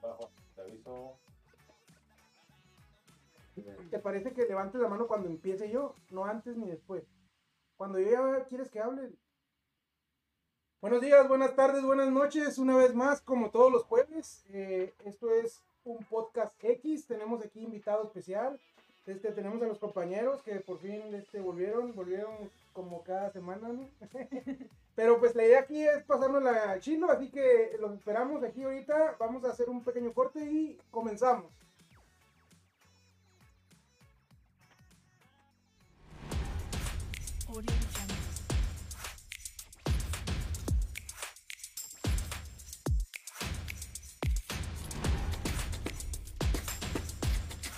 Te 0.00 0.62
aviso. 0.62 1.18
¿Te 3.90 3.98
parece 3.98 4.32
que 4.32 4.46
levantes 4.46 4.80
la 4.80 4.88
mano 4.88 5.06
cuando 5.06 5.28
empiece 5.28 5.70
yo? 5.70 5.94
No 6.10 6.24
antes 6.24 6.56
ni 6.56 6.68
después. 6.68 7.04
Cuando 7.76 7.98
yo 7.98 8.10
ya 8.10 8.44
quieres 8.44 8.70
que 8.70 8.80
hable. 8.80 9.12
Buenos 10.80 11.02
días, 11.02 11.28
buenas 11.28 11.54
tardes, 11.54 11.82
buenas 11.82 12.10
noches. 12.10 12.56
Una 12.56 12.76
vez 12.76 12.94
más, 12.94 13.20
como 13.20 13.50
todos 13.50 13.70
los 13.70 13.84
jueves. 13.84 14.44
eh, 14.48 14.94
esto 15.04 15.30
es 15.30 15.60
un 15.84 15.98
podcast 16.04 16.54
X. 16.62 17.06
Tenemos 17.06 17.44
aquí 17.44 17.60
invitado 17.60 18.04
especial. 18.04 18.58
Este, 19.06 19.32
tenemos 19.32 19.60
a 19.62 19.66
los 19.66 19.78
compañeros 19.78 20.42
que 20.42 20.60
por 20.60 20.78
fin 20.78 21.14
este, 21.14 21.40
volvieron, 21.40 21.94
volvieron 21.94 22.50
como 22.72 23.02
cada 23.02 23.30
semana, 23.32 23.68
¿no? 23.68 23.86
Pero 24.94 25.18
pues 25.18 25.34
la 25.34 25.44
idea 25.44 25.60
aquí 25.60 25.82
es 25.82 26.02
pasarnos 26.04 26.42
la 26.42 26.78
chilo, 26.80 27.10
así 27.10 27.30
que 27.30 27.76
los 27.80 27.94
esperamos 27.94 28.42
aquí 28.42 28.62
ahorita. 28.62 29.16
Vamos 29.18 29.44
a 29.44 29.50
hacer 29.50 29.68
un 29.70 29.82
pequeño 29.82 30.12
corte 30.12 30.40
y 30.40 30.78
comenzamos. 30.90 31.50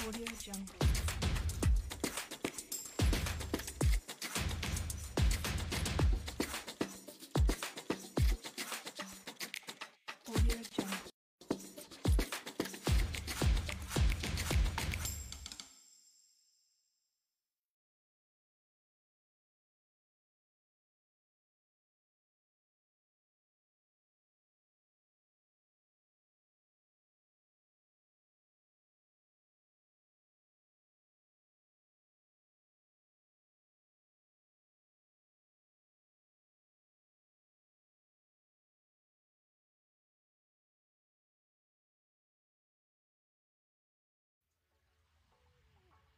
Audio 0.05 0.27
Jungle. 0.45 0.82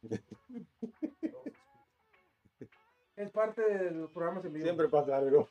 Es 3.15 3.29
parte 3.29 3.61
de 3.61 3.91
los 3.91 4.11
programas 4.11 4.43
en 4.43 4.51
vivo. 4.51 4.65
Siempre 4.65 4.89
pasa 4.89 5.15
algo. 5.17 5.47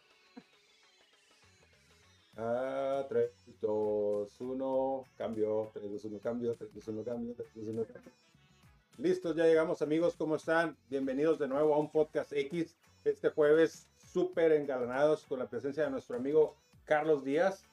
Ah, 2.36 3.06
3, 3.08 3.30
2, 3.62 4.40
1, 4.40 5.04
cambio, 5.16 5.70
3, 5.72 5.90
2, 5.90 6.04
1, 6.04 6.18
cambio, 6.18 6.54
3, 6.54 6.74
2, 6.74 6.88
1, 6.88 7.04
cambio, 7.04 7.34
3, 7.34 7.48
2, 7.54 7.68
1, 7.68 7.84
cambio. 7.84 8.12
Listos, 8.98 9.34
ya 9.34 9.44
llegamos 9.44 9.80
amigos, 9.80 10.14
¿cómo 10.14 10.36
están? 10.36 10.76
Bienvenidos 10.90 11.38
de 11.38 11.48
nuevo 11.48 11.74
a 11.74 11.78
un 11.78 11.90
podcast 11.90 12.32
X. 12.34 12.76
Este 13.04 13.30
jueves 13.30 13.86
súper 13.96 14.52
engalanados 14.52 15.24
con 15.24 15.38
la 15.38 15.46
presencia 15.46 15.84
de 15.84 15.90
nuestro 15.90 16.16
amigo 16.16 16.54
Carlos 16.84 17.24
Díaz, 17.24 17.64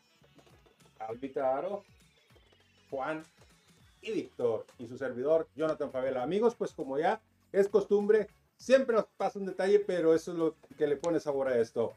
Albita 1.00 1.58
Aro, 1.58 1.84
Juan 2.90 3.24
y 4.02 4.12
Víctor 4.12 4.66
y 4.78 4.88
su 4.88 4.98
servidor 4.98 5.48
Jonathan 5.56 5.92
Favela. 5.92 6.24
Amigos, 6.24 6.56
pues 6.56 6.74
como 6.74 6.98
ya 6.98 7.22
es 7.52 7.68
costumbre, 7.68 8.28
siempre 8.58 8.96
nos 8.96 9.06
pasa 9.18 9.40
un 9.40 9.46
detalle, 9.46 9.80
pero 9.80 10.14
eso 10.14 10.32
es 10.32 10.38
lo 10.38 10.56
que 10.78 10.88
le 10.88 10.98
pone 10.98 11.20
sabor 11.20 11.48
a 11.48 11.58
esto. 11.58 11.94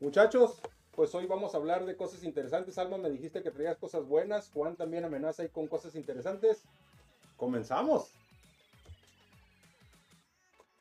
Muchachos, 0.00 0.60
pues 0.94 1.14
hoy 1.14 1.26
vamos 1.26 1.54
a 1.54 1.56
hablar 1.56 1.86
de 1.86 1.96
cosas 1.96 2.24
interesantes. 2.24 2.78
Alma, 2.78 2.98
me 2.98 3.10
dijiste 3.10 3.42
que 3.42 3.50
traías 3.50 3.78
cosas 3.78 4.06
buenas. 4.06 4.50
Juan 4.52 4.76
también 4.76 5.04
amenaza 5.04 5.42
ahí 5.42 5.48
con 5.48 5.66
cosas 5.66 5.94
interesantes. 5.94 6.62
Comenzamos. 7.36 8.12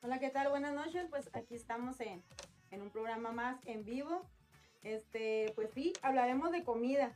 Hola, 0.02 0.20
¿qué 0.20 0.30
tal? 0.30 0.50
Buenas 0.50 0.74
noches. 0.74 1.08
Pues 1.10 1.30
aquí 1.34 1.56
estamos 1.56 2.00
en, 2.00 2.22
en 2.72 2.82
un 2.82 2.90
programa 2.90 3.32
más 3.32 3.58
en 3.66 3.86
vivo. 3.86 4.22
Este, 4.84 5.52
pues 5.56 5.70
sí, 5.74 5.94
hablaremos 6.02 6.52
de 6.52 6.64
comida. 6.64 7.16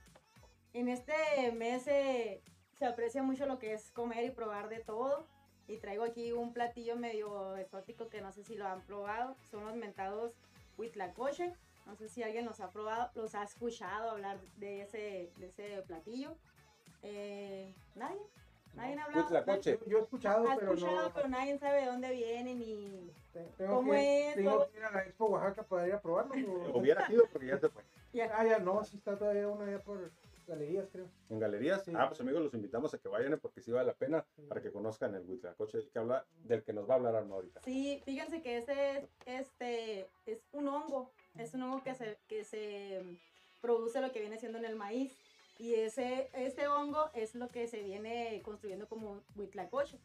En 0.73 0.87
este 0.87 1.51
mes 1.51 1.85
eh, 1.87 2.41
se 2.77 2.85
aprecia 2.85 3.23
mucho 3.23 3.45
lo 3.45 3.59
que 3.59 3.73
es 3.73 3.91
comer 3.91 4.25
y 4.25 4.31
probar 4.31 4.69
de 4.69 4.79
todo. 4.79 5.25
Y 5.67 5.77
traigo 5.77 6.03
aquí 6.03 6.31
un 6.31 6.53
platillo 6.53 6.95
medio 6.95 7.57
exótico 7.57 8.07
que 8.07 8.21
no 8.21 8.31
sé 8.31 8.43
si 8.43 8.55
lo 8.55 8.67
han 8.67 8.81
probado. 8.81 9.35
Son 9.51 9.65
los 9.65 9.75
mentados 9.75 10.33
huitlacoche. 10.77 11.53
No 11.85 11.95
sé 11.95 12.09
si 12.09 12.23
alguien 12.23 12.45
los 12.45 12.59
ha 12.59 12.69
probado, 12.71 13.09
los 13.15 13.33
ha 13.35 13.43
escuchado 13.43 14.11
hablar 14.11 14.39
de 14.57 14.81
ese, 14.81 15.29
de 15.37 15.47
ese 15.47 15.81
platillo. 15.87 16.35
Eh, 17.03 17.73
¿Nadie? 17.95 18.19
¿Nadie 18.75 18.97
ha 18.99 19.03
hablado? 19.05 19.23
Huitlacoche. 19.23 19.79
Yo 19.87 19.97
he 19.97 20.01
escuchado, 20.01 20.49
Ha 20.49 20.55
pero 20.55 20.73
escuchado, 20.73 21.07
no. 21.07 21.13
pero 21.13 21.27
nadie 21.29 21.57
sabe 21.57 21.81
de 21.81 21.85
dónde 21.87 22.11
viene 22.11 22.53
ni... 22.55 23.11
te- 23.33 23.43
Tengo 23.57 23.75
¿Cómo 23.77 23.91
que, 23.91 24.29
es? 24.29 24.35
tengo 24.35 24.69
que 24.69 24.77
ir 24.77 24.83
a 24.85 24.91
la 24.91 25.03
Expo 25.03 25.25
Oaxaca 25.27 25.63
para 25.63 25.87
ir 25.87 25.93
a 25.93 26.01
probarlo. 26.01 26.33
o- 26.73 26.77
Hubiera 26.77 27.07
sido 27.07 27.25
porque 27.31 27.47
ya 27.47 27.57
se 27.57 27.69
fue. 27.69 27.83
Ah, 28.33 28.45
ya 28.45 28.59
no, 28.59 28.83
sí 28.83 28.97
está 28.97 29.17
todavía 29.17 29.47
uno 29.47 29.63
allá 29.65 29.79
por 29.79 30.11
galerías, 30.47 30.87
creo. 30.91 31.09
En 31.29 31.39
galerías. 31.39 31.83
Sí. 31.83 31.91
Ah, 31.95 32.07
pues 32.07 32.19
amigos, 32.21 32.41
los 32.41 32.53
invitamos 32.53 32.93
a 32.93 32.97
que 32.97 33.07
vayan 33.07 33.33
eh, 33.33 33.37
porque 33.37 33.61
sí 33.61 33.71
vale 33.71 33.87
la 33.87 33.93
pena 33.93 34.25
para 34.47 34.61
que 34.61 34.71
conozcan 34.71 35.13
el 35.15 35.27
Huitlacoche 35.27 35.77
del 35.77 35.89
que, 35.89 35.99
habla, 35.99 36.25
del 36.43 36.63
que 36.63 36.73
nos 36.73 36.89
va 36.89 36.93
a 36.93 36.97
hablar 36.97 37.15
Arno 37.15 37.35
ahorita. 37.35 37.61
Sí, 37.63 38.01
fíjense 38.05 38.41
que 38.41 38.57
ese 38.57 38.97
es, 38.97 39.09
este, 39.25 40.07
es 40.25 40.39
un 40.53 40.67
hongo, 40.67 41.11
es 41.37 41.53
un 41.53 41.63
hongo 41.63 41.83
que 41.83 41.93
se, 41.93 42.17
que 42.27 42.43
se 42.43 43.01
mm, 43.03 43.61
produce 43.61 44.01
lo 44.01 44.11
que 44.11 44.21
viene 44.21 44.39
siendo 44.39 44.57
en 44.57 44.65
el 44.65 44.75
maíz. 44.75 45.17
Y 45.59 45.73
ese, 45.73 46.29
ese 46.33 46.67
hongo 46.67 47.09
es 47.13 47.33
lo 47.35 47.49
que 47.49 47.67
se 47.67 47.81
viene 47.81 48.41
construyendo 48.43 48.87
como 48.87 49.21
huitlacoche. 49.35 49.99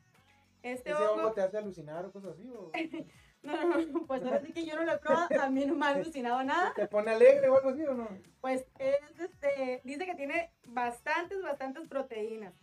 Este 0.62 0.91
¿Ese 0.91 1.02
hongo, 1.02 1.14
hongo 1.14 1.32
te 1.32 1.42
hace 1.42 1.58
alucinar 1.58 2.04
o 2.06 2.12
cosas 2.12 2.32
así? 2.32 2.48
¿O 2.50 2.70
no, 3.42 3.64
no, 3.64 3.80
no, 3.80 4.06
pues 4.06 4.22
ahora 4.22 4.41
sí 4.41 4.53
que 4.53 4.64
yo 4.64 4.76
no 4.76 4.84
lo 4.84 4.92
he 4.92 4.98
probado, 4.98 5.41
a 5.41 5.50
mí 5.50 5.64
no 5.66 5.75
me 5.75 5.86
ha 5.86 5.91
alucinado 5.91 6.42
nada. 6.44 6.72
te 6.75 6.86
pone 6.86 7.10
alegre 7.10 7.48
o 7.48 7.56
algo 7.56 7.70
así 7.70 7.82
o 7.84 7.94
no? 7.94 8.08
Pues 8.41 8.64
es, 8.78 9.20
este, 9.20 9.80
dice 9.84 10.06
que 10.06 10.14
tiene 10.14 10.50
bastantes, 10.66 11.42
bastantes 11.42 11.88
proteínas. 11.88 12.54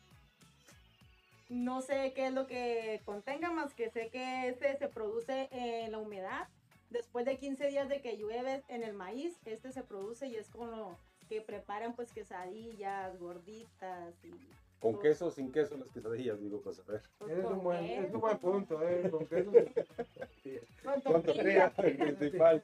No 1.50 1.82
sé 1.82 2.14
qué 2.14 2.28
es 2.28 2.34
lo 2.34 2.46
que 2.46 3.02
contenga, 3.06 3.50
más 3.52 3.74
que 3.74 3.90
sé 3.90 4.10
que 4.10 4.48
este 4.48 4.78
se 4.78 4.88
produce 4.88 5.50
en 5.52 5.92
la 5.92 5.98
humedad. 5.98 6.48
Después 6.90 7.26
de 7.26 7.38
15 7.38 7.68
días 7.68 7.90
de 7.90 8.02
que 8.02 8.18
llueve 8.18 8.64
en 8.68 8.84
el 8.84 8.94
maíz, 8.94 9.38
este 9.46 9.72
se 9.72 9.84
produce 9.84 10.28
y 10.28 10.36
es 10.36 10.48
con 10.50 10.72
lo 10.72 10.98
que 11.28 11.42
preparan 11.42 11.94
pues 11.94 12.12
quesadillas, 12.12 13.18
gorditas 13.20 14.14
y... 14.24 14.32
¿Con 14.80 15.00
queso 15.00 15.28
o 15.28 15.32
sin 15.32 15.52
queso 15.52 15.76
las 15.78 15.90
quesadillas? 15.90 16.40
Digo, 16.40 16.62
pues 16.62 16.80
a 16.80 16.84
ver. 16.92 17.02
es 17.30 17.46
un 17.46 17.64
buen, 17.64 17.84
es 17.84 18.14
un 18.14 18.22
buen 18.22 18.38
punto, 18.38 18.82
¿eh? 18.88 19.10
Con 19.12 19.26
queso. 19.28 19.52
con 19.52 21.02
Con 21.02 21.24
tortilla. 21.24 21.74
el 21.78 21.98
principal. 22.16 22.64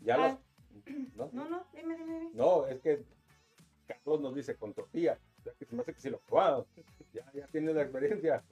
Ya 0.00 0.14
Ah. 0.14 0.18
las... 0.18 0.38
¿no? 1.16 1.30
No, 1.32 1.48
no, 1.48 1.66
dime, 1.74 1.96
dime, 1.96 2.18
dime. 2.18 2.30
No, 2.34 2.66
es 2.66 2.80
que 2.80 3.02
Carlos 3.86 4.20
nos 4.20 4.34
dice 4.34 4.56
con 4.56 4.74
tortilla. 4.74 5.18
O 5.40 5.42
sea, 5.42 5.52
que 5.58 5.64
se 5.64 5.74
me 5.74 5.82
hace 5.82 5.94
que 5.94 6.00
sí 6.00 6.10
lo 6.10 6.16
he 6.18 6.20
probado. 6.28 6.66
Ya, 7.14 7.30
ya 7.32 7.46
tienes 7.46 7.74
la 7.74 7.82
experiencia. 7.82 8.42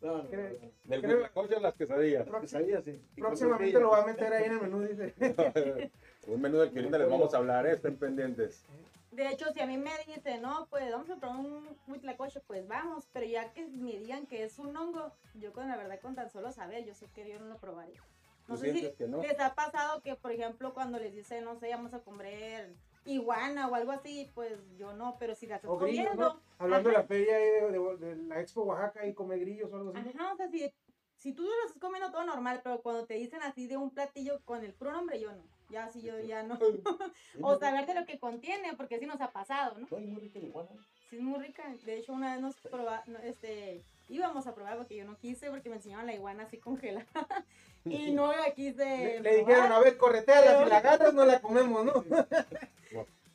No, 0.00 0.18
no, 0.22 0.28
Creo- 0.28 0.50
no. 0.60 0.70
Del 0.84 1.02
Creo- 1.02 1.60
las 1.60 1.74
quesadillas. 1.74 2.28
Quesadillas, 2.40 2.84
sí. 2.84 3.00
Próximamente 3.16 3.80
lo 3.80 3.90
va 3.90 4.02
a 4.02 4.06
meter 4.06 4.32
ahí 4.32 4.44
en 4.44 4.52
el 4.52 4.60
menú, 4.60 4.80
dice. 4.82 5.14
Un 6.26 6.40
menú 6.40 6.58
del 6.58 6.70
que 6.72 6.78
ahorita 6.80 6.98
les 6.98 7.08
vamos 7.10 7.32
a 7.34 7.38
hablar, 7.38 7.66
¿eh? 7.66 7.72
estén 7.72 7.96
pendientes. 7.96 8.64
De 9.12 9.28
hecho, 9.28 9.52
si 9.52 9.60
a 9.60 9.66
mí 9.66 9.76
me 9.76 9.90
dicen, 10.06 10.40
no, 10.40 10.66
pues 10.70 10.90
vamos 10.90 11.10
a 11.10 11.16
probar 11.16 11.38
un 11.38 11.76
huitlacoche, 11.86 12.40
pues 12.40 12.66
vamos. 12.66 13.06
Pero 13.12 13.26
ya 13.26 13.52
que 13.52 13.66
me 13.66 13.92
digan 13.98 14.26
que 14.26 14.42
es 14.42 14.58
un 14.58 14.74
hongo, 14.74 15.12
yo 15.34 15.52
con 15.52 15.68
la 15.68 15.76
verdad, 15.76 16.00
con 16.00 16.14
tan 16.14 16.30
solo 16.30 16.50
saber, 16.50 16.84
yo 16.86 16.94
sé 16.94 17.06
que 17.14 17.28
yo 17.28 17.38
no 17.38 17.46
lo 17.46 17.58
probaría. 17.58 18.00
No 18.48 18.54
¿Tú 18.54 18.62
sé 18.62 18.72
si 18.72 18.78
sientes 18.78 18.96
que 18.96 19.06
no? 19.06 19.20
les 19.22 19.38
ha 19.38 19.54
pasado 19.54 20.00
que, 20.00 20.16
por 20.16 20.32
ejemplo, 20.32 20.72
cuando 20.72 20.98
les 20.98 21.14
dicen, 21.14 21.44
no 21.44 21.54
sé, 21.56 21.68
vamos 21.70 21.92
a 21.92 22.00
comer 22.00 22.74
iguana 23.04 23.68
o 23.68 23.74
algo 23.74 23.92
así, 23.92 24.30
pues 24.34 24.58
yo 24.78 24.94
no, 24.94 25.16
pero 25.18 25.34
si 25.34 25.46
la 25.46 25.56
estás 25.56 25.70
grillos, 25.78 26.06
comiendo, 26.06 26.34
¿no? 26.34 26.40
Hablando 26.58 26.88
de 26.88 26.94
la 26.96 27.02
feria 27.04 27.36
de, 27.36 27.70
de- 27.70 27.96
de 27.98 28.16
la 28.16 28.40
Expo 28.40 28.62
Oaxaca 28.62 29.06
y 29.06 29.12
come 29.12 29.36
grillos 29.38 29.70
o 29.72 29.76
algo 29.76 29.92
así. 29.94 30.10
¿no? 30.14 30.32
o 30.32 30.36
sea, 30.36 30.48
si, 30.48 30.72
si 31.16 31.32
tú 31.34 31.42
lo 31.42 31.50
estás 31.66 31.78
comiendo 31.80 32.10
todo 32.10 32.24
normal, 32.24 32.60
pero 32.64 32.80
cuando 32.80 33.04
te 33.06 33.14
dicen 33.14 33.42
así 33.42 33.66
de 33.66 33.76
un 33.76 33.90
platillo 33.90 34.40
con 34.44 34.64
el 34.64 34.72
puro 34.72 34.92
nombre, 34.92 35.20
yo 35.20 35.32
no. 35.32 35.42
Ya 35.72 35.88
sí, 35.90 36.02
yo 36.02 36.20
ya 36.20 36.42
no. 36.42 36.58
o 37.42 37.58
saber 37.58 37.86
de 37.86 37.94
lo 37.94 38.04
que 38.04 38.18
contiene, 38.18 38.74
porque 38.76 38.98
sí 38.98 39.06
nos 39.06 39.20
ha 39.20 39.32
pasado, 39.32 39.78
¿no? 39.78 39.86
No, 39.90 39.98
y 39.98 40.06
muy 40.06 40.20
rica 40.20 40.38
la 40.38 40.46
iguana. 40.46 40.68
Sí, 41.08 41.16
es 41.16 41.22
muy 41.22 41.38
rica. 41.40 41.64
De 41.84 41.96
hecho, 41.98 42.12
una 42.12 42.32
vez 42.34 42.42
nos 42.42 42.56
proba, 42.56 43.02
este, 43.24 43.80
íbamos 44.08 44.46
a 44.46 44.54
probar 44.54 44.76
porque 44.76 44.96
yo 44.96 45.04
no 45.04 45.16
quise, 45.16 45.50
porque 45.50 45.70
me 45.70 45.76
enseñaban 45.76 46.06
la 46.06 46.14
iguana 46.14 46.44
así 46.44 46.58
congelada. 46.58 47.06
y 47.86 48.10
no 48.12 48.32
la 48.32 48.50
quise. 48.52 48.84
Le, 48.84 49.20
le 49.20 49.36
dijeron, 49.38 49.72
a 49.72 49.78
ver, 49.80 49.96
correteala, 49.96 50.62
si 50.62 50.70
la 50.70 50.76
agarras 50.76 51.14
no 51.14 51.24
la 51.24 51.40
comemos, 51.42 51.84
¿no? 51.84 52.04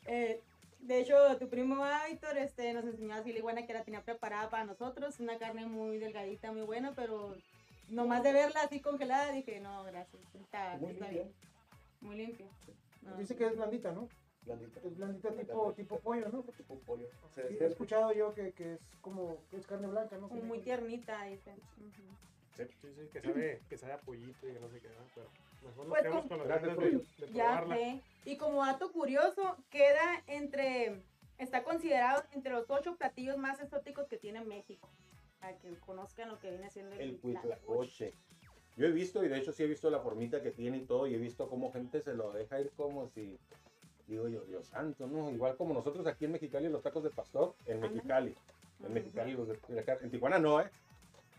Eh, 0.06 0.40
De 0.80 1.00
hecho, 1.00 1.16
tu 1.38 1.50
primo 1.50 1.84
Aitor 1.84 2.38
este, 2.38 2.72
nos 2.74 2.86
enseñó 2.86 3.16
así 3.16 3.34
la 3.34 3.40
iguana 3.40 3.66
que 3.66 3.74
la 3.74 3.84
tenía 3.84 4.04
preparada 4.04 4.50
para 4.50 4.64
nosotros. 4.64 5.20
Una 5.20 5.38
carne 5.38 5.66
muy 5.66 5.98
delgadita, 5.98 6.52
muy 6.52 6.62
buena, 6.62 6.94
pero 6.96 7.36
nomás 7.90 8.24
de 8.24 8.32
verla 8.34 8.62
así 8.62 8.80
congelada 8.80 9.32
dije, 9.32 9.60
no, 9.60 9.84
gracias. 9.84 10.22
Está, 10.36 10.78
bien. 10.78 11.34
Muy 12.02 12.16
limpio. 12.18 12.48
No. 13.02 13.16
Dice 13.18 13.36
que 13.36 13.46
es 13.48 13.56
blandita, 13.56 13.92
¿no? 13.92 14.08
Blandita. 14.44 14.80
Es 14.84 14.96
blandita 14.98 15.32
tipo, 15.32 15.74
tipo 15.74 16.00
pollo, 16.00 16.30
¿no? 16.30 16.44
Tipo 16.44 16.80
pollo. 16.80 17.08
Sí, 17.36 17.42
he 17.60 17.66
escuchado 17.66 18.12
yo 18.14 18.34
que, 18.34 18.52
que 18.54 18.74
es 18.74 18.80
como 19.02 19.38
que 19.50 19.58
es 19.58 19.68
carne 19.68 19.88
blanca, 19.88 20.18
¿no? 20.18 20.30
Como 20.30 20.42
muy 20.44 20.60
tiernita, 20.60 21.24
dice. 21.26 21.56
Sí, 22.56 22.64
sí, 22.82 23.10
que 23.12 23.22
sabe, 23.22 23.62
que 23.70 23.78
sabe 23.78 23.94
a 23.94 24.00
pollito 24.00 24.48
y 24.48 24.54
que 24.54 24.60
no 24.60 24.68
sé 24.70 24.80
qué, 24.82 24.88
¿no? 24.90 24.96
pero 25.14 25.30
mejor 25.64 25.78
nos 25.86 25.90
Pues 25.90 26.02
quedamos 26.02 26.22
con- 26.26 26.40
con 26.40 26.48
las 26.48 26.62
ganas 26.62 26.78
de, 26.78 26.92
de 27.28 27.34
Ya 27.34 27.66
sé. 27.68 28.02
Y 28.26 28.38
como 28.38 28.66
dato 28.66 28.92
curioso, 28.92 29.58
queda 29.70 30.24
entre, 30.26 31.04
está 31.38 31.64
considerado 31.64 32.24
entre 32.32 32.52
los 32.54 32.68
ocho 32.70 32.96
platillos 32.96 33.38
más 33.38 33.60
exóticos 33.62 34.08
que 34.08 34.18
tiene 34.18 34.44
México. 34.44 34.90
Para 35.40 35.56
que 35.60 35.72
conozcan 35.82 36.30
lo 36.30 36.40
que 36.40 36.50
viene 36.50 36.68
siendo 36.72 36.96
El 36.96 37.20
huitlacoche. 37.22 37.48
huitlacoche. 37.68 38.14
Yo 38.78 38.86
he 38.86 38.92
visto, 38.92 39.24
y 39.24 39.28
de 39.28 39.40
hecho 39.40 39.52
sí 39.52 39.64
he 39.64 39.68
visto 39.68 39.90
la 39.90 40.00
formita 40.00 40.42
que 40.42 40.52
tiene 40.52 40.78
y 40.78 40.86
todo, 40.86 41.08
y 41.08 41.16
he 41.16 41.18
visto 41.18 41.50
cómo 41.50 41.72
gente 41.74 42.00
se 42.02 42.14
lo 42.14 42.32
deja 42.32 42.60
ir 42.62 42.72
como 42.78 43.08
si, 43.10 43.40
digo 44.08 44.28
yo, 44.28 44.42
Dios 44.46 44.68
santo, 44.68 45.08
¿no? 45.08 45.32
Igual 45.32 45.58
como 45.58 45.74
nosotros 45.74 46.06
aquí 46.06 46.26
en 46.26 46.34
Mexicali 46.34 46.70
los 46.70 46.84
tacos 46.84 47.04
de 47.04 47.10
pastor, 47.10 47.56
en. 47.66 47.80
Mexicali. 47.82 48.36
En. 48.86 48.94
Mexicali 48.94 49.34
los 49.34 49.48
de, 49.48 49.60
en 50.02 50.12
Tijuana 50.12 50.38
no, 50.38 50.62
¿eh? 50.62 50.70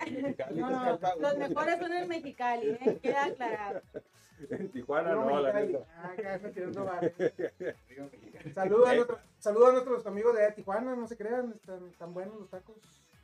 En 0.01 0.23
Mexicali. 0.23 0.61
No, 0.61 0.69
no, 0.71 0.99
los 1.21 1.39
mejores 1.39 1.79
son 1.79 1.93
en 1.93 2.09
Mexicali, 2.09 2.71
¿eh? 2.71 2.99
queda 3.01 3.25
aclarado. 3.25 3.83
En 4.51 4.69
Tijuana 4.71 5.15
Puro 5.15 5.31
no, 5.31 5.41
la 5.41 5.53
neta. 5.53 5.79
Ah, 5.97 6.13
acá 6.17 6.39
no. 6.39 6.51
Digo, 7.89 8.09
mexicano. 8.13 8.55
Saludos 8.55 8.89
a, 8.89 8.95
nuestro- 8.95 9.19
saludos 9.41 9.69
a 9.69 9.73
nuestros 9.73 10.07
amigos 10.07 10.37
de 10.37 10.53
Tijuana, 10.53 10.95
no 10.95 11.09
se 11.09 11.17
crean, 11.17 11.53
están 11.57 11.91
tan 11.99 12.15
buenos 12.15 12.39
los 12.39 12.49
tacos. 12.49 12.77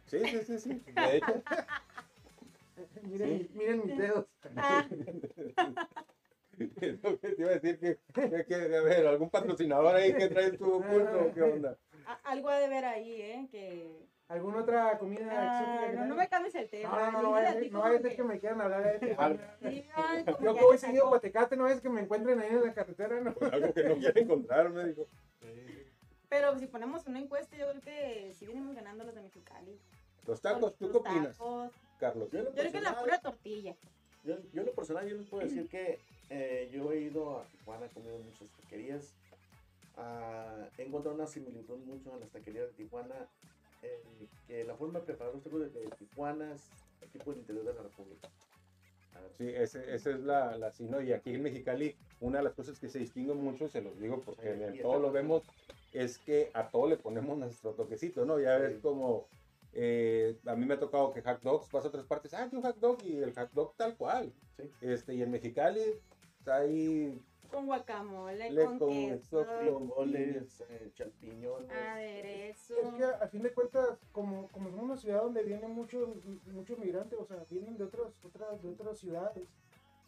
Sí, 0.07 0.19
sí, 0.27 0.41
sí, 0.45 0.59
sí. 0.59 0.83
De 0.93 1.17
hecho, 1.19 1.27
Miren, 3.03 3.49
miren 3.55 3.87
mis 3.87 3.97
dedos. 3.99 4.27
Ah, 4.57 4.87
es 6.59 7.03
lo 7.03 7.19
que 7.19 7.29
te 7.33 7.43
iba 7.43 7.51
a 7.51 7.55
decir 7.55 7.79
que, 7.79 7.99
que, 8.13 8.45
que, 8.45 8.55
a 8.55 8.83
ver, 8.83 9.07
algún 9.07 9.29
patrocinador 9.31 9.95
ahí 9.97 10.15
que 10.15 10.29
trae 10.29 10.53
tu 10.53 10.75
oculto, 10.75 11.33
¿qué 11.35 11.43
onda? 11.43 11.77
algo 12.25 12.49
ha 12.51 12.59
de 12.59 12.69
ver 12.69 12.85
ahí, 12.85 13.21
¿eh? 13.23 13.49
Que... 13.51 14.07
¿Alguna 14.29 14.59
otra 14.61 14.99
comida 14.99 15.27
Ah, 15.31 15.61
exótica? 15.83 16.01
no, 16.03 16.07
no 16.09 16.15
me 16.15 16.29
cambies 16.29 16.55
el 16.55 16.69
tema. 16.71 16.89
No, 16.89 16.97
no, 16.97 17.03
no, 17.13 17.13
ser- 17.13 17.13
no 17.13 17.23
como 17.23 17.33
vaya 17.83 17.99
a 17.99 18.01
ser 18.01 18.11
que- 18.11 18.17
que 18.17 18.23
me 18.25 18.39
quieran 18.39 18.61
hablar 18.61 19.01
de 19.01 19.09
digan 19.09 20.25
como 20.25 20.39
Yo 20.45 20.55
que 20.55 20.61
voy 20.63 20.79
seguido 20.79 21.05
a 21.07 21.09
Guatecate, 21.11 21.57
no 21.57 21.69
es 21.69 21.81
que 21.81 21.91
me 21.91 22.01
encuentren 22.01 22.41
ahí 22.41 22.49
en 22.51 22.63
la 22.63 22.73
carretera, 22.73 23.21
¿no? 23.21 23.35
Algo 23.53 23.75
que 23.75 23.85
no 23.85 23.97
quiere 23.97 24.21
encontrarme, 24.23 24.87
digo. 24.87 25.07
Sí. 25.41 25.87
Pero 26.29 26.59
si 26.59 26.67
ponemos 26.67 27.07
una 27.07 27.19
encuesta, 27.19 27.57
yo 27.57 27.69
creo 27.71 27.83
que 27.83 28.33
sí 28.35 28.47
venimos 28.47 28.75
ganando 28.75 29.05
los 29.05 29.15
de 29.15 29.23
Mexicali. 29.23 29.79
Los 30.27 30.41
tacos, 30.41 30.75
¿tú 30.79 30.87
qué 30.89 30.93
Los 30.95 31.03
opinas, 31.03 31.37
tacos. 31.37 31.73
Carlos? 31.99 32.31
Yo 32.31 32.39
en 32.41 32.45
lo 32.47 32.51
Yo 32.51 32.57
creo 32.57 32.73
que 32.73 32.81
la 32.81 32.91
personal- 32.91 33.05
pura 33.05 33.21
tortilla. 33.21 33.77
Yo, 34.25 34.37
yo 34.53 34.61
en 34.63 34.67
lo 34.67 34.73
personal, 34.73 35.09
yo 35.09 35.17
les 35.17 35.27
puedo 35.29 35.45
decir 35.45 35.69
que 35.69 35.99
eh, 36.31 36.71
yo 36.73 36.91
he 36.93 37.01
ido 37.01 37.39
a 37.39 37.45
Tijuana, 37.45 37.87
he 37.87 37.91
comido 37.91 38.19
muchas 38.19 38.49
taquerías. 38.63 39.13
ah, 39.97 40.67
he 40.79 40.83
encontrado 40.83 41.15
una 41.15 41.27
similitud 41.27 41.79
mucho 41.79 42.13
en 42.15 42.21
las 42.21 42.31
taquerías 42.31 42.67
de 42.69 42.73
Tijuana. 42.85 43.15
eh, 43.83 44.03
que 44.49 44.65
la 44.65 44.75
forma 44.77 45.01
de 45.01 45.05
preparar 45.05 45.35
los 45.35 45.43
tacos 45.43 45.61
de, 45.61 45.69
de 45.69 45.87
Tijuana 45.99 46.53
es 46.55 46.63
el 47.03 47.09
tipo 47.11 47.31
del 47.33 47.41
interior 47.41 47.65
de 47.67 47.75
la 47.75 47.83
República. 47.83 48.29
Sí, 49.37 49.47
ese, 49.49 49.95
esa 49.95 50.11
es 50.11 50.21
la, 50.21 50.57
la 50.57 50.73
sí, 50.73 50.85
¿no? 50.85 51.01
Y 51.03 51.13
aquí 51.13 51.35
en 51.35 51.43
Mexicali, 51.43 51.95
una 52.21 52.39
de 52.39 52.45
las 52.45 52.55
cosas 52.55 52.79
que 52.81 52.89
se 52.89 52.99
distingue 52.99 53.35
mucho, 53.35 53.69
se 53.69 53.81
los 53.83 53.99
digo 54.01 54.21
porque 54.25 54.55
Sí, 54.55 54.63
en 54.63 54.75
y 54.77 54.79
todo 54.81 54.99
lo 55.01 55.13
vemos, 55.13 55.43
es 55.93 56.19
que 56.19 56.51
a 56.55 56.69
todo 56.69 56.89
le 56.89 56.97
ponemos 56.97 57.37
nuestro 57.39 57.73
toquecito, 57.73 58.25
¿no? 58.25 58.41
Ya 58.41 58.57
ves 58.59 58.77
Sí. 58.77 58.81
como, 58.81 59.27
eh, 59.75 60.39
a 60.47 60.55
mí 60.55 60.65
me 60.67 60.75
ha 60.75 60.79
tocado 60.79 61.13
que 61.13 61.23
hot 61.23 61.41
dogs, 61.43 61.71
vas 61.71 61.85
a 61.85 61.89
otras 61.89 62.07
partes, 62.07 62.33
ah, 62.35 62.49
que 62.49 62.57
un 62.57 62.63
hot 62.63 62.77
dog, 62.79 62.99
y 63.05 63.17
el 63.17 63.35
hot 63.35 63.51
dog 63.53 63.75
tal 63.77 63.97
cual. 63.97 64.33
Sí. 64.57 64.71
Este, 64.81 65.15
y 65.15 65.23
en 65.23 65.31
Mexicali, 65.31 65.83
está 66.39 66.57
ahí, 66.57 67.21
Con 67.51 67.67
guacamole, 67.67 68.51
Le 68.51 68.65
con 68.65 68.79
con 68.79 68.89
queso, 68.91 69.45
frijoles, 69.45 70.65
eh, 70.69 70.91
champiñones. 70.95 71.71
aderezo. 71.71 72.75
Es 72.81 72.95
que 72.95 73.05
a 73.05 73.29
fin 73.29 73.43
de 73.43 73.53
cuentas, 73.53 73.99
como, 74.13 74.49
como 74.49 74.71
somos 74.71 74.85
una 74.85 74.97
ciudad 74.97 75.23
donde 75.23 75.43
vienen 75.43 75.71
muchos 75.71 76.09
muchos 76.47 76.79
migrantes, 76.79 77.19
o 77.19 77.25
sea, 77.25 77.45
vienen 77.51 77.77
de 77.77 77.85
otras, 77.85 78.13
otras, 78.25 78.63
de 78.63 78.71
otras 78.71 78.99
ciudades, 78.99 79.49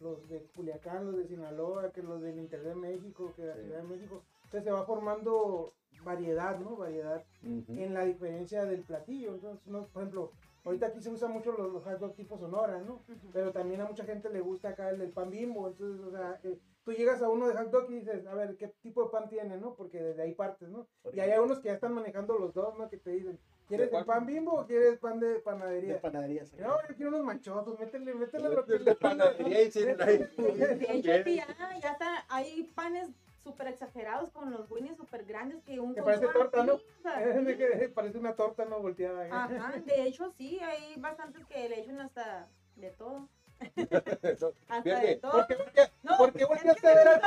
los 0.00 0.28
de 0.28 0.42
Culiacán, 0.54 1.06
los 1.06 1.16
de 1.16 1.26
Sinaloa, 1.26 1.92
que 1.92 2.02
los 2.02 2.20
del 2.20 2.38
Inter 2.38 2.62
de 2.62 2.74
México, 2.74 3.32
que 3.36 3.42
de 3.42 3.48
la. 3.48 3.62
Ciudad 3.62 3.82
de 3.82 3.88
México. 3.88 4.22
Entonces 4.44 4.64
se 4.64 4.70
va 4.70 4.84
formando 4.84 5.72
variedad, 6.04 6.58
¿no? 6.58 6.76
Variedad 6.76 7.24
en 7.42 7.94
la 7.94 8.04
diferencia 8.04 8.64
del 8.64 8.82
platillo. 8.82 9.34
Entonces, 9.34 9.66
no, 9.66 9.86
por 9.88 10.02
ejemplo, 10.02 10.32
ahorita 10.64 10.86
aquí 10.86 11.00
se 11.00 11.10
usan 11.10 11.32
mucho 11.32 11.52
los, 11.52 11.72
los 11.72 11.84
hot 11.84 11.98
dog 11.98 12.14
tipo 12.14 12.38
Sonora, 12.38 12.78
¿no? 12.80 13.00
Pero 13.32 13.52
también 13.52 13.80
a 13.80 13.86
mucha 13.86 14.04
gente 14.04 14.30
le 14.30 14.40
gusta 14.40 14.70
acá 14.70 14.90
el 14.90 14.98
del 14.98 15.10
pan 15.10 15.30
bimbo. 15.30 15.68
Entonces, 15.68 16.04
o 16.06 16.10
sea, 16.10 16.40
eh, 16.44 16.58
tú 16.84 16.92
llegas 16.92 17.22
a 17.22 17.28
uno 17.28 17.46
de 17.48 17.54
hot 17.54 17.70
dog 17.70 17.90
y 17.90 18.00
dices, 18.00 18.26
a 18.26 18.34
ver, 18.34 18.56
¿qué 18.56 18.68
tipo 18.82 19.04
de 19.04 19.10
pan 19.10 19.28
tiene, 19.28 19.56
no? 19.58 19.74
Porque 19.74 20.00
desde 20.02 20.22
ahí 20.22 20.34
partes, 20.34 20.68
¿no? 20.68 20.86
Y 21.12 21.20
hay 21.20 21.38
unos 21.38 21.58
que 21.60 21.68
ya 21.68 21.74
están 21.74 21.92
manejando 21.94 22.38
los 22.38 22.52
dos, 22.54 22.76
¿no? 22.78 22.88
Que 22.88 22.96
te 22.98 23.10
dicen, 23.10 23.38
¿quieres 23.68 23.92
el 23.92 24.04
pan 24.04 24.26
bimbo 24.26 24.52
o 24.60 24.66
quieres 24.66 24.98
pan 24.98 25.18
de 25.20 25.26
de 25.34 25.38
panadería? 25.40 26.00
panaderías. 26.00 26.52
No, 26.54 26.76
yo 26.88 26.94
quiero 26.96 27.10
unos 27.10 27.24
manchosos, 27.24 27.78
métele, 27.78 28.14
métele 28.14 28.48
lo 28.54 28.64
que 28.64 28.78
de 28.78 28.94
panadería 28.94 29.62
y 29.62 29.70
sin- 29.70 29.96
De 29.96 30.14
hecho, 30.14 30.26
sí, 31.24 31.36
ya, 31.36 31.54
ya 31.80 31.92
está, 31.92 32.24
hay 32.28 32.64
panes 32.74 33.08
súper 33.46 33.68
exagerados 33.68 34.28
con 34.30 34.50
los 34.50 34.68
winnies 34.68 34.96
súper 34.96 35.24
grandes 35.24 35.62
que 35.62 35.78
un 35.78 35.94
Que 35.94 36.02
parece 36.02 36.26
torta, 36.26 36.64
¿no? 36.64 36.72
así, 36.74 36.84
Parece 37.94 38.18
una 38.18 38.34
torta 38.34 38.64
no 38.64 38.80
volteada. 38.80 39.24
¿eh? 39.24 39.30
Ajá, 39.32 39.72
de 39.78 40.02
hecho 40.02 40.32
sí, 40.36 40.58
hay 40.60 40.96
bastantes 41.00 41.44
que 41.46 41.68
le 41.68 41.80
echan 41.80 42.00
hasta 42.00 42.48
de 42.74 42.90
todo. 42.90 43.28
Hasta 44.68 44.82
fíjate, 44.82 45.06
de 45.06 45.16
todo. 45.16 45.30
¿Por 45.32 45.46
qué, 45.46 45.54
por 45.54 45.72
qué, 45.72 45.82
No, 46.02 46.16
por 46.18 46.32
qué 46.32 46.42
es 46.42 46.48
volteaste 46.48 46.88
a 46.88 46.94
ver 46.94 47.08
a- 47.08 47.20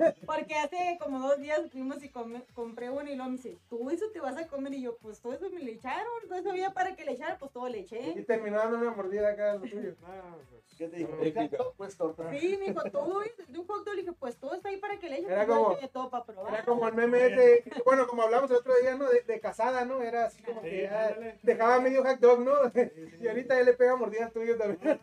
Porque 0.26 0.54
hace 0.54 0.98
como 1.00 1.18
dos 1.20 1.38
días 1.40 1.60
fuimos 1.70 2.02
y 2.02 2.08
come- 2.08 2.44
compré 2.54 2.90
uno 2.90 3.10
y 3.10 3.14
luego 3.16 3.30
me 3.30 3.36
dice, 3.36 3.58
¿tú 3.68 3.90
eso 3.90 4.06
te 4.12 4.20
vas 4.20 4.36
a 4.36 4.46
comer? 4.46 4.74
Y 4.74 4.82
yo, 4.82 4.96
pues 4.98 5.20
todo 5.20 5.32
eso 5.32 5.50
me 5.50 5.60
le 5.60 5.72
echaron, 5.72 6.06
todo 6.28 6.38
eso 6.38 6.50
había 6.50 6.72
para 6.72 6.94
que 6.96 7.04
le 7.04 7.12
echara, 7.12 7.38
pues 7.38 7.52
todo 7.52 7.68
le 7.68 7.78
Y 7.78 7.82
eché. 7.82 8.22
terminó 8.26 8.58
dando 8.58 8.78
una 8.78 8.90
mordida 8.92 9.28
acá 9.30 9.52
a 9.52 9.54
lo 9.56 9.60
tuyo. 9.62 9.94
Ah, 10.04 10.36
pues, 10.50 10.64
¿Qué 10.78 10.88
te 10.88 10.96
dijo? 10.96 11.10
no, 11.14 11.22
¿El 11.22 11.34
hot 11.34 11.50
dog, 11.50 11.74
Pues 11.76 11.96
torta. 11.96 12.30
Sí, 12.30 12.56
me 12.58 12.66
dijo, 12.68 12.82
todo 12.90 13.22
eso, 13.22 13.42
de 13.46 13.58
un 13.58 13.66
hot 13.66 13.84
dog, 13.84 13.94
le 13.94 14.02
dije, 14.02 14.14
pues 14.18 14.36
todo 14.36 14.54
está 14.54 14.68
ahí 14.70 14.78
para 14.78 14.98
que 14.98 15.10
le 15.10 15.16
eche, 15.18 15.26
Era 15.30 15.46
pues 15.46 15.58
como- 15.58 15.76
todo 15.92 16.10
para 16.10 16.24
probar. 16.24 16.54
Era 16.54 16.64
como 16.64 16.88
el 16.88 16.94
meme 16.94 17.26
ese, 17.26 17.64
bueno, 17.84 18.06
como 18.06 18.22
hablamos 18.22 18.50
el 18.50 18.56
otro 18.56 18.74
día, 18.80 18.94
¿no? 18.96 19.08
De, 19.10 19.20
de 19.22 19.40
casada, 19.40 19.84
¿no? 19.84 20.02
Era 20.02 20.26
así 20.26 20.42
como 20.42 20.62
que 20.62 20.82
ya 20.82 21.16
dejaba 21.42 21.80
medio 21.80 22.02
hot 22.04 22.18
dog, 22.20 22.40
¿no? 22.40 22.54
sí, 22.70 22.80
sí. 23.10 23.16
Y 23.24 23.28
ahorita 23.28 23.58
él 23.60 23.66
le 23.66 23.72
pega 23.74 23.96
mordidas 23.96 24.32
tuyas 24.32 24.56
también. 24.58 24.98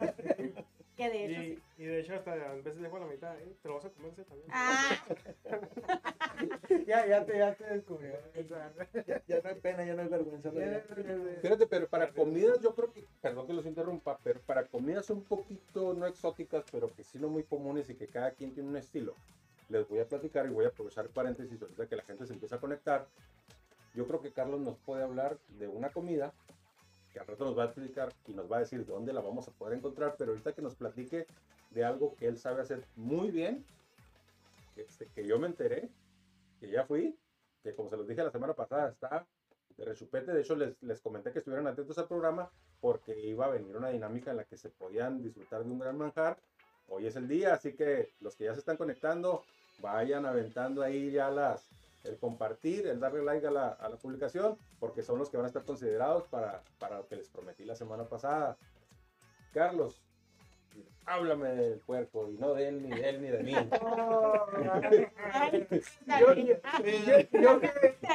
Que 0.98 1.10
de 1.10 1.26
hecho 1.26 1.42
sí. 1.42 1.64
Y, 1.78 1.84
y 1.84 1.86
de 1.86 2.00
hecho 2.00 2.16
hasta 2.16 2.32
a 2.34 2.54
veces 2.56 2.82
dejo 2.82 2.98
la 3.00 3.06
mitad, 3.06 3.40
¿eh? 3.40 3.56
Te 3.62 3.68
lo 3.70 3.76
vas 3.76 3.86
a 3.86 3.90
comer 3.92 4.12
ese 4.12 4.24
también. 4.26 4.50
Ah, 4.52 4.98
ya, 6.88 7.06
ya 7.06 7.26
te, 7.26 7.38
ya 7.38 7.54
te 7.56 7.64
descubrió. 7.66 8.14
Ya, 8.36 8.74
ya 9.28 9.42
no 9.42 9.50
hay 9.50 9.56
pena, 9.62 9.86
ya 9.86 9.94
no 9.94 10.02
hay 10.02 10.08
vergüenza. 10.08 10.52
¿no? 10.52 10.60
Ya- 10.60 10.84
Fíjate, 11.42 11.68
pero 11.68 11.88
para 11.88 12.12
comidas 12.12 12.60
yo 12.62 12.74
creo 12.76 12.92
que, 12.92 13.06
perdón 13.22 13.48
que 13.48 13.54
los 13.54 13.66
interrumpa, 13.66 14.18
pero 14.24 14.42
para 14.42 14.66
comidas 14.66 15.10
un 15.10 15.24
poquito 15.24 15.94
no 15.94 16.06
exóticas, 16.08 16.66
pero 16.72 16.94
que 16.94 17.04
sí 17.04 17.20
no 17.20 17.30
muy 17.30 17.44
comunes 17.44 17.90
y 17.90 17.96
que 17.96 18.08
cada 18.08 18.32
quien 18.32 18.54
tiene 18.54 18.70
un 18.70 18.78
estilo, 18.78 19.14
les 19.70 19.88
voy 19.88 20.00
a 20.00 20.08
platicar 20.08 20.46
y 20.46 20.50
voy 20.50 20.66
a 20.66 20.70
aprovechar 20.70 21.08
paréntesis 21.10 21.62
ahorita 21.62 21.88
que 21.88 21.96
la 21.96 22.04
gente 22.04 22.26
se 22.26 22.34
empieza 22.34 22.56
a 22.56 22.60
conectar. 22.60 23.08
Yo 23.94 24.08
creo 24.08 24.22
que 24.22 24.32
Carlos 24.32 24.62
nos 24.62 24.78
puede 24.80 25.04
hablar 25.04 25.38
de 25.60 25.68
una 25.68 25.90
comida 25.90 26.34
que 27.18 27.22
al 27.22 27.28
rato 27.28 27.46
nos 27.46 27.58
va 27.58 27.64
a 27.64 27.66
explicar 27.66 28.14
y 28.28 28.34
nos 28.34 28.52
va 28.52 28.58
a 28.58 28.60
decir 28.60 28.86
dónde 28.86 29.12
la 29.12 29.22
vamos 29.22 29.48
a 29.48 29.52
poder 29.52 29.78
encontrar, 29.78 30.16
pero 30.18 30.32
ahorita 30.32 30.54
que 30.54 30.62
nos 30.62 30.76
platique 30.76 31.26
de 31.72 31.84
algo 31.84 32.16
que 32.16 32.28
él 32.28 32.38
sabe 32.38 32.62
hacer 32.62 32.86
muy 32.96 33.32
bien, 33.32 33.66
este, 34.76 35.08
que 35.08 35.26
yo 35.26 35.40
me 35.40 35.48
enteré, 35.48 35.90
que 36.60 36.70
ya 36.70 36.86
fui, 36.86 37.18
que 37.64 37.74
como 37.74 37.90
se 37.90 37.98
los 37.98 38.08
dije 38.08 38.24
la 38.24 38.32
semana 38.32 38.54
pasada, 38.54 38.90
está 38.90 39.26
de 39.76 39.86
rechupete. 39.86 40.32
De 40.32 40.42
hecho, 40.42 40.56
les, 40.56 40.82
les 40.84 41.02
comenté 41.02 41.32
que 41.32 41.40
estuvieran 41.40 41.66
atentos 41.66 41.98
al 41.98 42.08
programa 42.08 42.52
porque 42.80 43.20
iba 43.20 43.46
a 43.46 43.50
venir 43.50 43.76
una 43.76 43.90
dinámica 43.90 44.32
en 44.32 44.38
la 44.38 44.44
que 44.44 44.58
se 44.58 44.70
podían 44.70 45.22
disfrutar 45.24 45.64
de 45.64 45.72
un 45.72 45.80
gran 45.80 45.98
manjar. 45.98 46.38
Hoy 46.88 47.08
es 47.08 47.16
el 47.16 47.28
día, 47.28 47.56
así 47.56 47.74
que 47.74 48.14
los 48.22 48.36
que 48.36 48.46
ya 48.46 48.54
se 48.54 48.60
están 48.60 48.78
conectando, 48.78 49.44
vayan 49.80 50.26
aventando 50.26 50.84
ahí 50.84 51.12
ya 51.12 51.32
las, 51.32 51.68
el 52.08 52.18
compartir, 52.18 52.88
el 52.88 53.00
darle 53.00 53.24
like 53.24 53.46
a 53.48 53.52
la, 53.52 53.68
a 53.70 53.90
la 53.90 53.98
publicación, 53.98 54.58
porque 54.80 55.04
son 55.04 55.20
los 55.20 55.30
que 55.30 55.38
van 55.38 55.46
a 55.46 55.48
estar 55.48 55.64
considerados 55.64 56.28
para, 56.28 56.64
para 56.80 56.98
lo 56.98 57.08
que 57.08 57.16
les 57.16 57.30
prometí 57.30 57.66
la 57.66 57.76
semana 57.76 58.08
pasada. 58.08 58.58
Carlos, 59.54 60.07
háblame 61.08 61.48
del 61.50 61.80
puerco 61.80 62.30
y 62.30 62.38
no 62.38 62.54
de 62.54 62.68
él, 62.68 62.84
ni 62.84 62.90
de 62.90 63.10
él, 63.10 63.22
ni 63.22 63.30
de 63.30 63.44
mí. 63.44 63.56
está 63.56 63.80
Yo, 66.20 66.34
yo, 66.34 66.56
yo 67.32 67.62
que, 67.62 67.72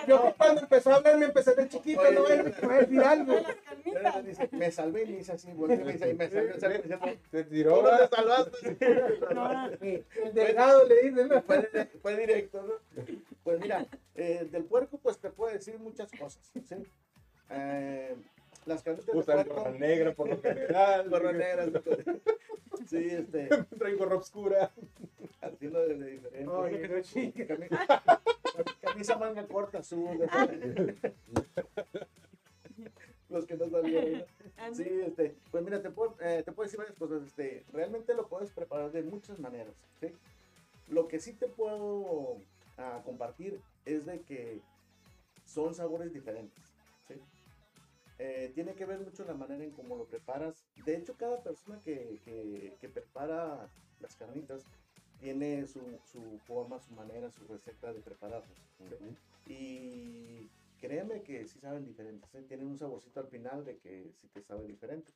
yo 0.06 0.34
cuando 0.36 0.60
empezó 0.60 0.92
a 0.92 0.96
hablar 0.96 1.16
me 1.18 1.24
empecé 1.26 1.54
de 1.54 1.68
chiquito, 1.68 2.02
no 2.12 2.22
voy 2.22 2.32
a 2.32 2.42
decir 2.42 3.00
algo. 3.00 3.34
dice, 4.24 4.48
Me 4.52 4.70
salvé 4.70 5.04
y 5.04 5.12
me 5.12 5.18
hice 5.20 5.32
así, 5.32 5.48
me 5.52 5.54
y 5.54 6.14
me 6.14 6.28
diciendo, 6.28 6.98
Te 7.30 7.44
tiró, 7.44 7.76
¿Cómo 7.76 7.88
te 7.96 8.08
salvaste? 8.08 8.76
No, 9.34 9.68
El 9.70 10.34
delgado 10.34 10.86
le 10.86 11.10
¿no? 11.10 11.42
Fue, 11.42 11.70
fue 12.02 12.16
directo, 12.16 12.62
¿no? 12.62 13.04
Pues 13.42 13.60
mira, 13.60 13.86
Eh, 14.14 14.46
del 14.50 14.64
puerco, 14.64 14.98
pues 14.98 15.18
te 15.18 15.30
puedo 15.30 15.52
decir 15.52 15.78
muchas 15.78 16.10
cosas, 16.12 16.52
¿sí? 16.68 16.76
Eh, 17.48 18.14
las 18.66 18.82
carnitas 18.82 19.06
de 19.06 19.18
Usan 19.18 19.36
puerco. 19.44 19.54
gorra 19.54 19.70
negra 19.78 20.14
por 20.14 20.28
lo 20.28 20.40
general. 20.40 21.08
Gorra 21.10 21.32
negra, 21.32 21.66
Sí, 22.88 23.08
este, 23.10 23.48
Traen 23.78 23.96
gorra 23.98 24.16
oscura. 24.16 24.70
así 25.40 25.68
lo 25.68 25.80
de, 25.86 25.96
de 25.96 26.10
diferente. 26.12 26.48
Oye, 26.50 26.88
no 26.88 27.02
Sí, 27.04 27.32
chingues. 27.32 27.48
cami- 27.48 28.20
camisa 28.80 29.16
manga 29.18 29.46
corta, 29.46 29.78
azul. 29.78 30.18
Los 33.28 33.46
que 33.46 33.56
no 33.56 33.68
sabían. 33.70 34.24
Sí, 34.74 34.84
este, 35.06 35.34
pues 35.50 35.64
mira, 35.64 35.80
te 35.80 35.90
puedo, 35.90 36.14
eh, 36.20 36.42
te 36.44 36.52
puedo 36.52 36.66
decir 36.66 36.78
varias 36.78 36.96
cosas. 36.96 37.22
Este, 37.22 37.64
realmente 37.72 38.14
lo 38.14 38.28
puedes 38.28 38.50
preparar 38.50 38.92
de 38.92 39.02
muchas 39.02 39.38
maneras. 39.38 39.74
¿sí? 40.00 40.08
Lo 40.88 41.08
que 41.08 41.18
sí 41.18 41.32
te 41.32 41.48
puedo 41.48 42.36
ah, 42.76 43.00
compartir 43.04 43.58
es 43.86 44.04
de 44.06 44.20
que 44.20 44.60
son 45.46 45.74
sabores 45.74 46.12
diferentes. 46.12 46.62
¿sí? 47.08 47.14
Eh, 48.24 48.52
tiene 48.54 48.72
que 48.74 48.86
ver 48.86 49.00
mucho 49.00 49.24
la 49.24 49.34
manera 49.34 49.64
en 49.64 49.72
cómo 49.72 49.96
lo 49.96 50.06
preparas. 50.06 50.64
De 50.86 50.96
hecho, 50.96 51.16
cada 51.16 51.42
persona 51.42 51.80
que, 51.84 52.20
que- 52.24 52.76
que 52.80 52.88
prepara 52.88 53.68
las 53.98 54.14
carnitas 54.14 54.64
tiene 55.18 55.66
su, 55.66 55.80
su 56.04 56.38
forma, 56.46 56.78
su 56.78 56.92
manera, 56.94 57.32
su 57.32 57.44
receta 57.48 57.92
de 57.92 58.00
prepararlas. 58.00 58.58
¿sí? 58.78 59.16
Y 59.52 60.48
créeme 60.80 61.22
que 61.24 61.44
sí 61.46 61.58
saben 61.58 61.84
diferentes, 61.84 62.32
¿eh? 62.36 62.44
tienen 62.46 62.68
un 62.68 62.78
saborcito 62.78 63.18
al 63.18 63.26
final 63.26 63.64
de 63.64 63.76
que 63.78 64.12
sí 64.20 64.28
te 64.28 64.40
sabe 64.40 64.68
diferente. 64.68 65.10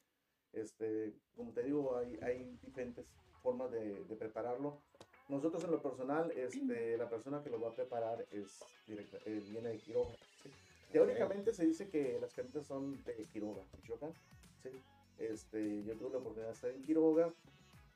Este, 0.53 1.13
como 1.37 1.53
te 1.53 1.63
digo, 1.63 1.97
hay, 1.97 2.19
hay 2.23 2.59
diferentes 2.61 3.07
formas 3.41 3.71
de, 3.71 4.03
de 4.05 4.17
prepararlo. 4.17 4.83
Nosotros 5.29 5.63
en 5.63 5.71
lo 5.71 5.81
personal, 5.81 6.33
este, 6.33 6.97
la 6.99 7.09
persona 7.09 7.41
que 7.41 7.51
lo 7.51 7.61
va 7.61 7.69
a 7.71 7.75
preparar 7.77 8.27
es 8.33 8.59
directa, 8.85 9.19
eh, 9.27 9.41
viene 9.49 9.69
de 9.69 9.79
Quiroga. 9.79 10.17
Teóricamente 10.93 11.53
se 11.53 11.67
dice 11.67 11.89
que 11.89 12.19
las 12.21 12.33
carnitas 12.35 12.67
son 12.67 13.03
de 13.05 13.27
Quiroga, 13.33 13.63
Michoacán. 13.83 14.13
¿sí? 14.63 14.71
Este, 15.19 15.83
yo 15.85 15.95
tuve 15.95 16.11
la 16.11 16.19
oportunidad 16.19 16.49
de 16.49 16.53
estar 16.55 16.71
en 16.71 16.83
Quiroga 16.83 17.33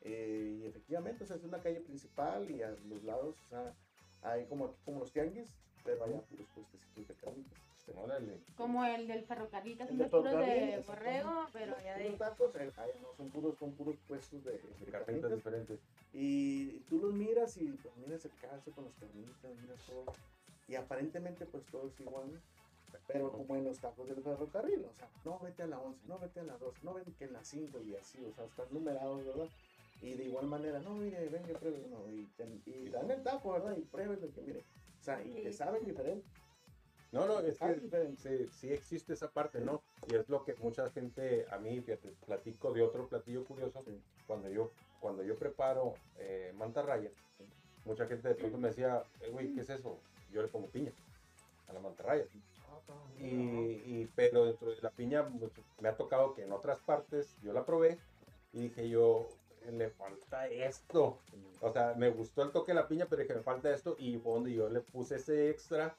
eh, 0.02 0.58
y 0.62 0.66
efectivamente 0.66 1.24
o 1.24 1.26
sea, 1.26 1.36
es 1.36 1.44
una 1.44 1.60
calle 1.60 1.80
principal 1.80 2.50
y 2.50 2.62
a 2.62 2.70
los 2.88 3.04
lados 3.04 3.36
o 3.46 3.48
sea, 3.48 3.74
hay 4.22 4.46
como, 4.46 4.66
aquí 4.66 4.76
como 4.84 5.00
los 5.00 5.12
tianguis, 5.12 5.48
pero 5.84 6.04
hay 6.04 6.12
puros 6.12 6.46
puestecitos 6.54 7.08
de 7.08 7.14
carnitas. 7.14 7.58
Órale. 7.96 8.38
Como 8.56 8.84
el 8.84 9.08
del 9.08 9.24
ferrocarril, 9.24 9.76
que 9.76 9.86
son 9.86 9.98
los 9.98 10.08
puros 10.08 10.32
de 10.32 10.84
borrego, 10.86 11.46
pero 11.52 11.74
ya 11.82 11.98
de 11.98 12.10
tacos, 12.10 12.54
eh, 12.54 12.70
ahí 12.76 12.90
no, 13.02 13.12
son 13.16 13.30
puros, 13.30 13.58
son 13.58 13.72
puros 13.72 13.96
puestos 14.06 14.44
de, 14.44 14.52
de 14.52 14.58
De 14.58 14.92
carnitas 14.92 15.06
carnitas. 15.06 15.32
diferentes. 15.32 15.80
Y 16.12 16.78
tú 16.88 17.00
los 17.00 17.12
miras 17.12 17.56
y 17.56 17.72
pues 17.82 17.96
miras 17.96 18.24
el 18.24 18.30
calzo 18.40 18.70
con 18.72 18.84
las 18.84 18.94
carnitas, 18.94 19.56
miras 19.60 19.80
todo. 19.86 20.04
Y 20.68 20.76
aparentemente 20.76 21.46
pues 21.46 21.64
todo 21.66 21.88
es 21.88 22.00
igual. 22.00 22.32
¿no? 22.32 22.38
Pero 23.06 23.30
como 23.32 23.56
en 23.56 23.64
los 23.64 23.78
tacos 23.78 24.08
del 24.08 24.22
ferrocarril, 24.22 24.84
o 24.84 24.92
sea, 24.94 25.08
no 25.24 25.38
vete 25.40 25.62
a 25.62 25.66
la 25.66 25.78
11, 25.78 26.00
no 26.06 26.18
vete 26.18 26.40
a 26.40 26.44
la 26.44 26.56
12, 26.58 26.78
no 26.82 26.94
vete 26.94 27.12
que 27.12 27.24
en 27.24 27.32
la 27.32 27.44
5 27.44 27.80
y 27.82 27.96
así, 27.96 28.24
o 28.24 28.32
sea, 28.34 28.44
están 28.44 28.66
numerados, 28.70 29.24
¿verdad? 29.24 29.48
Y 30.02 30.14
de 30.14 30.24
igual 30.24 30.46
manera, 30.46 30.80
no, 30.80 30.94
mire, 30.94 31.28
venga, 31.28 31.58
pruebe, 31.58 31.86
no, 31.88 32.10
y, 32.10 32.88
dan 32.88 33.10
el 33.10 33.22
taco, 33.22 33.52
¿verdad? 33.52 33.76
Y 33.76 33.82
prueben 33.82 34.18
que 34.32 34.40
mire. 34.40 34.60
O 35.00 35.02
sea, 35.02 35.22
y 35.22 35.42
te 35.42 35.52
saben 35.52 35.84
diferente. 35.84 36.26
No, 37.12 37.26
no, 37.26 37.40
es 37.40 37.58
que 37.58 38.14
sí, 38.16 38.48
sí 38.60 38.72
existe 38.72 39.14
esa 39.14 39.28
parte, 39.28 39.60
¿no? 39.60 39.82
Y 40.08 40.14
es 40.14 40.28
lo 40.28 40.44
que 40.44 40.54
mucha 40.54 40.88
gente, 40.90 41.44
a 41.50 41.58
mí, 41.58 41.80
fíjate, 41.80 42.14
platico 42.24 42.72
de 42.72 42.82
otro 42.82 43.08
platillo 43.08 43.44
curioso. 43.44 43.82
Sí. 43.84 44.00
Cuando 44.26 44.48
yo, 44.48 44.70
cuando 45.00 45.24
yo 45.24 45.36
preparo 45.36 45.94
eh, 46.18 46.52
mantarraya, 46.56 47.10
mucha 47.84 48.06
gente 48.06 48.28
de 48.28 48.34
pronto 48.36 48.58
me 48.58 48.68
decía, 48.68 49.02
eh, 49.22 49.28
güey, 49.30 49.52
¿qué 49.52 49.62
es 49.62 49.70
eso? 49.70 49.98
Yo 50.32 50.40
le 50.40 50.48
pongo 50.48 50.68
piña 50.68 50.92
a 51.68 51.72
la 51.72 51.80
mantarraya. 51.80 52.24
Y, 53.18 53.26
y- 53.26 54.10
pero 54.14 54.44
dentro 54.46 54.70
de 54.70 54.80
la 54.82 54.90
piña 54.90 55.22
mucho- 55.22 55.62
me 55.80 55.88
ha 55.88 55.96
tocado 55.96 56.34
que 56.34 56.42
en 56.42 56.52
otras 56.52 56.80
partes 56.80 57.36
yo 57.42 57.52
la 57.52 57.64
probé 57.64 57.98
y 58.52 58.62
dije 58.62 58.88
yo, 58.88 59.28
le 59.70 59.90
falta 59.90 60.48
esto. 60.48 61.18
O 61.60 61.70
sea, 61.72 61.94
me 61.96 62.08
gustó 62.10 62.42
el 62.42 62.50
toque 62.50 62.72
de 62.72 62.76
la 62.76 62.88
piña, 62.88 63.06
pero 63.08 63.22
dije, 63.22 63.34
me 63.34 63.42
falta 63.42 63.70
esto. 63.72 63.94
Y 63.98 64.16
fue 64.18 64.32
donde 64.32 64.52
yo 64.54 64.68
le 64.70 64.80
puse 64.80 65.16
ese 65.16 65.50
extra 65.50 65.94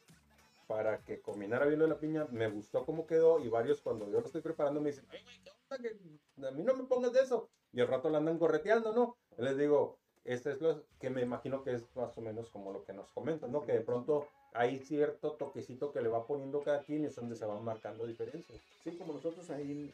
para 0.68 0.98
que 1.00 1.22
combinara 1.22 1.66
bien 1.68 1.78
lo 1.80 1.86
de 1.86 1.92
la 1.92 2.00
piña. 2.00 2.26
Me 2.32 2.50
gustó 2.50 2.86
cómo 2.86 3.06
quedó. 3.06 3.40
Y 3.40 3.50
varios, 3.50 3.82
cuando 3.82 4.10
yo 4.10 4.20
lo 4.20 4.26
estoy 4.26 4.42
preparando, 4.42 4.82
me 4.82 4.90
dicen, 4.90 5.06
ay, 5.12 5.20
¿qué 5.44 5.52
onda? 5.52 5.78
Que 5.78 6.48
a 6.48 6.52
mí 6.52 6.64
no 6.64 6.74
me 6.74 6.84
pongas 6.86 7.14
de 7.14 7.22
eso. 7.22 7.50
Y 7.72 7.82
al 7.82 7.88
rato 7.88 8.10
la 8.10 8.18
andan 8.18 8.40
correteando, 8.40 8.94
¿no? 8.94 9.16
Les 9.38 9.58
digo, 9.58 9.98
este 10.26 10.52
es 10.52 10.60
lo 10.62 10.84
que 11.00 11.10
me 11.12 11.22
imagino 11.22 11.64
que 11.64 11.74
es 11.74 11.96
más 11.96 12.18
o 12.18 12.22
menos 12.22 12.50
como 12.50 12.72
lo 12.74 12.84
que 12.84 12.94
nos 12.94 13.10
comentan, 13.12 13.52
¿no? 13.52 13.62
Que 13.64 13.74
de 13.74 13.82
pronto 13.82 14.28
hay 14.54 14.80
cierto 14.80 15.34
toquecito 15.34 15.92
que 15.92 16.02
le 16.02 16.10
va 16.10 16.26
poniendo 16.28 16.62
cada 16.62 16.82
quien 16.84 17.04
y 17.04 17.08
es 17.08 17.16
donde 17.16 17.36
se 17.36 17.46
van 17.46 17.64
marcando 17.64 18.06
diferencias. 18.06 18.60
Sí, 18.84 18.92
como 18.98 19.14
nosotros 19.14 19.50
ahí, 19.50 19.94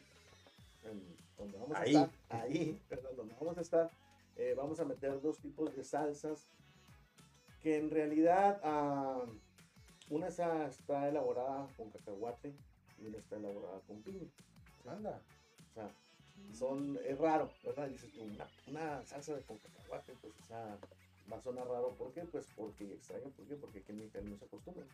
en- 0.84 1.16
donde 1.36 1.58
vamos 1.58 1.76
Ahí. 1.76 1.94
a 1.94 2.02
estar, 2.04 2.40
ahí, 2.40 2.80
perdón, 2.88 3.16
donde 3.16 3.34
vamos 3.40 3.56
a 3.58 3.60
estar, 3.60 3.90
eh, 4.36 4.54
vamos 4.56 4.80
a 4.80 4.84
meter 4.84 5.20
dos 5.20 5.38
tipos 5.38 5.74
de 5.76 5.84
salsas 5.84 6.48
que 7.62 7.76
en 7.76 7.90
realidad 7.90 8.60
ah, 8.64 9.24
una 10.10 10.28
está, 10.28 10.66
está 10.66 11.08
elaborada 11.08 11.68
con 11.76 11.90
cacahuate 11.90 12.54
y 13.00 13.06
una 13.06 13.18
está 13.18 13.36
elaborada 13.36 13.80
con 13.86 14.02
piña. 14.02 14.26
Anda. 14.86 15.20
O 15.70 15.74
sea, 15.74 15.90
son, 16.54 16.98
es 17.04 17.18
raro, 17.18 17.50
¿verdad? 17.62 17.88
Dices 17.88 18.10
tú, 18.12 18.22
una, 18.22 18.48
una 18.68 19.04
salsa 19.04 19.34
de 19.36 19.42
con 19.42 19.58
cacahuate, 19.58 20.14
pues, 20.22 20.32
o 20.40 20.44
sea, 20.46 20.78
va 21.30 21.36
a 21.36 21.40
sonar 21.42 21.66
raro. 21.68 21.94
¿Por 21.96 22.12
qué? 22.12 22.22
Pues 22.22 22.46
porque 22.56 22.92
extraño, 22.94 23.30
¿por 23.36 23.46
qué? 23.46 23.56
Porque 23.56 23.78
aquí 23.80 23.92
en 23.92 23.98
México 23.98 24.18
no 24.22 24.36
se 24.36 24.44
acostumbra. 24.44 24.84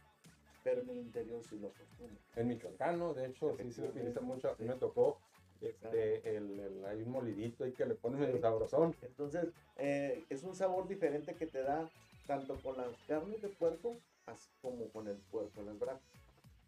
Pero 0.62 0.80
en 0.82 0.90
el 0.90 0.98
interior 0.98 1.42
sí 1.44 1.58
lo 1.58 1.68
acostumbran. 1.68 2.18
En 2.36 2.48
Michoacán, 2.48 2.98
¿no? 2.98 3.14
De 3.14 3.26
hecho, 3.26 3.56
sí 3.56 3.70
se 3.72 3.82
utiliza 3.88 4.20
mucho. 4.20 4.54
Mí 4.58 4.66
me 4.66 4.74
tocó, 4.74 5.18
este, 5.60 6.36
el, 6.36 6.58
el- 6.60 6.84
hay 6.86 7.02
un 7.02 7.10
molidito 7.10 7.64
ahí 7.64 7.72
que 7.72 7.84
le 7.86 7.94
ponen 7.94 8.20
medio 8.20 8.36
Sí. 8.36 8.40
sabrosón. 8.42 8.96
Entonces, 9.02 9.48
eh, 9.76 10.24
es 10.30 10.42
un 10.42 10.54
sabor 10.54 10.88
diferente 10.88 11.34
que 11.34 11.46
te 11.46 11.62
da 11.62 11.88
tanto 12.26 12.56
con 12.62 12.76
las 12.78 12.96
carnes 13.06 13.42
de 13.42 13.48
puerco 13.48 13.96
así 14.26 14.48
como 14.62 14.88
con 14.88 15.06
el 15.06 15.18
puerco 15.30 15.60
a 15.60 15.64
las 15.64 15.78
brasas. 15.78 16.08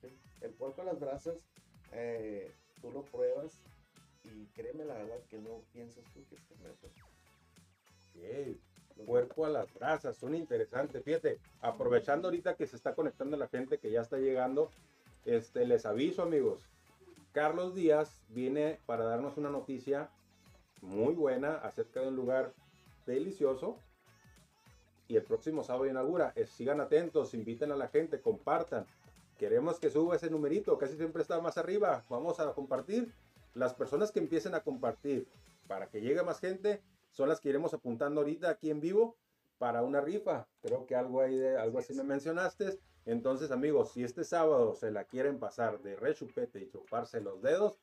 ¿sí? 0.03 0.09
El 0.43 0.51
puerco 0.53 0.83
a 0.83 0.85
las 0.85 1.01
brasas, 1.01 1.39
eh, 1.93 2.53
tú 2.83 2.91
lo 2.91 3.03
pruebas 3.03 3.59
y 4.25 4.45
créeme 4.49 4.85
la 4.85 4.95
verdad 4.95 5.19
que 5.31 5.39
no 5.39 5.63
piensas 5.73 6.05
tú 6.13 6.23
que 6.29 6.35
es 6.35 6.43
carne 6.45 6.69
de 8.13 8.59
Puerco 9.05 9.45
a 9.45 9.51
las 9.51 9.73
brasas, 9.75 10.17
son 10.17 10.35
interesantes. 10.35 11.05
Fíjate, 11.05 11.39
aprovechando 11.61 12.29
ahorita 12.29 12.55
que 12.55 12.67
se 12.67 12.77
está 12.77 12.95
conectando 12.95 13.37
la 13.37 13.49
gente 13.49 13.79
que 13.79 13.91
ya 13.91 14.01
está 14.01 14.17
llegando, 14.17 14.71
este, 15.25 15.67
les 15.67 15.85
aviso, 15.85 16.23
amigos. 16.23 16.63
Carlos 17.33 17.75
Díaz 17.75 18.25
viene 18.29 18.81
para 18.87 19.05
darnos 19.05 19.37
una 19.37 19.51
noticia 19.51 20.09
muy 20.81 21.15
buena 21.15 21.57
acerca 21.57 22.01
de 22.01 22.09
un 22.09 22.17
lugar 22.17 22.55
delicioso. 23.07 23.79
Y 25.09 25.17
el 25.17 25.23
próximo 25.23 25.63
sábado 25.63 25.87
inaugura. 25.87 26.33
Sigan 26.47 26.81
atentos, 26.81 27.35
inviten 27.35 27.71
a 27.73 27.77
la 27.77 27.89
gente, 27.89 28.21
compartan. 28.21 28.87
Queremos 29.39 29.79
que 29.79 29.91
suba 29.91 30.17
ese 30.17 30.31
numerito, 30.31 30.79
casi 30.79 30.97
siempre 30.97 31.23
está 31.23 31.41
más 31.41 31.59
arriba. 31.59 32.05
Vamos 32.09 32.41
a 32.41 32.53
compartir. 32.55 33.13
Las 33.55 33.75
personas 33.75 34.11
que 34.11 34.19
empiecen 34.19 34.55
a 34.55 34.61
compartir 34.61 35.29
para 35.69 35.89
que 35.89 36.01
llegue 36.01 36.23
más 36.23 36.41
gente 36.41 36.81
son 37.17 37.31
las 37.31 37.41
que 37.41 37.49
iremos 37.49 37.73
apuntando 37.73 38.21
ahorita 38.21 38.51
aquí 38.51 38.69
en 38.71 38.81
vivo 38.81 39.17
para 39.59 39.83
una 39.83 40.03
rifa. 40.03 40.47
Creo 40.61 40.87
que 40.87 40.95
algo 40.95 41.23
ahí 41.23 41.37
de 41.37 41.59
algo 41.59 41.79
así 41.79 41.95
me 41.95 42.05
mencionaste. 42.05 42.79
Entonces, 43.07 43.51
amigos, 43.51 43.93
si 43.93 44.05
este 44.05 44.23
sábado 44.23 44.75
se 44.75 44.91
la 44.91 45.05
quieren 45.05 45.39
pasar 45.39 45.81
de 45.81 45.97
rechupete 45.97 46.61
y 46.61 46.69
chuparse 46.69 47.23
los 47.23 47.41
dedos, 47.41 47.79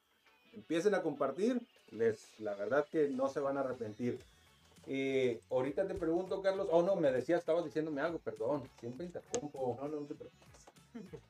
empiecen 0.53 0.93
a 0.93 1.01
compartir. 1.01 1.67
Les, 1.89 2.39
la 2.39 2.53
verdad 2.53 2.85
que 2.91 3.09
no 3.09 3.27
se 3.27 3.39
van 3.39 3.57
a 3.57 3.61
arrepentir. 3.61 4.19
Y 4.85 5.39
ahorita 5.49 5.87
te 5.87 5.95
pregunto, 5.95 6.43
Carlos. 6.43 6.67
Oh, 6.69 6.83
no, 6.83 6.95
me 6.95 7.11
decías, 7.11 7.39
estabas 7.39 7.65
diciéndome 7.65 8.01
algo, 8.01 8.19
perdón. 8.19 8.69
Siempre 8.79 9.07
interrumpo. 9.07 9.79
No, 9.81 9.87
no, 9.87 10.01
no 10.01 10.05
te 10.05 10.13
preocupes. 10.13 10.47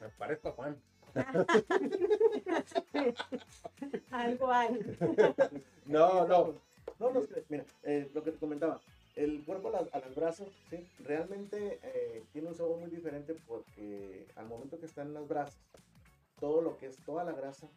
Me 0.00 0.08
parezco 0.18 0.48
a 0.48 0.52
Juan. 0.52 0.76
Algo 4.10 4.50
hay. 4.50 4.96
No, 5.86 6.26
no. 6.26 6.54
No, 6.98 7.10
no, 7.12 7.20
es- 7.20 7.50
mira, 7.50 7.64
eh, 7.82 8.10
lo 8.14 8.22
que 8.22 8.32
te 8.32 8.38
comentaba, 8.38 8.80
el 9.16 9.44
cuerpo 9.44 9.68
a 9.68 9.72
las, 9.82 9.94
a 9.94 9.98
las 10.00 10.14
brasas, 10.14 10.48
¿sí? 10.70 10.76
realmente 10.98 11.78
eh, 11.82 12.22
tiene 12.32 12.48
un 12.48 12.54
sabor 12.54 12.78
muy 12.78 12.90
diferente 12.90 13.34
porque 13.46 14.26
al 14.36 14.46
momento 14.48 14.78
que 14.78 14.86
está 14.86 15.02
en 15.02 15.14
las 15.14 15.26
brasas, 15.28 15.60
todo 16.40 16.62
lo 16.62 16.76
que 16.78 16.86
es 16.86 16.96
toda 17.04 17.24
la 17.24 17.32
grasa 17.32 17.68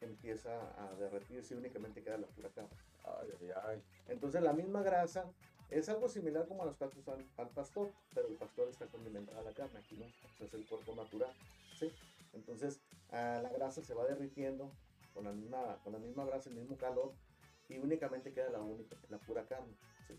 empieza 0.00 0.50
a 0.82 0.94
derretirse 0.96 1.54
y 1.54 1.58
únicamente 1.58 2.02
queda 2.02 2.18
la 2.18 2.26
pura 2.28 2.48
carne. 2.50 2.70
Ay, 3.04 3.28
ay, 3.40 3.50
ay. 3.64 3.82
Entonces 4.08 4.42
la 4.42 4.52
misma 4.52 4.82
grasa 4.82 5.24
es 5.70 5.88
algo 5.88 6.08
similar 6.08 6.46
como 6.46 6.62
a 6.62 6.66
los 6.66 6.76
tacos 6.78 7.06
al, 7.08 7.24
al 7.36 7.48
pastor, 7.50 7.90
pero 8.14 8.28
el 8.28 8.36
pastor 8.36 8.68
está 8.68 8.86
condimentada 8.86 9.42
la 9.42 9.52
carne, 9.52 9.78
aquí 9.78 9.96
no, 9.96 10.04
o 10.04 10.36
sea, 10.36 10.46
es 10.46 10.54
el 10.54 10.66
cuerpo 10.66 10.94
natural, 10.94 11.30
¿sí? 11.78 11.90
Entonces 12.32 12.80
ah, 13.10 13.40
la 13.42 13.50
grasa 13.50 13.82
se 13.82 13.94
va 13.94 14.06
derritiendo 14.06 14.70
con 15.14 15.24
la 15.24 15.32
misma, 15.32 15.78
con 15.82 15.92
la 15.94 15.98
misma 15.98 16.24
grasa, 16.24 16.50
el 16.50 16.56
mismo 16.56 16.76
calor, 16.76 17.12
y 17.68 17.78
únicamente 17.78 18.32
queda 18.32 18.50
la 18.50 18.60
única, 18.60 18.96
la 19.08 19.18
pura 19.18 19.44
carne, 19.46 19.74
¿sí? 20.06 20.14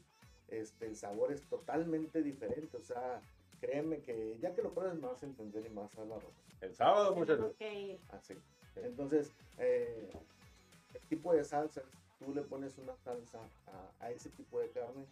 Este, 0.48 0.88
el 0.88 0.96
sabor 0.96 1.32
es 1.32 1.42
totalmente 1.48 2.22
diferente, 2.24 2.78
o 2.78 2.82
sea, 2.82 3.22
créeme 3.60 4.02
que 4.02 4.38
ya 4.40 4.54
que 4.54 4.62
lo 4.62 4.74
pruebes 4.74 4.96
me 5.00 5.08
vas 5.08 5.22
a 5.22 5.26
entender 5.26 5.66
y 5.66 5.74
vas 5.74 5.96
a 5.98 6.06
la 6.06 6.16
razón. 6.16 6.32
El 6.62 6.76
sábado, 6.76 7.16
muchachos. 7.16 7.56
Ir. 7.60 8.00
Así. 8.10 8.36
Entonces, 8.76 9.32
eh, 9.58 10.10
el 10.94 11.02
tipo 11.08 11.34
de 11.34 11.44
salsa, 11.44 11.82
tú 12.18 12.34
le 12.34 12.42
pones 12.42 12.78
una 12.78 12.96
salsa 12.98 13.40
a, 13.68 14.06
a 14.06 14.12
ese 14.12 14.30
tipo 14.30 14.60
de 14.60 14.70
carne 14.70 15.06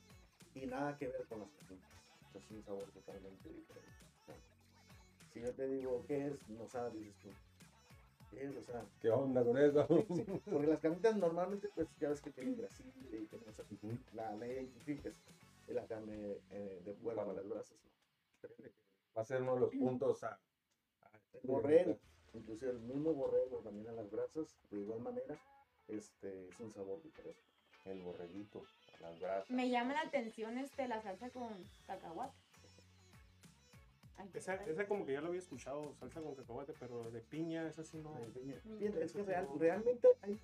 y 0.55 0.65
nada 0.65 0.97
que 0.97 1.07
ver 1.07 1.25
con 1.25 1.39
las 1.39 1.49
carnitas. 1.51 1.89
Es 2.33 2.51
un 2.51 2.63
sabor 2.63 2.83
totalmente 2.91 3.49
diferente. 3.49 3.97
Si 5.33 5.41
yo 5.41 5.53
te 5.53 5.67
digo, 5.67 6.03
¿qué 6.07 6.27
es? 6.27 6.49
No 6.49 6.67
sabes, 6.67 6.93
dices 6.93 7.15
tú. 7.21 7.29
¿Qué 8.31 8.45
es? 8.45 8.55
O 8.55 8.61
sea, 8.63 8.85
¿Qué 8.99 9.09
onda 9.09 9.43
con 9.43 9.57
eso? 9.57 9.87
sí, 10.15 10.23
porque 10.49 10.67
las 10.67 10.79
carnitas 10.79 11.15
normalmente, 11.15 11.69
pues 11.73 11.87
ya 11.99 12.09
ves 12.09 12.21
que 12.21 12.31
tienen 12.31 12.57
grasita 12.57 12.89
y 13.15 13.25
que 13.27 13.37
no 13.45 13.51
sé, 13.53 13.63
Ujú. 13.63 13.97
la, 14.13 14.35
la 14.35 14.47
identificas. 14.47 15.13
Y 15.67 15.73
la 15.73 15.85
carne 15.85 16.37
eh, 16.51 16.81
de 16.85 16.93
puerco, 16.93 17.23
Bueno. 17.25 17.33
las 17.33 17.47
brasas, 17.49 17.77
¿no? 17.83 17.91
Va 19.17 19.21
a 19.21 19.25
ser 19.25 19.41
uno 19.41 19.55
de 19.55 19.59
los 19.61 19.71
puntos 19.75 20.23
a. 20.23 20.29
a- 20.31 20.39
El 21.33 21.41
borrego, 21.49 21.97
inclusive 22.33 22.71
el 22.71 22.79
mismo 22.79 23.13
borrego 23.13 23.57
también 23.59 23.89
a 23.89 23.91
las 23.93 24.09
brasas, 24.09 24.55
de 24.69 24.79
igual 24.79 24.99
manera, 25.01 25.37
este, 25.87 26.47
es 26.49 26.59
un 26.59 26.71
sabor 26.71 27.01
diferente. 27.03 27.39
El 27.85 28.01
borreguito, 28.01 28.63
a 28.99 29.01
las 29.01 29.19
brasas. 29.19 29.49
Me 29.49 29.69
llama 29.69 29.93
la 29.93 30.01
atención 30.01 30.57
este 30.57 30.87
la 30.87 31.01
salsa 31.01 31.29
con 31.31 31.53
cacahuate. 31.85 32.35
Esa, 34.33 34.55
esa 34.65 34.87
como 34.87 35.05
que 35.05 35.13
ya 35.13 35.21
lo 35.21 35.27
había 35.27 35.39
escuchado, 35.39 35.93
salsa 35.95 36.21
con 36.21 36.35
cacahuate, 36.35 36.73
pero 36.79 37.09
de 37.11 37.21
piña, 37.21 37.67
esa 37.67 37.83
sí 37.83 37.97
no. 37.97 38.11
Mm. 38.11 38.77
Fíjate, 38.79 39.03
es 39.03 39.11
que 39.13 39.23
real- 39.23 39.47
realmente 39.59 40.07
hay, 40.21 40.39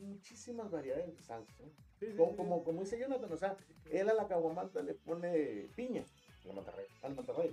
muchísimas 0.00 0.70
variedades 0.70 1.14
de 1.14 1.22
salsa. 1.22 1.52
¿eh? 1.62 1.70
Sí, 2.00 2.06
sí, 2.10 2.16
Como, 2.16 2.30
sí. 2.30 2.36
como, 2.36 2.64
como 2.64 2.80
dice 2.80 2.98
Jonathan, 2.98 3.32
o 3.32 3.36
sea, 3.36 3.56
él 3.90 4.08
a 4.08 4.14
la 4.14 4.26
caguamanta 4.26 4.82
le 4.82 4.94
pone 4.94 5.68
piña, 5.76 6.04
La 6.46 6.54
mantarraya. 6.54 6.88
al 7.02 7.14
mantarraya. 7.14 7.52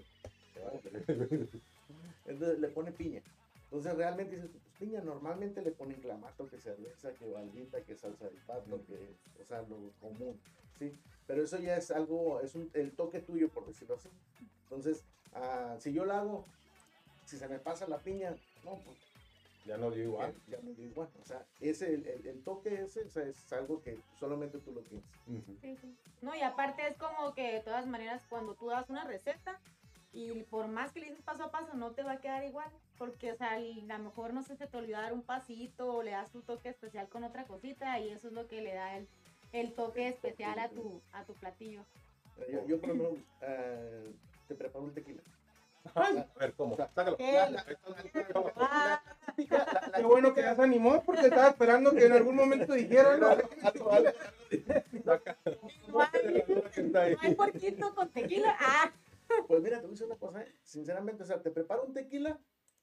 Entonces 2.26 2.60
le 2.60 2.68
pone 2.70 2.92
piña. 2.92 3.22
Entonces 3.66 3.96
realmente 3.96 4.36
dices, 4.36 4.50
pues 4.52 4.64
piña, 4.80 5.02
normalmente 5.02 5.62
le 5.62 5.72
ponen 5.72 6.02
clamato, 6.02 6.48
que 6.48 6.58
cerveza, 6.58 7.14
que 7.14 7.30
baldita, 7.30 7.84
que 7.84 7.96
salsa 7.96 8.26
de 8.26 8.38
pato, 8.48 8.84
que, 8.88 9.16
o 9.40 9.46
sea, 9.46 9.62
lo 9.62 9.92
común, 10.02 10.40
¿sí? 10.80 10.92
Pero 11.28 11.44
eso 11.44 11.60
ya 11.60 11.78
es 11.78 11.92
algo, 11.92 12.42
es 12.42 12.56
un, 12.56 12.72
el 12.74 12.94
toque 12.94 13.20
tuyo, 13.20 13.50
por 13.50 13.68
decirlo 13.68 13.96
así. 13.96 14.10
Entonces, 14.70 15.04
ah, 15.34 15.76
si 15.80 15.92
yo 15.94 16.06
la 16.06 16.20
hago, 16.20 16.46
si 17.26 17.38
se 17.38 17.48
me 17.48 17.58
pasa 17.60 17.88
la 17.88 17.98
piña, 17.98 18.36
no, 18.64 18.76
pues 18.86 18.98
Ya 19.66 19.78
no 19.78 19.90
dio 19.92 20.04
igual. 20.04 20.34
ya 20.48 20.58
no 20.62 20.70
digo 20.70 20.84
igual. 20.84 21.10
O 21.22 21.26
sea, 21.26 21.44
ese, 21.60 21.94
el, 21.94 22.06
el, 22.08 22.28
el 22.28 22.44
toque 22.44 22.82
ese, 22.84 23.04
o 23.06 23.10
sea, 23.10 23.24
es 23.24 23.52
algo 23.54 23.82
que 23.82 23.98
solamente 24.20 24.60
tú 24.60 24.72
lo 24.72 24.82
tienes. 24.82 25.06
Sí, 25.62 25.76
sí. 25.82 25.96
No, 26.22 26.36
y 26.36 26.42
aparte 26.42 26.88
es 26.88 26.96
como 26.98 27.34
que 27.34 27.54
de 27.54 27.60
todas 27.62 27.88
maneras 27.88 28.22
cuando 28.30 28.54
tú 28.56 28.68
das 28.68 28.90
una 28.90 29.04
receta 29.06 29.60
y 30.12 30.42
por 30.44 30.68
más 30.68 30.92
que 30.92 31.00
le 31.02 31.08
dices 31.08 31.22
paso 31.24 31.44
a 31.44 31.52
paso 31.52 31.76
no 31.76 31.92
te 31.92 32.04
va 32.04 32.14
a 32.14 32.20
quedar 32.22 32.44
igual. 32.44 32.70
Porque, 32.98 33.32
o 33.32 33.36
sea, 33.38 33.54
a 33.54 33.60
lo 33.60 34.00
mejor 34.04 34.34
no 34.34 34.44
sé, 34.44 34.56
se 34.56 34.68
te 34.68 34.78
olvidó 34.78 34.98
dar 34.98 35.14
un 35.14 35.22
pasito 35.24 35.94
o 35.96 36.04
le 36.04 36.12
das 36.12 36.32
tu 36.32 36.42
toque 36.42 36.70
especial 36.70 37.08
con 37.10 37.24
otra 37.24 37.46
cosita 37.46 38.00
y 38.00 38.10
eso 38.10 38.28
es 38.28 38.34
lo 38.34 38.48
que 38.48 38.62
le 38.62 38.74
da 38.74 38.98
el, 38.98 39.08
el 39.54 39.74
toque 39.74 40.08
especial 40.10 40.60
a 40.60 40.70
tu, 40.70 41.02
a 41.14 41.24
tu 41.24 41.34
platillo. 41.34 41.84
Yo, 42.52 42.66
yo 42.68 42.80
por 42.80 42.90
lo 42.90 42.96
menos, 42.96 43.14
eh, 43.42 44.12
te 44.50 44.56
preparo 44.56 44.84
un 44.86 44.94
tequila. 44.94 45.22
A 45.96 46.12
ver, 46.40 46.54
¿cómo? 46.56 46.76
Sácalo. 46.76 47.16
¿Qué? 47.16 47.38
Bueno 50.04 50.34
que 50.34 50.42
ya 50.42 50.56
se 50.56 50.64
animó 50.64 51.02
porque 51.04 51.28
estaba 51.28 51.50
esperando 51.50 51.92
que 51.92 52.06
en 52.08 52.12
algún 52.14 52.36
momento 52.36 52.74
dijera 52.74 53.14
algo. 53.14 53.28
Algo, 53.62 53.92
algo. 53.92 54.10
saca- 55.06 55.38
no 55.88 56.00
hay, 57.00 57.36
porquito 57.36 57.94
con 57.96 58.10
tequila. 58.10 58.56
Ah, 58.60 58.92
Pues 59.48 59.62
mira, 59.62 59.78
te 59.80 59.84
voy 59.86 59.92
a 59.92 59.94
decir 59.94 60.06
una 60.08 60.16
cosa, 60.18 60.42
¿eh? 60.42 60.56
sinceramente, 60.64 61.24
o 61.24 61.26
sea, 61.26 61.42
te 61.42 61.52
preparo 61.52 61.84
un 61.84 61.94
tequila, 61.94 62.40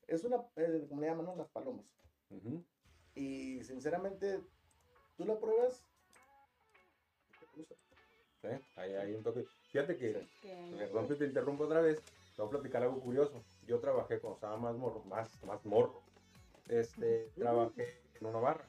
es 0.07 0.23
una, 0.25 0.37
eh, 0.57 0.87
como 0.89 1.01
le 1.01 1.09
llaman, 1.09 1.27
¿no? 1.27 1.35
Las 1.37 1.49
palomas. 1.49 1.85
Ujú. 2.31 2.65
Y 3.17 3.63
sinceramente, 3.65 4.41
tú 5.17 5.25
la 5.27 5.39
pruebas. 5.39 5.85
¿te 7.41 7.47
gusta? 7.57 7.75
Sí, 8.43 8.49
ahí 8.77 8.95
hay 8.95 9.15
un 9.15 9.23
toque. 9.25 9.45
Fíjate 9.77 9.99
que, 9.99 10.27
que- 10.41 10.77
perdón 10.79 11.07
que 11.07 11.15
te 11.17 11.27
interrumpo 11.27 11.65
otra 11.65 11.83
vez, 11.83 11.99
te 12.35 12.41
voy 12.41 12.47
a 12.47 12.51
platicar 12.53 12.83
algo 12.83 12.99
curioso. 12.99 13.45
Yo 13.67 13.79
trabajé 13.79 14.19
cuando 14.21 14.37
estaba 14.37 14.57
más 14.57 14.75
morro, 14.75 15.05
más, 15.05 15.29
más 15.45 15.63
morro. 15.67 16.01
Este, 16.67 17.31
trabajé 17.37 18.01
en 18.19 18.27
una 18.27 18.39
barra. 18.39 18.65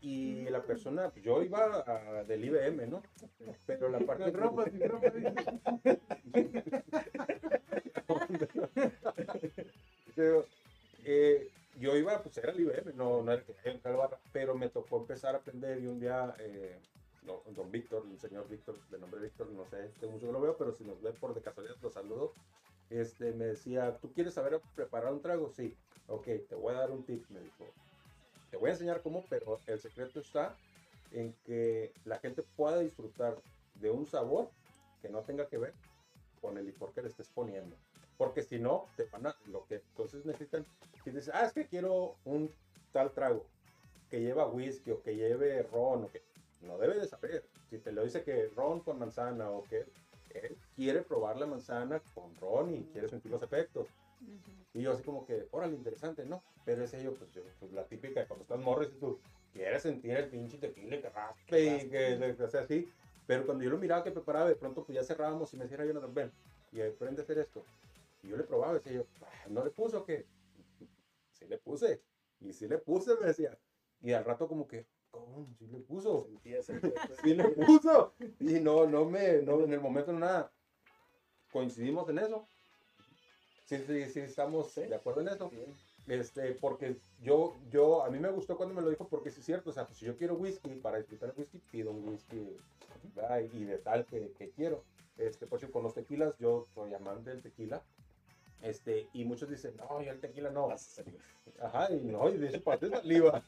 Y 0.00 0.48
la 0.50 0.62
persona, 0.64 1.10
pues, 1.10 1.24
yo 1.24 1.42
iba 1.44 1.84
a- 1.86 2.24
del 2.24 2.44
IBM, 2.44 2.88
¿no? 2.88 3.02
Pero 3.66 3.88
la 3.88 4.00
parte... 4.00 4.24
Sin 4.24 4.34
ropa, 4.34 4.68
sin 4.68 4.80
ropa. 4.88 5.12
Pero, 10.16 10.48
eh, 11.04 11.48
yo 11.78 11.96
iba, 11.96 12.20
pues 12.20 12.36
era 12.38 12.50
el 12.50 12.60
IBM, 12.60 12.94
no, 12.94 13.22
no 13.22 13.30
era 13.30 13.44
que 13.44 13.54
en 13.62 13.80
tal 13.80 13.94
barra, 13.96 14.18
pero 14.32 14.56
me 14.56 14.70
tocó 14.70 14.98
empezar 14.98 15.36
a 15.36 15.38
aprender 15.38 15.80
y 15.80 15.86
un 15.86 16.00
día, 16.00 16.34
eh, 16.40 16.80
no, 17.26 17.42
don 17.54 17.70
Víctor, 17.70 18.04
el 18.10 18.18
señor 18.18 18.48
Víctor, 18.48 18.78
de 18.88 18.98
nombre 18.98 19.20
Víctor, 19.20 19.50
no 19.50 19.64
sé, 19.66 19.90
tengo 20.00 20.12
mucho 20.12 20.26
que 20.26 20.32
lo 20.32 20.40
veo, 20.40 20.56
pero 20.56 20.72
si 20.72 20.84
nos 20.84 21.02
ve 21.02 21.12
por 21.12 21.34
de 21.34 21.42
casualidad, 21.42 21.76
lo 21.82 21.90
saludo. 21.90 22.32
Este, 22.88 23.32
me 23.32 23.46
decía, 23.46 23.98
¿tú 24.00 24.12
quieres 24.12 24.34
saber 24.34 24.60
preparar 24.74 25.12
un 25.12 25.20
trago? 25.20 25.50
Sí, 25.50 25.76
ok, 26.06 26.24
te 26.48 26.54
voy 26.54 26.74
a 26.74 26.78
dar 26.78 26.90
un 26.90 27.04
tip, 27.04 27.28
me 27.30 27.40
dijo. 27.40 27.66
Te 28.50 28.56
voy 28.56 28.70
a 28.70 28.72
enseñar 28.74 29.02
cómo, 29.02 29.24
pero 29.28 29.58
el 29.66 29.80
secreto 29.80 30.20
está 30.20 30.56
en 31.10 31.34
que 31.44 31.92
la 32.04 32.18
gente 32.18 32.42
pueda 32.56 32.78
disfrutar 32.78 33.36
de 33.74 33.90
un 33.90 34.06
sabor 34.06 34.48
que 35.02 35.08
no 35.08 35.22
tenga 35.22 35.48
que 35.48 35.58
ver 35.58 35.74
con 36.40 36.56
el 36.58 36.66
licor 36.66 36.92
que 36.92 37.02
le 37.02 37.08
estés 37.08 37.28
poniendo. 37.28 37.76
Porque 38.16 38.42
si 38.42 38.58
no, 38.58 38.86
te 38.96 39.04
van 39.04 39.26
a, 39.26 39.36
lo 39.46 39.66
que 39.66 39.76
entonces 39.76 40.24
necesitan, 40.24 40.64
si 41.02 41.10
dices, 41.10 41.30
ah, 41.34 41.44
es 41.44 41.52
que 41.52 41.66
quiero 41.66 42.14
un 42.24 42.50
tal 42.92 43.12
trago 43.12 43.44
que 44.10 44.20
lleva 44.20 44.46
whisky 44.46 44.92
o 44.92 45.02
que 45.02 45.16
lleve 45.16 45.62
ron 45.64 46.04
o 46.04 46.08
que 46.08 46.22
no 46.62 46.78
debe 46.78 46.98
de 46.98 47.06
saber. 47.06 47.44
Si 47.70 47.78
te 47.78 47.92
lo 47.92 48.04
dice 48.04 48.22
que 48.22 48.48
ron 48.56 48.80
con 48.80 48.98
manzana 48.98 49.50
o 49.50 49.64
que 49.64 49.86
él 50.30 50.56
quiere 50.74 51.02
probar 51.02 51.38
la 51.38 51.46
manzana 51.46 52.00
con 52.14 52.34
ron 52.36 52.74
y 52.74 52.84
quiere 52.92 53.08
sentir 53.08 53.30
los 53.30 53.42
efectos. 53.42 53.88
Y 54.74 54.82
yo 54.82 54.92
así 54.92 55.02
como 55.02 55.24
que, 55.26 55.48
órale, 55.52 55.74
interesante, 55.74 56.24
¿no? 56.24 56.42
Pero 56.64 56.84
ese 56.84 57.02
yo, 57.02 57.14
pues, 57.14 57.32
yo, 57.32 57.42
pues 57.60 57.72
la 57.72 57.84
típica 57.84 58.20
de 58.20 58.26
cuando 58.26 58.42
estás 58.42 58.58
morro 58.58 58.82
y 58.84 58.88
tú 58.88 59.18
quieres 59.52 59.82
sentir 59.82 60.10
el 60.12 60.28
pinche 60.28 60.58
tequila 60.58 61.00
que 61.00 61.08
raspe 61.08 61.76
y 61.84 61.88
que, 61.88 62.34
que 62.38 62.48
sea 62.48 62.60
así. 62.60 62.90
Pero 63.26 63.46
cuando 63.46 63.64
yo 63.64 63.70
lo 63.70 63.78
miraba 63.78 64.04
que 64.04 64.10
preparaba, 64.10 64.48
de 64.48 64.56
pronto 64.56 64.84
pues 64.84 64.96
ya 64.96 65.02
cerrábamos 65.02 65.52
y 65.52 65.56
me 65.56 65.64
decía, 65.64 65.84
Jonathan, 65.84 66.14
ven, 66.14 66.32
y 66.72 66.80
aprende 66.82 67.22
a 67.22 67.24
hacer 67.24 67.38
esto. 67.38 67.64
Y 68.22 68.28
yo 68.28 68.36
le 68.36 68.44
probaba 68.44 68.74
decía 68.74 68.92
yo, 68.92 69.06
"Ah, 69.22 69.46
¿no 69.48 69.64
le 69.64 69.70
puso 69.70 69.98
o 69.98 70.04
qué? 70.04 70.26
Sí 71.32 71.46
le 71.46 71.58
puse. 71.58 72.00
Y 72.40 72.52
sí 72.52 72.66
le 72.66 72.78
puse, 72.78 73.14
me 73.20 73.26
decía. 73.26 73.58
Y 74.02 74.12
al 74.12 74.24
rato 74.24 74.48
como 74.48 74.66
que, 74.66 74.86
¿cómo? 75.16 75.46
Sí 75.58 75.66
le 75.66 75.78
puso. 75.78 76.28
Sí 77.22 77.34
le 77.34 77.44
puso. 77.44 78.12
Y 78.40 78.60
no, 78.60 78.86
no 78.86 79.04
me, 79.04 79.42
no, 79.42 79.62
en 79.64 79.72
el 79.72 79.80
momento 79.80 80.12
no 80.12 80.20
nada. 80.20 80.52
Coincidimos 81.52 82.08
en 82.10 82.18
eso. 82.18 82.46
Sí, 83.66 83.78
sí, 83.86 84.04
sí, 84.06 84.20
estamos 84.20 84.74
de 84.74 84.94
acuerdo 84.94 85.22
en 85.22 85.28
eso. 85.28 85.50
Este, 86.06 86.52
porque 86.52 86.96
yo, 87.20 87.56
yo, 87.68 88.04
a 88.04 88.10
mí 88.10 88.18
me 88.20 88.30
gustó 88.30 88.56
cuando 88.56 88.74
me 88.74 88.82
lo 88.82 88.90
dijo 88.90 89.08
porque 89.08 89.30
sí 89.30 89.40
es 89.40 89.46
cierto, 89.46 89.70
o 89.70 89.72
sea, 89.72 89.86
pues, 89.86 89.98
si 89.98 90.06
yo 90.06 90.16
quiero 90.16 90.34
whisky, 90.34 90.70
para 90.76 90.98
disfrutar 90.98 91.34
whisky, 91.36 91.58
pido 91.72 91.90
un 91.90 92.08
whisky, 92.08 92.56
¿verdad? 93.14 93.40
Y 93.52 93.64
de 93.64 93.78
tal 93.78 94.06
que, 94.06 94.32
que 94.38 94.50
quiero. 94.50 94.84
Este, 95.18 95.46
por 95.46 95.58
ejemplo, 95.58 95.74
con 95.74 95.82
los 95.82 95.94
tequilas, 95.94 96.34
yo 96.38 96.66
soy 96.74 96.94
amante 96.94 97.30
del 97.30 97.42
tequila. 97.42 97.82
Este, 98.62 99.08
y 99.12 99.24
muchos 99.24 99.48
dicen, 99.48 99.76
no, 99.76 100.02
yo 100.02 100.12
el 100.12 100.20
tequila 100.20 100.50
no. 100.50 100.68
Ajá, 101.60 101.92
y 101.92 102.00
no, 102.00 102.28
y 102.28 102.38
de 102.38 102.48
hecho 102.48 102.62
pasé 102.62 102.88
saliva. 102.88 103.42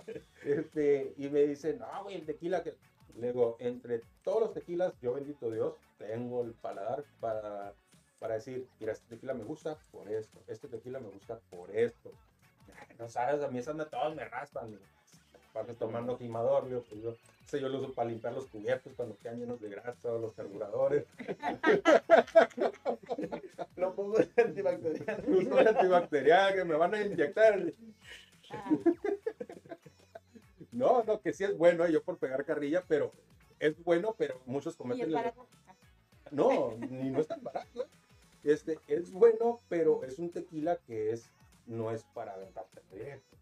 Pasé. 0.00 0.22
Este, 0.44 1.14
y 1.16 1.28
me 1.28 1.42
dicen, 1.42 1.78
no, 1.78 2.04
güey, 2.04 2.16
el 2.16 2.26
tequila 2.26 2.62
que. 2.62 2.74
Le 3.16 3.32
digo, 3.32 3.56
entre 3.58 4.02
todos 4.22 4.40
los 4.40 4.54
tequilas, 4.54 4.94
yo 5.02 5.14
bendito 5.14 5.50
Dios, 5.50 5.74
tengo 5.98 6.42
el 6.42 6.52
paladar 6.52 7.04
para, 7.18 7.74
para 8.20 8.34
decir, 8.34 8.68
mira, 8.78 8.92
este 8.92 9.16
tequila 9.16 9.34
me 9.34 9.42
gusta 9.42 9.76
por 9.90 10.08
esto, 10.08 10.38
este 10.46 10.68
tequila 10.68 11.00
me 11.00 11.08
gusta 11.08 11.40
por 11.50 11.70
esto. 11.76 12.12
No 12.98 13.08
sabes, 13.08 13.42
a 13.42 13.48
mí 13.48 13.58
esas 13.58 13.90
todos 13.90 14.14
me 14.14 14.24
raspan. 14.24 14.68
Aparte 14.74 14.99
tomando 15.78 16.18
quemador, 16.18 16.68
digo, 16.68 16.84
pues 16.88 17.02
yo, 17.02 17.14
ese 17.44 17.60
yo 17.60 17.68
lo 17.68 17.78
uso 17.78 17.92
para 17.92 18.10
limpiar 18.10 18.32
los 18.32 18.46
cubiertos 18.46 18.92
cuando 18.94 19.16
quedan 19.16 19.38
llenos 19.38 19.60
de 19.60 19.70
grasa 19.70 20.12
o 20.12 20.18
los 20.18 20.32
carburadores. 20.32 21.04
Lo 23.76 23.94
pongo 23.94 24.18
de 24.18 24.28
antibacteriano. 24.36 25.22
Uso 25.26 25.58
el 25.58 25.68
antibacterial 25.68 26.54
que 26.54 26.64
me 26.64 26.74
van 26.74 26.94
a 26.94 27.00
inyectar. 27.00 27.72
Ah, 28.50 28.70
No, 30.72 31.02
no, 31.04 31.20
que 31.20 31.32
sí 31.32 31.44
es 31.44 31.56
bueno, 31.56 31.84
eh, 31.84 31.92
yo 31.92 32.02
por 32.02 32.18
pegar 32.18 32.44
carrilla, 32.44 32.84
pero 32.86 33.10
es 33.58 33.82
bueno, 33.82 34.14
pero 34.16 34.40
muchos 34.46 34.76
cometen 34.76 35.14
el-. 35.14 35.32
No, 36.30 36.76
ni 36.76 37.10
no 37.10 37.20
es 37.20 37.26
tan 37.26 37.42
barato. 37.42 37.86
Este, 38.44 38.78
es 38.86 39.12
bueno, 39.12 39.60
pero 39.68 40.02
es 40.04 40.18
un 40.18 40.30
tequila 40.30 40.76
que 40.86 41.12
es, 41.12 41.28
no 41.66 41.90
es 41.90 42.04
para 42.14 42.34
aventarte 42.34 42.80
directo. 42.92 43.36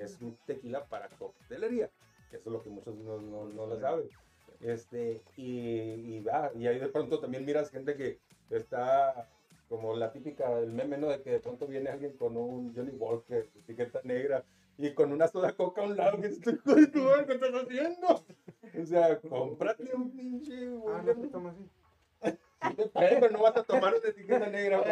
Es 0.00 0.20
un 0.20 0.36
tequila 0.46 0.84
para 0.86 1.08
coctelería. 1.08 1.90
Eso 2.30 2.42
es 2.46 2.52
lo 2.52 2.62
que 2.62 2.70
muchos 2.70 2.94
no, 2.96 3.20
no, 3.20 3.48
no 3.48 3.66
lo 3.66 3.80
saben. 3.80 4.08
Este, 4.60 5.22
y, 5.36 6.16
y, 6.16 6.20
va, 6.20 6.50
y 6.54 6.66
ahí 6.66 6.78
de 6.78 6.88
pronto 6.88 7.20
también 7.20 7.44
miras 7.44 7.70
gente 7.70 7.96
que 7.96 8.18
está 8.50 9.28
como 9.68 9.94
la 9.94 10.12
típica, 10.12 10.58
el 10.58 10.72
meme, 10.72 10.96
¿no? 10.96 11.08
De 11.08 11.22
que 11.22 11.30
de 11.30 11.40
pronto 11.40 11.66
viene 11.66 11.90
alguien 11.90 12.16
con 12.16 12.36
un 12.36 12.74
Johnny 12.74 12.92
Walker, 12.92 13.48
etiqueta 13.54 14.00
negra, 14.02 14.44
y 14.78 14.94
con 14.94 15.12
una 15.12 15.28
soda 15.28 15.52
coca 15.52 15.82
a 15.82 15.84
un 15.84 15.96
lado, 15.96 16.20
que 16.20 16.28
estoy 16.28 16.58
¿qué 16.64 17.32
estás 17.32 17.52
haciendo? 17.54 18.24
O 18.80 18.86
sea, 18.86 19.20
cómprate 19.20 19.94
un 19.94 20.10
pinche, 20.10 20.54
Ah, 20.88 21.02
no, 21.04 21.28
toma 21.28 21.50
así. 21.50 21.68
Pero 22.94 23.30
no 23.30 23.42
vas 23.42 23.56
a 23.56 23.62
tomar 23.62 23.94
una 23.94 24.08
etiqueta 24.08 24.46
negra. 24.48 24.82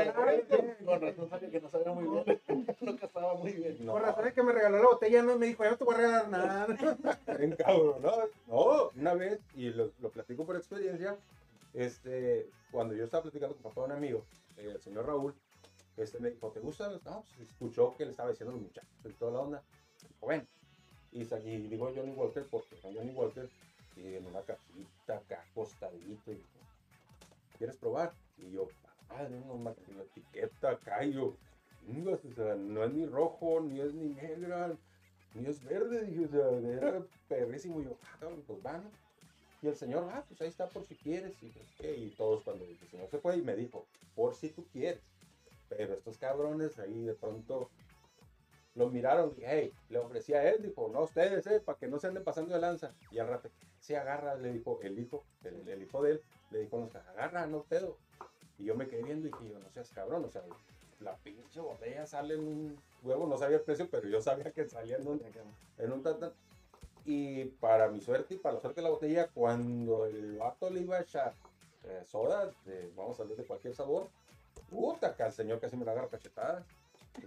Con 0.84 1.00
razón 1.00 1.28
sabía 1.28 1.50
que 1.50 1.60
no 1.60 1.68
sabía 1.68 1.92
muy 1.92 2.04
bien. 2.04 2.76
No 2.80 2.96
castaba 2.96 3.34
muy 3.34 3.52
bien. 3.52 3.76
Por 3.86 4.02
razón 4.02 4.26
es 4.26 4.32
que 4.34 4.42
me 4.42 4.52
regaló 4.52 4.78
la 4.78 4.88
botella, 4.88 5.22
no 5.22 5.38
me 5.38 5.46
dijo, 5.46 5.64
ya 5.64 5.70
no 5.70 5.76
te 5.76 5.84
voy 5.84 5.94
a 5.94 5.98
regalar 5.98 6.28
nada. 6.28 6.66
bien 7.38 7.56
cabrón, 7.56 8.02
¿no? 8.02 8.12
No, 8.46 8.90
una 8.94 9.14
vez, 9.14 9.40
y 9.54 9.70
lo, 9.70 9.90
lo 10.00 10.10
platico 10.10 10.44
por 10.46 10.56
experiencia, 10.56 11.16
este, 11.74 12.48
cuando 12.70 12.94
yo 12.94 13.04
estaba 13.04 13.24
platicando 13.24 13.54
con 13.56 13.64
papá 13.64 13.82
de 13.82 13.86
un 13.86 13.92
amigo, 13.92 14.24
eh, 14.58 14.72
el 14.74 14.80
señor 14.80 15.06
Raúl, 15.06 15.34
este 15.96 16.18
me 16.20 16.30
dijo, 16.30 16.50
¿te 16.50 16.60
gusta? 16.60 16.88
No, 17.04 17.24
pues 17.36 17.48
escuchó 17.48 17.94
que 17.96 18.04
le 18.04 18.10
estaba 18.10 18.30
diciendo 18.30 18.52
a 18.52 18.56
los 18.56 18.64
muchachos 18.64 18.90
y 19.04 19.12
toda 19.14 19.32
la 19.32 19.40
onda. 19.40 19.62
Dijo, 20.08 20.26
ven. 20.26 20.46
Y, 21.12 21.22
y 21.22 21.68
digo 21.68 21.90
Johnny 21.94 22.12
Walker 22.12 22.44
porque 22.50 22.76
con 22.76 22.94
Johnny 22.94 23.12
Walker 23.12 23.48
y 23.96 24.14
en 24.14 24.26
una 24.26 24.42
cajita 24.42 25.16
acá 25.16 25.42
acostadito 25.50 26.32
y 26.32 26.42
¿quieres 27.56 27.76
probar? 27.76 28.12
Y 28.38 28.52
yo, 28.52 28.68
madre, 29.08 29.40
no 29.46 29.58
la 29.64 30.02
etiqueta 30.02 30.70
acá 30.70 31.04
y 31.04 31.14
yo, 31.14 31.34
"Chingas, 31.86 32.24
o 32.24 32.32
sea, 32.34 32.54
no 32.54 32.84
es 32.84 32.92
ni 32.92 33.06
rojo, 33.06 33.60
ni 33.60 33.80
es 33.80 33.94
ni 33.94 34.08
negra, 34.14 34.76
ni 35.36 35.46
es 35.46 35.62
verde, 35.62 36.04
dije, 36.04 36.36
o 36.36 36.58
era 36.58 37.02
perrísimo. 37.28 37.80
Y 37.80 37.84
yo, 37.84 37.96
ah, 38.22 38.28
pues 38.46 38.62
van. 38.62 38.82
Y 39.62 39.68
el 39.68 39.76
señor, 39.76 40.08
ah, 40.12 40.24
pues 40.28 40.40
ahí 40.40 40.48
está 40.48 40.68
por 40.68 40.86
si 40.86 40.94
quieres. 40.96 41.32
Y, 41.42 41.48
pues, 41.48 41.66
¿qué? 41.78 41.96
y 41.96 42.10
todos 42.10 42.42
cuando 42.44 42.64
el 42.64 42.76
señor 42.90 43.08
se 43.10 43.18
fue 43.18 43.36
y 43.36 43.42
me 43.42 43.56
dijo, 43.56 43.86
por 44.14 44.34
si 44.34 44.50
tú 44.50 44.64
quieres. 44.72 45.00
Pero 45.68 45.94
estos 45.94 46.18
cabrones 46.18 46.78
ahí 46.78 47.04
de 47.04 47.14
pronto 47.14 47.68
lo 48.74 48.90
miraron 48.90 49.34
y, 49.38 49.42
hey, 49.44 49.72
le 49.88 49.98
ofrecía 49.98 50.38
a 50.38 50.50
él, 50.50 50.62
dijo, 50.62 50.88
no 50.92 51.02
ustedes, 51.04 51.46
eh, 51.46 51.60
para 51.60 51.78
que 51.78 51.88
no 51.88 51.98
se 51.98 52.08
anden 52.08 52.24
pasando 52.24 52.54
de 52.54 52.60
lanza. 52.60 52.94
Y 53.10 53.18
al 53.18 53.28
rato, 53.28 53.48
se 53.86 53.96
agarra, 53.96 54.34
le 54.34 54.52
dijo 54.52 54.80
el 54.82 54.98
hijo, 54.98 55.24
el, 55.44 55.80
hijo 55.82 56.02
de 56.02 56.12
él, 56.12 56.22
le 56.50 56.60
dijo, 56.60 56.78
no 56.78 56.90
agarra, 57.12 57.46
no 57.46 57.62
pedo. 57.62 57.96
Y 58.58 58.64
yo 58.64 58.74
me 58.74 58.88
quedé 58.88 59.02
viendo 59.04 59.28
y 59.28 59.30
dije, 59.30 59.48
yo, 59.48 59.58
no 59.60 59.70
seas 59.70 59.90
cabrón, 59.92 60.24
o 60.24 60.28
sea, 60.28 60.42
la 61.00 61.14
pinche 61.18 61.60
botella 61.60 62.04
sale 62.06 62.34
en 62.34 62.40
un 62.40 62.76
huevo, 63.04 63.26
no 63.28 63.38
sabía 63.38 63.58
el 63.58 63.62
precio, 63.62 63.88
pero 63.88 64.08
yo 64.08 64.20
sabía 64.20 64.50
que 64.50 64.68
salía 64.68 64.96
en 64.96 65.06
un, 65.06 65.22
en 65.78 65.92
un. 65.92 66.02
Y 67.04 67.44
para 67.44 67.88
mi 67.88 68.00
suerte 68.00 68.34
y 68.34 68.38
para 68.38 68.56
la 68.56 68.60
suerte 68.60 68.80
de 68.80 68.84
la 68.84 68.90
botella, 68.90 69.28
cuando 69.32 70.06
el 70.06 70.36
vato 70.36 70.68
le 70.68 70.80
iba 70.80 70.96
a 70.96 71.02
echar 71.02 71.34
eh, 71.84 72.02
soda, 72.04 72.50
de- 72.64 72.90
vamos 72.96 73.20
a 73.20 73.22
hablar 73.22 73.36
de 73.36 73.44
cualquier 73.44 73.74
sabor, 73.74 74.08
puta, 74.68 75.14
que 75.14 75.22
al 75.22 75.32
señor 75.32 75.60
casi 75.60 75.76
me 75.76 75.84
la 75.84 75.92
agarra 75.92 76.08
cachetada. 76.08 76.64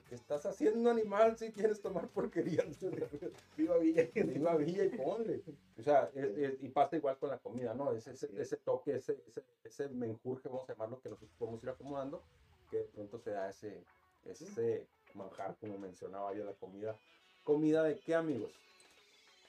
¿Qué 0.08 0.16
estás 0.16 0.46
haciendo, 0.46 0.90
animal, 0.90 1.38
si 1.38 1.52
quieres 1.52 1.82
tomar 1.82 2.08
porquería? 2.10 2.64
Viva 3.58 3.78
Villa. 3.78 4.08
Viva 4.14 4.56
Villa 4.56 4.86
y 4.86 4.90
ponle. 4.90 5.42
O 5.78 5.84
sea, 5.84 6.10
es- 6.16 6.38
es- 6.38 6.64
y 6.64 6.70
pasa 6.70 6.98
igual 6.98 7.18
con 7.18 7.30
la 7.30 7.38
comida, 7.40 7.74
¿no? 7.74 7.92
Es 7.92 8.08
ese, 8.08 8.30
ese 8.40 8.58
toque, 8.58 8.96
ese, 8.96 9.22
ese, 9.28 9.44
ese 9.64 9.90
menjurje, 9.90 10.50
vamos 10.50 10.70
a 10.70 10.74
llamarlo, 10.74 11.00
que 11.02 11.10
nosotros 11.10 11.32
podemos 11.38 11.62
ir 11.64 11.70
acomodando, 11.70 12.24
que 12.70 12.78
de 12.78 12.84
pronto 12.86 13.20
se 13.20 13.32
da 13.32 13.50
ese, 13.50 13.84
ese 14.26 14.88
manjar, 15.14 15.56
como 15.60 15.78
mencionaba 15.78 16.34
yo, 16.34 16.44
la 16.44 16.54
comida. 16.54 16.96
¿Comida 17.44 17.84
de 17.84 18.00
qué, 18.00 18.16
amigos? 18.16 18.52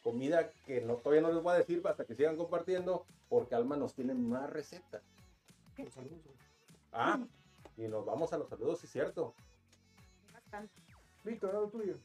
Comida 0.03 0.51
que 0.67 0.81
no, 0.81 0.97
todavía 0.97 1.21
no 1.23 1.33
les 1.33 1.43
voy 1.43 1.55
a 1.55 1.59
decir 1.59 1.83
hasta 1.85 2.05
que 2.07 2.15
sigan 2.15 2.37
compartiendo, 2.37 3.05
porque 3.29 3.55
Alma 3.55 3.77
nos 3.77 3.95
tiene 3.95 4.15
más 4.15 4.49
recetas. 4.49 5.03
Saludos. 5.95 6.21
Ah, 6.93 7.27
y 7.77 7.83
nos 7.83 8.05
vamos 8.07 8.33
a 8.33 8.39
los 8.39 8.49
saludos, 8.49 8.81
sí, 8.81 8.87
cierto. 8.87 9.35
Víctor, 11.25 11.55
algo 11.55 11.69
tuyo. 11.69 11.97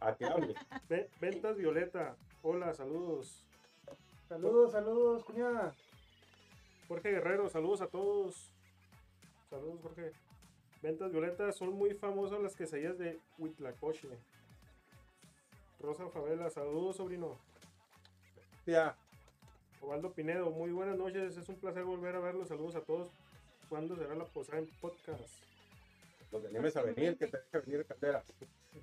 A 0.00 0.14
que 0.16 0.24
hable. 0.24 0.54
Ve- 0.88 1.10
Ventas 1.20 1.56
Violeta. 1.56 2.16
Hola, 2.42 2.72
saludos. 2.74 3.44
Saludos, 4.28 4.72
saludos, 4.72 5.24
cuñada. 5.24 5.74
Jorge 6.88 7.10
Guerrero, 7.12 7.48
saludos 7.48 7.80
a 7.80 7.86
todos. 7.88 8.50
Saludos, 9.50 9.80
Jorge. 9.82 10.12
Ventas 10.82 11.10
Violeta 11.12 11.50
son 11.52 11.72
muy 11.74 11.94
famosas 11.94 12.40
las 12.40 12.54
quesadillas 12.56 12.98
de 12.98 13.18
Huitlacoche. 13.38 14.08
Rosa 15.80 16.08
Favela, 16.08 16.50
saludos, 16.50 16.96
sobrino. 16.96 17.38
Ya, 18.66 18.96
Ovaldo 19.80 20.12
Pinedo, 20.12 20.50
muy 20.50 20.70
buenas 20.72 20.96
noches. 20.96 21.36
Es 21.36 21.48
un 21.48 21.56
placer 21.56 21.84
volver 21.84 22.16
a 22.16 22.20
verlos. 22.20 22.48
Saludos 22.48 22.74
a 22.76 22.80
todos. 22.82 23.10
¿Cuándo 23.68 23.96
será 23.96 24.14
la 24.14 24.24
posada 24.24 24.58
en 24.58 24.66
podcast? 24.80 25.20
Los 26.34 26.44
animes 26.44 26.76
a 26.76 26.82
venir, 26.82 27.16
que 27.16 27.26
te 27.28 27.38
deje 27.38 27.60
venir 27.60 27.86
Caldera. 27.86 28.22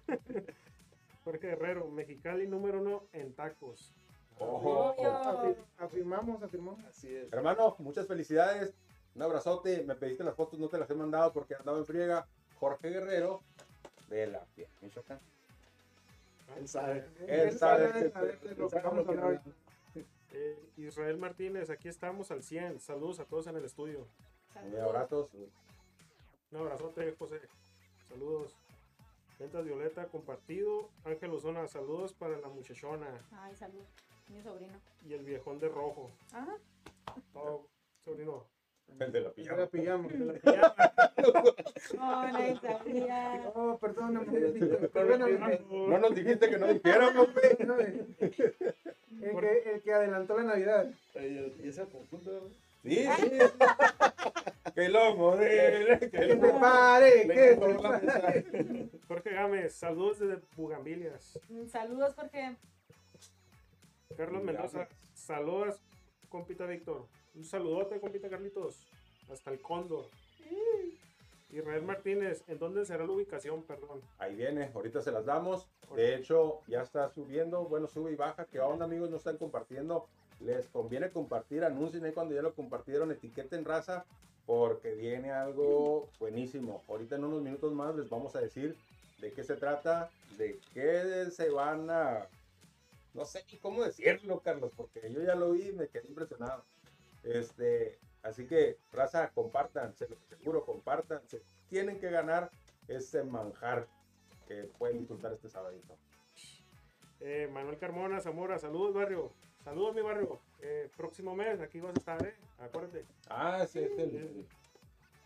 Jorge 1.24 1.48
Guerrero, 1.50 1.88
Mexicali 1.90 2.48
número 2.48 2.82
uno 2.82 3.04
en 3.14 3.34
tacos. 3.34 3.94
Afir- 4.40 5.56
afirmamos, 5.78 6.42
afirmamos. 6.42 6.84
Así 6.86 7.16
es. 7.16 7.32
Hermano, 7.32 7.76
muchas 7.80 8.08
felicidades. 8.08 8.74
Un 9.14 9.22
abrazote. 9.22 9.84
Me 9.84 9.96
pediste 9.96 10.24
las 10.24 10.36
fotos, 10.36 10.60
no 10.60 10.68
te 10.70 10.78
las 10.80 10.90
he 10.90 10.96
mandado 10.96 11.32
porque 11.34 11.54
andaba 11.56 11.78
en 11.78 11.86
friega. 11.86 12.28
Jorge 12.60 12.90
Guerrero 12.90 13.42
de 14.10 14.28
la 14.28 14.46
Piel, 14.56 14.68
Michoacán. 14.82 15.20
Él 16.58 16.68
sabe. 16.68 17.06
Él 17.28 17.58
sabe 17.58 17.86
a 17.88 17.94
que- 17.94 18.00
ver 18.20 18.40
de 18.40 18.56
lo 18.56 18.66
Él 18.66 18.70
que 18.70 18.70
sabe 18.70 18.84
vamos 18.84 19.06
lo 19.06 19.12
a 19.12 19.14
que 19.16 19.22
hablar 19.22 19.42
hoy. 19.96 20.04
Eh, 20.34 20.70
Israel 20.78 21.18
Martínez, 21.18 21.70
aquí 21.70 21.90
estamos 21.90 22.32
al 22.32 22.42
100. 22.42 22.80
Saludos 22.80 23.20
a 23.20 23.26
todos 23.26 23.48
en 23.48 23.58
el 23.58 23.66
estudio. 23.66 24.00
Un 24.00 24.54
Saludos. 24.54 24.82
abrazos. 24.82 25.30
Un 26.52 26.58
abrazote, 26.60 27.16
José. 27.18 27.40
Saludos. 28.10 28.56
Ventas 29.40 29.66
Violeta, 29.66 30.06
compartido. 30.06 30.90
Ángel 31.06 31.32
Osona, 31.32 31.68
saludos 31.68 32.14
para 32.14 32.38
la 32.38 32.48
muchachona 32.50 33.08
Ay, 33.32 33.56
salud. 33.56 33.82
Mi 34.30 34.42
sobrino. 34.42 34.74
y 35.08 35.14
el 35.14 35.24
viejón 35.26 35.60
de 35.60 35.68
rojo. 35.70 36.12
Ajá. 36.32 36.56
Todo, 37.34 37.68
sobrino. 38.06 38.46
El 39.00 39.12
de 39.12 39.22
la 39.22 39.30
Ya 39.30 39.34
pijama. 39.36 39.58
la 39.62 39.68
pillamos. 39.68 40.12
No, 41.96 42.32
nadie 42.32 42.60
sabía. 42.60 43.52
Oh, 43.56 43.78
perdóname. 43.80 45.62
No 45.70 45.98
nos 46.00 46.14
dijiste 46.16 46.50
que 46.50 46.58
no 46.58 46.68
dijéramos, 46.68 47.34
güey. 47.34 47.56
Perdóname. 47.56 48.06
El 48.20 48.32
que, 49.40 49.72
el 49.74 49.82
que 49.82 49.94
adelantó 49.94 50.38
la 50.38 50.44
Navidad. 50.44 50.90
¿Y 51.16 51.68
ese 51.70 51.86
conjunto? 51.86 52.50
Sí, 52.84 52.96
sí. 53.06 53.32
Que 54.76 54.90
lo 54.90 55.16
modele. 55.16 56.00
Que 56.00 56.10
Que 56.10 56.36
lo 56.36 56.42
se 56.48 56.54
pare, 56.60 57.22
que 57.22 57.28
Venga, 57.28 57.44
se 57.48 57.56
por 57.58 57.82
la 57.82 58.00
pare. 58.02 58.90
Jorge 59.08 59.30
Gámez, 59.32 59.74
saludos 59.76 60.20
desde 60.20 60.42
Bugambilias. 60.56 61.40
Mm, 61.50 61.66
Saludos, 61.68 62.14
Jorge. 62.16 62.56
Carlos 64.18 64.44
Mendoza, 64.44 64.88
saludos, 65.14 65.82
compita 66.30 66.66
Víctor. 66.66 67.08
Un 67.34 67.44
saludote, 67.44 68.00
compita 68.00 68.30
Carlitos. 68.30 68.88
Hasta 69.32 69.52
el 69.52 69.62
Cóndor. 69.62 70.06
Israel 71.50 71.84
Martínez, 71.84 72.44
¿en 72.48 72.60
dónde 72.60 72.86
será 72.86 73.06
la 73.06 73.12
ubicación? 73.12 73.64
Perdón. 73.64 74.02
Ahí 74.20 74.36
viene, 74.36 74.72
ahorita 74.74 75.02
se 75.02 75.12
las 75.12 75.26
damos. 75.26 75.68
De 75.96 76.16
hecho, 76.16 76.62
ya 76.68 76.82
está 76.82 77.10
subiendo. 77.10 77.66
Bueno, 77.66 77.88
sube 77.88 78.12
y 78.12 78.16
baja. 78.16 78.46
¿Qué 78.46 78.60
onda, 78.62 78.86
amigos? 78.86 79.10
No 79.10 79.18
están 79.18 79.38
compartiendo. 79.38 80.08
Les 80.40 80.68
conviene 80.70 81.12
compartir. 81.12 81.64
Anuncien 81.66 82.06
ahí 82.06 82.14
cuando 82.14 82.34
ya 82.34 82.42
lo 82.42 82.54
compartieron. 82.54 83.12
Etiqueten 83.12 83.66
raza. 83.66 84.06
Porque 84.46 84.92
viene 84.94 85.32
algo 85.32 86.10
buenísimo. 86.20 86.84
Ahorita 86.88 87.16
en 87.16 87.24
unos 87.24 87.42
minutos 87.42 87.72
más 87.74 87.96
les 87.96 88.10
vamos 88.10 88.36
a 88.36 88.42
decir 88.42 88.76
de 89.20 89.32
qué 89.32 89.44
se 89.44 89.56
trata. 89.56 90.10
De 90.38 90.60
qué 90.74 91.30
se 91.32 91.50
van 91.50 91.90
a. 91.90 92.28
No 93.14 93.26
sé 93.26 93.44
ni 93.52 93.58
cómo 93.60 93.84
decirlo, 93.84 94.40
Carlos. 94.40 94.72
Porque 94.76 95.12
yo 95.12 95.22
ya 95.22 95.36
lo 95.36 95.52
vi 95.52 95.70
y 95.70 95.74
me 95.74 95.88
quedé 95.88 96.08
impresionado. 96.08 96.64
Este. 97.24 98.00
Así 98.24 98.46
que, 98.46 98.78
raza, 98.92 99.32
compartan. 99.34 99.96
Se 99.96 100.08
lo 100.08 100.16
seguro, 100.30 100.66
compartan. 100.66 101.22
Se 101.28 101.42
tienen 101.70 102.00
que 102.00 102.10
ganar 102.10 102.52
ese 102.88 103.24
manjar 103.24 103.88
que 104.48 104.64
pueden 104.78 105.00
disfrutar 105.00 105.34
este 105.34 105.50
sabadito. 105.50 105.96
Eh, 107.22 107.50
Manuel 107.52 107.78
Carmona, 107.78 108.20
Zamora, 108.20 108.58
saludos, 108.58 108.94
barrio. 108.94 109.32
Saludos, 109.64 109.96
mi 109.96 110.02
barrio. 110.02 110.40
Eh, 110.62 110.90
próximo 110.96 111.36
mes, 111.36 111.60
aquí 111.60 111.80
vas 111.80 111.96
a 111.96 112.00
estar, 112.00 112.26
¿eh? 112.26 112.36
Acuérdate. 112.60 113.06
Ah, 113.30 113.62
ese 113.64 113.86
es 113.86 113.98
el, 113.98 114.48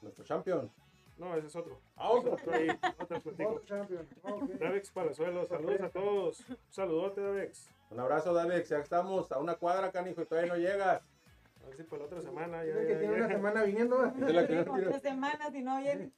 nuestro 0.02 0.24
champion. 0.24 0.72
No, 1.18 1.36
ese 1.36 1.48
es 1.48 1.56
otro. 1.56 1.80
Ah, 1.96 2.10
otro. 2.10 2.34
Otro 2.34 2.54
ahí, 2.54 2.70
otro 3.00 3.20
platico. 3.22 3.50
Otro 3.50 3.66
champion. 3.66 4.08
Ok. 4.24 4.50
Davex 4.52 4.92
Palazuelo, 4.92 5.46
saludos 5.46 5.82
a 5.82 5.90
todos. 5.90 6.50
Un 6.50 6.58
saludote, 6.70 7.22
Davex. 7.22 7.70
Un 7.90 8.00
abrazo, 8.00 8.34
David. 8.34 8.64
Ya 8.64 8.80
estamos 8.80 9.32
a 9.32 9.40
una 9.40 9.56
cuadra, 9.56 9.92
canijo, 9.92 10.22
y 10.22 10.26
todavía 10.26 10.54
no 10.54 10.58
llegas. 10.58 11.02
A 11.64 11.68
ver 11.68 11.78
si 11.78 11.84
para 11.84 12.02
la 12.02 12.06
otra 12.06 12.22
semana 12.22 12.64
ya. 12.64 12.74
Dice 12.74 12.88
que 12.88 12.94
ya- 12.94 13.00
tiene 13.00 13.16
una 13.16 13.28
semana 13.28 13.64
viniendo. 13.64 14.06
no 14.12 14.26
tres 14.28 15.02
semanas 15.02 15.54
y 15.54 15.62
no 15.62 15.80
viene. 15.80 16.12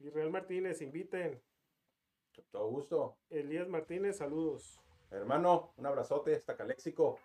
Israel 0.00 0.30
Martínez, 0.30 0.82
inviten. 0.82 1.40
Todo 2.50 2.68
gusto. 2.68 3.16
Elías 3.30 3.68
Martínez, 3.68 4.18
saludos. 4.18 4.80
Hermano, 5.10 5.72
un 5.76 5.86
abrazote 5.86 6.34
hasta 6.34 6.56
Caléxico. 6.56 7.18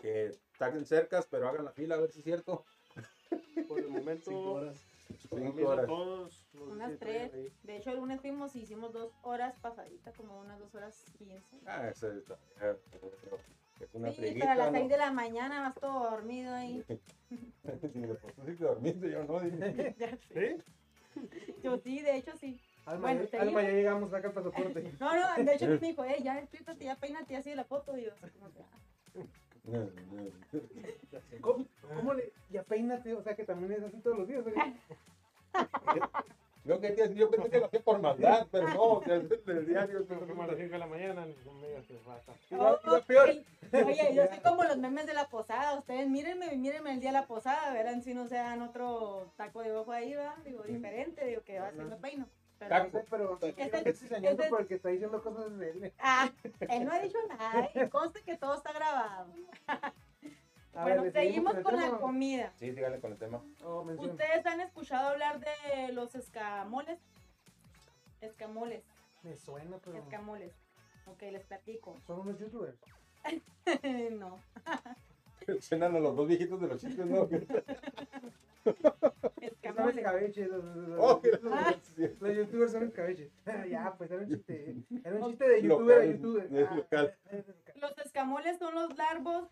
Que 0.00 0.26
están 0.26 0.84
cercas, 0.86 1.26
pero 1.30 1.48
hagan 1.48 1.64
la 1.64 1.72
fila 1.72 1.96
a 1.96 1.98
ver 2.00 2.10
si 2.10 2.18
es 2.20 2.24
cierto. 2.24 2.64
Por 3.68 3.78
el 3.80 3.88
momento, 3.88 4.30
Cinco 4.30 4.52
horas. 4.52 4.80
Cinco 5.28 5.68
horas. 5.68 5.86
todos. 5.86 6.46
Unas 6.54 6.98
tres. 6.98 7.32
ahí. 7.34 7.52
De 7.62 7.76
hecho, 7.76 7.90
el 7.90 7.96
lunes 7.96 8.20
fuimos 8.20 8.54
y 8.56 8.60
hicimos 8.62 8.92
dos 8.92 9.12
horas 9.22 9.54
pasaditas, 9.60 10.14
como 10.16 10.38
unas 10.40 10.58
dos 10.58 10.74
horas 10.74 11.04
quince. 11.18 11.60
Ah, 11.66 11.88
eso 11.88 12.10
está. 12.12 12.38
Es 13.80 13.94
una 13.94 14.12
Sí, 14.12 14.36
pero 14.38 14.52
a 14.52 14.54
las 14.54 14.72
¿no? 14.72 14.78
seis 14.78 14.88
de 14.90 14.96
la 14.96 15.10
mañana 15.12 15.60
vas 15.60 15.74
todo 15.74 16.10
dormido 16.10 16.54
ahí. 16.54 16.84
Pues, 17.62 17.80
tú 18.34 18.42
sí 18.46 18.56
te 18.56 18.64
dormiste, 18.64 19.10
yo 19.10 19.24
no. 19.24 19.40
dije. 19.40 19.94
Ya 19.98 20.16
sé. 20.16 20.58
¿Sí? 21.14 21.52
Yo 21.62 21.78
sí, 21.78 22.00
de 22.00 22.16
hecho 22.16 22.36
sí. 22.36 22.60
Alma, 22.84 23.00
Bueno, 23.12 23.24
ya- 23.30 23.40
Alma, 23.40 23.62
ya 23.62 23.70
llegamos, 23.70 24.10
saca 24.10 24.28
el 24.28 24.34
pasaporte. 24.34 24.92
No, 25.00 25.14
no, 25.36 25.44
de 25.44 25.54
hecho 25.54 25.66
me 25.68 25.78
dijo, 25.78 26.04
eh, 26.04 26.16
ya 26.22 26.34
despídate, 26.34 26.84
ya 26.84 26.96
peínate, 26.96 27.32
ya 27.34 27.42
sigue 27.42 27.56
la 27.56 27.64
foto. 27.64 27.96
Y 27.96 28.04
yo, 28.04 28.12
así 28.12 28.28
como 28.38 28.52
que, 28.52 28.60
ah. 28.60 28.78
¿Cómo, 31.40 31.66
cómo 31.94 32.14
le, 32.14 32.32
ya 32.50 32.62
peínate? 32.62 33.14
O 33.14 33.22
sea 33.22 33.34
que 33.34 33.44
también 33.44 33.72
es 33.72 33.82
así 33.82 33.98
todos 33.98 34.18
los 34.18 34.28
días. 34.28 34.44
¿eh? 34.46 34.74
Yo, 36.64 36.80
quería, 36.80 37.06
yo 37.06 37.28
pensé 37.28 37.50
que 37.50 37.58
lo 37.58 37.66
hacía 37.66 37.80
por 37.80 38.00
maldad, 38.00 38.46
pero 38.52 38.68
no, 38.68 39.02
sea, 39.04 39.16
es 39.16 39.44
del 39.44 39.66
diario. 39.66 40.04
Pero 40.06 40.26
como 40.28 40.44
a 40.44 40.46
las 40.46 40.56
5 40.56 40.70
de 40.70 40.78
la 40.78 40.86
mañana, 40.86 41.26
que 41.26 41.96
Oh. 42.52 42.78
Oye, 43.72 44.14
yo 44.14 44.26
soy 44.28 44.38
como 44.44 44.64
los 44.64 44.76
memes 44.76 45.06
de 45.06 45.14
la 45.14 45.28
posada. 45.28 45.78
Ustedes 45.78 46.08
mírenme, 46.08 46.54
mírenme 46.56 46.92
el 46.92 47.00
día 47.00 47.10
de 47.10 47.20
la 47.20 47.26
posada, 47.26 47.72
verán 47.72 48.02
si 48.02 48.14
no 48.14 48.28
se 48.28 48.36
dan 48.36 48.62
otro 48.62 49.32
taco 49.36 49.62
de 49.62 49.72
ojo 49.72 49.92
ahí, 49.92 50.14
va. 50.14 50.36
Digo, 50.44 50.62
diferente, 50.62 51.26
digo 51.26 51.42
que 51.42 51.58
va 51.58 51.72
me 51.72 51.96
peino. 51.96 52.28
Taco. 52.68 52.98
Sé, 52.98 53.06
pero 53.10 53.34
Este- 53.40 53.54
creo 53.54 53.84
que 53.84 53.90
es 53.90 53.98
cizañoso 54.00 54.32
este- 54.34 54.48
por 54.48 54.60
el 54.62 54.66
que 54.66 54.74
está 54.74 54.88
diciendo 54.90 55.22
cosas 55.22 55.58
de 55.58 55.70
él. 55.70 55.92
ah, 55.98 56.30
él 56.60 56.84
no 56.84 56.92
ha 56.92 56.98
dicho 57.00 57.18
nada 57.28 57.68
y 57.74 57.88
conste 57.88 58.22
que 58.22 58.36
todo 58.36 58.54
está 58.54 58.72
grabado. 58.72 59.32
A 60.74 60.84
bueno, 60.84 61.02
ver, 61.02 61.12
¿le 61.12 61.20
seguimos 61.20 61.54
con 61.58 61.76
la 61.76 61.90
comida. 61.98 62.50
Sí, 62.56 62.72
síganle 62.72 62.98
con 62.98 63.12
el 63.12 63.18
tema. 63.18 63.42
Oh. 63.62 63.82
¿Ustedes 63.82 64.46
han 64.46 64.60
escuchado 64.62 65.10
hablar 65.10 65.38
de 65.38 65.92
los 65.92 66.14
escamoles? 66.14 66.98
Escamoles, 68.22 68.82
Me 69.22 69.36
suena, 69.36 69.76
pero 69.84 69.98
escamoles. 69.98 70.54
Ok, 71.06 71.22
les 71.30 71.44
platico. 71.44 72.00
son 72.06 72.20
unos 72.20 72.38
youtubers. 72.38 72.78
no. 74.12 74.38
Suenan 75.60 75.96
a 75.96 76.00
los 76.00 76.16
dos 76.16 76.28
viejitos 76.28 76.60
de 76.60 76.66
los 76.68 76.80
chistes, 76.80 77.06
¿no? 77.06 77.28
Son 78.64 78.74
Escamoles. 79.40 79.96
escabeches. 79.96 80.48
Los, 80.48 80.64
los- 80.64 80.88
los- 80.88 81.00
Oh, 81.00 81.20
los- 81.42 81.76
sí. 81.96 82.08
los 82.20 82.36
youtubers 82.36 82.72
son 82.72 82.84
escabeches. 82.84 83.30
ya, 83.68 83.94
pues 83.96 84.10
era 84.10 84.22
un 84.22 84.28
chiste. 84.28 84.76
Era 85.04 85.16
un 85.16 85.28
chiste 85.30 85.48
de 85.48 85.62
youtuber 85.62 86.00
a 86.00 86.06
youtuber. 86.06 86.66
Ah, 86.68 86.74
local. 86.74 87.14
Los 87.76 87.98
escamoles 87.98 88.58
son 88.58 88.74
los 88.74 88.96
larvos, 88.96 89.48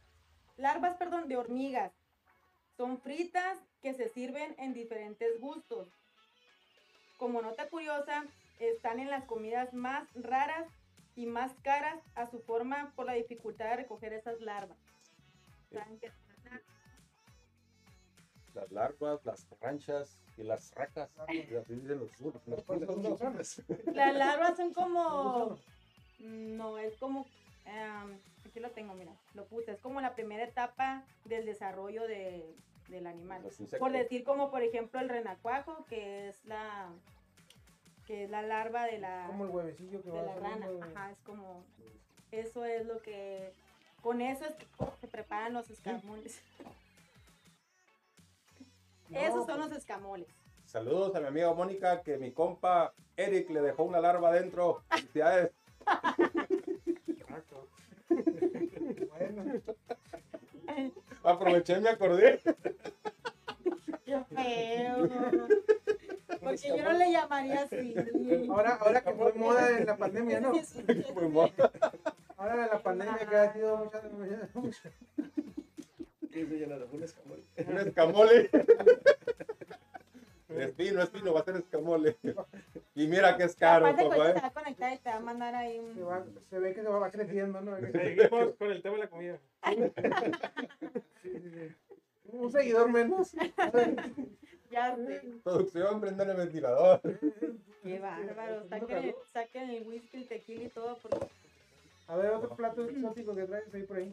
larvas, 0.56 0.96
perdón, 0.96 1.28
de 1.28 1.36
hormigas. 1.36 1.92
Son 2.76 2.98
fritas 3.00 3.58
que 3.82 3.94
se 3.94 4.08
sirven 4.08 4.54
en 4.58 4.72
diferentes 4.74 5.40
gustos. 5.40 5.88
Como 7.18 7.42
nota 7.42 7.68
curiosa, 7.68 8.24
están 8.58 9.00
en 9.00 9.10
las 9.10 9.24
comidas 9.24 9.72
más 9.74 10.08
raras 10.14 10.66
y 11.16 11.26
más 11.26 11.52
caras 11.62 11.98
a 12.14 12.30
su 12.30 12.38
forma 12.40 12.92
por 12.94 13.06
la 13.06 13.14
dificultad 13.14 13.70
de 13.70 13.76
recoger 13.76 14.12
esas 14.12 14.40
larvas. 14.40 14.78
¿Saben 15.72 15.98
qué 15.98 16.10
son 16.10 16.30
las 18.54 18.70
larvas? 18.72 19.24
Las 19.24 19.46
ranchas 19.60 20.18
y 20.36 20.42
las 20.42 20.74
racas. 20.74 21.10
Y 21.28 21.54
así 21.54 21.74
dicen 21.74 22.00
los 22.00 22.10
sur. 22.12 22.40
Los. 22.46 23.62
Las 23.94 24.14
larvas 24.14 24.56
son 24.56 24.72
como... 24.72 25.58
No, 26.18 26.78
es 26.78 26.96
como... 26.96 27.26
em, 27.64 28.18
aquí 28.46 28.60
lo 28.60 28.70
tengo, 28.70 28.94
mira. 28.94 29.12
Lo 29.34 29.44
puse. 29.46 29.72
Es 29.72 29.80
como 29.80 30.00
la 30.00 30.14
primera 30.14 30.44
etapa 30.44 31.04
del 31.24 31.46
desarrollo 31.46 32.06
de, 32.06 32.54
del 32.88 33.06
animal. 33.06 33.42
Por 33.78 33.92
decir 33.92 34.24
como 34.24 34.50
por 34.50 34.62
ejemplo 34.62 35.00
el 35.00 35.08
renacuajo, 35.08 35.84
que 35.86 36.28
es 36.28 36.44
la 36.44 36.88
que 38.06 38.24
es 38.24 38.30
la 38.30 38.42
larva 38.42 38.86
de 38.86 38.98
la, 38.98 39.26
Como 39.28 39.44
el 39.44 39.50
huevecillo 39.50 40.02
que 40.02 40.10
de 40.10 40.16
va 40.16 40.22
la 40.22 40.34
rana. 40.34 40.66
Ajá, 40.82 41.12
es 41.12 41.20
como 41.20 41.64
eso 42.32 42.64
es 42.64 42.84
lo 42.86 43.00
que 43.02 43.52
con 44.02 44.20
eso 44.20 44.44
es 44.44 44.54
que 44.54 44.66
se 45.00 45.08
preparan 45.08 45.52
los 45.52 45.70
escamoles. 45.70 46.40
No, 49.08 49.18
Esos 49.18 49.44
son 49.44 49.56
pues, 49.56 49.58
los 49.58 49.72
escamoles. 49.72 50.28
Saludos 50.66 51.12
a 51.16 51.20
mi 51.20 51.26
amiga 51.26 51.52
Mónica, 51.52 52.00
que 52.00 52.16
mi 52.16 52.30
compa 52.30 52.94
Eric 53.16 53.50
le 53.50 53.60
dejó 53.60 53.82
una 53.82 53.98
larva 53.98 54.28
adentro. 54.28 54.84
Felicidades. 54.88 55.50
Bueno, 58.08 59.60
Aproveché 61.24 61.78
y 61.78 61.80
me 61.80 61.90
acordé. 61.90 62.40
Qué 64.04 64.20
feo. 64.32 65.08
Porque 66.40 66.68
yo 66.68 66.82
no 66.84 66.92
le 66.92 67.12
llamaría 67.12 67.62
así. 67.62 67.94
ahora, 68.48 68.76
ahora 68.76 69.02
que 69.02 69.12
fue 69.12 69.32
moda 69.34 69.76
en 69.76 69.86
la 69.86 69.96
pandemia, 69.96 70.40
¿no? 70.40 70.52
Muy 71.14 71.28
mono. 71.28 71.52
Ahora 72.40 72.66
la 72.68 72.82
pandemia 72.82 73.18
que 73.28 73.36
ha 73.36 73.52
sido 73.52 73.76
mucha, 73.76 74.00
mucha- 74.02 74.48
mucha- 74.54 74.90
¿Qué 76.32 76.46
se 76.46 76.58
llama? 76.58 76.76
Un 76.92 77.02
escamol. 77.02 77.44
Un 77.66 77.78
escamole. 77.78 78.50
Es 80.48 80.74
fino, 80.74 81.02
es 81.02 81.10
fino, 81.10 81.32
va 81.34 81.40
a 81.40 81.44
ser 81.44 81.56
escamole. 81.56 82.16
Y 82.94 83.06
mira 83.08 83.36
que 83.36 83.44
es 83.44 83.54
caro, 83.54 83.86
Aparte, 83.86 84.04
papá. 84.04 84.16
cuando 84.16 84.30
¿eh? 84.32 84.34
te 84.34 84.40
va 84.40 84.46
a 84.48 84.52
conectar 84.52 84.92
y 84.92 84.98
te 84.98 85.08
va 85.10 85.16
a 85.16 85.20
mandar 85.20 85.54
ahí 85.54 85.74
se, 85.76 85.80
un... 86.02 86.08
va- 86.08 86.24
se 86.48 86.58
ve 86.58 86.72
que 86.74 86.82
se 86.82 86.88
va 86.88 87.10
creciendo, 87.10 87.60
¿no? 87.60 87.76
Seguimos 87.92 88.54
con 88.56 88.70
el 88.72 88.82
tema 88.82 88.94
de 88.96 89.00
la 89.02 89.08
comida. 89.10 89.38
Sí, 91.22 91.30
sí, 91.32 91.50
sí. 91.50 91.74
Un 92.32 92.50
seguidor 92.52 92.90
menos. 92.90 93.32
Ya. 94.70 94.96
Producción, 95.42 96.00
prendan 96.00 96.30
el 96.30 96.36
ventilador. 96.36 97.00
Qué 97.82 97.98
bárbaro. 97.98 98.68
Saquen 98.68 98.96
el, 98.98 99.14
saquen 99.32 99.68
el 99.70 99.82
whisky, 99.84 100.18
el 100.18 100.28
tequila 100.28 100.62
y 100.62 100.68
todo. 100.68 100.96
Porque, 101.02 101.26
A 102.10 102.16
ver, 102.16 102.32
otro 102.32 102.56
plato 102.56 102.84
exótico 102.84 103.36
que 103.36 103.44
traes 103.44 103.72
ahí 103.72 103.84
por 103.84 103.98
ahí. 103.98 104.12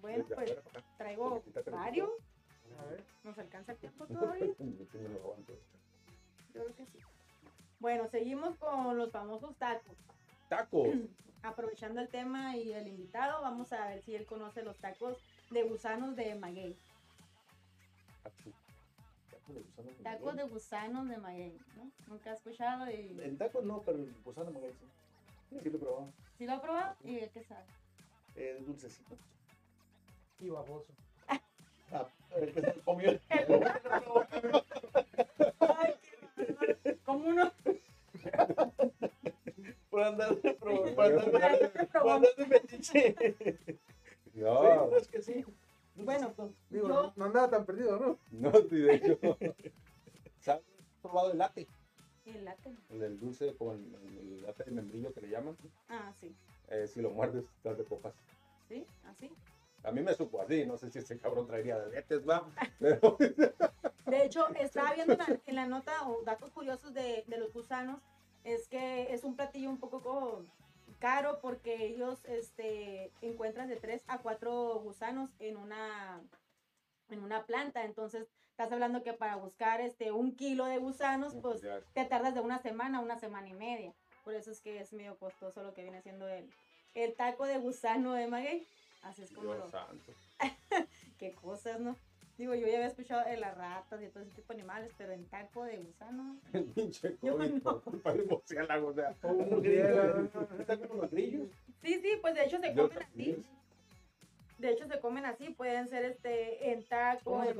bueno, 0.00 0.24
pues 0.34 0.56
traigo 0.96 1.42
varios. 1.70 2.08
A 2.78 2.86
ver. 2.86 3.04
¿Nos 3.22 3.38
alcanza 3.38 3.72
el 3.72 3.78
tiempo 3.78 4.06
todavía? 4.06 4.46
Yo 4.46 4.54
creo 6.54 6.74
que 6.74 6.86
sí. 6.86 7.00
Bueno, 7.80 8.08
seguimos 8.08 8.56
con 8.56 8.96
los 8.96 9.12
famosos 9.12 9.54
tacos. 9.56 9.94
Tacos. 10.48 10.88
Aprovechando 11.42 12.00
el 12.00 12.08
tema 12.08 12.56
y 12.56 12.72
el 12.72 12.88
invitado, 12.88 13.42
vamos 13.42 13.74
a 13.74 13.86
ver 13.88 14.00
si 14.00 14.14
él 14.14 14.24
conoce 14.24 14.62
los 14.62 14.78
tacos 14.78 15.18
de 15.50 15.64
gusanos 15.64 16.16
de 16.16 16.34
maguey. 16.34 16.74
Tacos 19.32 19.54
de 19.54 19.60
gusano 19.60 20.00
con 20.00 20.02
Tacos 20.02 20.34
maguey. 20.34 20.46
de 20.46 20.52
gusanos 20.54 21.08
de 21.08 21.16
maguey, 21.18 21.58
¿no? 21.76 21.90
Nunca 22.08 22.32
has 22.32 22.38
escuchado 22.38 22.90
y... 22.90 23.20
En 23.22 23.36
tacos 23.36 23.64
no, 23.64 23.82
pero 23.82 23.98
el 23.98 24.14
gusano 24.24 24.50
maguey 24.50 24.72
sí. 24.72 25.58
Sí 25.62 25.70
lo 25.70 25.76
he 25.76 25.80
probado. 25.80 26.12
¿Sí 26.38 26.46
lo 26.46 26.52
ha 26.54 26.62
probado? 26.62 26.94
¿Y 27.02 27.16
de 27.16 27.28
qué 27.30 27.42
sabe? 27.44 27.64
Es 28.36 28.64
dulcecito. 28.64 29.16
Y 30.40 30.48
baboso. 30.48 30.92
Ah, 31.90 32.06
el 32.36 32.52
que 32.52 32.60
se 32.60 32.80
comió. 32.84 33.18
Ay, 35.58 35.94
qué. 36.36 36.98
¿Cómo 37.06 37.28
uno? 37.30 37.50
Por 39.90 40.02
andar 40.02 40.36
de 40.36 40.52
pro- 40.52 40.94
por 40.94 41.04
andar 41.06 41.58
de- 41.58 41.86
por 41.86 42.10
andar 42.10 42.34
de 42.36 42.46
metiche. 42.46 43.16
No, 44.34 44.90
Sí, 44.90 44.96
es 44.98 45.08
que 45.08 45.22
sí. 45.22 45.42
Bueno, 45.94 46.34
Digo, 46.68 46.88
Yo- 46.88 47.12
no 47.16 47.24
andaba 47.24 47.48
tan 47.48 47.64
perdido, 47.64 47.98
¿no? 47.98 48.18
no, 48.32 48.52
sí, 48.68 48.76
de 48.76 48.94
hecho. 48.94 49.18
¿Sabes? 50.40 50.62
¿Has 50.78 51.00
probado 51.00 51.32
el 51.32 51.38
latte? 51.38 51.66
El 52.34 52.44
latte. 52.44 52.74
El 52.90 53.00
del 53.00 53.18
dulce 53.20 53.54
con 53.56 53.76
el, 53.76 54.18
el 54.18 54.42
latte 54.42 54.64
de 54.64 54.70
membrillo 54.70 55.12
que 55.12 55.20
le 55.22 55.28
llaman. 55.30 55.56
Ah, 55.88 56.12
sí. 56.20 56.34
Eh, 56.68 56.86
si 56.86 57.00
lo 57.00 57.10
muerdes, 57.10 57.44
estás 57.56 57.78
de 57.78 57.84
copas. 57.84 58.14
¿Sí? 58.68 58.86
¿Así? 59.04 59.30
A 59.84 59.92
mí 59.92 60.02
me 60.02 60.12
supo 60.14 60.42
así, 60.42 60.66
no 60.66 60.76
sé 60.76 60.90
si 60.90 60.98
ese 60.98 61.18
cabrón 61.18 61.46
traería 61.46 61.78
diabetes, 61.78 62.28
va. 62.28 62.50
Pero 62.78 63.16
De 64.06 64.24
hecho, 64.24 64.48
estaba 64.56 64.92
viendo 64.94 65.12
en 65.14 65.18
la, 65.18 65.40
en 65.46 65.54
la 65.54 65.66
nota 65.66 66.08
o 66.08 66.22
datos 66.24 66.50
curiosos 66.50 66.92
de, 66.92 67.24
de 67.26 67.38
los 67.38 67.52
gusanos, 67.52 68.00
es 68.44 68.66
que 68.68 69.12
es 69.12 69.24
un 69.24 69.36
platillo 69.36 69.70
un 69.70 69.78
poco 69.78 70.02
co- 70.02 70.44
caro 70.98 71.38
porque 71.40 71.86
ellos 71.86 72.24
este, 72.24 73.12
encuentran 73.22 73.68
de 73.68 73.76
3 73.76 74.02
a 74.08 74.18
4 74.18 74.80
gusanos 74.80 75.30
en 75.38 75.56
una, 75.56 76.20
en 77.10 77.22
una 77.22 77.44
planta. 77.44 77.84
Entonces, 77.84 78.26
estás 78.50 78.72
hablando 78.72 79.02
que 79.02 79.12
para 79.12 79.36
buscar 79.36 79.80
este, 79.80 80.12
un 80.12 80.34
kilo 80.34 80.64
de 80.64 80.78
gusanos, 80.78 81.34
pues 81.40 81.62
ya, 81.62 81.80
te 81.94 82.04
tardas 82.04 82.34
de 82.34 82.40
una 82.40 82.58
semana 82.58 82.98
a 82.98 83.00
una 83.00 83.18
semana 83.18 83.48
y 83.48 83.54
media. 83.54 83.92
Por 84.24 84.34
eso 84.34 84.50
es 84.50 84.60
que 84.60 84.80
es 84.80 84.92
medio 84.92 85.16
costoso 85.16 85.62
lo 85.62 85.74
que 85.74 85.82
viene 85.82 86.02
siendo 86.02 86.28
el, 86.28 86.50
el 86.94 87.14
taco 87.14 87.46
de 87.46 87.58
gusano 87.58 88.12
de 88.12 88.26
maguey. 88.26 88.66
Así 89.02 89.22
es 89.22 89.30
como 89.30 89.54
Dios 89.54 89.64
lo, 89.64 89.70
santo. 89.70 90.12
qué 91.18 91.32
cosas, 91.32 91.80
¿no? 91.80 91.96
Digo, 92.38 92.54
yo 92.54 92.68
ya 92.68 92.76
había 92.76 92.86
escuchado 92.86 93.28
de 93.28 93.36
las 93.36 93.56
ratas 93.56 94.00
y 94.00 94.06
todo 94.08 94.22
ese 94.22 94.32
tipo 94.32 94.52
de 94.52 94.60
animales, 94.60 94.92
pero 94.96 95.12
en 95.12 95.24
taco 95.26 95.64
de 95.64 95.78
gusano. 95.78 96.36
El 96.52 96.64
pinche 96.66 97.16
COVID 97.16 97.62
no. 97.64 97.82
del 98.12 98.26
murciélago, 98.26 98.88
o 98.88 98.94
sea. 98.94 99.14
Un 99.22 99.50
murciélago. 99.50 100.28
Está 100.58 100.78
como 100.78 101.02
los 101.02 101.10
grillos. 101.10 101.48
Sí, 101.82 102.00
sí, 102.00 102.10
pues 102.20 102.34
de 102.34 102.44
hecho 102.44 102.58
se 102.58 102.74
comen 102.74 103.02
así. 103.02 103.44
De 104.58 104.70
hecho, 104.70 104.86
se 104.88 104.98
comen 104.98 105.24
así, 105.24 105.50
pueden 105.50 105.88
ser 105.88 106.04
este 106.04 106.72
en 106.72 106.84
taco, 106.84 107.30
¿Cómo 107.30 107.44
se 107.44 107.50
en 107.50 107.56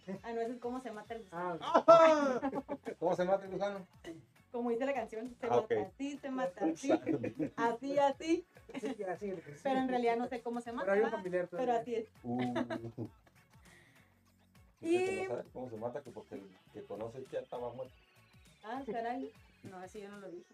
qué? 0.00 0.18
Ah, 0.24 0.32
no, 0.32 0.40
eso 0.40 0.52
es 0.52 0.58
como 0.58 0.80
se 0.80 0.90
mata 0.90 1.14
el 1.14 1.22
gusano. 1.22 1.58
Ah, 1.62 2.50
¿Cómo 2.98 3.14
se 3.14 3.24
mata 3.24 3.44
el 3.44 3.52
gusano? 3.52 3.86
Como 4.50 4.70
dice 4.70 4.84
la 4.84 4.94
canción, 4.94 5.34
se 5.40 5.46
Ah, 5.46 5.50
mata 5.60 5.80
así, 5.82 6.18
se 6.18 6.30
mata 6.30 6.64
así, 6.66 6.90
así, 7.56 7.98
así. 7.98 8.46
sí, 8.80 8.94
ya, 8.98 9.16
sí, 9.16 9.32
sí. 9.32 9.52
Pero 9.62 9.78
en 9.78 9.88
realidad 9.88 10.16
no 10.16 10.26
sé 10.26 10.42
cómo 10.42 10.60
se 10.60 10.72
mata, 10.72 10.92
Pero 10.92 11.06
hay 11.06 11.14
un 11.14 11.48
pero 11.50 11.72
así 11.72 11.94
es. 11.94 12.08
Uh. 12.24 12.52
Y- 14.82 14.88
Dice 14.98 15.04
que 15.04 15.22
no 15.22 15.28
sabe 15.28 15.48
¿Cómo 15.52 15.70
se 15.70 15.76
mata? 15.76 16.02
Que 16.02 16.10
porque 16.10 16.34
el 16.34 16.42
que 16.72 16.82
conoce 16.82 17.24
ya 17.30 17.38
estaba 17.38 17.72
muerto. 17.72 17.94
Ah, 18.64 18.82
caray. 18.90 19.30
No, 19.70 19.78
así 19.78 20.00
yo 20.00 20.08
no 20.08 20.18
lo 20.18 20.28
dije. 20.28 20.44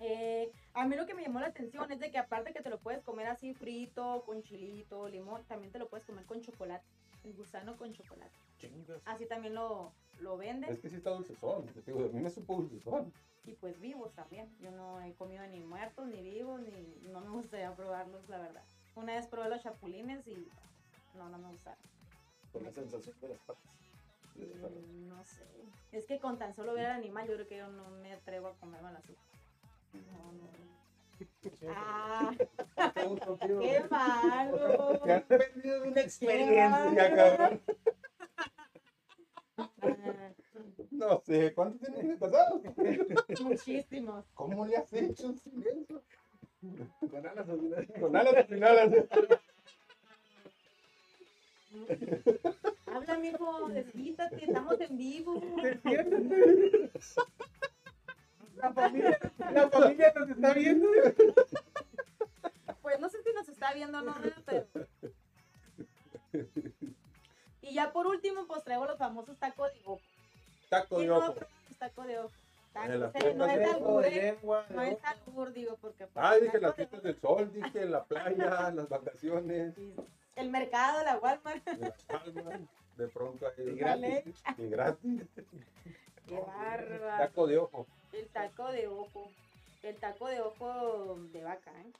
Eh, 0.00 0.50
a 0.74 0.86
mí 0.86 0.96
lo 0.96 1.04
que 1.06 1.14
me 1.14 1.22
llamó 1.22 1.40
la 1.40 1.48
atención 1.48 1.90
es 1.92 2.00
de 2.00 2.10
que 2.10 2.18
aparte 2.18 2.52
que 2.52 2.62
te 2.62 2.70
lo 2.70 2.78
puedes 2.78 3.02
comer 3.02 3.26
así 3.26 3.52
frito, 3.54 4.22
con 4.24 4.42
chilito, 4.42 5.08
limón, 5.08 5.44
también 5.44 5.70
te 5.72 5.78
lo 5.78 5.88
puedes 5.88 6.06
comer 6.06 6.24
con 6.24 6.40
chocolate. 6.40 6.84
El 7.22 7.34
gusano 7.34 7.76
con 7.76 7.92
chocolate. 7.92 8.32
Chingas. 8.58 9.02
Así 9.04 9.26
también 9.26 9.54
lo, 9.54 9.92
lo 10.20 10.38
venden. 10.38 10.70
Es 10.70 10.78
que 10.80 10.88
sí 10.88 10.96
está 10.96 11.10
dulcezón. 11.10 11.66
Te 11.66 11.82
digo, 11.82 12.06
a 12.06 12.08
mí 12.08 12.20
me 12.20 12.30
supo 12.30 12.56
dulcezón. 12.56 13.12
Y 13.44 13.52
pues 13.52 13.78
vivos 13.78 14.14
también. 14.14 14.50
Yo 14.60 14.70
no 14.70 15.02
he 15.02 15.12
comido 15.14 15.46
ni 15.48 15.60
muertos, 15.60 16.06
ni 16.06 16.22
vivos, 16.22 16.62
ni 16.62 16.70
no 17.10 17.20
me 17.20 17.28
gustaría 17.30 17.74
probarlos, 17.74 18.26
la 18.30 18.38
verdad. 18.38 18.64
Una 18.94 19.14
vez 19.14 19.26
probé 19.26 19.50
los 19.50 19.62
chapulines 19.62 20.26
y 20.26 20.48
no, 21.14 21.28
no 21.28 21.36
me 21.38 21.48
gustaron. 21.48 21.78
Por 22.52 22.62
la 22.62 22.70
sensación 22.72 23.14
de 23.20 23.28
las 23.28 23.38
patas. 23.40 23.62
de. 24.34 24.46
Mm, 24.46 25.08
No 25.08 25.22
sé. 25.24 25.44
Es 25.92 26.06
que 26.06 26.18
con 26.18 26.38
tan 26.38 26.54
solo 26.54 26.72
ver 26.72 26.86
al 26.86 26.96
animal, 26.96 27.28
yo 27.28 27.34
creo 27.34 27.48
que 27.48 27.56
yo 27.58 27.68
no 27.68 27.90
me 27.90 28.12
atrevo 28.14 28.48
a 28.48 28.54
comerme 28.56 28.88
así. 28.96 29.14
Ah, 31.68 32.32
un 33.06 33.18
qué 33.60 33.84
malo. 33.90 35.00
Te 35.04 35.12
has 35.12 35.22
perdido 35.24 35.82
de 35.82 35.88
una 35.88 36.00
experiencia, 36.00 37.14
cabrón. 37.14 37.60
Ah, 39.58 40.30
No 40.90 41.20
sé, 41.20 41.52
¿cuánto 41.54 41.78
tienes 41.86 42.08
de 42.08 42.18
casado? 42.18 42.62
muchísimos. 43.40 44.24
¿Cómo 44.34 44.66
le 44.66 44.76
has 44.76 44.92
hecho 44.92 45.34
sin 45.34 45.62
eso? 45.62 46.02
Con 47.10 47.26
alas 47.26 47.48
al 47.48 47.60
final. 47.60 47.86
Con 48.00 48.16
alas 48.16 48.46
sin 48.48 48.64
alas. 48.64 48.92
Habla, 52.86 53.18
mijo, 53.18 53.68
desquítate, 53.68 54.44
estamos 54.44 54.80
en 54.80 54.96
vivo. 54.98 55.40
La 58.60 58.72
familia, 58.72 59.18
la 59.52 59.68
familia 59.70 60.12
nos 60.16 60.30
está 60.30 60.52
viendo. 60.54 60.88
Pues 62.82 63.00
no 63.00 63.08
sé 63.08 63.22
si 63.22 63.32
nos 63.32 63.48
está 63.48 63.72
viendo 63.72 63.98
o 63.98 64.02
no, 64.02 64.14
¿verdad? 64.14 64.42
pero. 64.44 64.66
Y 67.62 67.74
ya 67.74 67.92
por 67.92 68.06
último, 68.06 68.46
pues 68.46 68.64
traigo 68.64 68.86
los 68.86 68.98
famosos 68.98 69.36
tacos 69.38 69.72
de 69.72 69.80
ojo. 69.84 70.00
Taco 70.68 70.96
¿Quién 70.96 71.08
de 71.08 71.14
ojo. 71.14 71.34
tacos 71.78 72.06
de 72.06 72.18
ojo? 72.18 72.30
Tacos, 72.72 72.88
De 72.92 72.98
las 72.98 73.14
eh, 73.16 73.34
no 73.34 73.46
es 73.46 73.74
albur, 73.74 74.04
¿eh? 74.06 74.38
No 74.42 74.82
es 74.82 74.98
albur, 75.04 75.52
digo, 75.52 75.76
porque. 75.80 76.06
pues, 76.06 76.24
Ah, 76.24 76.36
dije 76.36 76.58
las 76.60 76.70
de 76.70 76.76
fiestas 76.76 77.02
del 77.02 77.20
sol, 77.20 77.52
dije 77.52 77.84
la 77.86 78.04
playa, 78.04 78.70
las 78.74 78.88
vacaciones, 78.88 79.74
El 80.36 80.50
mercado, 80.50 81.02
la 81.04 81.18
Walmart. 81.18 81.64
de 82.96 83.08
pronto 83.08 83.46
ahí. 83.46 83.68
Y 83.68 83.74
gratis. 83.74 84.34
Y 84.56 84.68
gratis. 84.68 85.22
Qué 86.26 86.38
bárbaro. 86.38 87.18
Taco 87.18 87.46
de 87.46 87.58
ojo. 87.58 87.86
El 88.12 88.26
taco 88.28 88.72
de 88.72 88.86
ojo. 88.88 89.30
El 89.82 89.96
taco 89.96 90.28
de 90.28 90.40
ojo 90.40 91.18
de 91.32 91.42
vaca, 91.42 91.70
¿eh? 91.80 91.92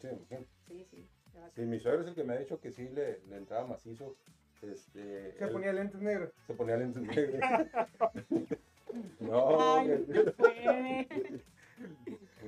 Sí, 0.00 0.08
sí. 0.28 0.36
Sí, 0.68 0.86
sí. 0.90 1.08
de 1.34 1.40
vaca. 1.40 1.52
Sí, 1.54 1.62
mi 1.62 1.78
suegro 1.78 2.02
es 2.02 2.08
el 2.08 2.14
que 2.14 2.24
me 2.24 2.34
ha 2.34 2.38
dicho 2.38 2.60
que 2.60 2.70
sí 2.72 2.88
le, 2.88 3.20
le 3.28 3.36
entraba 3.36 3.66
macizo. 3.66 4.16
Este, 4.62 5.32
Se 5.38 5.44
él 5.44 5.50
ponía 5.52 5.72
lentes 5.72 6.00
negros. 6.00 6.32
se 6.46 6.54
ponía 6.54 6.76
lentes 6.76 7.02
negros. 7.16 7.40
no, 9.20 9.78
Ay, 9.78 10.04
no 10.08 10.32
puede. 10.32 11.08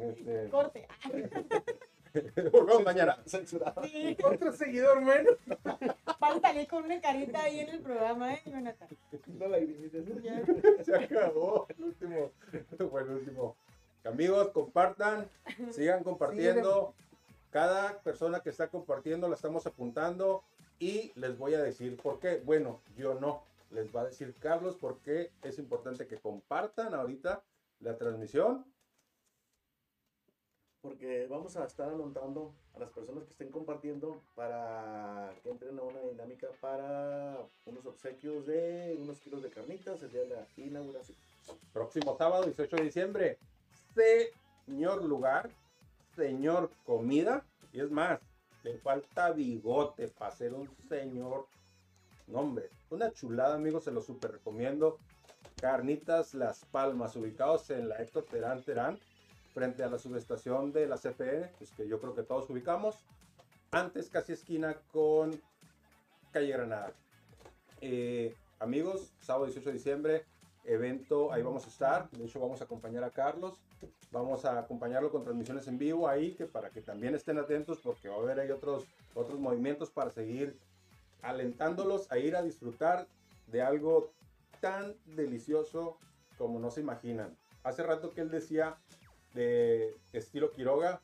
este, 0.01 0.49
Corte. 0.51 0.87
volvemos 2.53 2.85
mañana. 2.85 3.19
Censurado. 3.27 3.83
Sí. 3.85 4.17
Otro 4.23 4.53
seguidor 4.53 5.01
menos. 5.01 5.35
Salir 6.43 6.67
con 6.67 6.85
una 6.85 7.01
carita 7.01 7.43
ahí 7.43 7.61
en 7.61 7.69
el 7.69 7.81
programa, 7.81 8.35
¿eh, 8.35 8.43
Jonathan? 8.47 8.89
No 9.27 9.49
la. 9.49 9.59
Ya. 9.61 10.43
Se 10.85 10.97
acabó 10.97 11.67
el 11.69 11.85
último. 11.85 12.31
Fue 12.91 13.03
el 13.03 13.11
último. 13.11 13.57
Amigos, 14.05 14.49
compartan, 14.49 15.29
sigan 15.71 16.03
compartiendo. 16.03 16.95
Cada 17.51 17.99
persona 18.01 18.41
que 18.41 18.51
está 18.51 18.69
compartiendo 18.69 19.29
la 19.29 19.37
estamos 19.37 19.67
apuntando 19.67 20.43
y 20.79 21.13
les 21.15 21.37
voy 21.39 21.55
a 21.55 21.63
decir 21.63 21.97
por 21.97 22.19
qué. 22.19 22.41
Bueno, 22.45 22.81
yo 22.97 23.15
no. 23.15 23.45
Les 23.71 23.95
va 23.95 24.03
a 24.03 24.07
decir 24.07 24.35
Carlos 24.39 24.77
por 24.77 24.99
qué 25.01 25.31
es 25.43 25.59
importante 25.59 26.07
que 26.07 26.19
compartan 26.19 26.95
ahorita 26.95 27.43
la 27.81 27.97
transmisión. 27.97 28.65
Porque 30.83 31.29
vamos 31.31 31.57
a 31.57 31.65
estar 31.65 31.89
anotando 31.89 32.53
a 32.75 32.81
las 32.81 32.91
personas 32.91 33.23
que 33.23 33.31
estén 33.31 33.51
compartiendo 33.51 34.21
para 34.35 35.33
que 35.43 35.51
entren 35.51 35.79
a 35.79 35.83
una 35.83 36.01
dinámica 36.01 36.49
para 36.61 37.39
unos 37.67 37.87
obsequios 37.87 38.47
de 38.47 38.97
unos 39.01 39.21
kilos 39.21 39.43
de 39.43 39.51
carnitas 39.51 40.03
el 40.03 40.11
día 40.11 40.23
de 40.23 40.29
la 40.31 40.47
inauguración. 40.57 41.17
Próximo 41.73 42.17
sábado, 42.19 42.45
18 42.45 42.77
de 42.77 42.83
diciembre. 42.83 43.39
Señor 43.95 45.05
lugar, 45.05 45.51
señor 46.17 46.71
comida. 46.85 47.45
Y 47.73 47.81
es 47.81 47.91
más, 47.91 48.21
le 48.65 48.77
falta 48.79 49.31
bigote 49.31 50.09
para 50.09 50.33
ser 50.33 50.53
un 50.53 50.69
señor. 50.89 51.47
No, 52.27 52.41
hombre, 52.41 52.71
una 52.91 53.13
chulada, 53.13 53.55
amigos, 53.55 53.85
se 53.85 53.93
lo 53.93 54.03
super 54.03 54.33
recomiendo. 54.33 54.99
Carnitas 55.61 56.35
Las 56.35 56.65
Palmas, 56.67 57.15
ubicados 57.15 57.71
en 57.71 57.89
la 57.89 58.03
Héctor 58.03 58.25
Terán 58.25 58.63
Terán, 58.63 58.99
frente 59.53 59.83
a 59.83 59.89
la 59.89 59.99
subestación 59.99 60.73
de 60.73 60.87
la 60.87 60.97
CFE, 60.97 61.51
pues 61.59 61.71
que 61.73 61.87
yo 61.87 62.01
creo 62.01 62.15
que 62.15 62.23
todos 62.23 62.49
ubicamos. 62.51 62.97
Antes, 63.71 64.09
casi 64.09 64.33
esquina 64.33 64.77
con 64.93 65.41
Calle 66.31 66.53
Granada. 66.53 66.93
Eh, 67.81 68.35
amigos, 68.59 69.13
sábado 69.21 69.47
18 69.47 69.69
de 69.69 69.75
diciembre, 69.75 70.25
evento, 70.65 71.33
ahí 71.33 71.43
vamos 71.43 71.65
a 71.65 71.69
estar. 71.69 72.11
De 72.11 72.25
hecho, 72.25 72.41
vamos 72.41 72.61
a 72.61 72.65
acompañar 72.65 73.05
a 73.05 73.11
Carlos. 73.11 73.59
Vamos 74.11 74.45
a 74.45 74.59
acompañarlo 74.59 75.11
con 75.11 75.25
transmisiones 75.25 75.67
en 75.69 75.79
vivo 75.79 76.07
ahí, 76.07 76.35
que 76.35 76.47
para 76.47 76.71
que 76.71 76.83
también 76.83 77.15
estén 77.15 77.39
atentos, 77.39 77.79
porque 77.83 78.09
va 78.09 78.17
a 78.17 78.19
haber 78.19 78.41
ahí 78.41 78.51
otros, 78.51 78.87
otros 79.15 79.41
movimientos 79.41 79.91
para 79.91 80.11
seguir 80.11 80.59
alentándolos 81.23 82.11
a 82.11 82.19
ir 82.19 82.37
a 82.37 82.43
disfrutar 82.43 83.07
de 83.47 83.63
algo 83.63 84.13
tan 84.61 84.95
delicioso 85.07 85.99
como 86.37 86.59
no 86.59 86.71
se 86.71 86.81
imaginan. 86.81 87.37
Hace 87.63 87.83
rato 87.83 88.11
que 88.11 88.21
él 88.21 88.31
decía 88.31 88.77
de 89.35 89.97
estilo 90.13 90.53
Quiroga, 90.53 91.01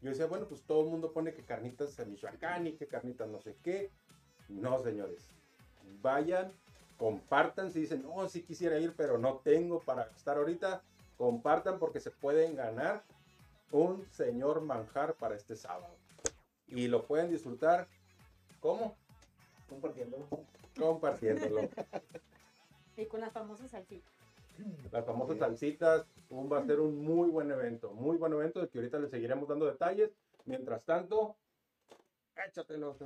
yo 0.00 0.10
decía, 0.10 0.26
bueno, 0.26 0.46
pues 0.46 0.62
todo 0.62 0.84
el 0.84 0.90
mundo 0.90 1.12
pone 1.12 1.34
que 1.34 1.44
carnitas 1.44 1.98
en 1.98 2.10
Michoacán 2.10 2.66
y 2.66 2.72
que 2.72 2.86
carnitas 2.86 3.28
no 3.28 3.40
sé 3.40 3.56
qué. 3.62 3.90
No, 4.48 4.82
señores. 4.82 5.28
Vayan, 6.00 6.52
compartan 6.96 7.70
si 7.70 7.80
dicen, 7.80 8.02
no, 8.02 8.26
sí 8.28 8.42
quisiera 8.42 8.78
ir, 8.78 8.94
pero 8.96 9.18
no 9.18 9.36
tengo 9.38 9.80
para 9.80 10.04
estar 10.16 10.38
ahorita. 10.38 10.82
Compartan 11.18 11.78
porque 11.78 12.00
se 12.00 12.10
pueden 12.10 12.56
ganar 12.56 13.04
un 13.72 14.04
señor 14.10 14.62
manjar 14.62 15.14
para 15.14 15.36
este 15.36 15.54
sábado. 15.54 15.94
Y 16.66 16.88
lo 16.88 17.06
pueden 17.06 17.30
disfrutar, 17.30 17.86
¿cómo? 18.60 18.96
Compartiéndolo. 19.68 20.26
Compartiéndolo. 20.78 21.68
Y 22.96 23.06
con 23.06 23.20
las 23.20 23.32
famosas 23.32 23.70
salsitas. 23.70 24.19
Las 24.92 25.04
famosas 25.06 25.38
salsitas, 25.38 26.06
un- 26.28 26.50
va 26.50 26.58
a 26.58 26.66
ser 26.66 26.80
un 26.80 27.02
muy 27.04 27.28
buen 27.28 27.50
evento, 27.50 27.92
muy 27.92 28.16
buen 28.16 28.32
evento 28.32 28.60
del 28.60 28.68
que 28.68 28.78
ahorita 28.78 28.98
les 28.98 29.10
seguiremos 29.10 29.48
dando 29.48 29.66
detalles. 29.66 30.10
Mientras 30.46 30.84
tanto, 30.84 31.36
échatelo. 32.46 32.96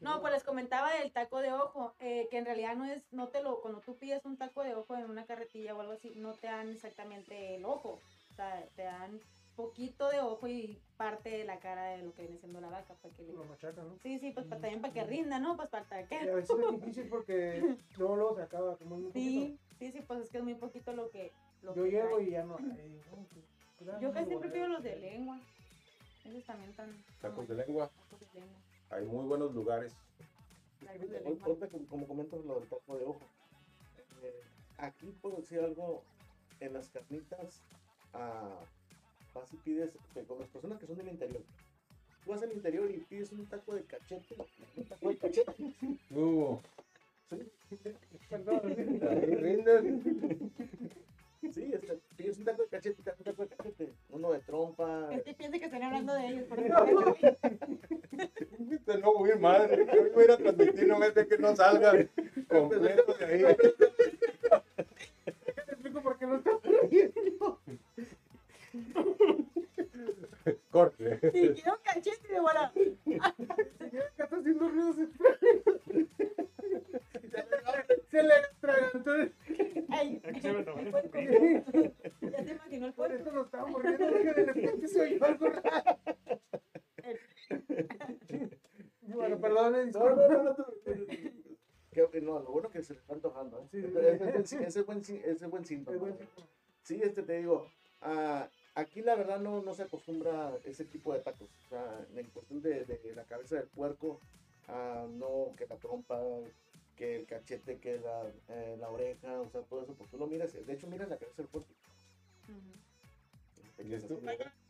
No, 0.00 0.20
pues 0.20 0.32
les 0.32 0.44
comentaba 0.44 0.92
del 0.94 1.10
taco 1.12 1.40
de 1.40 1.52
ojo, 1.52 1.94
eh, 1.98 2.28
que 2.30 2.38
en 2.38 2.44
realidad 2.44 2.76
no 2.76 2.84
es, 2.84 3.02
no 3.12 3.28
te 3.28 3.42
lo, 3.42 3.60
cuando 3.60 3.80
tú 3.80 3.96
pides 3.96 4.24
un 4.24 4.36
taco 4.36 4.62
de 4.62 4.74
ojo 4.74 4.96
en 4.96 5.10
una 5.10 5.26
carretilla 5.26 5.74
o 5.74 5.80
algo 5.80 5.92
así, 5.92 6.12
no 6.14 6.34
te 6.34 6.46
dan 6.46 6.68
exactamente 6.70 7.56
el 7.56 7.64
ojo, 7.64 7.98
o 8.30 8.34
sea, 8.34 8.64
te 8.76 8.82
dan 8.84 9.20
poquito 9.58 10.08
de 10.08 10.20
ojo 10.20 10.46
y 10.46 10.78
parte 10.96 11.30
de 11.30 11.44
la 11.44 11.58
cara 11.58 11.86
de 11.88 12.02
lo 12.04 12.14
que 12.14 12.22
viene 12.22 12.38
siendo 12.38 12.60
la 12.60 12.68
vaca, 12.70 12.94
para 13.02 13.12
que 13.12 13.24
le... 13.24 13.32
Lo 13.32 13.44
machacan, 13.44 13.88
¿no? 13.88 13.98
Sí, 14.00 14.20
sí, 14.20 14.30
pues 14.30 14.46
para, 14.46 14.60
también 14.60 14.80
para 14.80 14.94
que 14.94 15.02
rinda, 15.02 15.40
¿no? 15.40 15.56
Pues 15.56 15.68
para 15.68 15.84
Y 16.00 16.04
a 16.04 16.06
que... 16.06 16.30
veces 16.32 16.56
es 16.56 16.70
difícil 16.80 17.08
porque 17.08 17.76
luego, 17.98 18.14
luego 18.16 18.36
se 18.36 18.42
acaba 18.42 18.76
como 18.76 18.94
un 18.94 19.04
poquito. 19.06 19.18
Sí, 19.18 19.58
sí, 19.80 19.90
sí, 19.90 20.00
pues 20.06 20.20
es 20.20 20.30
que 20.30 20.38
es 20.38 20.44
muy 20.44 20.54
poquito 20.54 20.92
lo 20.92 21.10
que... 21.10 21.32
Lo 21.62 21.74
Yo 21.74 21.82
que 21.84 21.90
llego 21.90 22.20
y 22.20 22.30
ya 22.30 22.44
no. 22.44 22.56
¿no? 22.56 22.74
Pues, 22.76 23.44
claro, 23.78 24.00
Yo 24.00 24.12
casi 24.12 24.34
no, 24.34 24.40
prefiero 24.40 24.68
los 24.68 24.82
de 24.84 24.94
lengua. 24.94 25.40
Esos 26.24 26.44
también 26.44 26.70
están... 26.70 27.04
Tacos 27.20 27.48
de 27.48 27.54
lengua, 27.56 27.90
Tacos 28.10 28.32
de 28.32 28.40
lengua. 28.40 28.58
hay 28.90 29.04
muy 29.06 29.26
buenos 29.26 29.52
lugares. 29.52 29.92
Ahorita, 30.86 31.68
como, 31.68 31.86
como 31.86 32.06
comentas 32.06 32.44
lo 32.44 32.60
del 32.60 32.68
taco 32.68 32.96
de 32.96 33.04
ojo. 33.04 33.20
eh, 34.22 34.40
aquí 34.78 35.06
puedo 35.20 35.38
decir 35.38 35.58
algo 35.58 36.04
en 36.60 36.74
las 36.74 36.88
carnitas. 36.90 37.60
ah, 38.14 38.60
vas 39.38 39.52
y 39.52 39.56
pides 39.56 39.90
con 40.26 40.38
las 40.38 40.48
personas 40.48 40.78
que 40.78 40.86
son 40.86 40.96
del 40.96 41.08
interior. 41.08 41.42
tú 42.24 42.30
vas 42.30 42.42
al 42.42 42.52
interior 42.52 42.90
y 42.90 42.98
pides 42.98 43.32
un 43.32 43.46
taco 43.46 43.74
de 43.74 43.82
cachete, 43.84 44.36
un 44.76 44.84
taco 44.84 45.08
de 45.08 45.16
cachete. 45.16 45.52
Uh, 46.10 46.58
Perdón. 48.30 48.60
ahí 49.08 49.34
rindes. 49.34 49.84
Sí, 51.52 51.70
este, 51.72 51.98
pides 52.16 52.38
un 52.38 52.44
taco 52.44 52.62
de 52.62 52.68
cachete, 52.68 52.96
un 52.98 53.24
taco 53.24 53.42
de 53.42 53.48
cachete, 53.48 53.92
uno 54.10 54.32
de 54.32 54.40
trompa. 54.40 55.08
Este 55.12 55.34
piensa 55.34 55.58
que 55.58 55.66
están 55.66 55.82
hablando 55.82 56.14
de 56.14 56.26
ellos. 56.26 56.44
Por. 56.48 56.58
Este 58.70 58.98
no 58.98 59.14
voy 59.14 59.38
madre. 59.38 59.86
Yo 59.86 60.12
voy 60.12 60.22
a 60.22 60.24
ir 60.24 60.30
a 60.32 60.36
transmitir, 60.36 60.88
no 60.88 60.98
me 60.98 61.12
que 61.12 61.38
no 61.38 61.54
salga 61.54 61.92
completo 62.48 63.14
de 63.14 63.24
ahí. 63.24 63.44
Te 65.54 65.72
explico 65.72 66.02
por 66.02 66.18
qué 66.18 66.26
no 66.26 66.36
está 66.36 66.50
riendo. 66.90 67.60
Corte. 70.70 71.18
Y 71.34 71.48
quiero 71.54 71.80
cachete 71.82 72.28
de 72.32 72.40
bola. 72.40 72.72
Acá 73.20 73.34
está 74.18 74.36
haciendo 74.36 74.68
ruidos 74.68 74.98
extraños. 74.98 76.08
Se 78.10 78.22
le 78.22 78.34
atragantó. 78.34 79.12
Ay, 79.90 80.20
Aquí 80.28 80.40
se 80.40 80.52
me 80.52 80.62
tomó. 80.64 80.82
ya 80.82 82.44
te 82.44 82.52
imaginó 82.52 82.86
el 82.86 82.92
Por 82.92 83.08
puerco. 83.08 83.14
eso 83.22 83.32
nos 83.32 83.46
estábamos 83.46 83.82
riendo, 83.82 84.06
porque 84.08 84.24
de 84.34 84.44
repente 84.44 84.88
se 84.88 85.00
oyó 85.00 85.24
algo 85.24 85.48
raro. 85.48 85.98
Bueno, 89.02 89.40
perdón, 89.40 89.90
No, 89.92 90.10
no, 90.10 90.16
no, 90.16 90.42
no, 90.42 90.56
no. 90.58 90.66
Que- 91.90 92.20
no, 92.20 92.38
lo 92.38 92.50
bueno 92.52 92.68
que 92.70 92.82
se 92.82 92.92
le 92.94 93.00
está 93.00 93.14
antojando. 93.14 93.68
¿eh? 93.72 93.92
Ese, 94.14 94.38
ese, 94.38 94.64
ese 94.64 94.82
buen, 94.82 95.02
sí- 95.02 95.20
ese 95.24 95.46
buen 95.46 95.64
síntoma. 95.64 96.14
Sí, 96.82 97.00
este 97.02 97.22
te 97.22 97.38
digo, 97.38 97.66
ah, 98.02 98.48
aquí 98.78 99.02
la 99.02 99.16
verdad 99.16 99.40
no, 99.40 99.60
no 99.60 99.74
se 99.74 99.82
acostumbra 99.82 100.56
ese 100.64 100.84
tipo 100.84 101.12
de 101.12 101.20
tacos. 101.20 101.48
O 101.66 101.68
sea, 101.68 102.06
en 102.14 102.26
cuestión 102.30 102.62
de, 102.62 102.84
de 102.84 103.12
la 103.14 103.24
cabeza 103.24 103.56
del 103.56 103.66
puerco, 103.66 104.20
ah, 104.68 105.06
no, 105.10 105.52
que 105.56 105.66
la 105.66 105.76
trompa, 105.76 106.20
que 106.96 107.16
el 107.16 107.26
cachete, 107.26 107.78
que 107.78 107.98
la, 107.98 108.30
eh, 108.48 108.76
la 108.78 108.88
oreja, 108.88 109.40
o 109.40 109.50
sea, 109.50 109.62
todo 109.62 109.82
eso, 109.82 109.94
pues 109.94 110.10
tú 110.10 110.18
lo 110.18 110.26
miras, 110.26 110.52
de 110.52 110.72
hecho 110.72 110.86
miras 110.86 111.08
la 111.08 111.18
cabeza 111.18 111.42
del 111.42 111.50
puerco. 111.50 111.68
¿Y 113.82 113.94
esto? 113.94 114.20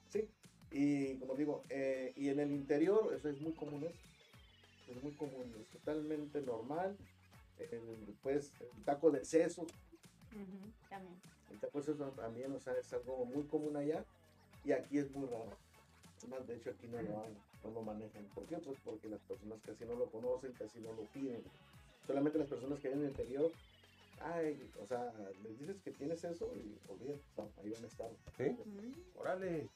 Sí, 0.08 0.28
y 0.70 1.16
como 1.18 1.34
digo, 1.34 1.64
eh, 1.68 2.12
y 2.16 2.28
en 2.28 2.40
el 2.40 2.50
interior, 2.50 3.12
eso 3.14 3.28
es 3.28 3.40
muy 3.40 3.52
común, 3.52 3.84
¿eh? 3.84 3.94
es 4.90 5.02
muy 5.02 5.12
común, 5.12 5.54
es 5.60 5.68
totalmente 5.68 6.40
normal. 6.40 6.96
El, 7.58 8.16
pues, 8.22 8.52
el 8.60 8.84
taco 8.84 9.10
de 9.10 9.24
seso, 9.24 9.62
Ujú, 9.62 10.72
También. 10.88 11.20
El 11.50 11.58
taco 11.60 11.78
de 11.78 11.84
seso 11.84 12.04
también, 12.12 12.52
o 12.54 12.60
sea, 12.60 12.74
es 12.74 12.92
algo 12.92 13.24
muy 13.24 13.44
común 13.44 13.76
allá, 13.76 14.04
y 14.64 14.72
aquí 14.72 14.98
es 14.98 15.10
muy 15.10 15.26
raro. 15.28 15.50
Más, 16.28 16.46
de 16.46 16.56
hecho, 16.56 16.70
aquí 16.70 16.88
no 16.88 17.00
lo, 17.00 17.22
hay, 17.22 17.36
no 17.64 17.70
lo 17.70 17.82
manejan. 17.82 18.24
¿Por 18.34 18.44
qué? 18.46 18.56
Pues 18.58 18.76
porque 18.84 19.08
las 19.08 19.20
personas 19.20 19.60
casi 19.64 19.84
no 19.84 19.94
lo 19.94 20.06
conocen, 20.06 20.52
casi 20.52 20.80
no 20.80 20.92
lo 20.92 21.02
piden. 21.14 21.42
Solamente 22.06 22.38
las 22.38 22.48
personas 22.48 22.80
que 22.80 22.88
viven 22.88 23.00
en 23.00 23.06
el 23.06 23.10
interior, 23.12 23.52
ay, 24.20 24.68
o 24.82 24.86
sea, 24.86 25.12
les 25.44 25.58
dices 25.60 25.76
que 25.84 25.92
tienes 25.92 26.24
eso 26.24 26.50
y 26.56 26.76
olvídate, 26.90 27.20
o 27.20 27.34
sea, 27.34 27.62
ahí 27.62 27.70
van 27.70 27.84
a 27.84 27.86
estar. 27.86 28.10
¿Sí? 28.36 28.56
Órale. 29.16 29.68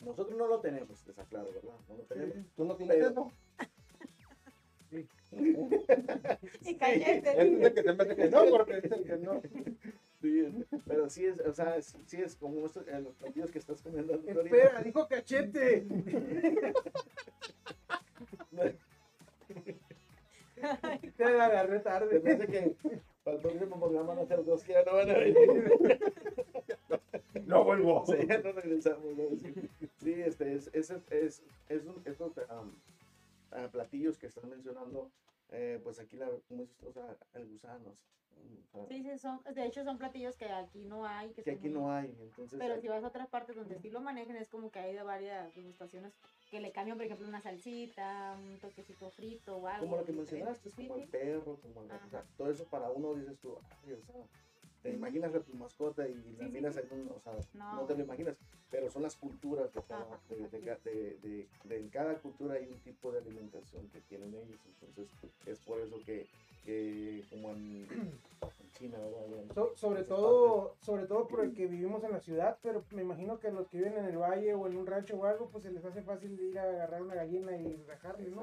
Nosotros 0.00 0.36
no 0.38 0.46
lo 0.46 0.60
tenemos, 0.60 1.04
les 1.06 1.18
aclaro, 1.18 1.50
¿verdad? 1.52 1.74
No 1.88 1.96
lo 1.96 2.02
tenemos. 2.04 2.36
¿Tú 2.56 2.64
no 2.64 2.76
tienes 2.76 2.96
Pero- 2.96 3.10
eso? 3.10 3.32
Y 5.32 6.76
dice 6.76 7.74
que 7.74 7.82
se 7.82 7.92
me 7.92 8.02
hace 8.04 8.16
que 8.16 8.28
no, 8.30 8.44
porque 8.50 8.80
dicen 8.80 9.04
que 9.04 9.16
no. 9.16 9.42
Sí, 10.24 10.64
pero 10.86 11.10
sí 11.10 11.26
es, 11.26 11.38
o 11.40 11.52
sea, 11.52 11.76
es- 11.76 11.94
sí 12.06 12.16
es 12.22 12.34
como 12.34 12.64
estos, 12.64 12.88
en 12.88 13.04
los 13.04 13.14
platillos 13.16 13.50
que 13.50 13.58
estás 13.58 13.82
comiendo. 13.82 14.14
Espera, 14.14 14.80
dijo 14.82 15.06
cachete. 15.06 15.86
Te 21.16 21.30
la 21.30 21.46
agarré 21.46 21.80
tarde. 21.80 22.20
me 22.20 22.32
hace 22.32 22.46
que 22.46 22.76
para 23.22 23.36
el 23.36 23.42
próximo 23.42 23.78
programa 23.78 24.14
van 24.14 24.18
a 24.20 24.26
ser 24.26 24.42
dos 24.44 24.62
que 24.64 24.72
ya 24.72 24.82
no 24.84 24.94
van 24.94 25.10
a 25.10 25.18
venir. 25.18 25.70
No 27.46 27.64
vuelvo. 27.64 28.04
Sí, 28.08 28.14
ya 28.26 28.38
no 28.38 28.52
regresamos. 28.52 29.16
¿no? 29.16 29.36
Sí, 29.38 29.54
Sí, 29.98 30.12
este, 30.22 30.54
es, 30.54 30.70
es, 30.72 30.90
es, 31.10 31.42
es 31.68 31.84
un- 31.84 32.00
estos 32.06 32.32
um, 32.38 32.72
ah, 33.50 33.68
platillos 33.70 34.16
que 34.18 34.26
están 34.28 34.48
mencionando, 34.48 35.10
eh, 35.54 35.80
pues 35.82 35.98
aquí, 35.98 36.16
la, 36.16 36.28
como 36.48 36.64
o 36.86 36.92
sea, 36.92 37.16
el 37.34 37.46
gusano. 37.48 37.90
o 37.90 37.94
sea, 37.94 38.86
Sí, 38.88 39.02
sí, 39.02 39.18
son, 39.18 39.40
de 39.54 39.64
hecho 39.64 39.84
son 39.84 39.96
platillos 39.98 40.36
que 40.36 40.46
aquí 40.46 40.84
no 40.84 41.06
hay. 41.06 41.32
Que 41.32 41.52
aquí 41.52 41.68
muy- 41.68 41.80
no 41.80 41.92
hay, 41.92 42.14
entonces... 42.20 42.58
Pero 42.58 42.80
si 42.80 42.88
vas 42.88 43.02
a 43.04 43.06
otras 43.08 43.28
partes 43.28 43.54
donde 43.56 43.78
sí 43.78 43.88
lo 43.90 44.00
manejan, 44.00 44.36
es 44.36 44.48
como 44.48 44.70
que 44.70 44.80
hay 44.80 44.94
de 44.94 45.02
varias 45.02 45.54
degustaciones 45.54 46.12
que 46.50 46.60
le 46.60 46.72
cambian, 46.72 46.96
por 46.98 47.06
ejemplo, 47.06 47.26
una 47.28 47.40
salsita, 47.40 48.36
un 48.38 48.58
toquecito 48.58 49.10
frito 49.10 49.56
o 49.58 49.66
algo. 49.66 49.86
como 49.86 49.96
lo 49.98 50.04
que 50.04 50.12
mencionaste, 50.12 50.68
es 50.68 50.74
como 50.74 50.96
el 50.96 51.08
perro, 51.08 51.56
como 51.60 51.82
el- 51.82 51.92
o 51.92 52.08
sea, 52.10 52.24
todo 52.36 52.50
eso 52.50 52.64
para 52.66 52.90
uno 52.90 53.14
dices 53.14 53.38
tú, 53.40 53.56
ay, 53.86 53.92
o 53.92 54.02
sea, 54.02 54.14
te 54.84 54.90
imaginas 54.92 55.34
a 55.34 55.40
tu 55.40 55.54
mascota 55.54 56.06
y 56.06 56.14
la 56.38 56.46
miras 56.46 56.76
un, 56.90 57.10
o 57.16 57.18
sea, 57.18 57.32
no. 57.54 57.80
No. 57.80 57.86
te 57.86 57.96
lo 57.96 58.04
imaginas, 58.04 58.36
pero 58.70 58.90
son 58.90 59.02
las 59.02 59.16
culturas 59.16 59.72
de 59.72 59.80
cada, 59.82 60.02
Ajá, 60.02 60.20
de, 60.28 60.36
de 60.36 60.44
así 60.44 60.60
ca- 60.60 60.78
de- 60.84 61.16
de- 61.22 61.48
de- 61.64 61.78
en 61.80 61.88
cada 61.88 62.14
cultura 62.20 62.54
hay 62.54 62.66
un 62.66 62.78
tipo 62.80 63.10
de 63.10 63.20
alimentación 63.20 63.88
que 63.88 64.00
tienen 64.02 64.34
ellos, 64.34 64.60
entonces 64.66 65.08
es 65.46 65.58
por 65.60 65.80
eso 65.80 65.96
que, 66.04 66.26
que 66.66 67.24
como 67.30 67.48
en, 67.52 67.86
en 68.42 68.70
China, 68.72 68.98
¿verdad? 68.98 69.54
So- 69.54 69.74
sobre 69.74 70.02
todo, 70.02 70.74
sobre 70.80 71.06
todo 71.06 71.26
por 71.28 71.40
el 71.44 71.54
que 71.54 71.66
vivimos 71.66 72.04
en 72.04 72.12
la 72.12 72.20
ciudad, 72.20 72.58
pero 72.62 72.84
me 72.90 73.00
imagino 73.00 73.38
que 73.38 73.50
los 73.50 73.66
que 73.68 73.78
viven 73.78 73.94
en 73.96 74.04
el 74.04 74.18
valle 74.18 74.52
o 74.52 74.66
en 74.66 74.76
un 74.76 74.86
rancho 74.86 75.16
o 75.16 75.24
algo, 75.24 75.48
pues 75.48 75.64
se 75.64 75.70
les 75.70 75.82
hace 75.82 76.02
fácil 76.02 76.36
de 76.36 76.42
ir 76.44 76.58
a 76.58 76.64
agarrar 76.64 77.00
una 77.00 77.14
gallina 77.14 77.56
y 77.56 77.82
rajarle, 77.86 78.28
¿no? 78.28 78.42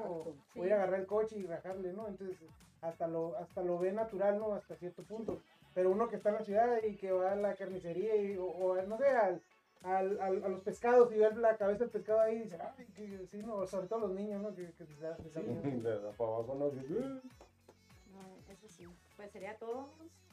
O 0.56 0.64
ir 0.66 0.72
a 0.72 0.76
agarrar 0.76 0.98
el 0.98 1.06
coche 1.06 1.38
y 1.38 1.44
rajarle, 1.46 1.92
¿no? 1.92 2.08
Entonces, 2.08 2.36
hasta 2.80 3.06
lo, 3.06 3.36
hasta 3.36 3.62
lo 3.62 3.78
ve 3.78 3.92
natural, 3.92 4.40
¿no? 4.40 4.54
Hasta 4.54 4.74
cierto 4.74 5.04
punto. 5.04 5.40
Pero 5.74 5.90
uno 5.90 6.08
que 6.08 6.16
está 6.16 6.28
en 6.30 6.34
la 6.36 6.44
ciudad 6.44 6.82
y 6.82 6.96
que 6.96 7.12
va 7.12 7.32
a 7.32 7.36
la 7.36 7.54
carnicería 7.54 8.14
y, 8.16 8.36
o, 8.36 8.44
o, 8.46 8.82
no 8.82 8.98
sé, 8.98 9.06
al, 9.08 9.40
al- 9.82 10.20
al- 10.20 10.44
a 10.44 10.48
los 10.48 10.60
pescados 10.60 11.10
y 11.12 11.18
ver 11.18 11.36
la 11.38 11.56
cabeza 11.56 11.80
del 11.80 11.90
pescado 11.90 12.20
ahí 12.20 12.36
y 12.36 12.42
dice, 12.42 12.58
ay, 12.60 12.86
que 12.94 13.26
sí, 13.26 13.38
no, 13.38 13.66
sobre 13.66 13.86
todo 13.88 14.00
los 14.00 14.10
niños, 14.12 14.42
¿no? 14.42 14.54
Que, 14.54 14.70
que 14.72 14.84
se 14.86 15.00
da- 15.00 15.16
se 15.16 15.40
miedo. 15.40 15.62
De 15.90 15.98
para 16.16 16.30
abajo 16.30 16.54
no 16.58 16.70
dice. 16.70 16.94
No, 16.94 18.52
eso 18.52 18.68
sí. 18.68 18.86
Pues 19.16 19.30
sería 19.30 19.56
todo. 19.56 19.88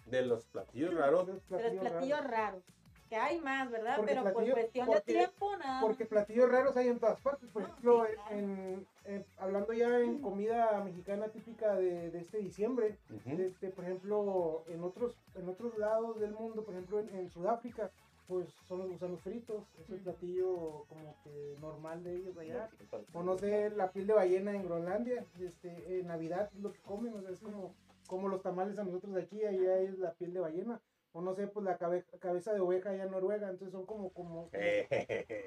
De 0.05 0.23
los 0.25 0.45
platillos 0.47 0.93
raros. 0.93 1.27
De 1.27 1.33
los 1.33 1.41
Platillos 1.43 1.79
platillos 1.81 2.19
raros. 2.19 2.31
raros. 2.31 2.63
Que 3.09 3.15
hay 3.15 3.39
más, 3.41 3.71
¿verdad? 3.71 3.95
Porque 3.95 4.11
Pero 4.11 4.23
por 4.23 4.33
cuestión 4.33 4.89
de 4.89 5.01
tiempo, 5.01 5.57
nada. 5.57 5.81
Porque 5.81 6.05
platillos 6.05 6.47
raros 6.51 6.77
hay 6.77 6.89
en 6.89 6.99
todas 6.99 7.19
partes. 7.21 7.49
Por 7.49 7.63
No, 7.63 7.67
ejemplo, 7.69 8.05
sí, 8.05 8.13
claro. 8.13 8.35
en, 8.37 8.87
en- 9.05 9.25
hablando 9.39 9.73
ya 9.73 9.99
en 9.99 10.19
comida 10.21 10.81
mexicana 10.83 11.27
típica 11.29 11.73
de, 11.75 12.11
de 12.11 12.19
este 12.19 12.37
diciembre, 12.37 12.99
este, 13.25 13.69
por 13.69 13.83
ejemplo, 13.85 14.63
en 14.67 14.83
otros, 14.83 15.17
en 15.35 15.49
otros 15.49 15.75
lados 15.79 16.19
del 16.19 16.31
mundo, 16.33 16.63
por 16.63 16.75
ejemplo 16.75 16.99
en, 16.99 17.09
en 17.15 17.29
Sudáfrica, 17.31 17.89
pues 18.27 18.47
son 18.67 18.77
los 18.79 18.89
gusanos 18.91 19.19
fritos, 19.21 19.63
es 19.81 19.89
el 19.89 19.95
Ujú. 19.95 20.03
platillo 20.03 20.85
como 20.87 21.15
que 21.23 21.55
normal 21.59 22.03
de 22.03 22.15
ellos 22.15 22.37
allá. 22.37 22.69
O 23.13 23.23
no 23.23 23.35
sé, 23.39 23.71
la 23.71 23.91
piel 23.91 24.05
de 24.05 24.13
ballena 24.13 24.51
en 24.51 24.63
Groenlandia, 24.65 25.25
este, 25.39 25.99
en 25.99 26.05
Navidad 26.07 26.47
es 26.53 26.59
lo 26.61 26.71
que 26.71 26.79
comen, 26.81 27.15
o 27.15 27.21
sea, 27.21 27.31
es 27.31 27.39
como, 27.39 27.73
como 28.05 28.27
los 28.27 28.43
tamales 28.43 28.77
a 28.77 28.83
nosotros 28.83 29.15
de 29.15 29.23
aquí, 29.23 29.43
allá 29.43 29.79
es 29.79 29.97
la 29.97 30.13
piel 30.13 30.31
de 30.33 30.41
ballena. 30.41 30.79
O 31.13 31.21
no 31.21 31.33
sé, 31.33 31.47
pues 31.47 31.65
la 31.65 31.77
cabe- 31.77 32.05
cabeza 32.19 32.53
de 32.53 32.59
oveja 32.59 32.91
allá 32.91 33.03
en 33.05 33.11
Noruega, 33.11 33.49
entonces 33.49 33.71
son 33.71 33.85
como, 33.85 34.09
como, 34.13 34.49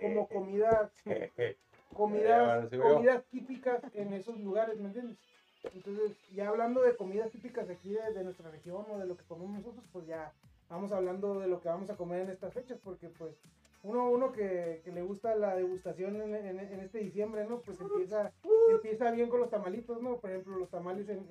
como 0.01 0.29
comidas 0.29 0.91
comidas, 1.95 2.39
comidas 2.95 3.25
típicas 3.31 3.83
en 3.95 4.13
esos 4.13 4.39
lugares, 4.41 4.79
¿me 4.79 4.87
entiendes? 4.87 5.19
Entonces, 5.75 6.17
ya 6.35 6.49
hablando 6.49 6.81
de 6.83 6.97
comidas 6.97 7.31
típicas 7.31 7.69
de 7.69 7.75
aquí 7.75 7.91
de, 7.93 8.13
de 8.13 8.25
nuestra 8.25 8.51
región 8.51 8.85
o 8.91 8.99
de 8.99 9.07
lo 9.07 9.17
que 9.17 9.25
comemos 9.25 9.53
nosotros, 9.59 9.85
pues 9.93 10.07
ya 10.07 10.33
vamos 10.69 10.91
hablando 10.91 11.39
de 11.39 11.47
lo 11.47 11.61
que 11.61 11.69
vamos 11.69 11.89
a 11.91 11.97
comer 11.97 12.23
en 12.23 12.31
estas 12.31 12.53
fechas, 12.55 12.79
porque 12.83 13.09
pues 13.11 13.37
uno, 13.85 14.11
uno 14.11 14.33
que, 14.33 14.81
que 14.85 14.91
le 14.91 15.03
gusta 15.03 15.37
la 15.37 15.55
degustación 15.55 16.21
en, 16.21 16.35
en- 16.35 16.59
en 16.59 16.81
este 16.81 16.99
diciembre, 16.99 17.45
¿no? 17.49 17.61
Pues 17.61 17.79
empieza, 17.95 18.33
empieza 18.75 19.11
bien 19.13 19.29
con 19.29 19.41
los 19.41 19.51
tamalitos, 19.51 20.01
¿no? 20.03 20.17
Por 20.19 20.31
ejemplo, 20.31 20.57
los 20.57 20.71
tamales 20.71 21.09
en- 21.09 21.27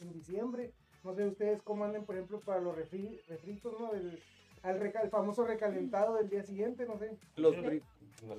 en 0.00 0.12
diciembre. 0.12 0.72
No 1.02 1.14
sé 1.14 1.26
ustedes 1.26 1.62
cómo 1.62 1.84
anden, 1.84 2.04
por 2.04 2.14
ejemplo, 2.16 2.40
para 2.40 2.60
los 2.60 2.76
refri- 2.76 3.20
refritos, 3.28 3.78
¿no? 3.80 3.92
El, 3.94 4.18
al 4.62 4.78
reca- 4.78 5.00
el 5.02 5.10
famoso 5.10 5.44
recalentado 5.44 6.16
del 6.16 6.28
día 6.28 6.42
siguiente, 6.42 6.84
no 6.86 6.98
sé. 6.98 7.16
Los 7.36 7.54
Sí. 7.54 7.60
fri- 7.62 7.82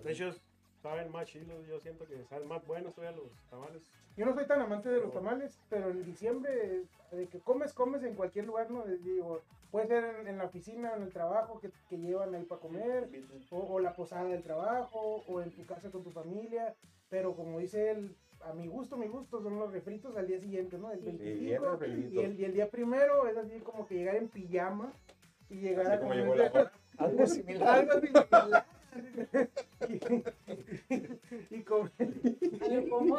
De 0.03 0.11
hecho, 0.11 0.31
saben 0.81 1.11
más 1.11 1.25
chilos. 1.27 1.65
Yo 1.67 1.79
siento 1.79 2.05
que 2.05 2.23
saben 2.25 2.47
más 2.47 2.65
buenos 2.65 2.93
todavía 2.93 3.17
los 3.19 3.31
tamales. 3.49 3.81
Yo 4.15 4.25
no 4.25 4.33
soy 4.35 4.45
tan 4.45 4.61
amante 4.61 4.89
de 4.89 4.99
los 4.99 5.11
tamales, 5.11 5.59
pero 5.69 5.89
en 5.89 6.03
diciembre, 6.03 6.83
de 7.11 7.27
que 7.27 7.39
comes, 7.39 7.73
comes 7.73 8.03
en 8.03 8.13
cualquier 8.15 8.45
lugar, 8.45 8.69
¿no? 8.69 8.85
Les 8.85 9.03
Digo, 9.03 9.41
puede 9.71 9.87
ser 9.87 10.03
en, 10.03 10.27
en 10.27 10.37
la 10.37 10.45
oficina, 10.45 10.93
en 10.95 11.03
el 11.03 11.13
trabajo, 11.13 11.59
que, 11.59 11.71
que 11.89 11.97
llevan 11.97 12.35
ahí 12.35 12.43
para 12.43 12.61
comer, 12.61 13.09
o, 13.49 13.57
o 13.59 13.79
la 13.79 13.93
posada 13.95 14.25
del 14.25 14.43
trabajo, 14.43 15.23
o 15.27 15.41
en 15.41 15.51
tu 15.51 15.65
casa 15.65 15.89
con 15.89 16.03
tu 16.03 16.11
familia, 16.11 16.75
pero 17.09 17.35
como 17.35 17.57
dice 17.59 17.91
él, 17.91 18.15
a 18.45 18.53
mi 18.53 18.67
gusto, 18.67 18.97
mi 18.97 19.07
gusto, 19.07 19.41
son 19.41 19.57
los 19.59 19.71
refritos 19.71 20.15
al 20.17 20.27
día 20.27 20.39
siguiente, 20.39 20.77
¿no? 20.77 20.91
El 20.91 20.99
Sí. 20.99 21.05
25, 21.05 21.77
bien 21.77 22.09
y, 22.13 22.19
el, 22.19 22.39
y 22.39 22.45
el 22.45 22.53
día 22.53 22.69
primero 22.69 23.27
es 23.27 23.37
así 23.37 23.59
como 23.59 23.87
que 23.87 23.95
llegar 23.95 24.15
en 24.15 24.27
pijama 24.29 24.91
y 25.49 25.55
llegar 25.55 25.85
Así 25.87 25.95
a 25.95 25.99
como 25.99 26.09
comer 26.11 26.25
llegó 26.25 26.35
la. 26.35 26.71
Algo 26.97 27.25
similar. 27.27 27.79
algo 27.79 27.99
similar. 28.01 28.65
y, 29.89 31.55
y 31.55 31.63
comer. 31.63 31.91
Ver, 31.97 32.89
¿cómo? 32.89 33.17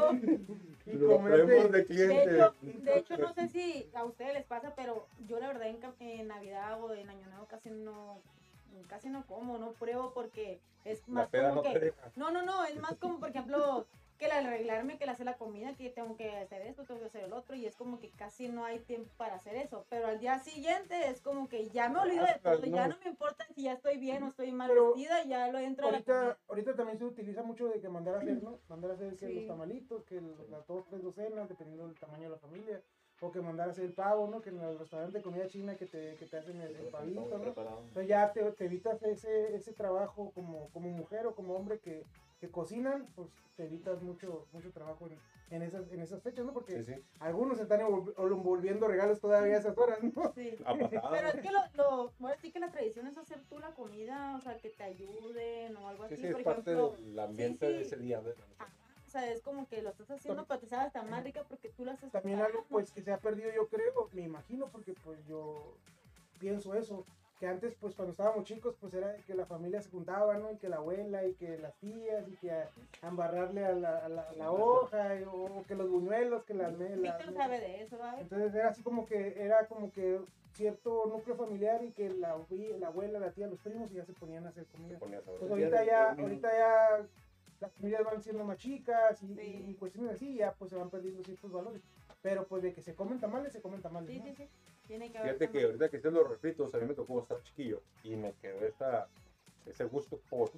Y 0.87 0.97
comerte- 0.97 1.69
de 1.71 1.81
hecho, 2.23 2.55
de 2.63 2.99
hecho, 2.99 3.17
no 3.17 3.33
sé 3.33 3.49
si 3.49 3.91
a 3.95 4.05
ustedes 4.05 4.35
les 4.35 4.45
pasa, 4.45 4.75
pero 4.77 5.07
yo 5.27 5.41
la 5.41 5.49
verdad 5.49 5.69
en, 6.01 6.29
Navidad 6.29 6.83
o 6.83 6.93
en 6.95 7.09
Año 7.09 7.27
Nuevo 7.29 7.47
casi 7.47 7.71
no, 7.71 8.21
casi 8.89 9.09
no 9.09 9.25
como, 9.27 9.59
no 9.59 9.73
pruebo 9.73 10.13
porque 10.13 10.61
es 10.85 11.09
más 11.09 11.29
como 11.31 11.55
no 11.57 11.63
que, 11.63 11.95
no, 12.17 12.31
no, 12.31 12.43
no, 12.43 12.65
es 12.65 12.79
más 12.81 12.97
como 12.99 13.19
por 13.19 13.31
ejemplo 13.31 13.87
que 14.19 14.27
el 14.27 14.33
arreglarme, 14.33 14.99
que 14.99 15.05
el 15.05 15.11
hacer 15.11 15.27
la 15.27 15.37
comida, 15.37 15.75
que 15.75 15.91
tengo 15.91 16.17
que 16.17 16.31
hacer 16.37 16.63
esto, 16.63 16.85
tengo 16.85 17.01
que 17.01 17.07
hacer 17.07 17.25
el 17.25 17.33
otro 17.33 17.57
y 17.57 17.67
es 17.67 17.75
como 17.77 17.99
que 17.99 18.11
casi 18.11 18.49
no 18.49 18.65
hay 18.65 18.79
tiempo 18.81 19.11
para 19.17 19.35
hacer 19.37 19.57
eso, 19.57 19.85
pero 19.89 20.07
al 20.07 20.21
día 20.21 20.39
siguiente 20.39 21.09
es 21.09 21.21
como 21.21 21.49
que 21.49 21.69
ya 21.71 21.89
me 21.89 21.99
olvido 21.99 22.25
de 22.25 22.39
todo, 22.41 22.65
ya 22.65 22.89
no. 22.89 22.97
me 23.03 23.11
importa 23.11 23.45
si 23.55 23.63
ya 23.63 23.73
estoy 23.73 23.97
bien 23.99 24.23
o 24.23 24.29
estoy 24.29 24.53
mal 24.53 24.69
Pero 24.69 24.89
vestida, 24.95 25.25
ya 25.25 25.49
lo 25.49 25.59
entro 25.59 25.89
a 25.89 25.91
la 25.91 25.97
Ahorita, 25.99 26.39
ahorita 26.49 26.77
también 26.77 26.99
se 26.99 27.05
utiliza 27.05 27.43
mucho 27.43 27.69
de 27.69 27.81
que 27.81 27.89
mandar 27.89 28.15
a 28.15 28.19
hacer, 28.19 28.43
¿no? 28.43 28.59
Mandar 28.69 28.93
a 28.93 28.95
hacer 28.95 29.17
que 29.17 29.29
los 29.29 29.47
tamalitos, 29.47 30.05
que 30.05 30.19
el- 30.19 30.51
las 30.51 30.67
dos, 30.67 30.85
tres 30.87 31.03
docenas, 31.03 31.49
dependiendo 31.49 31.87
del 31.89 31.99
tamaño 31.99 32.25
de 32.25 32.31
la 32.31 32.39
familia. 32.39 32.81
O 33.21 33.31
que 33.31 33.41
mandar 33.41 33.69
a 33.69 33.71
hacer 33.71 33.85
el 33.85 33.93
pavo, 33.93 34.27
¿no? 34.27 34.41
Que 34.41 34.51
en 34.51 34.61
el 34.61 34.77
restaurante 34.79 35.19
de 35.19 35.23
comida 35.23 35.47
china 35.47 35.77
que 35.77 35.87
te, 35.87 36.17
que 36.17 36.27
te 36.27 36.39
hacen 36.39 36.61
el, 36.61 36.75
el 36.75 36.87
pavito, 36.89 37.21
¿no? 37.39 37.55
Entonces 37.89 38.09
ya 38.09 38.33
te, 38.33 38.43
te 38.53 38.65
evitas 38.65 39.01
ese, 39.05 39.55
ese 39.55 39.73
trabajo 39.73 40.33
como, 40.35 40.69
como 40.71 40.89
mujer 40.89 41.27
o 41.29 41.35
como 41.35 41.55
hombre 41.55 41.79
que, 41.79 42.05
que 42.43 42.51
cocinan, 42.51 43.07
pues 43.15 43.29
te 43.55 43.67
evitas 43.67 44.03
mucho, 44.03 44.49
mucho 44.53 44.73
trabajo 44.73 45.07
en, 45.07 45.17
en, 45.55 45.63
esas, 45.63 45.89
en 45.93 46.01
esas 46.01 46.21
fechas, 46.25 46.45
¿no? 46.45 46.53
Porque 46.53 46.83
Sí, 46.83 46.93
sí. 46.95 47.05
algunos 47.21 47.61
están 47.61 47.79
envol- 47.83 48.13
envolviendo 48.19 48.89
regalos 48.89 49.21
todavía 49.21 49.55
a 49.55 49.59
esas 49.61 49.79
horas, 49.79 50.03
¿no? 50.03 50.33
Sí. 50.35 50.57
Pero 50.67 51.29
es 51.29 51.41
que 51.41 51.53
lo, 51.53 51.61
lo, 51.75 52.13
bueno, 52.19 52.37
sí 52.43 52.51
que 52.51 52.59
la 52.59 52.73
tradición 52.73 53.07
es 53.07 53.17
hacer 53.17 53.45
tú 53.49 53.61
la 53.61 53.73
comida, 53.77 54.35
o 54.37 54.41
sea, 54.41 54.59
que 54.59 54.71
te 54.71 54.83
ayuden 54.83 55.77
o 55.77 55.87
algo 55.89 56.09
Sí, 56.09 56.15
así, 56.15 56.23
sí, 56.23 56.27
es 56.27 56.33
por 56.35 56.43
parte 56.43 56.73
ejemplo. 56.73 56.97
del 56.97 57.19
ambiente 57.21 57.67
sí, 57.69 57.73
de 57.75 57.83
ese 57.83 57.97
día. 57.99 58.21
de- 58.21 58.33
o 58.33 59.11
sea, 59.13 59.31
es 59.31 59.41
como 59.41 59.69
que 59.69 59.81
lo 59.83 59.91
estás 59.91 60.11
haciendo, 60.11 60.45
pero 60.49 60.59
te 60.59 60.67
sabe 60.67 60.87
hasta 60.87 61.05
más 61.05 61.23
rica 61.23 61.45
porque 61.49 61.69
tú 61.69 61.85
lo 61.85 61.93
haces. 61.93 62.11
También 62.11 62.41
algo 62.41 62.65
pues 62.69 62.91
que 62.91 63.03
se 63.03 63.13
ha 63.13 63.19
perdido 63.21 63.53
yo 63.55 63.69
creo, 63.69 64.09
me 64.15 64.23
imagino, 64.23 64.69
porque 64.73 64.95
pues 64.95 65.25
yo 65.29 65.77
pienso 66.41 66.75
eso, 66.75 67.07
que 67.43 67.49
antes 67.49 67.75
pues 67.81 67.97
cuando 67.97 68.13
estábamos 68.13 68.45
chicos 68.45 68.77
pues 68.81 68.95
era 68.95 69.17
que 69.27 69.35
la 69.35 69.45
familia 69.47 69.83
se 69.83 69.91
juntaba, 69.91 70.39
¿no? 70.39 70.53
Y 70.53 70.59
que 70.59 70.69
la 70.69 70.77
abuela 70.77 71.27
y 71.27 71.35
que 71.35 71.59
las 71.59 71.75
tías 71.79 72.29
y 72.29 72.37
que 72.37 72.53
a, 72.53 72.69
a 73.03 73.09
embarrarle 73.09 73.65
a 73.67 73.73
la, 73.73 73.99
a 73.99 74.09
la, 74.09 74.23
a 74.23 74.33
la 74.35 74.53
hoja 74.53 75.17
y- 75.17 75.25
o 75.25 75.65
que 75.67 75.75
los 75.75 75.91
buñuelos, 75.91 76.45
que 76.45 76.55
las... 76.55 76.73
me- 76.79 76.91
las- 76.95 77.19
Víctor 77.19 77.35
sabe 77.35 77.59
de 77.59 77.83
eso. 77.83 77.99
Entonces 78.21 78.55
era 78.55 78.69
así 78.69 78.85
como 78.85 79.07
que 79.07 79.43
era 79.43 79.67
como 79.67 79.91
que 79.91 80.21
cierto 80.53 81.07
núcleo 81.07 81.35
familiar 81.35 81.83
y 81.83 81.91
que 81.91 82.11
la, 82.11 82.37
abue- 82.37 82.79
la 82.79 82.87
abuela, 82.87 83.19
la 83.19 83.33
tía, 83.33 83.49
los 83.49 83.59
primos 83.59 83.91
y 83.91 83.95
ya 83.95 84.05
se 84.05 84.13
ponían 84.13 84.47
a 84.47 84.51
hacer 84.51 84.65
comida. 84.67 85.01
Pues 85.01 85.51
ahorita 85.51 85.85
ya, 85.85 86.13
ahorita 86.13 86.49
ya 86.49 87.07
las 87.59 87.73
familias 87.73 88.05
van 88.05 88.23
siendo 88.23 88.45
más 88.45 88.59
chicas 88.59 89.21
y, 89.25 89.35
Sí. 89.35 89.41
y- 89.67 89.71
y 89.73 89.75
cuestiones 89.75 90.13
así, 90.13 90.37
ya 90.37 90.53
pues 90.53 90.71
se 90.71 90.77
van 90.77 90.91
perdiendo 90.91 91.25
ciertos 91.25 91.51
valores. 91.51 91.83
Pero 92.23 92.47
pues 92.47 92.63
de 92.63 92.73
que 92.73 92.83
se 92.83 92.95
comen 92.95 93.19
tamales, 93.19 93.53
se 93.53 93.61
comen 93.61 93.83
tamales. 93.83 94.09
Sí, 94.11 94.21
¿no? 94.21 94.27
sí, 94.27 94.35
sí. 94.37 94.49
Tiene 94.93 95.11
que 95.11 95.17
haber. 95.19 95.37
Fíjate 95.39 95.51
que 95.59 95.65
ahorita 95.65 95.89
que 95.89 95.97
hicieron 95.97 96.19
los 96.21 96.29
refritos, 96.29 96.75
a 96.75 96.79
mí 96.79 96.85
me 96.87 96.93
tocó 96.95 97.23
estar 97.23 97.43
chiquillo 97.45 97.81
y 98.05 98.15
me 98.15 98.35
quedó 98.43 98.61
esta, 98.67 99.09
ese 99.65 99.85
gusto 99.85 100.21
por, 100.29 100.51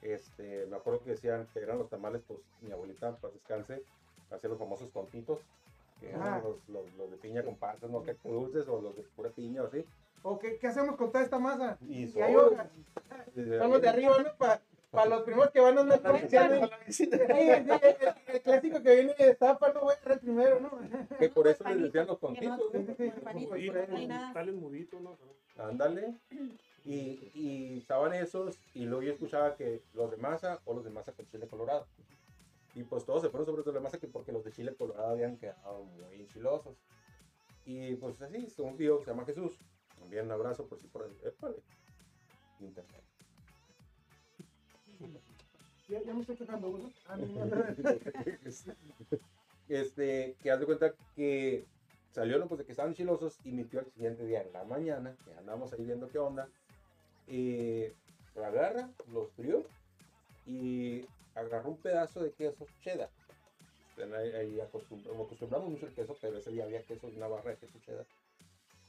este, 0.00 0.66
me 0.66 0.74
acuerdo 0.76 1.04
que 1.04 1.10
decían 1.10 1.46
que 1.54 1.60
eran 1.60 1.78
los 1.78 1.88
tamales, 1.88 2.22
pues 2.26 2.40
mi 2.60 2.72
abuelita, 2.72 3.14
para 3.18 3.32
descanse, 3.32 3.84
hacía 4.32 4.50
los 4.50 4.58
famosos 4.58 4.90
tontitos, 4.90 5.38
que 6.00 6.08
eran 6.10 6.22
Ah. 6.22 6.42
los, 6.42 6.68
los, 6.68 6.92
los 6.94 7.08
de 7.12 7.16
piña 7.18 7.44
con 7.44 7.54
pasas, 7.54 7.88
no 7.88 8.02
que 8.02 8.16
dulces, 8.24 8.66
o 8.66 8.80
los 8.80 8.96
de 8.96 9.02
pura 9.14 9.30
piña 9.30 9.62
o 9.62 9.66
así. 9.68 9.84
¿O 10.24 10.40
qué, 10.40 10.58
qué 10.58 10.66
hacemos 10.66 10.96
con 10.96 11.12
toda 11.12 11.22
esta 11.22 11.38
masa? 11.38 11.78
Y 11.82 12.02
Y 12.02 12.08
son- 12.08 12.20
de 13.80 13.88
arriba, 13.88 14.18
¿no? 14.24 14.34
Para 14.36 14.60
los 14.92 15.22
primeros 15.22 15.50
que 15.50 15.60
van 15.60 15.78
a 15.78 15.80
andar 15.80 16.02
comerciando. 16.02 16.70
Sí, 16.88 17.06
sí, 17.06 17.10
el, 17.10 17.70
el 18.26 18.42
clásico 18.42 18.82
que 18.82 18.94
viene 18.94 19.14
y 19.18 19.22
destapa, 19.24 19.72
no 19.72 19.80
voy 19.80 19.94
a 19.94 19.98
ser 19.98 20.12
el 20.12 20.20
primero, 20.20 20.60
¿no? 20.60 20.70
Que 21.18 21.30
por 21.30 21.48
eso 21.48 21.64
les 21.64 21.80
decían 21.80 22.06
los 22.06 22.18
ahí, 24.36 24.52
Mudito, 24.52 25.00
no. 25.00 25.16
Ándale. 25.56 26.14
Y, 26.84 27.30
y 27.34 27.78
estaban 27.78 28.12
esos, 28.12 28.58
y 28.74 28.84
luego 28.84 29.02
yo 29.02 29.12
escuchaba 29.12 29.54
que 29.54 29.82
los 29.94 30.10
de 30.10 30.16
masa 30.18 30.60
o 30.64 30.74
los 30.74 30.84
de 30.84 30.90
masa 30.90 31.12
con 31.12 31.26
chile 31.26 31.46
colorado. 31.46 31.86
Y 32.74 32.82
pues 32.84 33.04
todos 33.04 33.22
se 33.22 33.30
fueron 33.30 33.46
sobre 33.46 33.62
los 33.64 33.74
de 33.74 33.80
masa 33.80 33.98
que 33.98 34.08
porque 34.08 34.32
los 34.32 34.44
de 34.44 34.50
chile 34.52 34.74
colorado 34.74 35.10
habían 35.10 35.36
quedado 35.38 35.84
muy 35.84 36.20
enchilosos. 36.20 36.76
Y 37.64 37.94
pues 37.94 38.20
así, 38.20 38.46
un 38.58 38.76
tío 38.76 38.98
que 38.98 39.04
se 39.04 39.10
llama 39.10 39.24
Jesús. 39.24 39.58
También 39.98 40.26
un 40.26 40.32
abrazo 40.32 40.66
por 40.66 40.80
si 40.80 40.88
por 40.88 41.04
el 41.06 41.16
épale, 41.26 41.62
internet. 42.60 43.11
Ya, 46.00 46.14
me 46.14 46.20
estoy 46.22 46.36
quejando, 46.36 46.70
¿no? 46.70 46.90
Ah, 47.06 47.18
este, 49.68 50.34
que 50.42 50.50
haz 50.50 50.60
de 50.60 50.66
cuenta 50.66 50.94
que 51.14 51.66
salió 52.14 52.48
pues 52.48 52.60
de 52.60 52.64
que 52.64 52.72
estaban 52.72 52.94
chilosos 52.94 53.38
y 53.44 53.52
mi 53.52 53.64
tío 53.64 53.80
al 53.80 53.90
siguiente 53.92 54.24
día 54.24 54.40
en 54.42 54.52
la 54.54 54.64
mañana, 54.64 55.14
que 55.22 55.32
andamos 55.34 55.70
ahí 55.72 55.84
viendo 55.84 56.08
qué 56.08 56.18
onda, 56.18 56.48
eh, 57.28 57.94
lo 58.34 58.44
agarra, 58.46 58.88
los 59.12 59.30
frió 59.32 59.62
y 60.46 61.04
agarró 61.34 61.72
un 61.72 61.76
pedazo 61.78 62.22
de 62.22 62.32
queso 62.32 62.66
cheddar. 62.80 63.10
Ahí, 63.98 64.30
ahí 64.32 64.60
acostumbra- 64.60 65.12
acostumbramos 65.12 65.68
mucho 65.70 65.86
el 65.86 65.94
queso, 65.94 66.16
pero 66.22 66.38
ese 66.38 66.50
día 66.52 66.64
había 66.64 66.82
queso, 66.82 67.06
una 67.14 67.28
barra 67.28 67.50
de 67.50 67.58
queso 67.58 67.78
cheddar. 67.84 68.06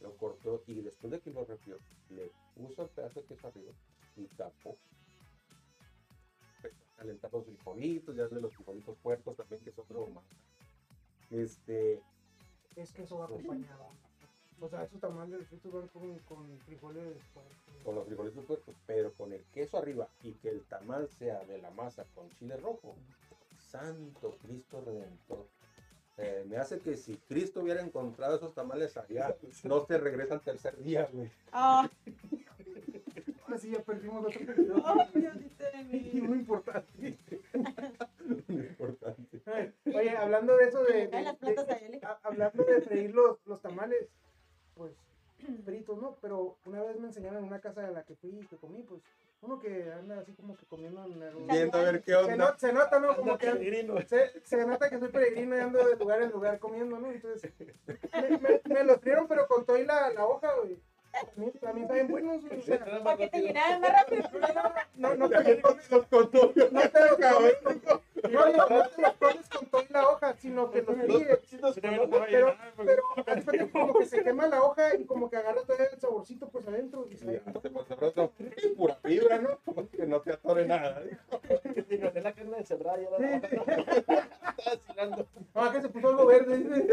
Lo 0.01 0.15
cortó 0.15 0.63
y 0.67 0.75
después 0.81 1.11
de 1.11 1.19
que 1.19 1.31
lo 1.31 1.43
refrió, 1.43 1.77
le 2.11 2.31
puso 2.55 2.83
el 2.83 2.89
pedazo 2.89 3.19
de 3.21 3.27
queso 3.27 3.47
arriba 3.47 3.73
y 4.15 4.23
tapó. 4.37 4.77
Calentar 7.03 7.33
los 7.33 7.45
frijolitos, 7.45 8.15
ya 8.15 8.27
de 8.27 8.39
los 8.39 8.53
frijolitos 8.53 8.97
puercos 9.03 9.35
también, 9.35 9.61
que 9.61 9.71
es 9.71 9.77
otro 9.77 10.07
más. 10.07 10.23
Este, 11.31 12.01
Es 12.77 12.93
que 12.93 13.03
eso 13.03 13.17
va 13.17 13.25
acompañado. 13.25 13.89
O 14.61 14.69
sea, 14.69 14.83
esos 14.83 15.01
tamales 15.01 15.45
fritos 15.47 15.73
van 15.73 15.87
con, 15.89 16.17
con 16.19 16.57
frijoles. 16.59 17.17
pues, 17.33 17.83
con 17.83 17.95
los 17.95 18.05
frijolitos 18.05 18.45
puercos, 18.45 18.75
pero 18.85 19.11
con 19.11 19.33
el 19.33 19.43
queso 19.53 19.77
arriba 19.77 20.07
y 20.21 20.31
que 20.35 20.47
el 20.47 20.63
tamal 20.63 21.09
sea 21.09 21.43
de 21.43 21.57
la 21.57 21.71
masa 21.71 22.05
con 22.15 22.29
chile 22.39 22.55
rojo. 22.55 22.95
Santo 23.69 24.37
Cristo 24.41 24.81
Redentor. 24.85 25.45
Eh, 26.15 26.45
me 26.47 26.57
hace 26.57 26.79
que 26.79 26.95
si 26.95 27.17
Cristo 27.17 27.61
hubiera 27.61 27.81
encontrado 27.81 28.37
esos 28.37 28.53
tamales 28.53 28.95
allá, 28.95 29.35
no 29.65 29.85
se 29.85 29.97
regresa 29.97 30.35
al 30.35 30.41
tercer 30.41 30.77
día, 30.81 31.09
güey. 31.11 31.29
Ah, 31.51 31.89
Sí 33.57 33.71
ya 33.71 33.79
perdimos 33.83 34.25
oh, 34.25 34.29
Y 35.91 36.21
mí. 36.21 36.21
muy 36.21 36.39
importante. 36.39 37.17
Muy 38.47 38.61
importante. 38.65 39.41
Oye, 39.85 40.09
hablando 40.17 40.57
de 40.57 40.65
eso 40.65 40.83
de. 40.83 41.99
A 42.03 42.19
hablando 42.23 42.63
de 42.63 42.81
freír 42.81 43.13
los, 43.13 43.37
los 43.45 43.61
tamales, 43.61 44.07
pues 44.75 44.93
fritos, 45.65 45.97
¿no? 45.99 46.17
Pero 46.21 46.57
una 46.65 46.83
vez 46.83 46.99
me 46.99 47.07
enseñaron 47.07 47.39
en 47.39 47.45
una 47.45 47.59
casa 47.59 47.85
a 47.87 47.91
la 47.91 48.03
que 48.03 48.15
fui 48.15 48.31
y 48.39 48.47
que 48.47 48.57
comí, 48.57 48.81
pues 48.83 49.01
uno 49.41 49.59
que 49.59 49.91
anda 49.91 50.19
así 50.19 50.31
como 50.33 50.55
que 50.55 50.65
comiendo 50.65 51.03
en 51.05 51.21
el. 51.21 51.35
Viendo 51.47 51.77
a 51.77 51.83
ver 51.83 52.01
qué 52.01 52.11
Se, 52.11 52.17
onda. 52.17 52.35
no- 52.37 52.57
se 52.57 52.73
nota, 52.73 52.99
¿no? 52.99 53.15
Como 53.15 53.37
que 53.37 53.47
peregrino. 53.51 53.95
se, 54.07 54.39
se 54.43 54.65
nota 54.65 54.89
que 54.89 54.99
soy 54.99 55.09
peregrino 55.09 55.55
y 55.57 55.59
ando 55.59 55.85
de 55.85 55.97
lugar 55.97 56.21
en 56.21 56.31
lugar 56.31 56.59
comiendo, 56.59 56.97
¿no? 56.97 57.11
Entonces, 57.11 57.51
me, 58.13 58.37
me, 58.39 58.61
me 58.73 58.83
los 58.85 58.97
frieron, 59.01 59.27
pero 59.27 59.45
con 59.47 59.65
todo 59.65 59.77
y 59.77 59.85
la, 59.85 60.09
la 60.11 60.25
hoja, 60.25 60.49
güey. 60.61 60.79
Buenos, 62.07 62.41
güey. 62.45 62.59
O 62.59 62.63
sea, 62.63 63.03
Para 63.03 63.17
que 63.17 63.27
te 63.27 63.41
llenaran 63.41 63.81
más 63.81 63.91
rápido. 63.91 64.23
no, 64.95 65.15
no, 65.15 65.29
te 65.29 65.61
comes, 65.61 65.91
Los 65.91 66.07
no 66.11 66.27
te 66.27 66.29
los 66.29 67.17
comes, 67.17 67.55
no, 68.31 68.45
no, 68.45 68.67
no 68.67 68.83
con 69.49 69.65
todo 69.67 69.83
y 69.83 69.93
la 69.93 70.07
hoja, 70.07 70.33
sino 70.37 70.71
que 70.71 70.81
los 70.81 70.95
fríes. 70.95 71.39
Pero, 71.81 72.55
pero, 73.45 73.71
como 73.71 73.93
que 73.99 74.05
se 74.05 74.23
quema 74.23 74.47
la 74.47 74.63
hoja 74.63 74.95
y 74.95 75.05
como 75.05 75.29
que 75.29 75.37
agarra 75.37 75.61
todavía 75.61 75.87
el 75.93 75.99
saborcito 75.99 76.49
pues 76.49 76.67
adentro. 76.67 77.07
Y 77.09 77.15
pura 78.75 78.95
fibra, 79.03 79.39
¿no? 79.39 79.59
Como 79.65 79.89
que 79.89 80.05
no 80.05 80.21
te 80.21 80.33
atore 80.33 80.65
nada. 80.65 81.01
Digo, 81.89 82.09
de 82.11 82.21
la 82.21 82.33
carne 82.33 82.57
de 82.57 82.63
ya 82.63 82.77
la 83.19 83.35
estaba. 83.35 85.25
Ah, 85.55 85.71
que 85.71 85.81
se 85.81 85.89
puso 85.89 86.09
algo 86.09 86.25
verde. 86.25 86.87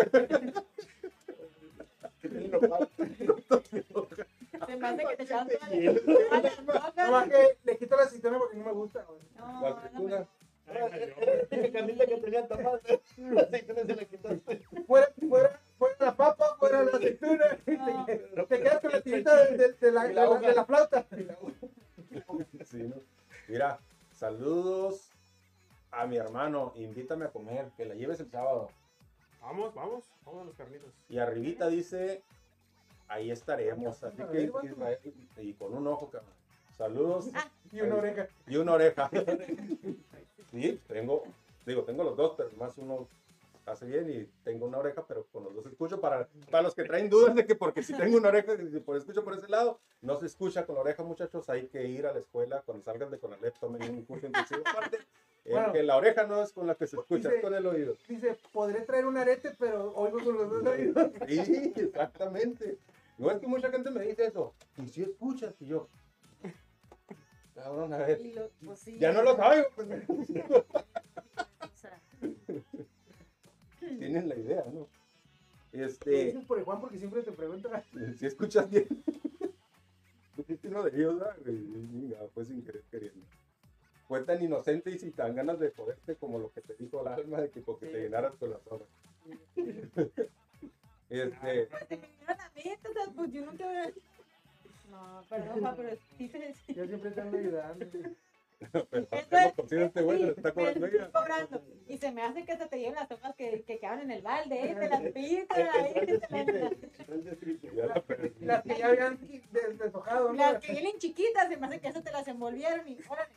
Que. 2.21 2.29
Se 4.66 4.77
me 4.77 4.89
hace 4.89 5.05
que 5.07 5.16
te 5.16 5.23
echaban 5.23 5.49
toda 5.49 5.68
la- 5.68 7.11
boca. 7.11 7.29
que 7.31 7.57
le 7.64 7.79
quito 7.79 7.97
la 7.97 8.03
aceituna 8.03 8.39
porque 8.39 8.57
no 8.59 8.64
me 8.64 8.73
gusta, 8.73 9.03
güey. 9.05 9.21
No, 9.39 9.61
La 9.62 9.91
no. 9.93 10.27
Era 10.73 10.89
Camila 11.73 12.07
que 12.07 12.16
tenía 12.18 12.47
tamal. 12.47 12.81
La 13.16 13.43
aceituna 13.43 13.81
se 13.83 13.97
la 13.97 14.05
quitaste. 14.05 14.62
Fuera, 14.87 15.09
fuera, 15.29 15.61
fuera 15.79 15.97
la 15.99 16.16
papa, 16.16 16.57
fuera 16.59 16.85
la 16.85 16.91
aceituna. 16.93 17.59
No. 17.66 18.07
Te, 18.07 18.16
te 18.49 18.62
quedas 18.62 18.81
con 18.81 18.93
la 18.93 19.01
tirita 19.01 19.47
de 19.47 19.93
la 19.93 20.64
flauta. 20.64 21.07
Sí, 22.64 22.77
¿no? 22.83 22.97
Mira, 23.49 23.79
saludos 24.12 25.11
a 25.91 26.07
mi 26.07 26.18
hermano. 26.18 26.73
Invítame 26.77 27.25
a 27.25 27.31
comer, 27.31 27.71
que 27.77 27.85
la 27.87 27.95
lleves 27.95 28.21
el 28.21 28.31
sábado. 28.31 28.71
Vamos, 29.41 29.74
vamos, 29.74 30.05
vamos 30.24 30.43
a 30.43 30.45
los 30.45 30.55
carnitas. 30.55 30.91
Y 31.09 31.18
arribita 31.18 31.68
dice, 31.68 32.22
ahí 33.09 33.30
estaremos. 33.30 34.03
Así 34.03 34.22
que 34.30 34.51
Israel, 34.64 34.99
y 35.38 35.53
con 35.55 35.74
un 35.74 35.86
ojo, 35.86 36.11
cabrón. 36.11 36.30
Saludos 36.76 37.28
Y 37.72 37.80
una 37.82 37.97
oreja. 37.97 38.28
y 38.47 38.57
una 38.57 38.72
oreja. 38.72 39.11
Sí, 40.51 40.80
tengo, 40.88 41.22
digo, 41.64 41.84
tengo 41.84 42.03
los 42.03 42.16
dos, 42.16 42.34
pero 42.36 42.51
más 42.59 42.76
uno 42.76 43.07
hace 43.67 43.87
bien 43.87 44.11
y 44.11 44.25
tengo 44.45 44.67
una 44.67 44.79
oreja, 44.79 45.05
pero 45.07 45.27
con 45.33 45.45
los 45.45 45.55
dos 45.55 45.67
escucho. 45.67 46.01
Para, 46.01 46.29
para 46.51 46.63
los 46.63 46.75
que 46.75 46.85
traen 46.85 47.09
dudas 47.11 47.35
de 47.35 47.47
que 47.47 47.55
porque 47.55 47.83
si 47.83 47.93
tengo 47.97 48.17
una 48.17 48.29
oreja 48.29 48.55
y 48.55 48.81
por 48.81 48.97
escucho 48.97 49.23
por 49.25 49.35
ese 49.35 49.49
lado, 49.49 49.79
no 50.03 50.17
se 50.19 50.27
escucha 50.27 50.67
con 50.67 50.75
la 50.77 50.81
oreja, 50.83 51.03
muchachos. 51.03 51.49
Hay 51.49 51.67
que 51.69 51.85
ir 51.87 52.07
a 52.07 52.13
la 52.13 52.19
escuela 52.21 52.63
cuando 52.67 52.83
salgan 52.85 53.11
de 53.11 53.19
Conalep, 53.19 53.57
tomen 53.59 53.83
un 53.91 54.05
curso 54.05 54.27
intensivo 54.27 54.63
aparte. 54.67 54.99
en 55.45 55.53
Bueno. 55.53 55.73
que 55.73 55.83
la 55.83 55.97
oreja 55.97 56.27
no 56.27 56.43
es 56.43 56.53
con 56.53 56.67
la 56.67 56.75
que 56.75 56.87
se 56.87 56.97
escucha, 56.97 57.33
es 57.33 57.41
con 57.43 57.55
el 57.55 57.67
oído. 57.67 57.95
Dice, 58.09 58.37
podré 58.53 58.81
traer 58.83 59.07
un 59.07 59.17
arete, 59.17 59.53
pero 59.59 59.93
oigo 59.95 60.19
con 60.23 60.35
los 60.37 60.51
dos 60.51 60.67
oídos. 60.67 61.11
Sí, 61.29 61.73
exactamente. 61.77 62.79
No 63.19 63.31
es 63.31 63.39
que 63.39 63.47
mucha 63.47 63.71
gente 63.71 63.91
me 63.91 64.03
dice 64.05 64.27
eso. 64.27 64.55
Y 64.79 64.89
si 64.89 65.03
escuchas, 65.03 65.55
y 65.61 65.67
yo. 65.67 65.89
Cabrón, 67.55 67.93
a 67.93 67.99
ver. 67.99 68.21
Lo- 68.35 68.49
pues 68.65 68.79
sí, 68.79 68.99
Ya 68.99 69.13
no 69.13 69.23
lo 69.23 69.37
saben, 69.37 69.65
pues. 69.75 69.89
o 73.95 73.99
sea, 73.99 73.99
Tienen 73.99 74.28
la 74.28 74.36
idea, 74.36 74.64
¿no? 74.72 74.88
Este. 75.72 76.26
dices 76.26 76.45
por 76.45 76.59
el 76.59 76.64
Juan 76.64 76.80
porque 76.80 76.99
siempre 76.99 77.22
te 77.22 77.32
pregunta. 77.32 77.82
Si 78.18 78.26
escuchas 78.26 78.68
bien. 78.70 78.88
Pusiste 80.36 80.68
uno 80.68 80.84
de 80.84 80.97
ellos, 80.97 81.18
¿verdad, 81.18 81.36
güey? 81.45 81.59
Venga, 81.59 82.18
Fue 82.34 82.45
sin 82.45 82.62
querer 82.62 82.82
queriendo. 82.91 83.26
Fue 84.09 84.22
tan 84.22 84.43
inocente 84.43 84.91
y 84.91 84.99
sin 84.99 85.12
tan 85.12 85.36
ganas 85.36 85.61
de 85.61 85.70
joderte 85.70 86.16
como 86.16 86.38
lo 86.38 86.51
que 86.53 86.61
te 86.62 86.74
dijo 86.74 87.03
la 87.05 87.14
alma 87.14 87.41
de 87.41 87.51
que 87.51 87.61
porque 87.61 87.86
te 87.86 88.01
llenaras 88.01 88.34
con 88.36 88.51
las 88.51 88.66
horas. 88.66 88.88
Este, 91.09 91.68
se 91.88 91.97
me 91.97 92.07
vinieron 92.09 92.41
a 92.41 92.51
mí, 92.55 92.62
entonces, 92.64 93.09
pues 93.14 93.32
yo 93.32 93.45
nunca 93.45 93.64
No, 94.91 95.22
perdón, 95.28 95.61
pa, 95.61 95.74
pero 95.76 95.97
sí 96.16 96.30
Yo 96.74 96.86
siempre 96.86 97.11
te 97.11 97.20
ando 97.20 97.38
ayudando. 97.38 97.86
pero 98.91 99.07
este 99.87 100.03
güey 100.03 100.23
está 100.29 100.53
cobrando 100.53 100.87
estoy 100.87 101.01
ella. 101.01 101.11
cobrando. 101.13 101.63
Y 101.89 101.99
se 101.99 102.13
me 102.13 102.23
hace 102.23 102.45
que 102.45 102.57
se 102.57 102.67
te 102.67 102.79
lleven 102.79 102.95
las 102.95 103.11
hojas 103.11 103.35
que, 103.35 103.63
que 103.63 103.79
quedaron 103.79 104.01
en 104.03 104.11
el 104.11 104.23
balde, 104.23 104.71
¿eh? 104.71 104.75
te 104.75 104.89
las 104.89 105.01
pintan 105.01 105.69
ahí. 105.75 105.95
te 105.95 106.19
las- 107.09 107.75
Ya 107.75 107.87
la 107.87 108.03
perdí. 108.03 108.45
Las 108.45 108.63
que 108.63 108.77
ya 108.77 108.87
habían 108.89 109.19
des- 109.51 109.79
deshojado, 109.79 110.29
¿no? 110.29 110.35
Las 110.35 110.61
que 110.63 110.73
vienen 110.73 110.99
chiquitas, 110.99 111.49
se 111.49 111.57
me 111.57 111.67
hace 111.67 111.81
que 111.81 111.89
eso 111.89 112.03
te 112.03 112.13
las 112.13 112.29
envolvieron 112.29 112.87
y 112.87 112.99
órale, 113.09 113.35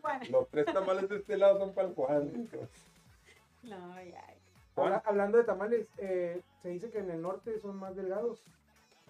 Juan. 0.00 0.20
Los 0.30 0.48
tres 0.48 0.66
tamales 0.66 1.08
de 1.08 1.16
este 1.18 1.36
lado 1.36 1.58
son 1.58 1.72
para 1.74 1.88
el 1.88 1.94
Juan. 1.94 2.48
No, 3.62 4.02
ya. 4.02 4.24
Habla- 4.74 5.02
hablando 5.04 5.38
de 5.38 5.44
tamales, 5.44 5.86
eh, 5.98 6.40
se 6.62 6.70
dice 6.70 6.90
que 6.90 6.98
en 6.98 7.10
el 7.10 7.20
norte 7.22 7.58
son 7.60 7.76
más 7.76 7.94
delgados 7.94 8.42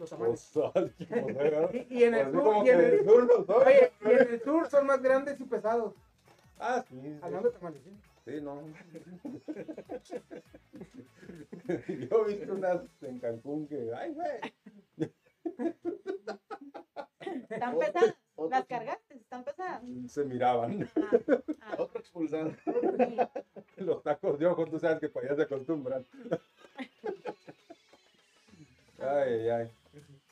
Y, 1.72 1.86
y 1.98 2.04
en 2.04 2.14
el 2.14 2.32
sur, 2.32 2.42
como 2.42 2.64
y 2.64 2.70
en 2.70 2.78
que 2.78 2.86
el, 2.86 3.04
sur 3.04 3.26
no 3.26 3.44
son. 3.44 3.66
oye, 3.66 3.92
y 4.00 4.04
en 4.10 4.18
el 4.18 4.42
sur 4.42 4.68
son 4.68 4.86
más 4.86 5.02
grandes 5.02 5.38
y 5.40 5.44
pesados. 5.44 5.94
Ah, 6.58 6.84
sí. 6.88 6.98
sí. 7.00 7.18
Hablando 7.22 7.48
de 7.50 7.54
tamales, 7.54 7.82
¿sí? 7.82 7.90
Sí, 8.24 8.40
no. 8.40 8.62
Yo 12.10 12.26
he 12.26 12.34
visto 12.34 12.54
unas 12.54 12.80
en 13.02 13.18
Cancún 13.18 13.66
que, 13.66 13.90
ay, 13.94 14.14
güey. 14.14 15.12
¿Están 17.48 17.78
pesadas? 17.78 18.14
¿Las 18.50 18.66
cargaste? 18.66 19.14
¿Están 19.16 19.44
pesadas? 19.44 19.82
Se 20.08 20.24
miraban. 20.24 20.88
Ah, 20.96 21.10
ah, 21.62 21.74
Otro 21.78 22.00
expulsado. 22.00 22.52
sí. 22.64 22.70
Los 23.76 24.02
tacos 24.02 24.38
de 24.38 24.46
ojo, 24.46 24.66
tú 24.66 24.78
sabes 24.78 25.00
que 25.00 25.08
para 25.08 25.26
allá 25.26 25.36
se 25.36 25.42
acostumbran. 25.42 26.04
Ay, 28.98 29.32
ay, 29.32 29.48
ay. 29.48 29.70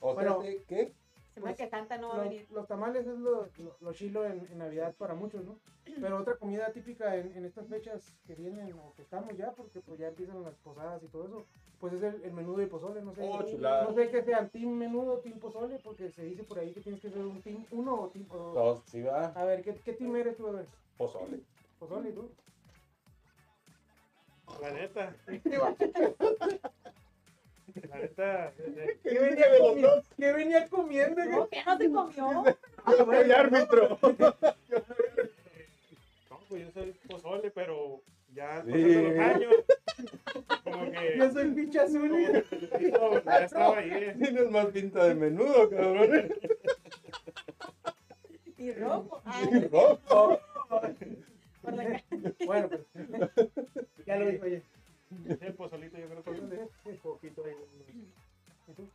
O 0.01 0.15
sea, 0.15 0.33
Bueno. 0.33 0.41
¿qué? 0.41 0.63
¿qué? 0.67 0.95
Se 1.35 1.41
me 1.41 1.51
hace 1.51 1.65
que 1.65 1.71
Santa 1.71 1.97
no 1.97 2.09
va 2.09 2.17
a 2.17 2.23
venir. 2.25 2.43
Los, 2.49 2.51
los 2.51 2.67
tamales 2.67 3.07
es 3.07 3.17
lo, 3.19 3.47
lo, 3.59 3.77
lo 3.81 3.93
chilo 3.93 4.27
en, 4.27 4.47
en 4.51 4.59
Navidad 4.59 4.95
para 4.97 5.15
muchos, 5.15 5.45
¿no? 5.45 5.61
Pero 6.01 6.19
otra 6.19 6.37
comida 6.37 6.73
típica 6.73 7.17
en, 7.17 7.37
en 7.37 7.45
estas 7.45 7.69
fechas 7.69 8.19
que 8.27 8.35
vienen 8.35 8.73
o 8.73 8.93
que 8.95 9.03
estamos 9.03 9.37
ya, 9.37 9.53
porque 9.53 9.81
pues 9.81 9.99
ya 10.01 10.09
empiezan 10.09 10.43
las 10.43 10.55
posadas 10.57 11.03
y 11.05 11.07
todo 11.09 11.27
eso, 11.27 11.47
pues 11.79 11.93
es 11.95 12.03
el, 12.03 12.23
el 12.25 12.33
menudo 12.33 12.61
y 12.63 12.67
pozole, 12.67 13.01
no 13.03 13.15
sé. 13.15 13.23
Oh, 13.25 13.43
chulada. 13.45 13.85
no 13.85 13.95
sé 13.95 14.11
que 14.11 14.23
sean 14.25 14.51
team 14.51 14.71
menudo 14.71 15.15
o 15.15 15.19
team 15.19 15.39
pozole, 15.39 15.79
porque 15.85 16.11
se 16.11 16.25
dice 16.25 16.43
por 16.43 16.59
ahí 16.59 16.73
que 16.73 16.81
tienes 16.81 17.01
que 17.01 17.11
ser 17.11 17.23
un 17.25 17.41
team 17.43 17.65
uno 17.71 17.95
o 18.03 18.09
team 18.09 18.27
dos. 18.29 18.55
Dos, 18.55 18.83
sí 18.87 19.03
va. 19.03 19.27
A 19.27 19.45
ver, 19.45 19.63
¿qué, 19.63 19.75
qué 19.85 19.93
team 19.93 20.17
eres 20.17 20.37
tú? 20.37 20.49
A 20.49 20.53
ver, 20.53 20.67
Pozole. 20.99 21.41
pozole, 21.79 22.13
tú. 22.13 22.29
La 24.61 24.73
neta. 24.73 25.15
La 27.91 27.97
neta. 27.99 28.53
¿Qué 29.03 29.18
venía, 29.18 29.47
comi- 29.59 30.03
¿Qué 30.16 30.33
venía 30.33 30.68
comiendo? 30.68 31.23
¿Cómo 31.31 31.49
que 31.49 31.64
no 31.64 31.79
se 31.79 31.91
comió? 31.91 32.45
Yo 32.87 33.05
soy 33.05 33.33
árbitro. 33.33 33.99
No, 36.31 36.39
pues 36.49 36.62
yo 36.62 36.71
soy 36.73 36.93
pozole, 37.09 37.51
pero 37.51 38.01
ya 38.35 38.62
Sí. 38.64 38.71
pasando 38.73 39.09
los 39.11 39.18
años. 39.18 39.55
Como 40.64 40.91
que. 40.93 41.14
Yo 41.18 41.33
soy 41.33 41.51
pinche 41.51 41.81
azul. 41.81 42.11
y- 42.21 42.87
Hijo, 42.89 43.23
ya 43.25 43.39
estaba 43.45 43.79
ahí. 43.79 43.91
eh. 43.93 44.14
Tienes 44.18 44.51
más 44.51 44.66
pinta 44.66 45.05
de 45.05 45.14
menudo, 45.14 45.68
cabrón. 45.71 46.29
Y 48.59 48.73
rojo. 48.73 49.23
Ah, 49.25 49.43
Rojo. 49.73 50.41
por 51.62 51.73
la 51.75 52.03
Bueno, 52.47 52.68
pues. 52.68 52.81
ya 54.07 54.16
lo 54.16 54.27
dijo, 54.31 54.45
oye. 54.45 54.62
El 55.11 55.55
pozolito 55.55 55.99
yo 55.99 56.09
creo 56.09 56.23
que 56.23 56.91
un 56.91 56.97
poquito 56.99 57.45
ahí. 57.45 57.55
¿Y 58.69 58.73
tú? 58.73 58.89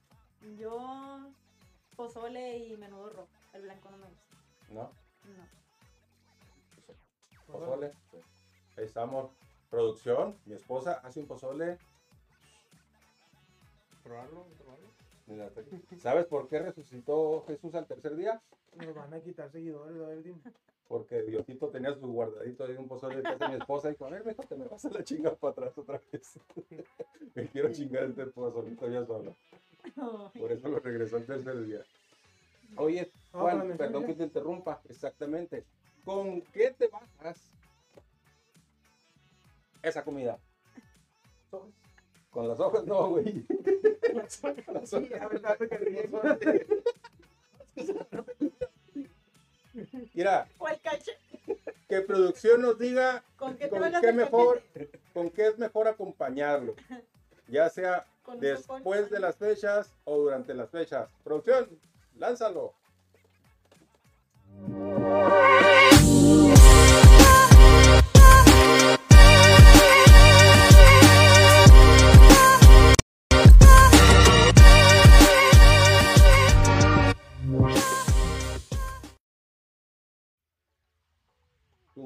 Yo, 0.58 1.30
pozole 1.96 2.58
y 2.60 2.78
menudo 2.78 3.10
rojo. 3.10 3.28
El 3.54 3.64
blanco 3.64 3.90
no 3.92 3.98
me 3.98 4.08
gusta. 4.08 4.24
No, 4.70 4.92
No. 7.48 7.54
pozole. 7.54 7.92
Ahí 8.78 8.86
estamos. 8.86 9.32
Producción. 9.70 10.38
Mi 10.46 10.54
esposa 10.56 11.02
hace 11.04 11.20
un 11.20 11.28
pozole. 11.28 11.78
Probarlo, 14.04 14.46
probarlo. 14.58 14.88
Mira, 15.28 15.50
¿Sabes 15.98 16.28
por 16.28 16.48
qué 16.48 16.60
resucitó 16.60 17.44
Jesús 17.48 17.74
al 17.76 17.88
tercer 17.88 18.16
día? 18.16 18.42
Nos 18.76 18.94
van 18.94 19.14
a 19.14 19.20
quitar 19.20 19.50
seguidores, 19.52 19.96
a 20.02 20.08
ver, 20.08 20.24
dime. 20.24 20.40
Porque 20.88 21.24
Diosito 21.24 21.70
tenía 21.70 21.94
su 21.96 22.08
guardadito 22.08 22.68
de 22.68 22.78
un 22.78 22.88
pozole 22.88 23.22
de 23.22 23.48
mi 23.48 23.56
esposa 23.56 23.90
y 23.90 23.92
dijo, 23.94 24.06
a 24.06 24.10
ver, 24.10 24.26
mijo, 24.26 24.44
te 24.44 24.56
me 24.56 24.66
vas 24.68 24.86
a 24.86 24.90
la 24.92 25.04
chinga 25.04 25.34
para 25.36 25.52
atrás 25.52 25.78
otra 25.78 26.00
vez. 26.12 26.40
me 27.36 27.48
quiero 27.48 27.72
chingar 27.72 28.04
este 28.04 28.28
pozolito 28.28 28.88
ya 28.88 29.04
solo. 29.06 29.36
Por 30.38 30.52
eso 30.52 30.70
lo 30.70 30.80
regresó 30.80 31.18
al 31.18 31.26
tercer 31.26 31.66
día. 31.66 31.82
Oye, 32.78 33.12
No, 33.34 33.42
Juan, 33.42 33.70
la 33.70 33.76
perdón 33.76 34.06
que 34.06 34.14
te 34.14 34.24
interrumpa, 34.24 34.82
exactamente. 34.90 35.66
¿Con 36.04 36.42
qué 36.42 36.72
te 36.72 36.88
bajas 36.88 37.52
esa 39.82 40.04
comida? 40.04 40.40
Con 42.30 42.48
las 42.48 42.60
hojas 42.60 42.86
no, 42.86 43.10
güey. 43.10 43.46
Las 44.14 44.44
hojas. 44.44 44.90
Sí, 44.90 45.14
a 45.14 45.28
ver, 45.28 45.42
date 45.42 45.70
que. 45.70 46.10
Mira, 50.14 50.48
caché. 50.84 51.18
que 51.88 52.02
producción 52.02 52.62
nos 52.62 52.80
diga 52.80 53.24
¿Con 53.38 53.58
qué 53.58 53.66
te 53.66 53.72
con 53.72 53.82
van 53.82 53.96
a 53.96 54.02
qué 54.02 54.08
hacer 54.08 54.16
mejor, 54.16 54.64
con 55.14 55.30
qué 55.30 55.48
es 55.48 55.58
mejor 55.58 55.88
acompañarlo. 55.88 56.76
Ya 57.48 57.70
sea 57.70 58.06
después 58.40 59.10
de 59.10 59.20
las 59.20 59.36
fechas 59.36 59.94
o 60.04 60.18
durante 60.18 60.54
las 60.54 60.70
fechas. 60.70 61.10
Producción, 61.24 61.70
lánzalo. 62.18 62.74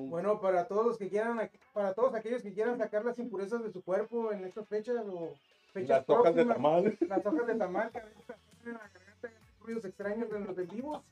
Bueno, 0.10 0.42
para 0.42 0.68
todos 0.68 0.86
los 0.86 0.98
que 0.98 1.08
quieran, 1.08 1.50
para 1.72 1.94
todos 1.94 2.16
aquellos 2.16 2.42
que 2.42 2.54
quieran 2.54 2.78
sacar 2.78 3.06
las 3.06 3.20
impurezas 3.20 3.64
de 3.64 3.72
su 3.72 3.84
cuerpo 3.84 4.32
en 4.32 4.44
estas 4.44 4.68
fechas 4.68 5.06
o 5.08 5.36
fechas 5.72 6.00
las 6.08 6.10
hojas 6.10 6.36
de 6.36 6.46
tamal. 6.46 6.98
las 7.08 7.26
hojas 7.26 7.48
de 7.48 7.56
tamal 7.56 7.92
que 7.92 8.00
a 8.00 8.06
veces 8.06 8.24
aparecen 8.24 8.68
en 8.68 8.74
la 8.74 8.80
garganta, 8.80 9.30
ruidos 9.62 9.86
extraños 9.86 10.32
en 10.32 10.46
los 10.46 10.58
en 10.58 10.68
vivos. 10.68 11.04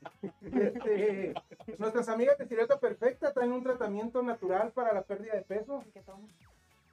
Este, 0.42 1.34
nuestras 1.78 2.08
amigas 2.08 2.38
de 2.38 2.46
Silueta 2.46 2.80
Perfecta 2.80 3.32
traen 3.32 3.52
un 3.52 3.62
tratamiento 3.62 4.22
natural 4.22 4.72
para 4.72 4.92
la 4.92 5.02
pérdida 5.02 5.34
de 5.34 5.42
peso. 5.42 5.84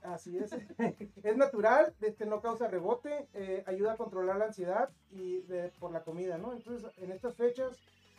Así 0.04 0.38
es. 0.38 0.52
es 1.24 1.38
natural, 1.38 1.92
este, 2.02 2.28
no 2.28 2.40
causa 2.40 2.68
rebote, 2.68 3.28
eh, 3.34 3.64
ayuda 3.66 3.94
a 3.94 3.98
controlar 3.98 4.38
la 4.38 4.46
ansiedad 4.46 4.90
y 5.12 5.40
de- 5.42 5.72
por 5.80 5.92
la 5.92 6.04
comida, 6.04 6.38
¿no? 6.38 6.54
Entonces, 6.54 6.92
en 6.98 7.12
estas 7.12 7.34
fechas 7.36 7.76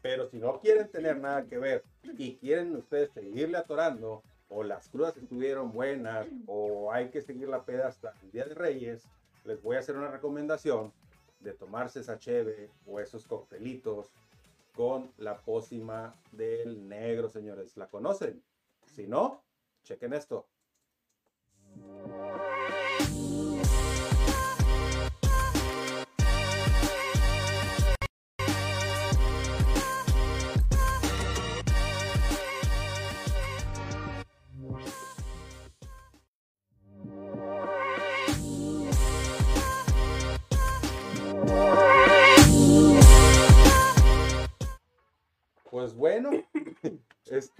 Pero 0.00 0.28
si 0.28 0.38
no 0.38 0.60
quieren 0.60 0.88
tener 0.88 1.18
nada 1.18 1.44
que 1.44 1.58
ver 1.58 1.84
y 2.16 2.36
quieren 2.36 2.74
ustedes 2.76 3.10
seguirle 3.12 3.58
atorando, 3.58 4.22
o 4.48 4.62
las 4.62 4.88
crudas 4.88 5.16
estuvieron 5.16 5.72
buenas, 5.72 6.26
o 6.46 6.92
hay 6.92 7.08
que 7.08 7.22
seguir 7.22 7.48
la 7.48 7.64
peda 7.64 7.88
hasta 7.88 8.12
el 8.22 8.32
Día 8.32 8.44
de 8.44 8.54
Reyes, 8.54 9.08
les 9.44 9.62
voy 9.62 9.76
a 9.76 9.78
hacer 9.78 9.96
una 9.96 10.10
recomendación 10.10 10.92
de 11.40 11.52
tomarse 11.52 12.00
esa 12.00 12.18
cheve 12.18 12.68
o 12.86 13.00
esos 13.00 13.26
coctelitos 13.26 14.12
con 14.72 15.12
la 15.18 15.40
pócima 15.42 16.14
del 16.32 16.88
negro, 16.88 17.28
señores. 17.28 17.76
¿La 17.76 17.88
conocen? 17.88 18.42
Si 18.86 19.06
no, 19.06 19.44
chequen 19.84 20.14
esto. 20.14 20.48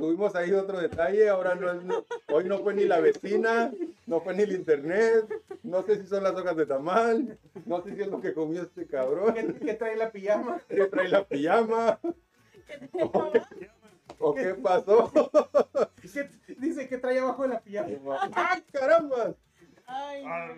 Estuvimos 0.03 0.35
ahí 0.35 0.51
otro 0.53 0.81
detalle, 0.81 1.29
ahora 1.29 1.55
no 1.55 1.71
es, 1.71 1.85
no- 1.85 2.05
hoy 2.33 2.43
no 2.45 2.59
fue 2.59 2.75
ni 2.75 2.87
la 2.87 2.99
vecina, 2.99 3.73
no 4.07 4.21
fue 4.21 4.35
ni 4.35 4.43
el 4.43 4.53
internet, 4.53 5.27
no 5.63 5.85
sé 5.85 6.01
si 6.03 6.09
son 6.09 6.25
las 6.25 6.33
hojas 6.35 6.57
de 6.57 6.67
tamal, 6.67 7.39
no 7.67 7.81
sé 7.85 7.95
si 7.95 8.03
es 8.03 8.09
lo 8.09 8.21
que 8.21 8.35
comió 8.35 8.63
este 8.63 8.85
cabrón, 8.89 9.33
¿Qué, 9.35 9.55
qué 9.65 9.75
trae 9.75 9.97
la 9.97 10.11
pijama? 10.11 10.61
que 10.69 10.87
trae 10.87 11.09
la 11.09 11.23
pijama, 11.25 12.01
o 14.19 14.35
qué 14.35 14.55
pasó. 14.55 15.13
¿Qué- 16.03 16.55
dice 16.59 16.89
que 16.89 16.99
trae 16.99 17.21
abajo 17.21 17.45
de 17.45 17.49
la 17.51 17.61
pijama. 17.61 18.19
¡Ay, 18.35 18.63
caramba! 18.73 19.35
Ay, 19.87 20.25
Ah. 20.27 20.49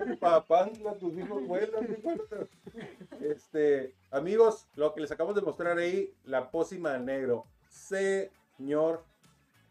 Ay, 0.00 0.16
papá, 0.16 0.68
tus 0.98 1.16
hijos 1.16 1.46
vuelan. 1.46 1.86
qué. 1.86 3.28
Este, 3.30 3.94
amigos, 4.10 4.66
lo 4.74 4.92
que 4.92 5.00
les 5.02 5.12
acabamos 5.12 5.36
de 5.36 5.42
mostrar 5.42 5.78
ahí, 5.78 6.12
la 6.24 6.50
pócima 6.50 6.94
del 6.94 7.04
negro. 7.04 7.46
Señor 8.58 9.04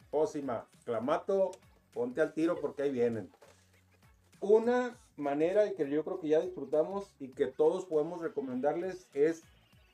pócima, 0.09 0.65
clamato, 0.85 1.51
ponte 1.93 2.21
al 2.21 2.33
tiro 2.33 2.55
porque 2.55 2.83
ahí 2.83 2.91
vienen. 2.91 3.29
Una 4.39 4.97
manera 5.17 5.69
que 5.73 5.89
yo 5.89 6.05
creo 6.05 6.19
que 6.21 6.29
ya 6.29 6.39
disfrutamos 6.39 7.11
y 7.19 7.27
que 7.29 7.47
todos 7.47 7.85
podemos 7.85 8.21
recomendarles 8.21 9.09
es 9.13 9.43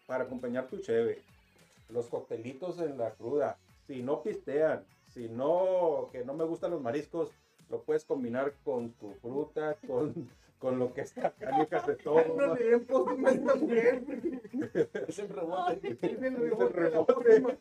para 0.05 0.25
acompañar 0.25 0.67
tu 0.67 0.77
cheve. 0.77 1.23
Los 1.89 2.07
coctelitos 2.07 2.79
en 2.79 2.99
la 2.99 3.11
cruda. 3.11 3.57
Si 3.87 4.03
no 4.03 4.21
pistean, 4.21 4.85
si 5.07 5.27
no, 5.27 6.09
que 6.11 6.23
no 6.23 6.35
me 6.35 6.43
gustan 6.43 6.71
los 6.71 6.81
mariscos, 6.81 7.31
lo 7.69 7.81
puedes 7.81 8.05
combinar 8.05 8.53
con 8.63 8.91
tu 8.93 9.13
fruta, 9.15 9.75
con, 9.87 10.29
con 10.59 10.77
lo 10.77 10.93
que 10.93 11.01
está 11.01 11.31
canicas 11.31 11.87
de 11.87 11.95
todo. 11.95 12.23
No 12.37 12.53
le 12.53 12.63
den 12.63 12.85
pócima 12.85 13.29
a 13.29 13.31
esta 13.31 13.55
mujer. 13.55 14.03
Es 15.07 15.17
el 15.17 15.29
rebote. 15.29 15.97
Es 15.99 16.21
el 16.21 16.71
rebote 16.71 17.57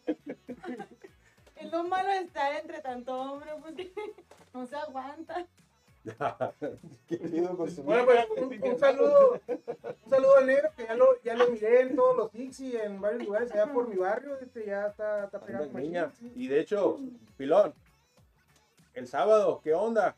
Es 1.62 1.70
lo 1.72 1.84
malo 1.84 2.08
de 2.08 2.18
estar 2.18 2.54
entre 2.60 2.80
tanto 2.80 3.14
hombre, 3.20 3.50
porque 3.60 3.92
no 4.54 4.66
se 4.66 4.76
aguanta. 4.76 5.46
Qué 7.06 7.18
chido 7.30 7.56
con 7.56 7.70
su- 7.70 7.82
Bueno, 7.84 8.04
pues 8.06 8.26
un, 8.36 8.70
un 8.72 8.78
saludo, 8.78 9.40
un 9.46 10.10
saludo 10.10 10.36
al 10.36 10.46
negro 10.46 10.68
que 10.76 10.84
ya 10.84 10.94
lo, 10.94 11.22
ya 11.22 11.34
lo 11.36 11.48
miré 11.50 11.82
en 11.82 11.94
todos 11.94 12.16
los 12.16 12.30
tics 12.32 12.58
y 12.60 12.76
en 12.76 13.00
varios 13.00 13.24
lugares 13.24 13.52
allá 13.52 13.72
por 13.72 13.86
mi 13.88 13.94
barrio, 13.96 14.36
este 14.40 14.66
ya 14.66 14.86
está, 14.88 15.24
está 15.26 15.40
pegado. 15.40 15.64
Anda, 15.66 15.80
niña. 15.80 16.10
sí. 16.18 16.32
Y 16.34 16.48
de 16.48 16.58
hecho, 16.60 16.98
Pilón, 17.36 17.72
el 18.94 19.06
sábado, 19.06 19.60
¿qué 19.62 19.74
onda? 19.74 20.16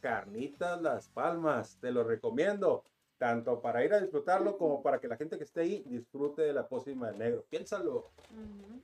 Carnitas 0.00 0.80
Las 0.82 1.08
Palmas, 1.08 1.78
te 1.80 1.92
lo 1.92 2.02
recomiendo, 2.02 2.82
tanto 3.18 3.60
para 3.60 3.84
ir 3.84 3.94
a 3.94 4.00
disfrutarlo 4.00 4.58
como 4.58 4.82
para 4.82 4.98
que 4.98 5.06
la 5.06 5.16
gente 5.16 5.38
que 5.38 5.44
esté 5.44 5.60
ahí 5.60 5.84
disfrute 5.86 6.42
de 6.42 6.52
la 6.52 6.66
pócima 6.66 7.06
del 7.08 7.18
negro. 7.18 7.44
Piénsalo, 7.48 8.10
Ujú. 8.32 8.80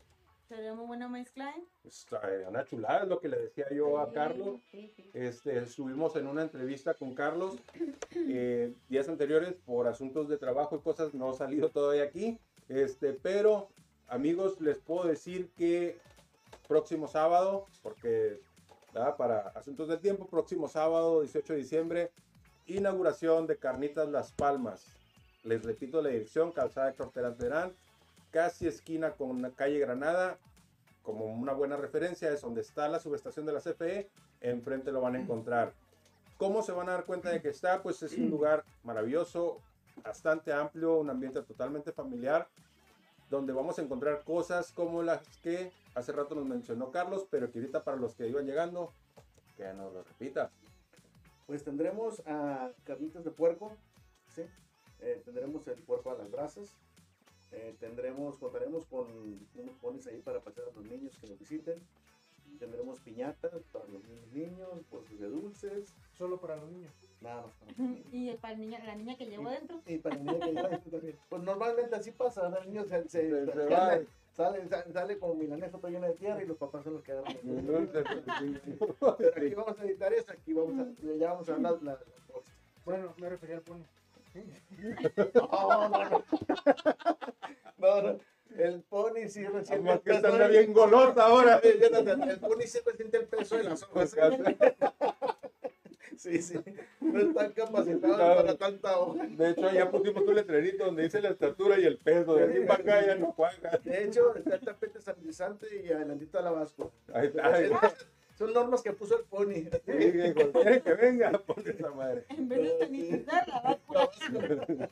Sería 0.49 0.73
muy 0.73 0.87
buena 0.87 1.09
mezcla, 1.11 1.51
¿eh? 1.51 1.63
está 1.85 2.23
una 2.49 2.65
chulada, 2.65 3.03
es 3.03 3.09
lo 3.09 3.21
que 3.21 3.29
le 3.29 3.39
decía 3.39 3.67
yo 3.71 3.99
a 3.99 4.11
Carlos. 4.11 4.59
Este, 5.13 5.59
estuvimos 5.59 6.17
en 6.17 6.27
una 6.27 6.41
entrevista 6.41 6.95
con 6.95 7.15
Carlos 7.15 7.57
eh, 8.15 8.73
días 8.89 9.11
anteriores 9.11 9.53
por 9.67 9.87
asuntos 9.87 10.27
de 10.27 10.39
trabajo 10.39 10.77
y 10.77 10.81
cosas, 10.81 11.13
no 11.13 11.29
ha 11.29 11.35
salido 11.35 11.69
todavía 11.69 12.05
aquí. 12.05 12.39
Este, 12.71 13.13
pero 13.13 13.69
amigos, 14.09 14.59
les 14.63 14.79
puedo 14.79 15.07
decir 15.07 15.51
que 15.55 15.99
próximo 16.67 17.09
sábado, 17.09 17.67
porque 17.83 18.41
¿verdad? 18.95 19.19
para 19.19 19.49
asuntos 19.49 19.89
del 19.89 20.01
tiempo, 20.01 20.29
próximo 20.29 20.67
sábado, 20.67 21.21
18 21.21 21.53
de 21.53 21.59
diciembre, 21.59 22.13
inauguración 22.67 23.47
de 23.47 23.59
Carnitas 23.59 24.09
Las 24.09 24.33
Palmas. 24.33 24.87
Les 25.45 25.63
repito 25.63 26.01
la 26.01 26.09
dirección, 26.09 26.53
Calzada 26.53 26.89
Héctor 26.89 27.11
Terán 27.13 27.37
Terán, 27.37 27.73
casi 28.31 28.67
esquina 28.67 29.13
con 29.13 29.43
la 29.43 29.51
calle 29.51 29.79
Granada. 29.79 30.39
Como 31.03 31.27
una 31.27 31.53
buena 31.53 31.77
referencia 31.77 32.31
es 32.31 32.43
donde 32.43 32.61
está 32.61 32.89
la 32.89 33.01
subestación 33.01 33.47
de 33.47 33.53
la 33.53 33.61
CFE, 33.61 34.11
enfrente 34.41 34.93
lo 34.93 35.01
van 35.01 35.17
a 35.17 35.21
encontrar. 35.21 35.73
¿Cómo 36.37 36.63
se 36.63 36.73
van 36.73 36.89
a 36.89 36.93
dar 36.93 37.05
cuenta 37.05 37.31
de 37.31 37.41
que 37.41 37.49
está? 37.49 37.83
Pues 37.83 38.03
es 38.03 38.13
un 38.13 38.31
lugar 38.31 38.65
maravilloso, 38.85 39.61
bastante 40.05 40.53
amplio, 40.53 40.99
un 40.99 41.11
ambiente 41.11 41.43
totalmente 41.43 41.93
familiar, 41.93 42.49
donde 43.31 43.53
vamos 43.53 43.79
a 43.79 43.83
encontrar 43.83 44.23
cosas 44.25 44.71
como 44.73 45.03
las 45.03 45.21
que 45.39 45.73
hace 45.95 46.13
rato 46.13 46.35
nos 46.35 46.47
mencionó 46.47 46.91
Carlos, 46.91 47.27
pero 47.31 47.51
que 47.51 47.59
ahorita 47.59 47.83
para 47.83 47.97
los 47.97 48.15
que 48.15 48.29
iban 48.29 48.47
llegando, 48.47 48.93
que 49.57 49.73
nos 49.75 49.93
lo 49.93 50.03
repita. 50.05 50.51
Pues 51.47 51.65
tendremos 51.65 52.23
a 52.27 52.71
carnitas 52.85 53.25
de 53.25 53.31
puerco, 53.31 53.73
¿sí? 54.35 54.43
Eh, 55.01 55.23
tendremos 55.25 55.67
el 55.67 55.83
puerco 55.83 56.11
a 56.11 56.15
las 56.15 56.31
brasas. 56.31 56.69
Eh, 57.53 57.75
tendremos, 57.81 58.37
contaremos 58.39 58.85
con 58.87 59.07
unos 59.55 59.77
ponis 59.81 60.07
ahí 60.07 60.21
para 60.21 60.41
pasear 60.41 60.69
a 60.69 60.73
los 60.73 60.85
niños 60.85 61.17
que 61.19 61.27
nos 61.29 61.39
visiten. 61.39 61.81
Tendremos 62.59 62.99
piñatas 63.01 63.53
para 63.73 63.85
los 63.87 64.03
niños, 64.05 64.33
niños, 64.33 64.91
bolsas 64.91 65.19
de 65.21 65.29
dulces, 65.29 65.95
Solo 66.15 66.41
para 66.41 66.57
los 66.57 66.69
niños. 66.71 66.93
nada 67.21 67.43
más 67.43 67.55
para 67.55 67.71
los 67.71 67.79
niños. 67.79 68.07
Y 68.11 68.37
para 68.37 68.55
el 68.55 68.61
niño- 68.61 68.79
la 68.85 68.95
niña 68.97 69.17
que 69.17 69.27
llevo 69.27 69.49
adentro. 69.49 69.81
Y 69.87 69.99
para 69.99 70.17
el 70.17 70.25
niño 70.25 70.41
que 70.41 70.53
lleva 70.53 70.69
esto 70.71 70.91
también. 70.91 71.17
Pues 71.29 71.43
normalmente 71.43 71.95
así 71.95 72.11
pasa, 72.11 72.49
el 72.49 72.67
niño 72.69 72.85
se, 72.85 73.03
se- 73.09 73.09
Se- 73.31 73.47
se 73.47 73.53
se- 73.53 73.65
va. 73.67 74.01
sale, 74.33 74.69
sale, 74.69 74.93
sale 74.93 75.19
como 75.19 75.35
milanesa 75.35 75.79
todo 75.79 75.89
lleno 75.91 76.07
de 76.09 76.15
tierra 76.15 76.43
y 76.43 76.47
los 76.47 76.57
papás 76.57 76.83
son 76.83 76.95
los 76.95 77.03
que 77.03 77.13
agarran. 77.13 77.37
los 77.45 77.65
dulces. 77.67 78.05
Entonces, 78.67 79.31
Pero 79.35 79.47
aquí 79.47 79.55
vamos 79.55 79.79
a 79.79 79.85
editar 79.85 80.13
eso, 80.13 80.33
aquí 80.33 80.53
vamos 80.53 80.79
a, 80.81 81.03
ya 81.17 81.33
vamos 81.33 81.49
a 81.49 81.53
dar 81.53 81.61
las, 81.61 81.83
las, 81.83 82.01
las 82.09 82.27
bolsas. 82.27 82.55
Bueno, 82.85 83.15
me 83.19 83.29
refería 83.29 83.57
al 83.57 83.63
pony. 83.63 83.83
No, 85.35 85.89
no, 85.89 86.05
no. 86.11 86.25
No, 87.79 88.03
no. 88.03 88.19
El 88.57 88.83
pony 88.83 89.29
sí 89.29 89.45
Además 89.45 89.69
el 89.71 90.01
que 90.01 90.21
peso. 90.21 90.37
de- 90.39 90.49
bien 90.49 90.73
golosa 90.73 91.23
ahora. 91.27 91.61
El 91.63 92.41
pony 92.41 92.63
sí 92.67 92.79
resiente 92.85 93.19
el 93.19 93.27
peso 93.27 93.57
de 93.57 93.65
las 93.65 93.83
hojas. 93.85 94.17
Sí, 96.17 96.43
sí. 96.43 96.59
No 97.01 97.21
están 97.21 97.53
capacitados 97.53 98.19
No. 98.19 98.35
para 98.37 98.57
tanta 98.57 98.99
hoja. 98.99 99.25
De 99.29 99.51
hecho, 99.51 99.71
ya 99.71 99.89
pusimos 99.89 100.25
un 100.27 100.35
letrerito 100.35 100.87
donde 100.87 101.05
dice 101.05 101.23
la 101.23 101.29
estatura 101.29 101.79
y 101.79 101.85
el 101.85 101.97
peso. 101.99 102.35
De 102.35 102.45
aquí 102.45 102.61
para 102.67 102.83
acá 102.83 103.07
ya 103.07 103.15
no 103.15 103.33
cuaja. 103.35 103.79
De 103.85 104.05
hecho, 104.05 104.35
está 104.35 104.57
el 104.57 104.61
tapete 104.63 105.01
sanitizante 105.01 105.67
y 105.85 105.93
adelantito 105.93 106.41
a 106.41 106.43
la 106.43 106.51
vasco. 106.51 106.91
Ahí 107.15 107.29
está. 107.29 107.47
ahí 107.55 107.65
está. 107.67 107.95
Son 108.39 108.53
normas 108.55 108.83
que 108.83 108.93
puso 108.93 109.19
el 109.19 109.25
pony. 109.25 109.65
Sí, 109.85 109.93
dijo, 109.93 110.53
¿quiere 110.53 110.81
que 110.81 110.95
venga? 110.95 111.33
Ponle 111.45 111.71
esa 111.73 111.91
madre. 111.91 112.25
En 112.29 112.49
vez 112.49 112.63
de 112.63 112.79
sanitizar 112.79 113.49
la 113.49 113.61
báscula. 113.61 114.89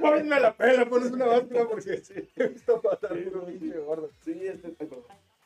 Ponle 0.00 0.40
la 0.40 0.56
pela, 0.56 0.88
pones 0.88 1.10
una 1.10 1.26
báscula 1.26 1.66
porque 1.68 1.96
sí, 1.98 2.28
he 2.36 2.46
visto 2.46 2.80
pasar 2.80 3.14
un 3.14 3.46
pinche 3.46 3.78
gordo. 3.78 4.10
Sí, 4.20 4.46
este, 4.46 4.76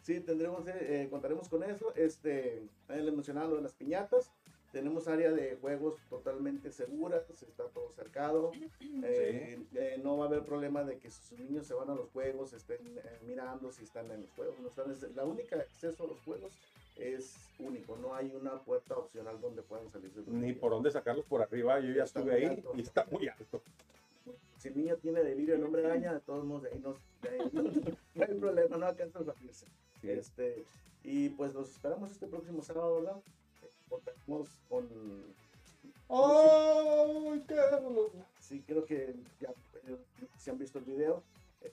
sí, 0.02 0.20
tendremos, 0.20 0.68
eh, 0.68 0.74
eh, 1.04 1.08
contaremos 1.10 1.48
con 1.48 1.62
eso. 1.62 1.94
Este, 1.96 2.58
eh, 2.90 3.00
les 3.00 3.14
mencionaba 3.14 3.48
lo 3.48 3.56
de 3.56 3.62
las 3.62 3.72
piñatas. 3.72 4.30
Tenemos 4.74 5.06
área 5.06 5.30
de 5.30 5.54
juegos 5.60 5.94
totalmente 6.10 6.72
seguras, 6.72 7.22
está 7.30 7.68
todo 7.68 7.92
cercado. 7.92 8.50
Eh, 9.04 9.60
eh, 9.76 10.00
no 10.02 10.16
va 10.18 10.24
a 10.24 10.28
haber 10.28 10.42
problema 10.42 10.82
de 10.82 10.98
que 10.98 11.12
sus 11.12 11.38
niños 11.38 11.64
se 11.64 11.74
van 11.74 11.88
a 11.90 11.94
los 11.94 12.10
juegos, 12.10 12.52
estén 12.52 12.80
eh, 12.98 13.20
mirando 13.24 13.70
si 13.70 13.84
están 13.84 14.10
en 14.10 14.22
los 14.22 14.30
juegos. 14.32 14.58
No 14.58 14.68
están, 14.68 14.90
es- 14.90 15.14
la 15.14 15.24
única 15.24 15.54
acceso 15.54 16.02
a 16.02 16.06
los 16.08 16.20
juegos 16.22 16.52
es 16.96 17.36
único, 17.60 17.96
no 17.96 18.16
hay 18.16 18.32
una 18.34 18.58
puerta 18.64 18.96
opcional 18.96 19.40
donde 19.40 19.62
puedan 19.62 19.88
salir. 19.92 20.10
Ni 20.26 20.52
por 20.54 20.72
dónde 20.72 20.90
sacarlos 20.90 21.24
por 21.24 21.40
arriba. 21.40 21.78
Yo 21.78 21.92
ya 21.92 22.02
Está 22.02 22.18
estuve 22.18 22.34
ahí 22.34 22.44
alto. 22.46 22.72
y 22.74 22.80
está 22.80 23.04
muy 23.12 23.28
alto. 23.28 23.62
Si 24.58 24.68
el 24.68 24.76
niño 24.76 24.96
tiene 24.96 25.22
delirio 25.22 25.54
el 25.54 25.62
hombre 25.62 25.84
araña, 25.86 26.14
de 26.14 26.20
todos 26.20 26.44
modos, 26.44 26.64
de 26.64 26.70
ahí 26.70 26.80
no, 26.80 26.96
de 27.22 27.28
ahí 27.28 27.50
no, 27.52 27.62
no 27.62 28.24
hay 28.24 28.34
problema, 28.40 28.76
no 28.76 28.86
alcanza 28.86 29.20
a 29.20 29.24
salirse. 29.24 29.66
Sí. 30.00 30.10
Este, 30.10 30.64
y 31.04 31.28
pues 31.28 31.54
los 31.54 31.70
esperamos 31.70 32.10
este 32.10 32.26
próximo 32.26 32.60
sábado, 32.62 32.96
¿verdad? 32.96 33.20
Contamos 33.88 34.48
con 34.68 34.88
¡Ay, 36.08 37.44
qué 37.48 37.54
dolor! 37.54 38.10
Sí, 38.38 38.62
creo 38.66 38.84
que 38.84 39.14
ya 39.40 39.50
eh, 39.86 39.98
si 40.38 40.50
han 40.50 40.58
visto 40.58 40.78
el 40.78 40.84
video. 40.84 41.22
eh, 41.62 41.72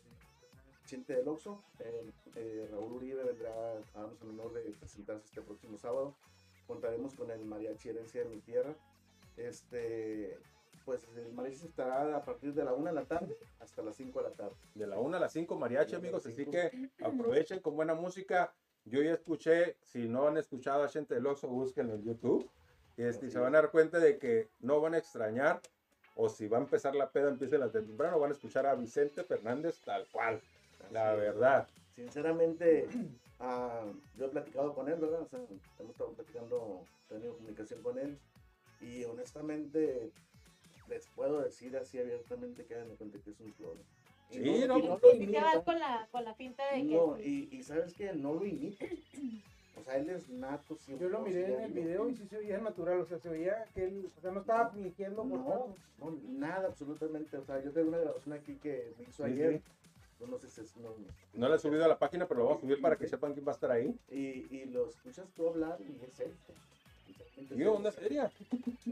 Chente 0.85 1.15
del 1.15 1.27
Oxxo, 1.27 1.63
eh, 1.79 2.09
eh, 2.35 2.67
Raúl 2.71 2.93
Uribe 2.93 3.23
vendrá 3.23 3.51
a 3.93 3.99
darnos 4.01 4.21
el 4.21 4.29
honor 4.29 4.53
de 4.53 4.61
presentarse 4.71 5.25
este 5.25 5.41
próximo 5.41 5.77
sábado. 5.77 6.15
Contaremos 6.67 7.13
con 7.15 7.29
el 7.31 7.43
mariachi 7.45 7.89
Herencia 7.89 8.23
de 8.23 8.29
mi 8.29 8.39
Tierra. 8.39 8.73
Este, 9.37 10.37
pues 10.85 11.07
el 11.15 11.33
mariachi 11.33 11.65
estará 11.65 12.15
a 12.17 12.23
partir 12.25 12.53
de 12.53 12.63
la 12.63 12.73
1 12.73 12.85
de 12.85 12.93
la 12.93 13.05
tarde 13.05 13.37
hasta 13.59 13.81
las 13.83 13.95
5 13.97 14.21
de 14.23 14.29
la 14.29 14.35
tarde. 14.35 14.55
De 14.75 14.87
la 14.87 14.99
1 14.99 15.17
a 15.17 15.19
las 15.19 15.33
5 15.33 15.55
mariachi, 15.57 15.95
amigos. 15.95 16.25
Así 16.25 16.45
que 16.45 16.89
aprovechen 17.03 17.59
con 17.59 17.75
buena 17.75 17.93
música. 17.95 18.53
Yo 18.85 19.01
ya 19.01 19.13
escuché, 19.13 19.77
si 19.83 20.07
no 20.07 20.27
han 20.27 20.37
escuchado 20.37 20.83
a 20.83 20.89
Gente 20.89 21.15
del 21.15 21.27
Oxxo, 21.27 21.47
búsquenlo 21.47 21.95
en 21.95 22.03
YouTube. 22.03 22.49
Este, 22.97 23.27
y 23.27 23.31
se 23.31 23.39
van 23.39 23.55
a 23.55 23.61
dar 23.61 23.71
cuenta 23.71 23.99
de 23.99 24.17
que 24.17 24.49
no 24.59 24.81
van 24.81 24.93
a 24.93 24.97
extrañar, 24.97 25.61
o 26.15 26.29
si 26.29 26.47
va 26.47 26.57
a 26.57 26.61
empezar 26.61 26.95
la 26.95 27.09
peda, 27.09 27.29
empiece 27.29 27.57
las 27.57 27.73
de 27.73 27.81
temprano, 27.81 28.19
van 28.19 28.31
a 28.31 28.33
escuchar 28.33 28.65
a 28.65 28.75
Vicente 28.75 29.23
Fernández 29.23 29.79
tal 29.85 30.05
cual. 30.11 30.41
La 30.91 31.11
Así 31.11 31.21
verdad. 31.21 31.67
Sinceramente, 31.95 32.87
ah, 33.39 33.85
yo 34.17 34.25
he 34.25 34.29
platicado 34.29 34.73
con 34.73 34.89
él, 34.89 34.99
¿verdad? 34.99 35.21
O 35.21 35.27
sea, 35.27 35.39
hemos 35.79 35.91
estado 35.91 36.11
platicando, 36.13 36.85
tenido 37.07 37.35
comunicación 37.35 37.81
con 37.81 37.97
él. 37.97 38.19
Y 38.81 39.03
honestamente, 39.05 40.11
les 40.89 41.07
puedo 41.07 41.41
decir 41.41 41.77
así 41.77 41.99
abiertamente 41.99 42.65
que 42.65 42.75
de 42.75 42.95
cuenta 42.95 43.19
que 43.19 43.29
es 43.29 43.39
un 43.39 43.53
Y 44.31 44.35
Sí, 44.35 44.63
no, 44.67 44.77
y 44.77 44.81
pues, 44.81 45.01
lo 45.03 45.11
Sí 45.11 45.17
imita. 45.17 45.63
con 45.63 45.79
la, 45.79 46.07
con 46.11 46.23
la 46.23 46.33
finta 46.35 46.63
de 46.73 46.87
que 46.87 46.95
No, 46.95 47.15
sí. 47.17 47.49
y, 47.51 47.57
y 47.57 47.63
sabes 47.63 47.93
que 47.93 48.13
no 48.13 48.33
lo 48.33 48.45
imita. 48.45 48.85
O 49.79 49.83
sea, 49.83 49.95
él 49.97 50.09
es 50.09 50.29
nato. 50.29 50.77
Yo 50.99 51.09
lo 51.09 51.21
miré 51.21 51.53
en 51.55 51.61
el 51.61 51.71
video 51.71 52.07
y 52.07 52.13
sí 52.15 52.27
se 52.27 52.37
veía 52.37 52.59
natural, 52.59 52.99
o 52.99 53.05
sea, 53.05 53.17
se 53.17 53.29
veía 53.29 53.65
que 53.73 53.85
él, 53.85 54.11
o 54.15 54.21
sea, 54.21 54.29
no 54.29 54.41
estaba 54.41 54.69
fingiendo 54.69 55.23
por 55.23 55.39
No, 55.39 55.75
no, 55.97 56.11
nada, 56.27 56.67
absolutamente. 56.67 57.35
O 57.37 57.43
sea, 57.45 57.63
yo 57.63 57.71
tengo 57.71 57.87
una 57.87 57.97
grabación 57.97 58.33
aquí 58.35 58.55
que 58.57 58.93
me 58.99 59.05
hizo 59.05 59.25
Sí, 59.25 59.31
ayer. 59.31 59.53
sí. 59.57 59.63
No, 60.19 60.27
no 60.27 60.37
sé 60.37 60.49
si 60.51 60.61
es. 60.61 60.75
No, 60.77 60.93
No 61.33 61.49
la 61.49 61.55
he 61.55 61.59
subido 61.59 61.83
a 61.83 61.87
la 61.87 61.97
página, 61.97 62.27
pero 62.27 62.41
lo 62.41 62.45
vamos 62.47 62.59
a 62.59 62.65
subir 62.67 62.79
para 62.81 62.95
que 62.97 63.07
sepan 63.07 63.33
quién 63.33 63.47
va 63.47 63.53
a 63.53 63.55
estar 63.55 63.71
ahí. 63.71 63.97
y, 64.11 64.55
y 64.55 64.65
lo 64.65 64.87
escuchas 64.87 65.27
tú 65.33 65.47
hablar 65.47 65.79
y 65.81 66.03
es 66.05 66.19
él. 66.19 66.33
¿Qué 67.57 67.65
onda 67.67 67.91
seria? 67.91 68.29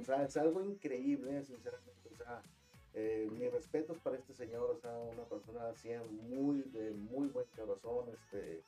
O 0.01 0.03
sea, 0.05 0.23
es 0.23 0.35
algo 0.37 0.63
increíble, 0.63 1.43
sinceramente. 1.43 2.09
O 2.11 2.15
sea, 2.15 2.41
eh, 3.01 3.29
mis 3.31 3.49
respetos 3.51 3.97
para 3.99 4.17
este 4.17 4.33
señor, 4.33 4.69
o 4.71 4.77
sea, 4.77 4.91
una 4.99 5.23
persona 5.23 5.71
muy, 6.29 6.61
de 6.63 6.91
muy 6.91 7.27
buen 7.29 7.45
corazón, 7.55 8.09
este, 8.13 8.61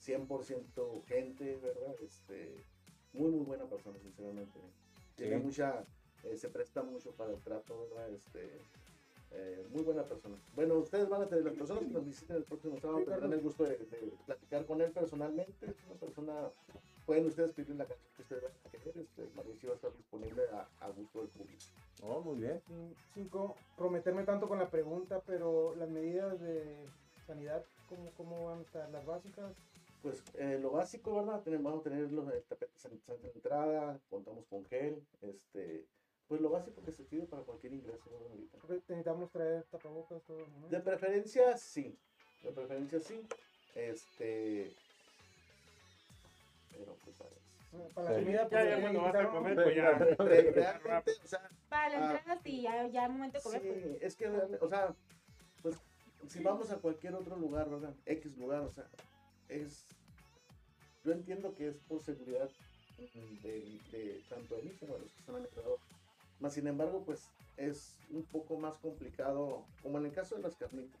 100% 0.00 1.04
gente, 1.06 1.56
¿verdad? 1.56 1.94
Este, 2.00 2.54
muy, 3.12 3.30
muy 3.30 3.44
buena 3.44 3.64
persona, 3.66 3.98
sinceramente. 3.98 4.58
Tiene 5.16 5.38
Sí. 5.38 5.42
mucha, 5.44 5.84
eh, 6.24 6.36
se 6.36 6.48
presta 6.48 6.82
mucho 6.82 7.10
para 7.12 7.32
el 7.32 7.40
trato, 7.40 7.88
¿verdad? 7.88 8.10
Este, 8.10 8.50
eh, 9.32 9.66
muy 9.70 9.82
buena 9.82 10.04
persona. 10.04 10.36
Bueno, 10.54 10.74
ustedes 10.76 11.08
van 11.08 11.22
a 11.22 11.26
tener, 11.28 11.44
las 11.44 11.54
personas 11.54 11.82
que 11.84 11.90
nos 11.90 12.04
visiten 12.04 12.36
el 12.36 12.44
próximo 12.44 12.78
sábado 12.78 12.98
tendrán 13.04 13.32
el 13.32 13.40
gusto 13.40 13.64
de, 13.64 13.76
de 13.78 14.12
platicar 14.26 14.64
con 14.66 14.80
él 14.80 14.92
personalmente. 14.92 15.66
Es 15.66 15.76
una 15.88 15.98
persona, 15.98 16.50
pueden 17.06 17.26
ustedes 17.26 17.52
pedir 17.52 17.74
la 17.76 17.86
canción 17.86 18.10
que 18.16 18.22
ustedes 18.22 18.42
van 18.42 18.52
a 18.64 18.70
querer, 18.70 18.98
este, 18.98 19.28
Mauricio 19.34 19.68
va 19.70 19.72
a 19.72 19.76
estar 19.76 19.96
disponible 19.96 20.42
a, 20.52 20.68
a 20.80 20.88
gusto 20.90 21.20
del 21.20 21.28
público. 21.30 21.64
Oh, 22.02 22.20
muy 22.20 22.40
bien. 22.40 22.60
Cin- 22.68 22.94
Cinco, 23.14 23.56
prometerme 23.76 24.24
tanto 24.24 24.48
con 24.48 24.58
la 24.58 24.68
pregunta, 24.70 25.22
pero 25.26 25.74
las 25.76 25.88
medidas 25.88 26.40
de 26.40 26.88
sanidad, 27.26 27.64
¿cómo, 27.88 28.10
cómo 28.16 28.46
van 28.46 28.58
a 28.58 28.62
estar? 28.62 28.90
Las 28.90 29.06
básicas, 29.06 29.52
Pues 30.02 30.24
eh, 30.34 30.58
lo 30.60 30.72
básico, 30.72 31.14
¿verdad? 31.14 31.42
Tenemos, 31.42 31.64
vamos 31.64 31.80
a 31.86 31.90
tener 31.90 32.10
los 32.10 32.28
eh, 32.34 32.42
tapetes 32.48 32.80
sanitizantes 32.80 33.22
de 33.22 33.30
entrada, 33.38 34.00
contamos 34.10 34.44
con 34.46 34.64
gel, 34.64 35.00
este, 35.20 35.86
pues 36.26 36.40
lo 36.40 36.50
básico 36.50 36.82
que 36.84 36.90
se 36.90 37.04
pide 37.04 37.26
para 37.26 37.44
cualquier 37.44 37.74
ingreso 37.74 38.10
necesitamos 38.68 39.30
traer 39.30 39.62
tapabocas, 39.70 40.22
todo, 40.24 40.46
¿no? 40.60 40.68
De 40.68 40.80
preferencia, 40.80 41.56
sí. 41.56 41.96
De 42.42 42.50
preferencia, 42.50 42.98
sí. 42.98 43.20
Este. 43.76 44.72
Pero, 46.76 46.96
pues, 47.04 47.20
a 47.20 47.24
ver. 47.24 47.41
Para 47.94 48.10
la 48.10 48.18
Sí. 48.18 48.24
comida, 48.24 48.42
Ya, 48.42 48.48
pues, 48.48 48.64
ya 48.64 48.70
ya 48.76 48.80
cuando 48.82 49.00
vas 49.02 49.14
a 49.14 49.30
comer, 49.30 49.54
pues 49.54 49.76
ya. 49.76 49.90
Re- 49.92 50.14
Realmente, 50.16 50.60
o 51.24 51.26
sea, 51.26 51.50
Para 51.70 51.88
la 51.88 51.96
Ah. 52.10 52.16
entrada 52.18 52.40
sí, 52.42 52.60
ya, 52.62 52.86
ya 52.88 53.04
al 53.06 53.12
momento 53.12 53.38
de 53.38 53.42
comer, 53.42 53.62
pues, 53.62 53.82
sí, 53.82 53.98
es 54.02 54.16
que, 54.16 54.28
o 54.28 54.68
sea, 54.68 54.94
pues, 55.62 55.76
si 56.28 56.42
vamos 56.42 56.70
a 56.70 56.76
cualquier 56.78 57.14
otro 57.14 57.34
lugar, 57.36 57.70
¿verdad? 57.70 57.94
X 58.04 58.36
lugar, 58.36 58.60
o 58.60 58.70
sea, 58.70 58.86
es. 59.48 59.86
Yo 61.04 61.12
entiendo 61.12 61.54
que 61.54 61.68
es 61.68 61.78
por 61.88 62.00
seguridad 62.02 62.48
de, 63.42 63.78
de 63.90 64.22
tanto 64.28 64.54
de 64.56 64.62
mí 64.64 64.70
como 64.78 64.94
de 64.94 65.00
los 65.00 65.10
que 65.12 65.18
están 65.20 65.36
a 65.36 65.38
mi 65.40 65.44
alrededor. 65.46 65.78
Más 66.40 66.52
sin 66.52 66.66
embargo, 66.66 67.02
pues, 67.06 67.26
es 67.56 67.96
un 68.10 68.22
poco 68.26 68.58
más 68.58 68.76
complicado, 68.78 69.64
como 69.82 69.96
en 69.98 70.06
el 70.06 70.12
caso 70.12 70.36
de 70.36 70.42
las 70.42 70.56
carnitas. 70.56 71.00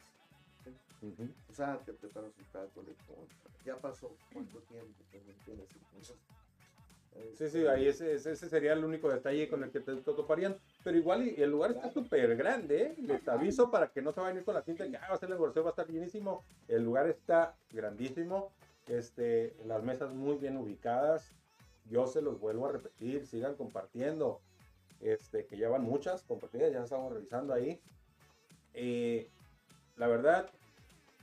Ujú. 1.02 1.28
O 1.50 1.52
sea, 1.52 1.78
te 1.84 1.92
preparas 1.92 2.32
un 2.38 2.44
taco. 2.46 2.82
Ya 3.64 3.76
pasó 3.78 4.16
cuánto 4.32 4.58
tiempo, 4.62 5.04
pues, 5.10 5.22
¿me 5.24 5.32
entiendes? 5.32 5.68
Entonces, 5.74 6.16
Sí, 7.36 7.48
sí, 7.48 7.66
ahí 7.66 7.88
ese, 7.88 8.14
ese, 8.14 8.36
sería 8.36 8.72
el 8.72 8.84
único 8.84 9.08
detalle 9.08 9.48
con 9.48 9.62
el 9.64 9.70
que 9.70 9.80
te, 9.80 9.94
te 9.96 10.02
toparían. 10.02 10.56
Pero 10.84 10.96
igual 10.96 11.26
y 11.26 11.42
el 11.42 11.50
lugar 11.50 11.72
está 11.72 11.90
súper 11.90 12.36
grande, 12.36 12.82
¿eh? 12.82 12.94
Les 12.98 13.26
aviso 13.28 13.70
para 13.70 13.88
que 13.88 14.02
no 14.02 14.12
se 14.12 14.20
vayan 14.20 14.36
a 14.36 14.40
ir 14.40 14.44
con 14.44 14.54
la 14.54 14.62
pinta 14.62 14.84
de 14.84 14.90
que 14.90 14.96
ah, 14.96 15.08
va 15.08 15.14
a 15.14 15.18
ser 15.18 15.28
el 15.28 15.34
negocio, 15.34 15.62
va 15.62 15.70
a 15.70 15.72
estar 15.72 15.88
llenísimo. 15.88 16.44
El 16.68 16.84
lugar 16.84 17.08
está 17.08 17.54
grandísimo. 17.70 18.52
Este, 18.88 19.54
las 19.66 19.82
mesas 19.82 20.12
muy 20.12 20.36
bien 20.36 20.56
ubicadas. 20.56 21.32
Yo 21.90 22.06
se 22.06 22.22
los 22.22 22.38
vuelvo 22.40 22.66
a 22.66 22.72
repetir, 22.72 23.26
sigan 23.26 23.54
compartiendo. 23.56 24.40
Este, 25.00 25.46
que 25.46 25.56
llevan 25.56 25.82
muchas 25.82 26.22
compartidas, 26.22 26.72
ya 26.72 26.84
estamos 26.84 27.12
revisando 27.12 27.52
ahí. 27.52 27.80
Eh, 28.74 29.28
la 29.96 30.06
verdad, 30.06 30.48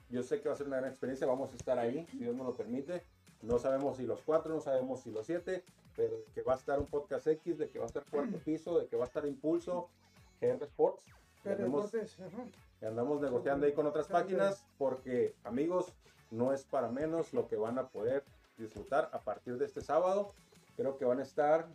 yo 0.09 0.21
sé 0.21 0.41
que 0.41 0.49
va 0.49 0.55
a 0.55 0.57
ser 0.57 0.67
una 0.67 0.77
gran 0.77 0.89
experiencia, 0.89 1.25
vamos 1.25 1.53
a 1.53 1.55
estar 1.55 1.79
ahí, 1.79 2.05
si 2.11 2.17
Dios 2.17 2.35
nos 2.35 2.47
lo 2.47 2.55
permite. 2.55 3.03
No 3.41 3.59
sabemos 3.59 3.97
si 3.97 4.05
los 4.05 4.21
cuatro, 4.21 4.53
no 4.53 4.61
sabemos 4.61 5.01
si 5.01 5.11
los 5.11 5.25
siete, 5.25 5.63
pero 5.95 6.17
de 6.17 6.25
que 6.33 6.41
va 6.41 6.53
a 6.53 6.57
estar 6.57 6.79
un 6.79 6.87
podcast 6.87 7.27
X, 7.27 7.57
de 7.57 7.69
que 7.69 7.79
va 7.79 7.85
a 7.85 7.87
estar 7.87 8.03
cuarto 8.05 8.37
piso, 8.39 8.79
de 8.79 8.87
que 8.87 8.95
va 8.95 9.03
a 9.03 9.07
estar 9.07 9.25
Impulso, 9.25 9.89
GR 10.41 10.63
Sports. 10.63 11.05
Andamos, 11.45 11.91
andamos 12.81 13.21
negociando 13.21 13.65
ahí 13.65 13.73
con 13.73 13.85
otras 13.87 14.07
páginas 14.07 14.65
porque, 14.77 15.33
amigos, 15.43 15.93
no 16.31 16.53
es 16.53 16.65
para 16.65 16.89
menos 16.89 17.33
lo 17.33 17.47
que 17.47 17.55
van 17.55 17.79
a 17.79 17.87
poder 17.87 18.23
disfrutar 18.57 19.09
a 19.13 19.19
partir 19.19 19.57
de 19.57 19.65
este 19.65 19.81
sábado. 19.81 20.33
Creo 20.75 20.97
que 20.97 21.05
van 21.05 21.19
a 21.19 21.23
estar 21.23 21.67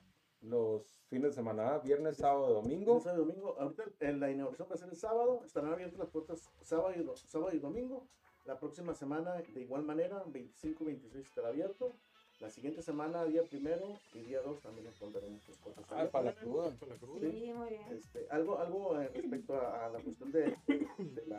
los 0.43 0.83
fines 1.09 1.31
de 1.31 1.33
semana, 1.33 1.79
viernes, 1.79 2.19
sábado, 2.19 2.53
domingo. 2.53 3.01
Sábado 3.01 3.23
y 3.23 3.27
domingo. 3.27 3.57
Ahorita 3.59 3.85
en 4.01 4.21
la 4.21 4.31
inauguración 4.31 4.69
va 4.71 4.75
a 4.75 4.79
ser 4.79 4.89
el 4.91 4.97
sábado. 4.97 5.43
Estarán 5.45 5.73
abiertas 5.73 5.99
las 5.99 6.09
puertas 6.09 6.51
sábado 6.61 6.93
y, 6.95 7.27
sábado 7.27 7.53
y 7.53 7.59
domingo. 7.59 8.07
La 8.45 8.59
próxima 8.59 8.95
semana, 8.95 9.35
de 9.37 9.61
igual 9.63 9.85
manera, 9.85 10.23
25 10.27 10.85
26 10.85 11.27
estará 11.27 11.49
abierto. 11.49 11.93
La 12.41 12.51
siguiente 12.51 12.83
semana, 12.83 13.25
día 13.25 13.43
primero 13.45 13.97
y 14.13 14.19
día 14.21 14.43
2 14.43 14.61
también 14.61 14.87
encontraremos 14.89 15.41
las 15.49 15.57
puertas 15.59 15.85
Ah, 15.91 16.09
para 16.11 16.25
la 16.27 16.35
cruda. 16.35 16.71
Para 16.79 16.93
la 16.95 16.99
cruda. 16.99 17.21
sí, 17.21 17.53
muy 17.55 17.69
bien. 17.71 17.83
Este, 17.93 18.27
algo, 18.29 18.59
algo 18.59 19.01
eh, 19.01 19.09
respecto 19.15 19.55
a, 19.55 19.87
a 19.87 19.89
la 19.91 20.01
cuestión 20.01 20.33
de, 20.33 20.57
de 20.67 21.27
la, 21.27 21.39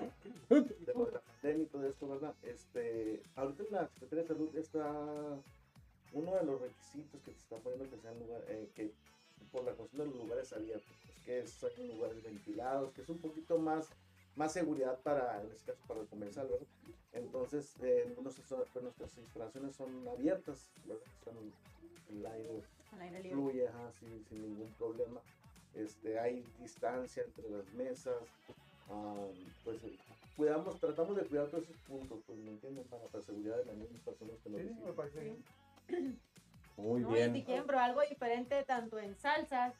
de 0.49 0.93
lo 0.95 1.05
de 1.05 1.11
la 1.11 1.19
pandemia 1.21 1.63
y 1.63 1.67
todo 1.67 1.85
esto, 1.85 2.07
¿verdad? 2.07 2.33
Este, 2.43 3.21
ahorita 3.35 3.63
en 3.63 3.71
la 3.73 3.87
Secretaría 3.89 4.23
de 4.23 4.27
Salud 4.29 4.55
está 4.57 5.37
uno 6.13 6.33
de 6.33 6.43
los 6.45 6.61
requisitos 6.61 7.21
que 7.21 7.31
se 7.33 7.39
está 7.39 7.57
poniendo 7.57 7.89
que 7.93 8.01
sean 8.01 8.17
lugar, 8.19 8.41
eh, 8.47 8.69
que 8.73 8.91
por 9.51 9.65
la 9.65 9.73
cuestión 9.73 10.07
de 10.07 10.15
los 10.15 10.23
lugares 10.23 10.53
abiertos, 10.53 10.95
pues, 11.05 11.25
que 11.25 11.39
es, 11.39 11.63
hay 11.77 11.87
lugares 11.93 12.23
ventilados, 12.23 12.93
que 12.93 13.01
es 13.01 13.09
un 13.09 13.19
poquito 13.19 13.57
más, 13.59 13.89
más 14.36 14.51
seguridad 14.53 14.99
para, 15.01 15.41
en 15.41 15.51
este 15.51 15.71
caso, 15.71 15.83
para 15.88 16.01
el 16.01 16.07
comensal, 16.07 16.47
¿verdad? 16.47 16.67
Entonces, 17.13 17.73
eh, 17.81 18.13
nuestras, 18.21 18.67
pues, 18.73 18.83
nuestras 18.83 19.17
instalaciones 19.17 19.75
son 19.75 20.07
abiertas, 20.07 20.69
¿verdad? 20.86 21.03
Están 21.19 21.36
el 22.09 22.25
aire 22.25 22.63
Al 22.91 23.01
aire 23.01 23.19
libre. 23.23 23.31
fluye 23.31 23.67
ajá, 23.67 23.91
sin, 23.99 24.25
sin 24.25 24.41
ningún 24.41 24.69
problema. 24.77 25.21
Este, 25.75 26.19
hay 26.19 26.43
distancia 26.59 27.23
entre 27.23 27.49
las 27.49 27.65
mesas. 27.73 28.15
am, 28.89 29.29
pues 29.63 29.83
eh, 29.83 29.95
cuidamos, 30.36 30.79
tratamos 30.79 31.15
de 31.15 31.23
cuidar 31.23 31.47
todos 31.47 31.63
esos 31.63 31.77
puntos, 31.88 32.19
pues 32.27 32.38
me 32.39 32.51
entienden, 32.51 32.83
para 32.86 33.03
la 33.11 33.21
seguridad 33.21 33.57
de 33.57 33.65
las 33.65 33.75
mismas 33.75 34.01
personas 34.01 34.36
que 34.43 34.49
nos 34.49 34.59
Sí, 34.61 34.65
me 34.67 34.71
visitan. 34.73 34.95
parece 34.95 35.19
bien. 35.21 36.19
Muy 36.77 37.01
¿no? 37.01 37.17
Y 37.17 37.41
bien. 37.41 37.65
probar 37.65 37.89
algo 37.91 38.01
diferente, 38.09 38.63
tanto 38.65 38.99
en 38.99 39.15
salsas, 39.15 39.73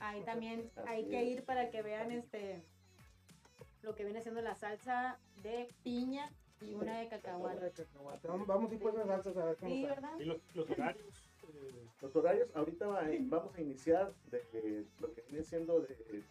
ahí 0.00 0.22
también 0.24 0.70
Así 0.76 0.88
hay 0.88 1.04
que 1.08 1.22
ir 1.24 1.44
para 1.44 1.70
que 1.70 1.82
vean 1.82 2.10
este 2.10 2.62
lo 3.82 3.94
que 3.94 4.04
viene 4.04 4.22
siendo 4.22 4.40
la 4.42 4.54
salsa 4.54 5.18
de 5.42 5.68
piña 5.82 6.30
y 6.60 6.74
una 6.74 6.98
de 7.00 7.08
cacahuate. 7.08 7.72
Vamos, 8.46 8.70
a 8.70 8.74
ir 8.74 8.80
por 8.80 8.92
esas 8.94 9.06
salsas 9.06 9.36
a 9.36 9.44
ver 9.44 9.56
cómo 9.56 9.70
Sí, 9.70 9.82
está. 9.84 9.94
¿verdad? 9.94 10.18
Y 10.18 10.24
los, 10.24 10.38
los 10.54 10.70
horarios. 10.70 11.06
eh, 11.54 11.86
Los 12.02 12.16
horarios, 12.16 12.48
ahorita 12.54 12.86
va- 12.86 13.02
vamos 13.20 13.54
a 13.56 13.60
iniciar 13.60 14.12
de, 14.30 14.38
de 14.52 14.84
lo 15.00 15.12
que 15.14 15.22
viene 15.28 15.44
siendo 15.44 15.80
de 15.80 16.24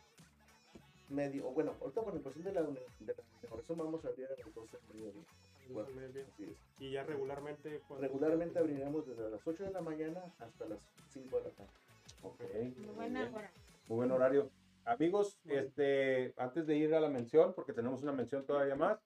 medio, 1.09 1.47
o 1.47 1.51
bueno, 1.51 1.73
ahorita 1.81 2.01
por 2.01 2.13
la 2.13 2.19
cuestión 2.21 2.45
de 2.45 2.51
la, 2.53 2.61
de 2.63 2.73
la 3.15 3.75
vamos 3.75 4.03
a 4.03 4.07
abrir 4.09 4.25
a 4.27 4.29
las 4.31 4.53
12 4.53 4.77
del 4.77 4.95
mediodía. 4.95 5.21
los 5.69 5.95
medios. 5.95 6.27
Así 6.33 6.43
es. 6.43 6.81
y 6.81 6.91
ya 6.91 7.03
regularmente. 7.03 7.81
cuando- 7.87 8.07
Regularmente 8.07 8.59
abriremos 8.59 9.07
desde 9.07 9.29
las 9.29 9.45
8 9.47 9.63
de 9.63 9.71
la 9.71 9.81
mañana 9.81 10.21
hasta 10.39 10.65
las 10.65 10.79
5 11.13 11.37
de 11.37 11.43
la 11.45 11.49
tarde. 11.51 11.71
Ok, 12.23 12.39
Muy 12.53 12.85
muy 12.87 12.95
buena 12.95 13.29
hora. 13.33 13.51
Muy 13.87 13.95
buen 13.97 14.11
horario. 14.11 14.49
Amigos, 14.87 15.37
este, 15.49 16.33
antes 16.37 16.65
de 16.65 16.77
ir 16.77 16.95
a 16.95 17.01
la 17.01 17.09
mención, 17.09 17.53
porque 17.53 17.73
tenemos 17.73 18.01
una 18.03 18.13
mención 18.13 18.45
todavía 18.45 18.75
más, 18.75 18.97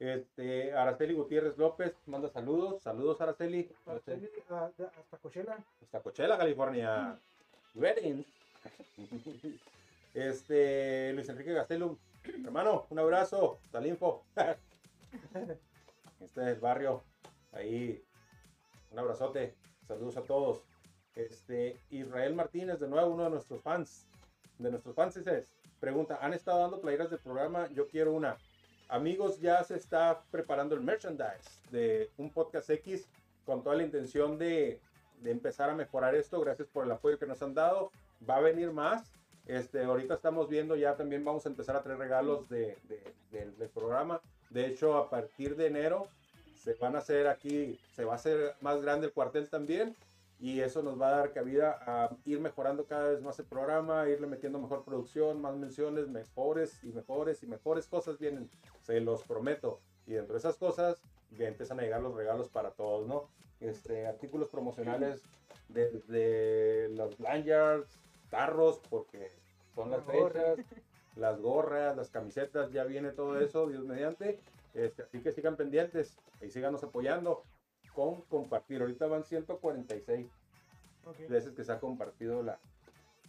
este, 0.00 0.72
Araceli 0.72 1.14
Gutiérrez 1.14 1.56
López 1.56 1.94
manda 2.06 2.28
saludos. 2.30 2.82
Saludos, 2.82 3.20
Araceli. 3.20 3.70
Araceli, 3.86 4.28
Hasta 4.48 5.18
Coachella. 5.18 5.58
Hasta 5.82 6.00
Coachella, 6.00 6.36
California. 6.36 7.18
Wedding. 7.74 8.24
Este, 10.12 11.12
Luis 11.12 11.28
Enrique 11.28 11.52
Gastelum. 11.52 11.96
Hermano, 12.44 12.86
un 12.90 12.98
abrazo. 12.98 13.60
Talinfo. 13.70 14.24
Este 16.20 16.40
es 16.42 16.48
el 16.48 16.60
barrio. 16.60 17.04
Ahí. 17.52 18.02
Un 18.90 18.98
abrazote. 18.98 19.54
Saludos 19.86 20.16
a 20.16 20.22
todos. 20.22 20.64
Este, 21.14 21.78
Israel 21.90 22.34
Martínez, 22.34 22.80
de 22.80 22.88
nuevo, 22.88 23.12
uno 23.12 23.24
de 23.24 23.30
nuestros 23.30 23.62
fans. 23.62 24.09
De 24.60 24.70
nuestros 24.70 24.94
fans 24.94 25.16
es. 25.16 25.46
Pregunta, 25.80 26.18
¿han 26.20 26.34
estado 26.34 26.60
dando 26.60 26.80
playeras 26.80 27.10
del 27.10 27.18
programa? 27.20 27.68
Yo 27.70 27.88
quiero 27.88 28.12
una. 28.12 28.36
Amigos, 28.88 29.40
ya 29.40 29.62
se 29.64 29.76
está 29.76 30.22
preparando 30.30 30.74
el 30.74 30.82
merchandise 30.82 31.48
de 31.70 32.10
un 32.18 32.30
podcast 32.30 32.68
X 32.70 33.08
con 33.46 33.62
toda 33.62 33.76
la 33.76 33.84
intención 33.84 34.36
de, 34.38 34.80
de 35.22 35.30
empezar 35.30 35.70
a 35.70 35.74
mejorar 35.74 36.14
esto. 36.14 36.40
Gracias 36.40 36.68
por 36.68 36.84
el 36.84 36.90
apoyo 36.90 37.18
que 37.18 37.26
nos 37.26 37.40
han 37.42 37.54
dado. 37.54 37.90
Va 38.28 38.36
a 38.36 38.40
venir 38.40 38.70
más. 38.72 39.10
Este, 39.46 39.82
ahorita 39.82 40.14
estamos 40.14 40.48
viendo, 40.48 40.76
ya 40.76 40.96
también 40.96 41.24
vamos 41.24 41.46
a 41.46 41.48
empezar 41.48 41.74
a 41.76 41.82
traer 41.82 41.98
regalos 41.98 42.48
de, 42.48 42.76
de- 42.88 43.14
del- 43.32 43.56
del 43.56 43.68
programa. 43.70 44.20
De 44.50 44.66
hecho, 44.66 44.96
a 44.96 45.08
partir 45.08 45.56
de 45.56 45.68
enero 45.68 46.06
se 46.54 46.74
van 46.74 46.94
a 46.94 46.98
hacer 46.98 47.26
aquí, 47.28 47.80
se 47.94 48.04
va 48.04 48.12
a 48.12 48.16
hacer 48.16 48.54
más 48.60 48.82
grande 48.82 49.06
el 49.06 49.12
cuartel 49.12 49.48
también. 49.48 49.96
Y 50.40 50.60
eso 50.60 50.82
nos 50.82 50.98
va 50.98 51.08
a 51.08 51.16
dar 51.18 51.32
cabida 51.32 51.78
a 51.86 52.16
ir 52.24 52.40
mejorando 52.40 52.86
cada 52.86 53.10
vez 53.10 53.20
más 53.20 53.38
el 53.38 53.44
programa, 53.44 54.08
irle 54.08 54.26
metiendo 54.26 54.58
mejor 54.58 54.84
producción, 54.84 55.40
más 55.40 55.54
menciones, 55.54 56.08
mejores 56.08 56.82
y 56.82 56.92
mejores 56.92 57.42
y 57.42 57.46
mejores 57.46 57.86
cosas 57.86 58.18
vienen, 58.18 58.48
se 58.80 59.00
los 59.00 59.22
prometo. 59.22 59.80
Y 60.06 60.14
dentro 60.14 60.32
de 60.32 60.38
esas 60.38 60.56
cosas 60.56 61.02
ya 61.36 61.46
empiezan 61.46 61.78
a 61.78 61.82
llegar 61.82 62.00
los 62.00 62.14
regalos 62.14 62.48
para 62.48 62.70
todos, 62.70 63.06
¿no? 63.06 63.28
Este, 63.60 64.06
artículos 64.06 64.48
promocionales 64.48 65.22
desde 65.68 66.88
los 66.88 67.20
lanyards, 67.20 67.98
tarros, 68.30 68.80
porque 68.88 69.28
son 69.74 69.90
las 69.90 70.02
fechas, 70.04 70.58
las 71.16 71.38
gorras, 71.38 71.96
las 71.96 72.08
camisetas, 72.08 72.72
ya 72.72 72.84
viene 72.84 73.10
todo 73.10 73.38
eso, 73.38 73.68
Dios 73.68 73.84
mediante. 73.84 74.40
Este, 74.72 75.02
así 75.02 75.20
que 75.20 75.32
sigan 75.32 75.56
pendientes 75.56 76.16
y 76.40 76.48
síganos 76.48 76.82
apoyando 76.82 77.42
con 77.94 78.22
compartir. 78.22 78.80
Ahorita 78.80 79.06
van 79.06 79.24
146 79.24 80.26
Ok. 81.06 81.28
veces 81.28 81.52
que 81.54 81.64
se 81.64 81.72
ha 81.72 81.80
compartido 81.80 82.42
la. 82.42 82.58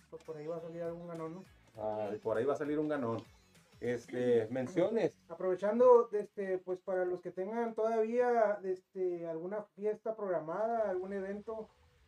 Pues 0.09 0.23
por 0.23 0.35
ahí 0.37 0.45
va 0.45 0.57
a 0.57 0.61
salir 0.61 0.83
algún 0.83 1.07
ganón, 1.07 1.35
¿no? 1.35 1.43
ah, 1.77 2.09
por 2.21 2.37
ahí 2.37 2.45
va 2.45 2.53
a 2.53 2.57
salir 2.57 2.79
un 2.79 2.89
ganón. 2.89 3.23
Este, 3.79 4.47
menciones. 4.51 5.17
Aprovechando, 5.29 6.09
este, 6.11 6.57
pues 6.59 6.79
para 6.81 7.05
los 7.05 7.21
que 7.21 7.31
tengan 7.31 7.73
todavía 7.73 8.59
este, 8.63 9.27
alguna 9.27 9.63
fiesta 9.75 10.15
programada, 10.15 10.89
algún 10.89 11.13
evento, 11.13 11.67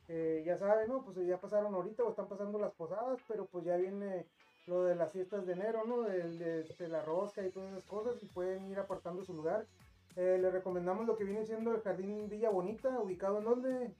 eh, 0.09 0.43
ya 0.45 0.57
saben, 0.57 0.89
¿no? 0.89 1.03
Pues 1.03 1.25
ya 1.25 1.39
pasaron 1.39 1.73
ahorita 1.73 2.03
o 2.03 2.09
están 2.09 2.27
pasando 2.27 2.59
las 2.59 2.73
posadas, 2.73 3.19
pero 3.27 3.45
pues 3.45 3.63
ya 3.63 3.77
viene 3.77 4.25
lo 4.67 4.83
de 4.83 4.95
las 4.95 5.11
fiestas 5.11 5.45
de 5.45 5.53
enero, 5.53 5.83
¿no? 5.85 6.01
De, 6.03 6.29
de, 6.37 6.61
este, 6.61 6.89
la 6.89 7.01
rosca 7.03 7.41
y 7.45 7.51
todas 7.51 7.71
esas 7.71 7.85
cosas 7.85 8.21
y 8.21 8.25
pueden 8.27 8.69
ir 8.69 8.79
apartando 8.79 9.23
su 9.23 9.33
lugar. 9.33 9.65
Eh, 10.15 10.37
les 10.39 10.53
recomendamos 10.53 11.07
lo 11.07 11.17
que 11.17 11.23
viene 11.23 11.45
siendo 11.45 11.73
el 11.73 11.81
Jardín 11.81 12.29
Villa 12.29 12.49
Bonita, 12.49 12.99
ubicado 12.99 13.39
en 13.39 13.45
donde... 13.45 13.91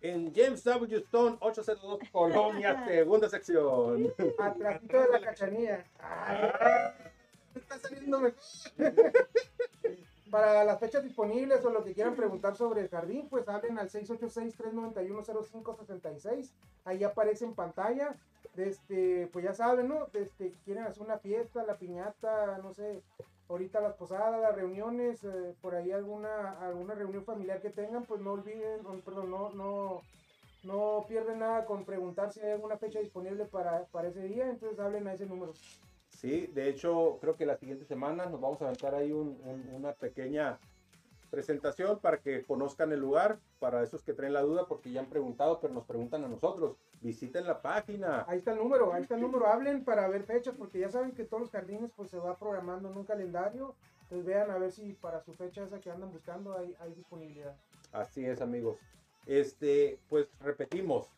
En 0.00 0.34
James 0.34 0.64
W. 0.64 0.96
Stone 0.98 1.36
802 1.40 1.98
Colonia, 2.12 2.84
segunda 2.86 3.28
sección. 3.28 4.12
Atrásito 4.38 5.00
de 5.00 5.08
la 5.08 5.20
cachanilla. 5.20 5.84
Está 7.54 7.78
saliendo 7.78 8.20
mejor. 8.20 8.40
Para 10.30 10.64
las 10.64 10.80
fechas 10.80 11.04
disponibles 11.04 11.62
o 11.64 11.70
lo 11.70 11.84
que 11.84 11.94
quieran 11.94 12.16
preguntar 12.16 12.56
sobre 12.56 12.80
el 12.80 12.88
jardín, 12.88 13.28
pues 13.28 13.46
hablen 13.48 13.78
al 13.78 13.88
686-391-0566. 13.90 16.50
Ahí 16.84 17.04
aparece 17.04 17.44
en 17.44 17.54
pantalla. 17.54 18.16
Este, 18.56 19.28
pues 19.32 19.44
ya 19.44 19.54
saben, 19.54 19.86
¿no? 19.88 20.08
Este, 20.14 20.54
quieren 20.64 20.82
hacer 20.84 21.02
una 21.02 21.18
fiesta, 21.18 21.62
la 21.62 21.78
piñata, 21.78 22.58
no 22.58 22.74
sé, 22.74 23.04
ahorita 23.48 23.80
las 23.80 23.94
posadas, 23.94 24.40
las 24.40 24.54
reuniones, 24.54 25.22
eh, 25.24 25.54
por 25.60 25.74
ahí 25.74 25.92
alguna, 25.92 26.58
alguna 26.60 26.94
reunión 26.94 27.24
familiar 27.24 27.60
que 27.60 27.70
tengan, 27.70 28.04
pues 28.04 28.20
no 28.20 28.32
olviden, 28.32 28.80
perdón, 29.04 29.30
no, 29.30 29.50
no, 29.50 30.02
no 30.64 31.04
pierden 31.08 31.38
nada 31.38 31.64
con 31.64 31.84
preguntar 31.84 32.32
si 32.32 32.40
hay 32.40 32.52
alguna 32.52 32.76
fecha 32.76 33.00
disponible 33.00 33.44
para, 33.46 33.84
para 33.86 34.08
ese 34.08 34.22
día, 34.22 34.48
entonces 34.48 34.78
hablen 34.78 35.06
a 35.06 35.14
ese 35.14 35.26
número. 35.26 35.52
Sí, 36.08 36.46
de 36.48 36.68
hecho, 36.68 37.18
creo 37.20 37.36
que 37.36 37.46
la 37.46 37.56
siguiente 37.56 37.84
semana 37.84 38.26
nos 38.26 38.40
vamos 38.40 38.60
a 38.62 38.66
aventar 38.66 38.94
ahí 38.94 39.12
un- 39.12 39.38
una 39.74 39.92
pequeña 39.92 40.58
presentación 41.30 41.98
para 41.98 42.18
que 42.18 42.44
conozcan 42.44 42.92
el 42.92 43.00
lugar, 43.00 43.38
para 43.58 43.82
esos 43.82 44.02
que 44.02 44.14
traen 44.14 44.32
la 44.32 44.40
duda, 44.42 44.66
porque 44.66 44.90
ya 44.90 45.00
han 45.00 45.10
preguntado, 45.10 45.60
pero 45.60 45.74
nos 45.74 45.84
preguntan 45.84 46.24
a 46.24 46.28
nosotros. 46.28 46.76
Visiten 47.00 47.46
la 47.46 47.60
página. 47.60 48.24
Ahí 48.26 48.38
está 48.38 48.52
el 48.52 48.58
número, 48.58 48.92
ahí 48.92 49.02
está 49.02 49.14
el 49.14 49.20
número, 49.20 49.46
hablen 49.46 49.84
para 49.84 50.08
ver 50.08 50.24
fechas, 50.24 50.54
porque 50.56 50.78
ya 50.78 50.88
saben 50.88 51.12
que 51.12 51.24
todos 51.24 51.42
los 51.42 51.50
jardines 51.50 51.90
pues 51.94 52.10
se 52.10 52.18
va 52.18 52.36
programando 52.36 52.90
en 52.90 52.96
un 52.96 53.04
calendario, 53.04 53.74
entonces 54.02 54.26
vean 54.26 54.50
a 54.50 54.58
ver 54.58 54.72
si 54.72 54.92
para 54.94 55.20
su 55.20 55.32
fecha 55.34 55.64
esa 55.64 55.80
que 55.80 55.90
andan 55.90 56.12
buscando 56.12 56.56
hay, 56.56 56.74
hay 56.80 56.94
disponibilidad. 56.94 57.54
Así 57.92 58.24
es, 58.24 58.40
amigos. 58.40 58.78
Este, 59.26 59.98
pues 60.08 60.28
repetimos, 60.40 61.08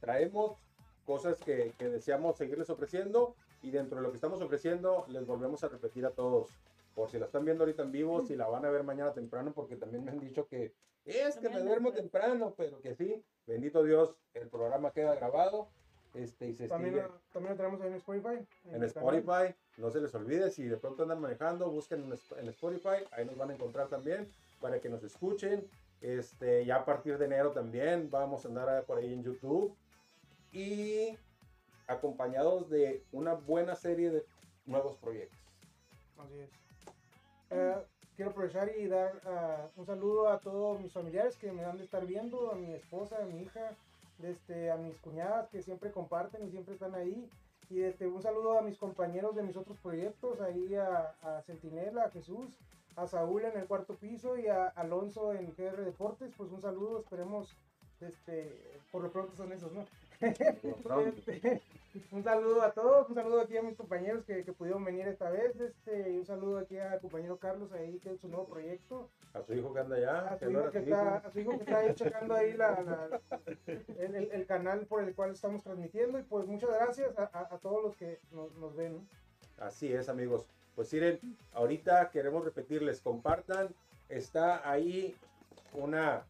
traemos 0.00 0.58
cosas 1.06 1.38
que, 1.38 1.72
que 1.78 1.88
deseamos 1.88 2.36
seguirles 2.36 2.70
ofreciendo 2.70 3.34
y 3.62 3.70
dentro 3.70 3.96
de 3.96 4.02
lo 4.02 4.10
que 4.10 4.16
estamos 4.16 4.40
ofreciendo 4.40 5.04
les 5.08 5.26
volvemos 5.26 5.64
a 5.64 5.68
repetir 5.68 6.06
a 6.06 6.10
todos. 6.10 6.50
Por 6.94 7.10
si 7.10 7.18
la 7.18 7.26
están 7.26 7.44
viendo 7.44 7.64
ahorita 7.64 7.82
en 7.82 7.92
vivo, 7.92 8.22
si 8.22 8.36
la 8.36 8.46
van 8.46 8.64
a 8.66 8.70
ver 8.70 8.84
mañana 8.84 9.12
temprano, 9.12 9.52
porque 9.52 9.76
también 9.76 10.04
me 10.04 10.10
han 10.10 10.20
dicho 10.20 10.46
que 10.46 10.74
es 11.04 11.36
que 11.36 11.48
me 11.48 11.60
duermo 11.60 11.90
pues. 11.90 12.00
temprano, 12.00 12.54
pero 12.56 12.80
que 12.80 12.94
sí, 12.94 13.22
bendito 13.46 13.82
Dios, 13.82 14.14
el 14.34 14.48
programa 14.48 14.92
queda 14.92 15.14
grabado 15.14 15.68
este, 16.14 16.48
y 16.48 16.54
se 16.54 16.68
También, 16.68 16.94
sigue 16.94 17.06
lo- 17.06 17.20
también 17.32 17.52
lo 17.52 17.56
tenemos 17.56 17.80
ahí 17.80 17.88
en 17.88 17.94
Spotify. 17.94 18.46
en 18.64 18.72
canal. 18.72 18.84
Spotify. 18.84 19.54
No 19.78 19.90
se 19.90 20.00
les 20.00 20.14
olvide, 20.14 20.50
si 20.50 20.64
de 20.64 20.76
pronto 20.76 21.02
andan 21.04 21.20
manejando, 21.20 21.70
busquen 21.70 22.12
en 22.38 22.48
Spotify, 22.48 23.04
ahí 23.12 23.24
nos 23.24 23.36
van 23.36 23.50
a 23.50 23.54
encontrar 23.54 23.88
también 23.88 24.28
para 24.60 24.78
que 24.80 24.88
nos 24.90 25.02
escuchen. 25.02 25.66
Este, 26.02 26.64
ya 26.66 26.76
a 26.76 26.84
partir 26.84 27.16
de 27.16 27.24
enero 27.26 27.52
también 27.52 28.10
vamos 28.10 28.44
a 28.44 28.48
andar 28.48 28.84
por 28.84 28.98
ahí 28.98 29.12
en 29.14 29.22
YouTube 29.22 29.74
y 30.52 31.16
acompañados 31.86 32.68
de 32.68 33.04
una 33.12 33.34
buena 33.34 33.74
serie 33.76 34.10
de 34.10 34.24
nuevos 34.66 34.96
proyectos. 34.98 35.38
Así 36.18 36.38
es. 36.40 36.50
Eh, 37.50 37.86
quiero 38.22 38.30
aprovechar 38.30 38.70
y 38.78 38.86
dar 38.86 39.20
ah, 39.26 39.66
un 39.76 39.84
saludo 39.84 40.28
a 40.28 40.38
todos 40.38 40.80
mis 40.80 40.92
familiares 40.92 41.36
que 41.36 41.50
me 41.50 41.64
han 41.64 41.76
de 41.76 41.82
estar 41.82 42.06
viendo, 42.06 42.52
a 42.52 42.54
mi 42.54 42.72
esposa, 42.72 43.16
a 43.20 43.26
mi 43.26 43.42
hija, 43.42 43.72
este, 44.22 44.70
a 44.70 44.76
mis 44.76 44.96
cuñadas 45.00 45.48
que 45.48 45.60
siempre 45.60 45.90
comparten 45.90 46.46
y 46.46 46.50
siempre 46.52 46.74
están 46.74 46.94
ahí. 46.94 47.28
Y 47.68 47.82
este, 47.82 48.06
un 48.06 48.22
saludo 48.22 48.60
a 48.60 48.62
mis 48.62 48.78
compañeros 48.78 49.34
de 49.34 49.42
mis 49.42 49.56
otros 49.56 49.76
proyectos, 49.78 50.40
ahí 50.40 50.76
a, 50.76 51.16
a 51.22 51.42
Centinela, 51.42 52.04
a 52.04 52.10
Jesús, 52.10 52.56
a 52.94 53.08
Saúl 53.08 53.44
en 53.44 53.58
el 53.58 53.66
cuarto 53.66 53.96
piso 53.96 54.38
y 54.38 54.46
a 54.46 54.68
Alonso 54.68 55.32
en 55.32 55.52
GR 55.56 55.84
Deportes. 55.84 56.32
Pues 56.36 56.52
un 56.52 56.60
saludo, 56.60 57.00
esperemos, 57.00 57.56
este, 58.00 58.56
por 58.92 59.02
lo 59.02 59.10
pronto 59.10 59.34
son 59.34 59.52
esos, 59.52 59.72
¿no? 59.72 59.84
Este, 60.22 61.62
un 62.10 62.22
saludo 62.24 62.62
a 62.62 62.72
todos, 62.72 63.08
un 63.08 63.14
saludo 63.14 63.40
aquí 63.40 63.56
a 63.56 63.62
mis 63.62 63.76
compañeros 63.76 64.24
que, 64.24 64.44
que 64.44 64.52
pudieron 64.52 64.84
venir 64.84 65.06
esta 65.08 65.30
vez, 65.30 65.58
este, 65.60 66.10
y 66.12 66.18
un 66.18 66.24
saludo 66.26 66.58
aquí 66.58 66.78
al 66.78 67.00
compañero 67.00 67.36
Carlos 67.38 67.72
ahí 67.72 67.98
que 67.98 68.12
es 68.12 68.20
su 68.20 68.28
nuevo 68.28 68.46
proyecto, 68.46 69.10
A 69.34 69.42
su 69.42 69.52
hijo 69.54 69.72
que 69.74 69.80
anda 69.80 69.96
allá, 69.96 70.18
a 70.28 70.38
su 70.38 70.50
hijo 70.50 70.70
que 70.70 70.78
está, 70.78 71.16
a 71.16 71.30
su 71.32 71.40
hijo 71.40 71.50
que 71.50 71.64
está 71.64 71.78
ahí 71.78 71.94
checando 71.94 72.34
ahí 72.34 72.52
la, 72.54 72.82
la- 72.82 73.20
el, 73.98 74.14
el- 74.14 74.30
el 74.32 74.46
canal 74.46 74.86
por 74.86 75.02
el 75.02 75.14
cual 75.14 75.32
estamos 75.32 75.62
transmitiendo, 75.62 76.18
y 76.18 76.22
pues 76.22 76.46
muchas 76.46 76.70
gracias 76.70 77.18
a, 77.18 77.24
a- 77.24 77.54
a 77.54 77.58
todos 77.58 77.82
los 77.82 77.96
que 77.96 78.18
nos, 78.32 78.54
nos 78.56 78.74
ven. 78.76 79.06
Así 79.58 79.92
es, 79.92 80.08
amigos. 80.08 80.46
Pues 80.74 80.90
miren, 80.94 81.20
ahorita 81.52 82.10
queremos 82.10 82.44
repetirles, 82.44 83.00
compartan. 83.02 83.68
Está 84.08 84.68
ahí 84.70 85.14
una, 85.74 86.22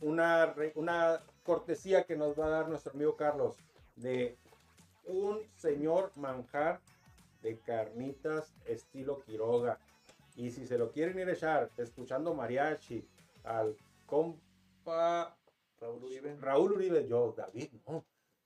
una, 0.00 0.54
una 0.74 1.22
cortesía 1.42 2.04
que 2.04 2.16
nos 2.16 2.38
va 2.38 2.46
a 2.46 2.50
dar 2.50 2.68
nuestro 2.68 2.92
amigo 2.92 3.16
Carlos 3.16 3.56
de 3.96 4.36
un 5.04 5.40
señor 5.56 6.12
manjar 6.16 6.80
de 7.42 7.58
carnitas 7.58 8.52
estilo 8.66 9.20
Quiroga. 9.20 9.78
Y 10.36 10.50
si 10.50 10.66
se 10.66 10.78
lo 10.78 10.90
quieren 10.92 11.18
ir 11.18 11.28
a 11.28 11.32
echar 11.32 11.70
escuchando 11.76 12.34
mariachi 12.34 13.04
al 13.44 13.76
compa 14.06 15.36
Raúl 15.80 16.04
Uribe. 16.04 16.36
Raúl 16.40 16.72
Uribe, 16.72 17.06
yo, 17.06 17.34
David, 17.36 17.68
no. 17.86 18.04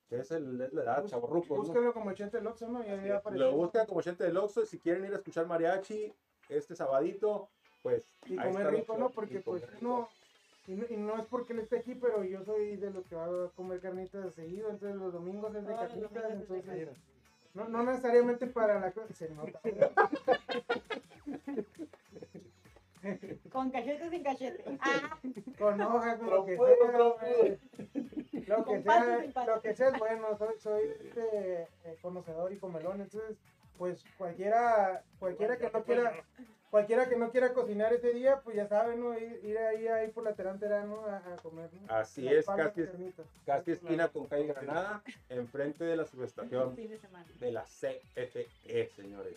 que 0.08 0.18
Es, 0.18 0.30
el, 0.30 0.60
es 0.60 0.72
la 0.72 0.82
edad, 0.82 1.06
chavorruco, 1.06 1.56
¿no? 1.56 1.62
Búsquenlo 1.62 1.92
como 1.92 2.12
Chente 2.12 2.40
Loxo, 2.40 2.68
¿no? 2.68 2.84
Ya, 2.84 3.02
ya 3.02 3.16
apareció. 3.16 3.50
Lo 3.50 3.56
buscan 3.56 3.86
como 3.86 4.02
gente 4.02 4.24
del 4.24 4.36
Oxxo. 4.36 4.62
y 4.62 4.66
Si 4.66 4.78
quieren 4.78 5.04
ir 5.04 5.12
a 5.12 5.16
escuchar 5.16 5.46
mariachi 5.46 6.12
este 6.48 6.76
sabadito, 6.76 7.48
pues. 7.82 8.06
Y 8.26 8.36
comer 8.36 8.70
rico, 8.70 8.96
¿no? 8.96 9.10
Porque 9.10 9.40
pues 9.40 9.64
uno, 9.80 10.08
y 10.66 10.74
no, 10.74 10.84
y 10.88 10.96
no 10.96 11.18
es 11.18 11.26
porque 11.26 11.52
él 11.52 11.60
esté 11.60 11.78
aquí, 11.78 11.94
pero 11.94 12.22
yo 12.24 12.44
soy 12.44 12.76
de 12.76 12.90
los 12.90 13.04
que 13.06 13.16
va 13.16 13.24
a 13.24 13.48
comer 13.56 13.80
carnitas 13.80 14.34
seguido, 14.34 14.70
entonces 14.70 14.96
los 14.96 15.12
domingos 15.12 15.54
es 15.54 15.66
de 15.66 15.70
los 15.70 15.80
carnitas, 15.80 16.30
entonces 16.30 16.88
no, 17.54 17.68
no 17.68 17.82
necesariamente 17.82 18.46
para 18.46 18.80
la 18.80 18.92
cosa, 18.92 19.12
se 19.12 19.28
nota. 19.30 19.60
Con 23.50 23.70
cachete 23.70 24.06
o 24.06 24.10
sin 24.10 24.22
cachete. 24.22 24.64
Ah, 24.80 25.18
con 25.58 25.80
hojas, 25.80 26.18
con 26.18 26.30
lo 26.30 26.44
que 26.44 26.56
sea, 26.56 26.66
lo 28.46 28.64
que 28.64 28.82
sea, 28.82 29.46
lo 29.46 29.60
que 29.60 29.74
sea 29.74 29.88
es 29.88 29.98
bueno, 29.98 30.36
soy, 30.38 30.54
soy 30.58 30.82
este, 31.00 31.62
eh, 31.62 31.98
conocedor 32.00 32.52
y 32.52 32.58
comelón, 32.58 33.00
entonces 33.00 33.36
pues 33.82 34.04
cualquiera, 34.16 35.02
cualquiera 35.18 35.56
que 35.56 35.68
no 35.72 35.82
quiera, 35.82 36.12
cualquiera 36.70 37.08
que 37.08 37.16
no 37.16 37.32
quiera 37.32 37.52
cocinar 37.52 37.92
ese 37.92 38.12
día, 38.12 38.40
pues 38.44 38.54
ya 38.54 38.68
saben, 38.68 39.00
¿no? 39.00 39.18
Ir, 39.18 39.40
ir 39.42 39.58
ahí, 39.58 39.88
ahí 39.88 40.08
por 40.12 40.22
la 40.22 40.34
terantera, 40.34 40.84
¿no? 40.84 41.04
A, 41.04 41.16
a 41.16 41.36
comer, 41.42 41.68
¿no? 41.72 41.92
Así 41.92 42.22
Las 42.22 42.34
es, 42.34 42.46
casi, 42.46 42.82
casi 43.44 43.72
esquina 43.72 44.06
con 44.06 44.26
calle 44.28 44.46
Granada, 44.46 45.02
enfrente 45.28 45.82
de 45.82 45.96
la 45.96 46.04
subestación 46.04 46.76
de 46.76 47.50
la 47.50 47.64
CFE, 47.64 48.88
señores. 48.94 49.34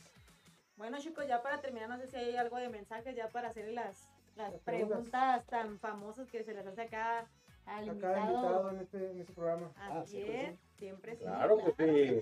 Bueno, 0.78 1.00
chicos, 1.00 1.26
ya 1.28 1.42
para 1.42 1.60
terminar, 1.60 1.90
no 1.90 1.98
sé 1.98 2.06
si 2.06 2.18
hay 2.18 2.36
algo 2.36 2.58
de 2.58 2.70
mensajes 2.70 3.16
ya 3.16 3.30
para 3.30 3.48
hacer 3.48 3.70
las, 3.70 4.08
las 4.36 4.52
Las 4.52 4.62
preguntas. 4.62 4.98
preguntas 5.10 5.46
tan 5.48 5.80
famosas 5.80 6.30
que 6.30 6.44
se 6.44 6.54
les 6.54 6.68
hace 6.68 6.84
acá 6.84 7.26
al 7.66 7.84
A 7.90 7.94
invitado. 7.94 8.14
cada 8.14 8.32
invitado 8.32 8.70
en 8.70 8.80
este, 8.82 9.10
en 9.12 9.20
este 9.22 9.34
programa. 9.34 9.72
Ah, 9.78 10.02
Así 10.02 10.18
siempre 10.18 10.50
es. 10.50 10.60
Siempre 10.78 11.16
sí. 11.16 11.24
Claro 11.24 11.58
que 11.58 11.72
sí. 11.72 12.22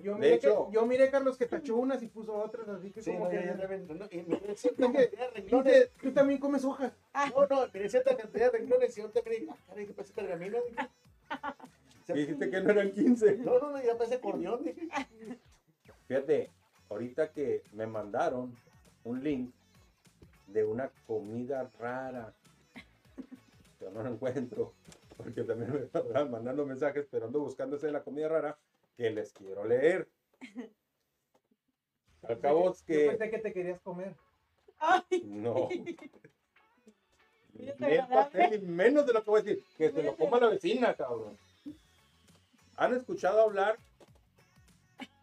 Yo 0.00 0.14
De 0.14 0.18
miré, 0.20 0.34
hecho- 0.34 0.66
que, 0.68 0.74
yo 0.74 0.86
miré, 0.86 1.10
Carlos, 1.10 1.36
que 1.36 1.46
tachó 1.46 1.76
unas 1.76 2.02
y 2.02 2.08
puso 2.08 2.34
otras, 2.34 2.68
así 2.68 2.90
que 2.90 3.02
Sí, 3.02 3.12
como 3.12 3.24
no, 3.24 3.30
que... 3.30 3.36
ya, 3.36 3.56
ya 3.56 3.94
no, 3.94 4.06
y 4.10 4.22
miré 4.22 4.56
cierta 4.56 4.92
cantidad 4.92 5.10
de 5.10 5.30
renglones. 5.30 5.72
Dice, 5.74 5.90
tú 6.00 6.12
también 6.12 6.40
comes 6.40 6.64
hojas. 6.64 6.92
No, 7.34 7.46
no, 7.46 7.66
miré 7.72 7.88
cierta 7.88 8.16
cantidad 8.16 8.52
de 8.52 8.58
renglones 8.58 8.96
y 8.96 9.00
yo 9.02 9.10
también 9.10 9.40
dije, 9.42 9.52
ah, 9.52 9.64
caray, 9.68 9.86
que 9.86 9.92
parece 9.94 10.14
pergamino. 10.14 10.58
Y 12.08 12.12
dijiste 12.12 12.50
que 12.50 12.60
no 12.60 12.70
eran 12.70 12.92
15. 12.92 13.36
No, 13.44 13.58
no, 13.58 13.70
no, 13.70 13.82
ya 13.82 13.92
acordeón, 14.16 14.64
dije. 14.64 14.88
Fíjate, 16.08 16.50
ahorita 16.90 17.30
que 17.32 17.62
me 17.72 17.86
mandaron 17.86 18.54
un 19.04 19.22
link 19.22 19.50
de 20.48 20.64
una 20.64 20.90
comida 21.06 21.70
rara. 21.78 22.34
Yo 23.80 23.90
no 23.90 24.02
lo 24.02 24.10
encuentro, 24.10 24.72
porque 25.22 25.44
también 25.44 25.72
me 25.72 25.80
estaban 25.80 26.30
mandando 26.30 26.66
mensajes, 26.66 27.06
pero 27.10 27.26
ando 27.26 27.40
buscando 27.40 27.76
esa 27.76 27.86
de 27.86 27.92
la 27.92 28.02
comida 28.02 28.28
rara 28.28 28.58
que 28.96 29.10
les 29.10 29.32
quiero 29.32 29.64
leer. 29.64 30.08
Al 32.22 32.40
cabo 32.40 32.70
es 32.70 32.80
Yo 32.80 32.86
que 32.86 33.08
pensé 33.08 33.30
que 33.30 33.38
te 33.38 33.52
querías 33.52 33.80
comer. 33.80 34.14
Ay, 34.78 35.22
no. 35.24 35.68
Pastel, 38.08 38.62
menos 38.62 39.06
de 39.06 39.12
lo 39.12 39.22
que 39.22 39.30
voy 39.30 39.40
a 39.40 39.42
decir. 39.42 39.64
Que 39.76 39.90
se 39.90 40.02
lo 40.02 40.16
coma 40.16 40.40
la 40.40 40.48
vecina, 40.48 40.94
cabrón. 40.94 41.36
¿Han 42.76 42.94
escuchado 42.94 43.42
hablar? 43.42 43.78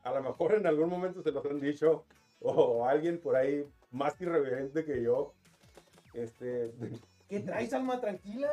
A 0.03 0.13
lo 0.13 0.23
mejor 0.23 0.55
en 0.55 0.67
algún 0.67 0.89
momento 0.89 1.21
se 1.21 1.31
los 1.31 1.45
han 1.45 1.59
dicho. 1.59 2.05
O 2.41 2.85
alguien 2.85 3.19
por 3.19 3.35
ahí 3.35 3.65
más 3.91 4.19
irreverente 4.21 4.85
que 4.85 5.01
yo. 5.01 5.33
Este. 6.13 6.71
¿Qué 7.29 7.39
traes, 7.41 7.71
alma 7.73 8.01
tranquila? 8.01 8.49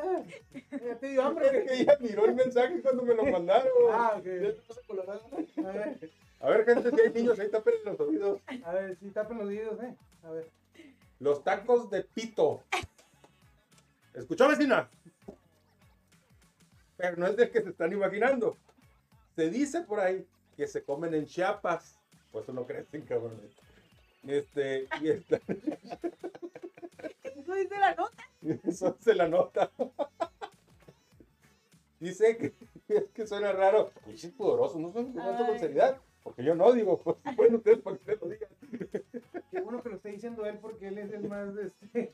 ¿Ya 0.71 0.99
te 0.99 1.09
dio 1.09 1.23
hambre? 1.23 1.47
Es 1.47 1.65
que 1.67 1.81
ella 1.81 1.97
miró 1.99 2.27
el 2.27 2.35
mensaje 2.35 2.83
cuando 2.83 3.03
me 3.05 3.15
lo 3.15 3.25
mandaron. 3.33 3.73
Ah, 3.91 4.13
ok. 4.19 4.27
A 4.27 5.73
ver, 5.73 6.11
A 6.41 6.49
ver, 6.51 6.65
gente, 6.67 6.91
si 6.91 7.01
hay 7.01 7.11
niños, 7.15 7.39
ahí 7.39 7.51
tapen 7.51 7.75
los 7.87 7.99
oídos. 7.99 8.41
a 8.65 8.73
ver, 8.75 8.97
si 8.99 9.11
tapen 9.11 9.39
los 9.39 9.47
oídos, 9.49 9.83
¿eh? 9.83 9.97
A 10.23 10.31
ver. 10.31 10.51
Los 11.19 11.43
tacos 11.43 11.89
de 11.91 12.05
pito. 12.05 12.63
¿Escuchó, 14.13 14.47
vecina? 14.49 14.91
Pero 16.99 17.17
no 17.17 17.27
es 17.29 17.37
del 17.37 17.51
que 17.51 17.63
se 17.63 17.71
están 17.71 17.93
imaginando. 17.93 18.57
Se 19.35 19.49
dice 19.49 19.81
por 19.83 20.01
ahí 20.01 20.27
que 20.55 20.67
se 20.67 20.83
comen 20.85 21.15
en 21.15 21.25
Chiapas. 21.25 21.99
Pues 22.31 22.45
eso 22.45 22.53
no 22.53 22.67
crecen, 22.67 23.03
cabrones. 23.03 23.53
Este, 24.27 24.87
y 25.01 25.09
esta- 25.11 25.41
¿Eso 27.23 27.55
dice 27.55 27.79
la 27.79 27.95
nota? 27.95 28.25
eso 28.65 28.97
se 29.01 29.15
la 29.15 29.29
nota. 29.29 29.71
Dice 32.01 32.37
que 32.37 32.53
es 32.89 33.05
que 33.15 33.27
suena 33.27 33.53
raro. 33.53 33.91
Uy, 34.07 34.17
sí, 34.19 34.29
pudoroso, 34.29 34.79
no 34.79 34.93
suena 34.93 35.13
con 35.13 35.47
Ay. 35.51 35.59
seriedad. 35.59 35.99
Porque 36.23 36.43
yo 36.45 36.55
no 36.55 36.73
digo, 36.73 36.99
pues 36.99 37.17
bueno, 37.37 37.59
ustedes 37.59 37.79
para 37.79 37.97
que 37.97 38.01
ustedes 38.03 38.21
lo 38.21 38.29
digan. 38.29 38.49
Qué 39.51 39.61
bueno 39.61 39.83
que 39.83 39.89
lo 39.91 39.97
esté 39.97 40.11
diciendo 40.11 40.45
él 40.45 40.59
porque 40.61 40.89
él 40.89 40.99
es 40.99 41.13
el 41.13 41.29
más, 41.29 41.49
este, 41.57 42.13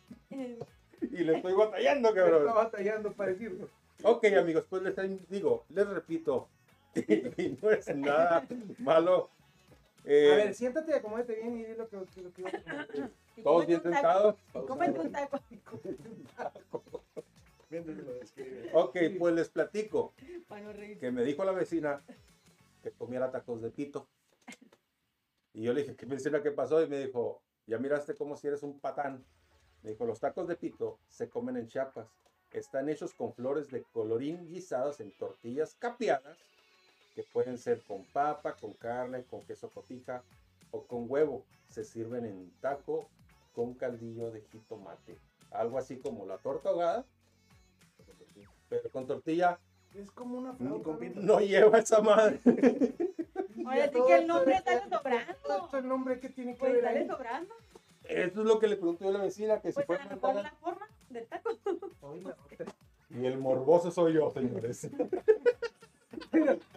Y 1.01 1.25
le 1.25 1.37
estoy 1.37 1.55
batallando, 1.55 2.09
está 2.11 2.21
cabrón. 2.23 2.55
batallando 2.55 3.13
para 3.13 3.33
decirlo. 3.33 3.69
Ok, 4.05 4.25
amigos, 4.39 4.67
pues 4.69 4.83
les 4.83 5.29
digo, 5.31 5.65
les 5.71 5.87
repito, 5.89 6.49
y 6.95 7.59
no 7.63 7.71
es 7.71 7.95
nada 7.97 8.47
malo. 8.79 9.31
Eh, 10.05 10.33
A 10.33 10.37
ver, 10.37 10.55
siéntate 10.55 10.95
acomódate 10.95 11.37
bien 11.37 11.57
y 11.57 11.65
di 11.65 11.75
lo 11.75 11.89
que, 11.89 11.97
lo 11.97 12.33
que 12.33 12.45
a 12.45 12.53
todos 13.45 13.67
bien 13.67 13.79
un 13.79 13.83
taco, 13.85 13.95
sentados. 13.95 14.37
Cómete 14.67 15.01
un 15.01 15.13
taco. 15.13 15.39
Ok, 18.75 18.99
pues 19.19 19.35
les 19.35 19.49
platico 19.49 20.13
que 21.01 21.11
me 21.11 21.25
dijo 21.25 21.43
la 21.43 21.53
vecina 21.53 22.03
que 22.83 22.91
comiera 22.91 23.31
tacos 23.31 23.63
de 23.63 23.71
pito. 23.71 24.09
Y 25.55 25.63
yo 25.63 25.73
le 25.73 25.83
dije, 25.83 25.97
¿qué 25.97 26.05
vecina 26.05 26.43
qué 26.43 26.51
pasó? 26.51 26.83
Y 26.83 26.89
me 26.89 26.99
dijo, 27.07 27.41
ya 27.67 27.79
miraste 27.79 28.15
como 28.15 28.37
si 28.37 28.49
eres 28.49 28.63
un 28.63 28.79
patán. 28.79 29.25
Me 29.83 29.91
dijo, 29.91 30.05
los 30.05 30.21
tacos 30.21 30.47
de 30.49 30.57
pito 30.57 30.99
se 31.09 31.31
comen 31.31 31.57
en 31.57 31.67
Chiapas. 31.67 32.09
Están 32.53 32.91
hechos 32.91 33.15
con 33.15 33.33
flores 33.33 33.69
de 33.69 33.83
colorín 33.83 34.47
guisadas 34.49 35.01
en 35.01 35.11
tortillas 35.17 35.75
capeadas, 35.77 36.37
que 37.15 37.23
pueden 37.23 37.59
ser 37.59 37.83
con 37.83 38.05
papa, 38.05 38.55
con 38.57 38.73
carne, 38.75 39.25
con 39.25 39.43
queso 39.43 39.71
cotija 39.71 40.23
o 40.71 40.83
con 40.87 41.07
huevo. 41.11 41.45
Se 41.69 41.85
sirven 41.85 42.25
en 42.27 42.51
taco 42.61 43.09
con 43.53 43.75
caldillo 43.75 44.31
de 44.31 44.41
jitomate. 44.43 45.19
Algo 45.51 45.79
así 45.79 45.99
como 45.99 46.25
la 46.27 46.39
torta 46.39 46.71
ahogada, 46.71 47.05
pero 48.69 48.91
con 48.91 49.07
tortilla 49.07 49.59
Es 49.95 50.11
como 50.11 50.39
una 50.39 50.55
flauta. 50.55 50.83
con 50.85 50.93
¿no? 50.95 50.99
pito. 50.99 51.21
no 51.21 51.41
lleva 51.41 51.79
esa 51.79 52.01
madre. 52.01 52.41
Oye, 53.65 53.85
sí 53.85 53.91
Todo 53.93 54.07
que 54.07 54.15
el 54.17 54.27
nombre 54.27 54.63
todo 54.65 54.99
sobrando. 54.99 55.33
esto 55.33 55.77
el 55.79 55.89
nombre 55.89 56.19
que 56.21 56.29
tiene 56.31 56.55
que 56.55 56.59
Pues 56.61 56.83
ver 56.83 57.07
sobrando. 57.07 57.55
Eso 58.05 58.41
es 58.41 58.47
lo 58.47 58.59
que 58.59 58.67
le 58.67 58.77
pregunté 58.77 59.05
yo 59.05 59.11
a 59.11 59.13
la 59.13 59.23
vecina, 59.23 59.61
que 59.61 59.73
Pues 59.73 59.89
mejor 59.89 60.09
mentada. 60.09 60.43
la 60.43 60.51
forma 60.53 60.89
del 61.11 61.27
taco. 61.29 61.51
Y 63.11 63.27
el 63.27 63.39
morboso 63.39 63.91
soy 63.91 64.15
yo, 64.15 64.31
señores. 64.31 64.89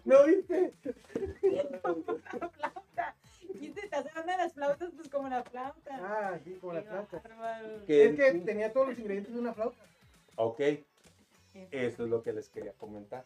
¿No 0.06 0.26
viste? 0.26 0.74
La 1.44 1.80
flauta. 1.80 3.16
Quise 3.60 3.88
te 3.88 3.96
hacer 3.96 4.12
una 4.22 4.32
de 4.34 4.38
las 4.38 4.54
flautas, 4.54 4.92
pues 4.96 5.10
como 5.10 5.30
la 5.30 5.44
flauta. 5.44 5.96
Ah, 6.02 6.40
sí, 6.44 6.56
como 6.60 6.74
la 6.74 6.82
flauta. 6.84 7.22
Que- 7.86 8.06
Es 8.06 8.16
que 8.16 8.40
tenía 8.40 8.74
todos 8.74 8.90
los 8.90 9.00
ingredientes 9.00 9.34
de 9.34 9.40
una 9.40 9.54
flauta. 9.54 9.78
Ok, 10.36 10.60
eso 11.72 12.04
es 12.04 12.10
lo 12.10 12.22
que 12.22 12.34
les 12.34 12.50
quería 12.50 12.74
comentar. 12.74 13.24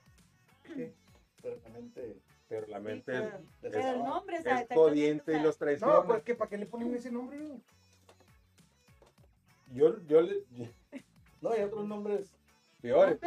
Pero 1.41 1.57
la 1.63 1.69
mente. 1.69 2.15
Pero 2.47 2.67
la 2.67 2.79
mente 2.79 3.11
pero, 3.61 3.79
es, 3.79 3.85
el 3.85 3.99
nombre, 3.99 4.39
o 4.39 4.41
sea, 4.41 4.55
es 4.55 4.61
está 4.63 4.75
codiente 4.75 5.37
y 5.37 5.39
los 5.39 5.57
traiciona. 5.57 5.93
No, 5.93 6.05
pues 6.05 6.23
que 6.23 6.33
para 6.35 6.49
qué 6.49 6.57
le 6.57 6.65
ponen 6.65 6.93
ese 6.95 7.11
nombre. 7.11 7.37
güey? 7.37 7.61
Yo, 9.73 9.99
yo 10.07 10.21
le... 10.21 10.43
No, 11.41 11.51
hay 11.51 11.61
otros 11.61 11.87
nombres 11.87 12.31
Peores, 12.81 13.17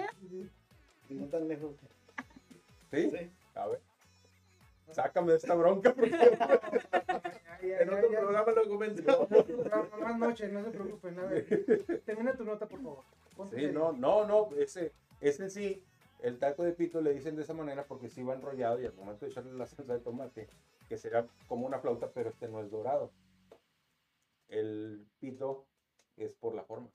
y 1.09 1.15
no 1.15 1.27
tan 1.27 1.49
lejos. 1.49 1.73
¿Sí? 2.93 3.11
Sí. 3.11 3.31
A 3.55 3.67
ver. 3.67 3.81
Sácame 4.93 5.33
de 5.33 5.39
esta 5.39 5.55
bronca. 5.55 5.93
porque- 5.95 6.11
En 7.63 7.89
otro 7.91 8.11
ya. 8.11 8.19
programa 8.21 8.53
lo 8.53 8.69
comento. 8.69 9.29
Ah, 9.73 9.87
Más 10.01 10.19
noche, 10.19 10.49
no 10.49 10.65
se 10.65 10.71
preocupen. 10.73 11.19
A 11.21 11.23
ver, 11.27 12.03
termina 12.05 12.35
tu 12.35 12.45
nota, 12.45 12.67
por 12.67 12.83
favor. 12.83 13.05
Ponte 13.37 13.57
Sí, 13.57 13.73
no, 13.73 13.93
no, 13.93 14.27
no, 14.27 14.51
ese, 14.57 14.93
ese 15.21 15.49
sí, 15.49 15.83
el 16.23 16.39
taco 16.41 16.65
de 16.65 16.73
pito 16.73 17.01
le 17.01 17.15
dicen 17.15 17.37
de 17.37 17.43
esa 17.43 17.55
manera 17.55 17.85
porque 17.85 18.09
sí 18.09 18.23
va 18.25 18.35
enrollado 18.35 18.81
y 18.81 18.87
al 18.87 18.95
momento 18.95 19.25
de 19.25 19.31
echarle 19.31 19.53
la 19.55 19.67
salsa 19.67 19.93
de 19.95 20.01
tomate, 20.01 20.49
que 20.89 20.99
será 20.99 21.25
como 21.49 21.65
una 21.67 21.79
flauta, 21.79 22.11
pero 22.11 22.31
este 22.31 22.49
no 22.49 22.61
es 22.61 22.69
dorado. 22.71 23.13
El 24.49 25.07
pito 25.21 25.65
es 26.17 26.33
por 26.33 26.55
la 26.55 26.65
forma. 26.65 26.89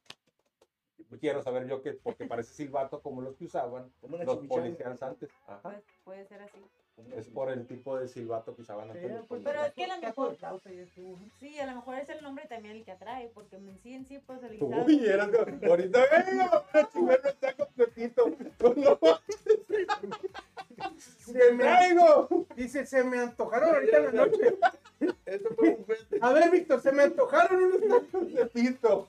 Quiero 1.20 1.42
saber 1.42 1.68
yo 1.68 1.82
que, 1.82 1.94
porque 1.94 2.26
parece 2.28 2.54
silbato 2.54 3.02
como 3.02 3.22
los 3.22 3.36
que 3.36 3.46
usaban 3.46 3.92
los 4.02 4.38
policías 4.48 5.02
antes. 5.02 5.30
Ajá. 5.48 5.62
Pues 5.64 5.84
puede 6.04 6.26
ser 6.26 6.42
así. 6.42 6.60
Es 7.16 7.28
por 7.28 7.52
el 7.52 7.68
tipo 7.68 7.96
de 7.96 8.08
silbato 8.08 8.56
que 8.56 8.64
usaban 8.64 8.90
antes. 8.90 9.12
pues, 9.28 9.44
Pero 9.44 9.64
es 9.64 9.74
que 9.74 9.84
a 9.84 9.96
lo 9.96 10.02
mejor- 10.02 10.36
de 10.64 10.82
eso. 10.84 11.16
Sí, 11.40 11.60
a 11.60 11.68
lo 11.68 11.76
mejor 11.76 12.00
es 12.00 12.10
el 12.10 12.24
nombre 12.24 12.48
también 12.48 12.76
el 12.78 12.84
que 12.84 12.92
atrae, 12.92 13.30
porque 13.36 13.58
en 13.58 13.78
sí, 13.78 13.94
en 13.94 14.06
sí, 14.08 14.18
pues 14.18 14.42
el 14.42 14.58
Uy, 14.64 15.06
eras 15.06 15.30
como- 15.30 15.68
ahorita 15.72 16.00
venga, 16.26 16.66
un 16.96 17.10
taco 17.40 17.66
completito. 17.66 18.30
No, 18.76 18.98
Se 21.20 21.52
me, 21.52 21.64
traigo. 21.64 22.28
dice, 22.56 22.86
se 22.86 23.04
me 23.04 23.20
antojaron 23.20 23.76
ahorita 23.76 23.98
en 23.98 24.04
la 24.06 24.12
noche. 24.12 24.58
Esto 25.26 25.50
fue 25.56 25.70
un. 25.70 25.86
A 26.22 26.34
ver, 26.34 26.50
Víctor, 26.50 26.82
se 26.82 26.92
me 26.92 27.04
antojaron 27.04 27.64
unos 27.64 27.82
tacos. 27.82 28.10
Completito. 28.12 29.08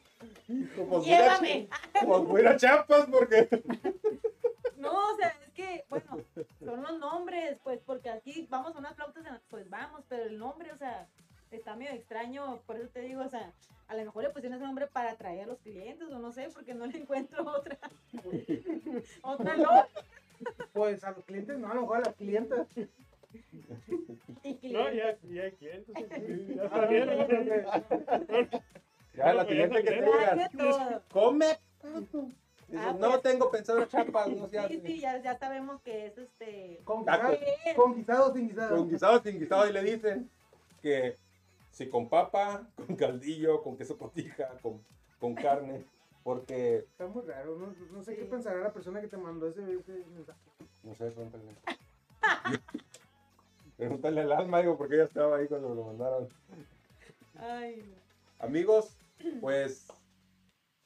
Como 0.77 1.03
Llévame. 1.03 1.69
Como 2.01 2.20
si 2.20 2.27
fuera 2.27 2.57
chapas, 2.57 3.07
porque. 3.11 3.49
No, 4.77 4.93
o 4.93 5.16
sea, 5.16 5.35
es 5.45 5.53
que, 5.55 5.85
bueno, 5.89 6.07
son 6.65 6.82
los 6.85 6.99
nombres, 7.01 7.59
pues, 7.65 7.81
porque 7.85 8.11
aquí 8.11 8.47
vamos 8.49 8.77
a 8.77 8.78
unas 8.78 8.95
flautas, 8.95 9.24
pues 9.51 9.69
vamos, 9.69 10.05
pero 10.09 10.23
el 10.23 10.39
nombre, 10.39 10.70
o 10.70 10.77
sea, 10.77 11.09
está 11.51 11.74
medio 11.74 11.90
extraño, 11.90 12.61
por 12.65 12.77
eso 12.77 12.89
te 12.89 13.01
digo, 13.01 13.23
o 13.23 13.28
sea, 13.28 13.53
a 13.89 13.97
lo 13.97 14.05
mejor 14.05 14.23
le 14.23 14.31
pusieron 14.31 14.57
ese 14.57 14.65
nombre 14.65 14.86
para 14.86 15.11
atraer 15.11 15.43
a 15.43 15.47
los 15.49 15.59
clientes, 15.59 16.09
o 16.09 16.20
no 16.20 16.31
sé, 16.31 16.49
porque 16.55 16.74
no 16.74 16.86
le 16.86 16.99
encuentro 16.99 17.43
otra, 17.45 17.77
otra 19.23 19.57
lógica. 19.57 19.89
Pues 20.73 21.03
a 21.03 21.11
los 21.11 21.24
clientes, 21.24 21.59
no, 21.59 21.73
a 21.73 21.74
lo 21.74 21.81
mejor 21.81 21.97
a 21.97 22.01
las 22.03 22.15
clientas. 22.15 22.69
Y 24.45 24.53
No, 24.53 24.59
clientes. 24.61 24.95
ya, 24.95 25.19
ya 25.35 25.43
hay 25.43 25.53
clientes. 25.53 25.93
sí, 25.97 26.55
Ya 26.55 26.69
No, 29.19 29.24
no, 29.24 29.32
no. 29.32 29.32
Ya 29.32 29.35
la 29.35 29.45
siguiente 29.47 29.82
que 29.82 29.90
te 29.90 30.57
todo. 30.57 31.03
Come. 31.12 31.59
Dices, 32.69 32.85
Ah, 32.86 32.93
no 32.99 33.09
pues. 33.11 33.23
tengo 33.23 33.51
pensado 33.51 33.81
en 33.82 33.89
chapas, 33.89 34.28
no 34.28 34.47
se 34.47 34.69
Sí, 34.69 34.82
sí, 34.85 35.01
ya, 35.01 35.23
ya 35.23 35.39
sabemos 35.39 35.81
que 35.81 36.07
es 36.07 36.19
este. 36.19 36.81
Con 36.85 37.01
guisado, 37.01 37.39
con 37.77 37.95
guisado, 37.97 38.35
sin 38.35 38.49
guisado. 38.49 38.77
Con 38.77 38.90
guisado, 38.90 39.23
sin 39.23 39.39
guisado, 39.40 39.69
y 39.69 39.73
le 39.73 39.82
dicen 39.82 40.31
que 40.82 41.16
si 41.70 41.89
con 41.89 42.11
papa, 42.11 42.66
con 42.77 42.95
caldillo, 42.97 43.62
con 43.62 43.77
queso 43.78 43.97
cotija, 43.97 44.49
con, 44.61 44.82
con 45.19 45.35
carne, 45.35 45.85
porque, 46.23 46.78
Está 46.81 47.07
muy 47.07 47.23
raro, 47.23 47.57
no, 47.57 47.74
no 47.90 48.03
sé 48.03 48.16
qué 48.16 48.24
pensará 48.24 48.61
la 48.61 48.73
persona 48.73 49.01
que 49.01 49.09
te 49.09 49.16
mandó 49.16 49.49
ese, 49.49 49.62
mensaje. 49.62 50.39
no 50.82 50.95
sé, 50.95 51.11
pregúntale. 51.11 51.45
Pregúntale 53.78 54.20
al 54.23 54.32
alma, 54.32 54.61
digo, 54.61 54.77
porque 54.77 54.97
ella 54.97 55.05
estaba 55.05 55.36
ahí 55.39 55.47
cuando 55.47 55.69
me 55.70 55.77
lo 55.77 55.85
mandaron. 55.85 56.28
Ay, 57.39 57.82
no. 57.89 58.45
Amigos, 58.45 58.90
pues 59.40 59.86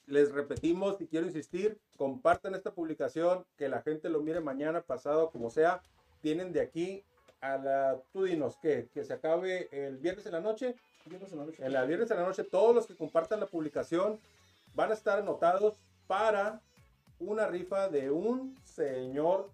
les 0.07 0.33
repetimos 0.33 1.01
y 1.01 1.07
quiero 1.07 1.27
insistir, 1.27 1.81
compartan 1.97 2.55
esta 2.55 2.73
publicación, 2.75 3.45
que 3.57 3.69
la 3.69 3.83
gente 3.83 4.09
lo 4.09 4.21
mire 4.21 4.41
mañana, 4.41 4.83
pasado, 4.83 5.31
como 5.31 5.51
sea. 5.51 5.81
Tienen 6.21 6.53
de 6.53 6.61
aquí 6.61 7.05
a 7.41 7.57
la, 7.57 8.01
tú 8.13 8.25
dinos, 8.25 8.57
¿qué? 8.61 8.89
Que 8.93 9.05
se 9.05 9.13
acabe 9.15 9.69
el 9.73 9.99
viernes 9.99 10.27
en 10.27 10.33
la 10.33 10.41
noche. 10.41 10.75
Viernes 11.07 11.33
en 11.33 11.39
la 11.39 11.45
noche. 11.47 11.65
En 11.65 11.73
la 11.73 11.85
viernes 11.85 12.11
en 12.11 12.17
la 12.19 12.25
noche, 12.25 12.45
todos 12.45 12.75
los 12.75 12.87
que 12.87 12.97
compartan 12.97 13.41
la 13.41 13.47
publicación 13.47 14.19
van 14.75 14.91
a 14.91 14.95
estar 14.95 15.19
anotados 15.19 15.81
para 16.07 16.61
una 17.19 17.47
rifa 17.47 17.89
de 17.89 18.11
un 18.11 18.57
señor 18.65 19.51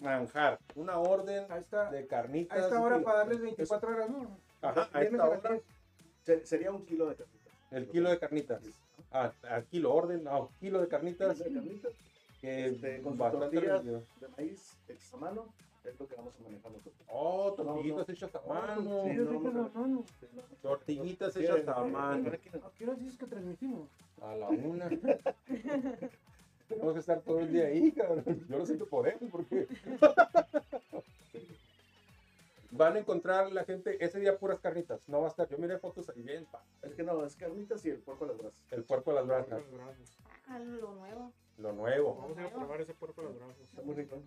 manjar, 0.00 0.58
una 0.74 0.98
orden 0.98 1.46
A 1.50 1.58
esta, 1.58 1.90
de 1.90 2.06
carnitas. 2.06 2.58
a 2.58 2.60
esta 2.62 2.80
hora 2.80 3.00
para 3.00 3.18
darles 3.18 3.40
24 3.40 3.88
horas, 3.90 4.10
¿no? 4.10 4.38
Ajá, 4.60 4.88
a 4.92 5.02
esta 5.02 5.16
las 5.16 5.28
hora. 5.28 5.50
10. 5.50 5.62
Se- 6.24 6.46
Sería 6.46 6.70
un 6.72 6.84
kilo 6.84 7.06
de 7.08 7.14
carnitas. 7.16 7.33
El 7.74 7.88
kilo 7.88 8.08
de 8.08 8.18
carnitas. 8.20 8.62
Ah, 9.10 9.32
al 9.50 9.64
kilo 9.64 9.92
orden, 9.92 10.22
no, 10.22 10.50
kilo 10.60 10.80
de 10.80 10.86
carnitas. 10.86 11.38
de 11.38 11.52
carnitas 11.52 11.92
Que 12.40 12.66
Este, 12.66 13.02
con 13.02 13.18
bastante 13.18 13.60
de 13.60 14.02
maíz 14.36 14.76
hechas 14.88 15.12
a 15.14 15.16
mano. 15.16 15.46
Es 15.84 15.98
lo 15.98 16.06
que 16.06 16.14
vamos 16.14 16.32
a 16.38 16.42
manejar 16.44 16.70
nosotros. 16.70 16.94
Oh, 17.08 17.52
tortillitas 17.52 18.08
no. 18.08 18.14
hechas 18.14 18.34
a 18.34 18.40
mano. 18.48 20.04
sí. 20.20 20.26
Tortillitas 20.62 21.36
hechas 21.36 21.68
a 21.68 21.84
sí, 21.84 21.90
mano. 21.90 22.30
¿A 22.30 22.70
qué 22.78 22.84
hora 22.84 22.94
dices 22.94 23.18
que 23.18 23.26
transmitimos? 23.26 23.88
A 24.22 24.36
la 24.36 24.48
una. 24.48 24.88
Tenemos 26.68 26.94
que 26.94 27.00
estar 27.00 27.20
todo 27.20 27.40
el 27.40 27.52
día 27.52 27.66
ahí, 27.66 27.92
cabrón. 27.92 28.46
Yo 28.48 28.58
lo 28.58 28.66
siento 28.66 28.86
por 28.86 29.08
él, 29.08 29.18
porque. 29.30 29.66
Van 32.76 32.96
a 32.96 32.98
encontrar 32.98 33.52
la 33.52 33.64
gente 33.64 34.04
ese 34.04 34.18
día 34.18 34.36
puras 34.38 34.58
carnitas. 34.58 35.08
No 35.08 35.20
va 35.20 35.26
a 35.26 35.30
estar. 35.30 35.48
Yo 35.48 35.58
miré 35.58 35.78
fotos 35.78 36.08
ahí 36.10 36.22
bien. 36.22 36.44
pa, 36.46 36.62
Es 36.82 36.94
que 36.94 37.02
no, 37.04 37.24
es 37.24 37.36
carnitas 37.36 37.84
y 37.86 37.90
el 37.90 37.98
puerco 38.00 38.24
a 38.24 38.28
las 38.28 38.38
brasas. 38.38 38.60
El 38.72 38.84
cuerpo 38.84 39.10
de 39.12 39.16
las 39.16 39.26
brasas. 39.28 39.62
Ah, 40.48 40.58
lo 40.58 40.92
nuevo. 40.94 41.32
Lo 41.58 41.72
nuevo. 41.72 42.16
Vamos 42.16 42.36
a 42.36 42.40
ir 42.40 42.46
a 42.48 42.50
probar 42.50 42.80
ese 42.80 42.94
puerco 42.94 43.20
a 43.20 43.24
los 43.24 43.36
brazos. 43.38 43.60
Está 43.60 43.82
muy 43.82 43.94
rico. 43.94 44.20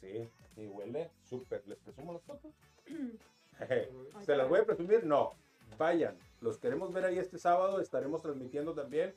Sí. 0.00 0.28
Y 0.56 0.66
huele 0.68 1.10
súper. 1.24 1.62
¿Les 1.66 1.78
presumo 1.80 2.12
las 2.12 2.22
fotos? 2.22 2.52
¿Se 4.24 4.36
las 4.36 4.48
voy 4.48 4.60
a 4.60 4.64
presumir? 4.64 5.04
No. 5.04 5.34
Vayan. 5.78 6.16
Los 6.40 6.58
queremos 6.58 6.92
ver 6.92 7.04
ahí 7.04 7.18
este 7.18 7.38
sábado. 7.38 7.80
Estaremos 7.80 8.22
transmitiendo 8.22 8.74
también 8.74 9.12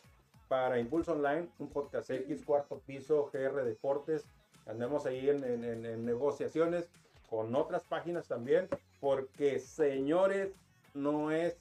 para 0.47 0.79
Impulso 0.79 1.11
Online, 1.11 1.47
un 1.59 1.69
podcast 1.69 2.09
X, 2.09 2.43
cuarto 2.43 2.79
piso, 2.79 3.29
GR 3.31 3.63
Deportes. 3.63 4.25
Andamos 4.65 5.05
ahí 5.05 5.29
en- 5.29 5.43
en- 5.43 5.85
en 5.85 6.05
negociaciones 6.05 6.89
con 7.29 7.55
otras 7.55 7.83
páginas 7.83 8.27
también, 8.27 8.67
porque 8.99 9.59
señores, 9.59 10.53
no 10.93 11.31
es 11.31 11.57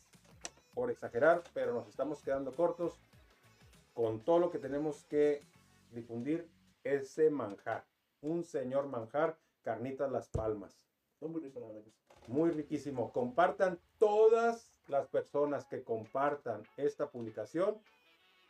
por 0.74 0.90
exagerar, 0.90 1.42
pero 1.52 1.74
nos 1.74 1.88
estamos 1.88 2.22
quedando 2.22 2.52
cortos 2.52 2.94
con 3.94 4.20
todo 4.20 4.38
lo 4.38 4.50
que 4.50 4.58
tenemos 4.58 5.04
que 5.04 5.42
difundir 5.92 6.48
ese 6.84 7.30
manjar. 7.30 7.84
Un 8.22 8.44
señor 8.44 8.86
manjar, 8.86 9.36
carnitas 9.62 10.10
Las 10.10 10.28
Palmas. 10.28 10.80
Muy 11.20 11.40
sí. 11.40 11.52
Muy 12.28 12.50
riquísimo. 12.50 13.12
Compartan 13.12 13.78
todas 13.98 14.70
las 14.86 15.08
personas 15.08 15.66
que 15.66 15.82
compartan 15.82 16.62
esta 16.76 17.10
publicación. 17.10 17.78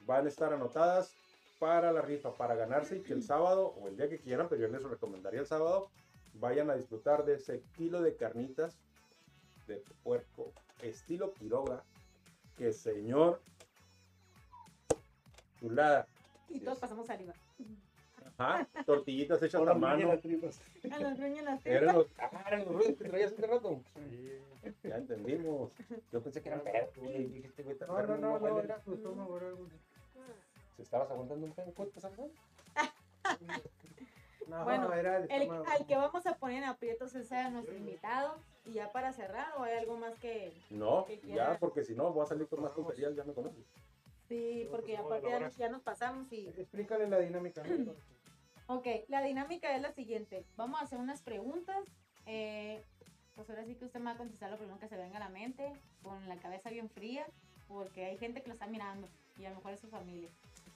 Van 0.00 0.26
a 0.26 0.28
estar 0.28 0.52
anotadas 0.52 1.14
para 1.58 1.92
la 1.92 2.02
rifa, 2.02 2.32
para 2.32 2.54
ganarse 2.54 2.98
y 2.98 3.02
que 3.02 3.12
el 3.12 3.22
sábado 3.22 3.74
o 3.80 3.88
el 3.88 3.96
día 3.96 4.08
que 4.08 4.20
quieran, 4.20 4.48
pero 4.48 4.62
yo 4.62 4.68
les 4.68 4.82
recomendaría 4.82 5.40
el 5.40 5.46
sábado, 5.46 5.90
vayan 6.34 6.70
a 6.70 6.74
disfrutar 6.74 7.24
de 7.24 7.34
ese 7.34 7.62
kilo 7.76 8.02
de 8.02 8.16
carnitas 8.16 8.78
de 9.66 9.82
puerco 10.02 10.52
estilo 10.82 11.32
Quiroga, 11.34 11.84
que 12.56 12.72
señor 12.72 13.40
chulada. 15.58 16.06
Y 16.48 16.60
todos 16.60 16.78
pasamos 16.78 17.06
saliva. 17.06 17.34
Ajá, 18.38 18.68
tortillitas 18.86 19.42
hechas 19.42 19.60
a 19.66 19.74
mano. 19.74 20.08
las 20.08 20.20
tripas. 20.20 20.60
A 20.90 21.00
los 21.00 21.18
las 21.18 21.66
Eran 21.66 21.96
los, 21.96 22.06
ah, 22.18 22.44
eran 22.46 22.64
los 22.64 22.74
ruidos 22.74 22.96
que 22.96 23.08
traías 23.08 23.32
hace 23.32 23.46
rato. 23.46 23.82
Sí. 23.94 24.38
Ya 24.84 24.96
entendimos. 24.96 25.72
Yo 26.12 26.22
pensé 26.22 26.40
que 26.40 26.48
eran 26.48 26.62
perros, 26.62 26.90
este 26.96 27.86
No, 27.86 28.02
no, 28.02 28.16
no, 28.16 28.38
no, 28.38 28.60
era 28.60 28.76
estómago. 28.76 29.40
¿Se 30.76 30.82
estabas 30.82 31.10
aguantando 31.10 31.46
un. 31.46 31.54
No, 34.48 34.64
Bueno, 34.64 34.92
era 34.92 35.18
el 35.18 35.30
El, 35.30 35.50
al 35.50 35.86
que 35.86 35.96
vamos 35.96 36.26
a 36.26 36.34
poner 36.36 36.62
en 36.62 36.68
aprietos 36.68 37.14
es 37.14 37.30
a 37.32 37.50
nuestro 37.50 37.76
invitado. 37.76 38.36
Y 38.64 38.72
ya 38.72 38.90
para 38.92 39.12
cerrar, 39.12 39.54
o 39.58 39.62
hay 39.62 39.78
algo 39.78 39.96
más 39.96 40.14
que. 40.18 40.52
No, 40.70 41.04
Que 41.06 41.20
ya, 41.20 41.56
porque 41.58 41.84
si 41.84 41.94
no, 41.94 42.12
voy 42.12 42.22
a 42.24 42.26
salir 42.26 42.46
con 42.48 42.62
más 42.62 42.74
tonterías, 42.74 43.14
ya 43.14 43.24
me 43.24 43.32
conoces. 43.32 43.64
Sí, 44.28 44.64
No, 44.64 44.70
porque 44.72 44.96
pues, 44.96 45.06
aparte 45.06 45.40
nos, 45.40 45.56
ya 45.56 45.68
nos 45.68 45.82
pasamos 45.82 46.30
y. 46.32 46.48
Explícale 46.48 47.08
la 47.08 47.18
dinámica. 47.18 47.62
¿no? 47.62 47.92
Ok, 48.70 48.86
la 49.08 49.22
dinámica 49.22 49.74
es 49.74 49.80
la 49.80 49.92
siguiente. 49.92 50.44
Vamos 50.56 50.78
a 50.78 50.84
hacer 50.84 50.98
unas 50.98 51.22
preguntas. 51.22 51.78
eh, 52.26 52.84
pues 53.34 53.48
ahora 53.50 53.64
sí 53.64 53.76
que 53.76 53.84
usted 53.84 54.00
me 54.00 54.06
va 54.06 54.10
a 54.10 54.16
contestar 54.18 54.50
lo 54.50 54.58
primero 54.58 54.80
que 54.80 54.88
se 54.88 54.96
venga 54.96 55.16
a 55.16 55.20
la 55.20 55.28
mente, 55.28 55.72
con 56.02 56.28
la 56.28 56.36
cabeza 56.38 56.70
bien 56.70 56.90
fría, 56.90 57.24
porque 57.68 58.04
hay 58.04 58.18
gente 58.18 58.42
que 58.42 58.48
lo 58.48 58.54
está 58.54 58.66
mirando 58.66 59.08
y 59.38 59.44
a 59.44 59.50
lo 59.50 59.56
mejor 59.56 59.72
es 59.72 59.80
su 59.80 59.88
familia. 59.88 60.28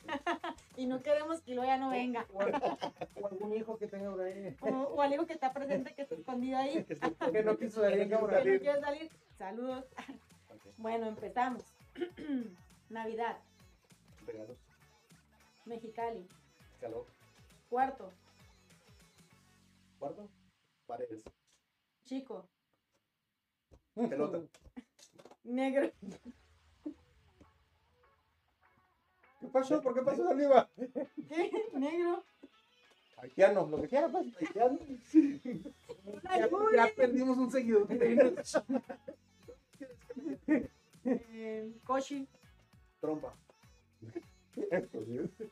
y 0.76 0.86
no 0.86 1.02
queremos 1.02 1.40
que 1.42 1.54
luego 1.54 1.66
ya 1.70 1.76
no 1.78 1.90
venga. 1.90 2.26
O, 2.32 2.40
al- 2.40 2.78
o 3.20 3.26
algún 3.26 3.54
hijo 3.54 3.78
que 3.78 3.86
tenga 3.88 4.10
por 4.10 4.20
ahí. 4.22 4.56
O, 4.60 4.66
o 4.68 5.00
algo 5.02 5.26
que 5.26 5.32
está 5.34 5.52
presente 5.52 5.94
que 5.94 6.02
está 6.02 6.14
escondido 6.14 6.58
ahí. 6.58 6.84
Que 7.32 7.42
no 7.42 7.56
quiso 7.56 7.80
salir 7.82 8.08
Que 8.08 8.16
no 8.72 8.80
salir. 8.80 9.10
Saludos. 9.38 9.84
Bueno, 10.78 11.06
empezamos. 11.06 11.62
Navidad, 12.88 13.38
Regalos, 14.26 14.58
Mexicali, 15.64 16.26
calor, 16.80 17.06
cuarto, 17.70 18.12
cuarto, 19.98 20.28
paredes, 20.86 21.22
chico, 22.04 22.46
pelota, 23.94 24.40
negro, 25.44 25.90
¿Qué 29.42 29.48
pasó? 29.48 29.82
¿Por 29.82 29.92
qué 29.94 30.02
pasó 30.10 30.28
arriba? 30.28 30.70
¿qué? 31.28 31.52
Negro, 31.74 32.24
Haitiano, 33.16 33.66
lo 33.66 33.82
que 33.82 33.88
quiera, 33.88 34.08
pues. 34.08 34.26
Haitiano. 34.36 34.78
Ya, 36.24 36.86
ya 36.86 36.88
perdimos 36.94 37.36
un 37.38 37.50
seguidor. 37.50 37.88
eh, 41.04 41.72
cochi, 41.84 42.28
trompa, 43.00 43.34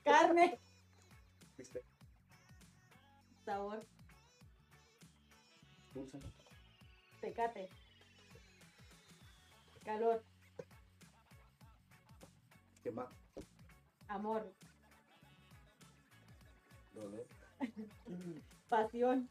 carne, 0.04 0.58
bistec, 1.58 1.82
sabor, 3.44 3.82
Dulce. 5.92 6.18
Tecate. 7.20 7.68
Calor. 9.84 10.22
Quemar. 12.82 13.08
Amor. 14.10 14.52
Pasión. 18.68 19.28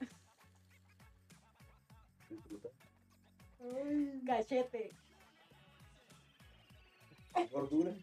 Disfrutar. 2.29 2.71
Cachete. 4.25 4.91
Gordura. 7.51 7.93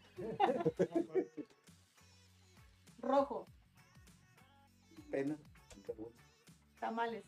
Rojo. 3.01 3.47
Pena. 5.11 5.36
Tamales. 6.78 7.24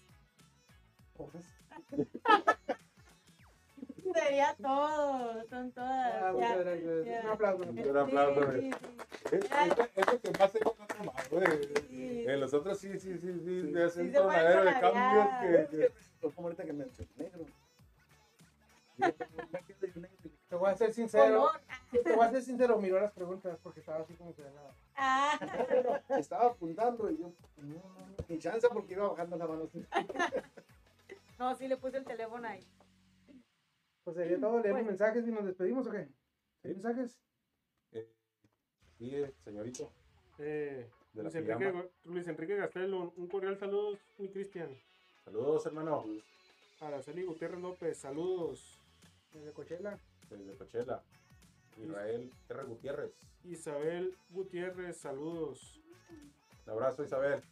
Hojas. 1.17 1.45
Sería 4.15 4.55
todo. 4.61 5.45
Son 5.49 5.73
Ah, 5.77 6.31
todas. 6.31 6.35
muchas 6.35 6.49
ya. 6.51 6.57
gracias. 6.57 7.07
ya. 7.07 7.21
Un 7.25 7.29
aplauso. 7.31 7.63
Un 7.71 7.97
aplauso, 7.97 8.41
Sí, 8.41 8.47
güey. 8.47 8.61
sí, 8.73 8.79
sí. 8.81 9.37
Es, 9.37 9.45
es- 9.45 9.91
es 9.97 10.13
lo 10.13 10.21
que 10.21 10.39
más 10.39 10.53
se 10.53 10.61
nota 10.61 11.03
más, 11.05 11.31
güey. 11.31 11.47
Sí. 11.89 12.25
En 12.29 12.41
los 12.41 12.55
otros 12.55 12.79
sí, 12.79 12.99
sí, 12.99 13.19
sí, 13.19 13.41
sí, 13.41 13.51
me 13.73 13.83
hacen 13.85 14.13
tornadero 14.13 14.65
de 14.65 14.81
cambios 14.81 15.29
que, 15.41 15.77
que- 15.77 15.93
Pues 16.21 16.35
como 16.35 16.49
ahorita 16.49 16.65
que 16.65 16.73
me 16.73 16.85
negro. 17.17 17.45
De. 18.97 19.13
Te 20.49 20.57
voy 20.57 20.71
a 20.71 20.77
ser 20.77 20.93
sincero. 20.93 21.51
Te 21.93 22.17
voy 22.17 22.27
a 22.27 22.31
ser 22.31 22.43
sincero, 22.43 22.79
miró 22.79 22.99
las 23.01 23.13
preguntas 23.13 23.59
porque 23.63 23.81
estaba 23.81 24.01
así 24.01 24.15
como 24.15 24.35
que 24.35 24.43
nada. 24.43 24.73
Ah, 24.97 25.39
Estaba 26.19 26.47
apuntando 26.47 27.09
y 27.11 27.19
yo, 27.19 27.31
no, 27.59 27.65
no, 27.67 27.75
no, 27.75 28.17
ni 28.29 28.39
chance 28.39 28.67
porque 28.73 28.95
iba 28.95 29.09
bajando 29.09 29.37
la 29.37 29.47
mano. 29.47 29.69
no, 31.39 31.55
sí 31.57 31.69
le 31.69 31.77
puse 31.77 31.99
el 31.99 32.05
teléfono 32.05 32.49
ahí. 32.49 32.61
Pues 34.09 34.17
sería 34.17 34.41
todo, 34.41 34.59
leemos 34.63 34.81
Pues- 34.81 34.87
mensajes 34.87 35.29
y 35.29 35.31
nos 35.31 35.45
despedimos 35.45 35.87
o 35.87 35.91
qué? 35.91 36.09
¿Hay 36.65 36.73
mensajes? 36.73 37.21
Sí, 38.97 39.15
eh, 39.15 39.33
señorito. 39.45 39.93
Eh, 40.39 40.89
De 41.13 41.23
la 41.23 41.29
Luis, 41.29 41.35
Enrique, 41.37 41.91
Luis 42.05 42.27
Enrique 42.27 42.57
Gastel, 42.57 42.95
un, 42.95 43.13
un 43.17 43.29
cordial 43.29 43.57
saludo, 43.59 43.99
mi 44.17 44.29
Cristian. 44.31 44.71
Saludos, 45.25 45.67
hermano. 45.67 46.05
Araceli 46.81 47.23
Gutiérrez 47.25 47.61
López, 47.61 47.99
saludos. 47.99 48.81
Desde 49.33 49.53
Coachella. 49.53 49.99
Desde 50.31 50.57
Coachella. 50.57 51.03
Israel 51.77 52.33
R. 52.49 52.65
Gutiérrez. 52.65 53.13
Isabel 53.45 54.17
Gutiérrez, 54.31 54.97
saludos. 54.97 55.81
Un 56.67 56.73
abrazo, 56.73 57.05
Isabel. 57.05 57.43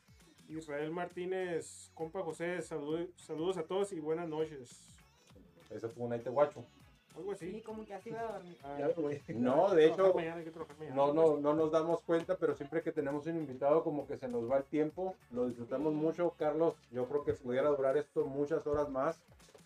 Israel 0.48 0.90
Martínez, 0.90 1.90
compa 1.94 2.22
José, 2.22 2.62
saludo- 2.62 3.08
saludos 3.16 3.56
a 3.58 3.64
todos 3.64 3.92
y 3.92 4.00
buenas 4.00 4.28
noches. 4.28 4.95
Ese 5.70 5.88
fue 5.88 6.04
un 6.04 6.12
Aite 6.12 6.30
Guacho. 6.30 6.64
Algo 7.16 7.34
Sí, 7.34 7.62
como 7.62 7.84
que 7.86 7.94
así 7.94 8.10
va 8.10 8.20
a 8.20 8.32
dormir. 8.32 8.58
Ya, 8.78 8.88
güey. 8.88 9.22
No, 9.28 9.74
de 9.74 9.86
hecho, 9.86 10.12
mañana, 10.12 10.42
mañana. 10.78 10.94
no, 10.94 11.14
no, 11.14 11.36
no 11.38 11.54
nos 11.54 11.72
damos 11.72 12.02
cuenta, 12.02 12.36
pero 12.36 12.54
siempre 12.54 12.82
que 12.82 12.92
tenemos 12.92 13.26
un 13.26 13.36
invitado, 13.38 13.82
como 13.82 14.06
que 14.06 14.18
se 14.18 14.28
nos 14.28 14.50
va 14.50 14.58
el 14.58 14.64
tiempo. 14.64 15.14
Lo 15.30 15.46
disfrutamos 15.46 15.92
Sí. 15.94 15.98
mucho, 15.98 16.34
Carlos. 16.38 16.74
Yo 16.90 17.06
creo 17.08 17.24
que 17.24 17.32
pudiera 17.32 17.70
durar 17.70 17.96
esto 17.96 18.26
muchas 18.26 18.66
horas 18.66 18.90
más. 18.90 19.18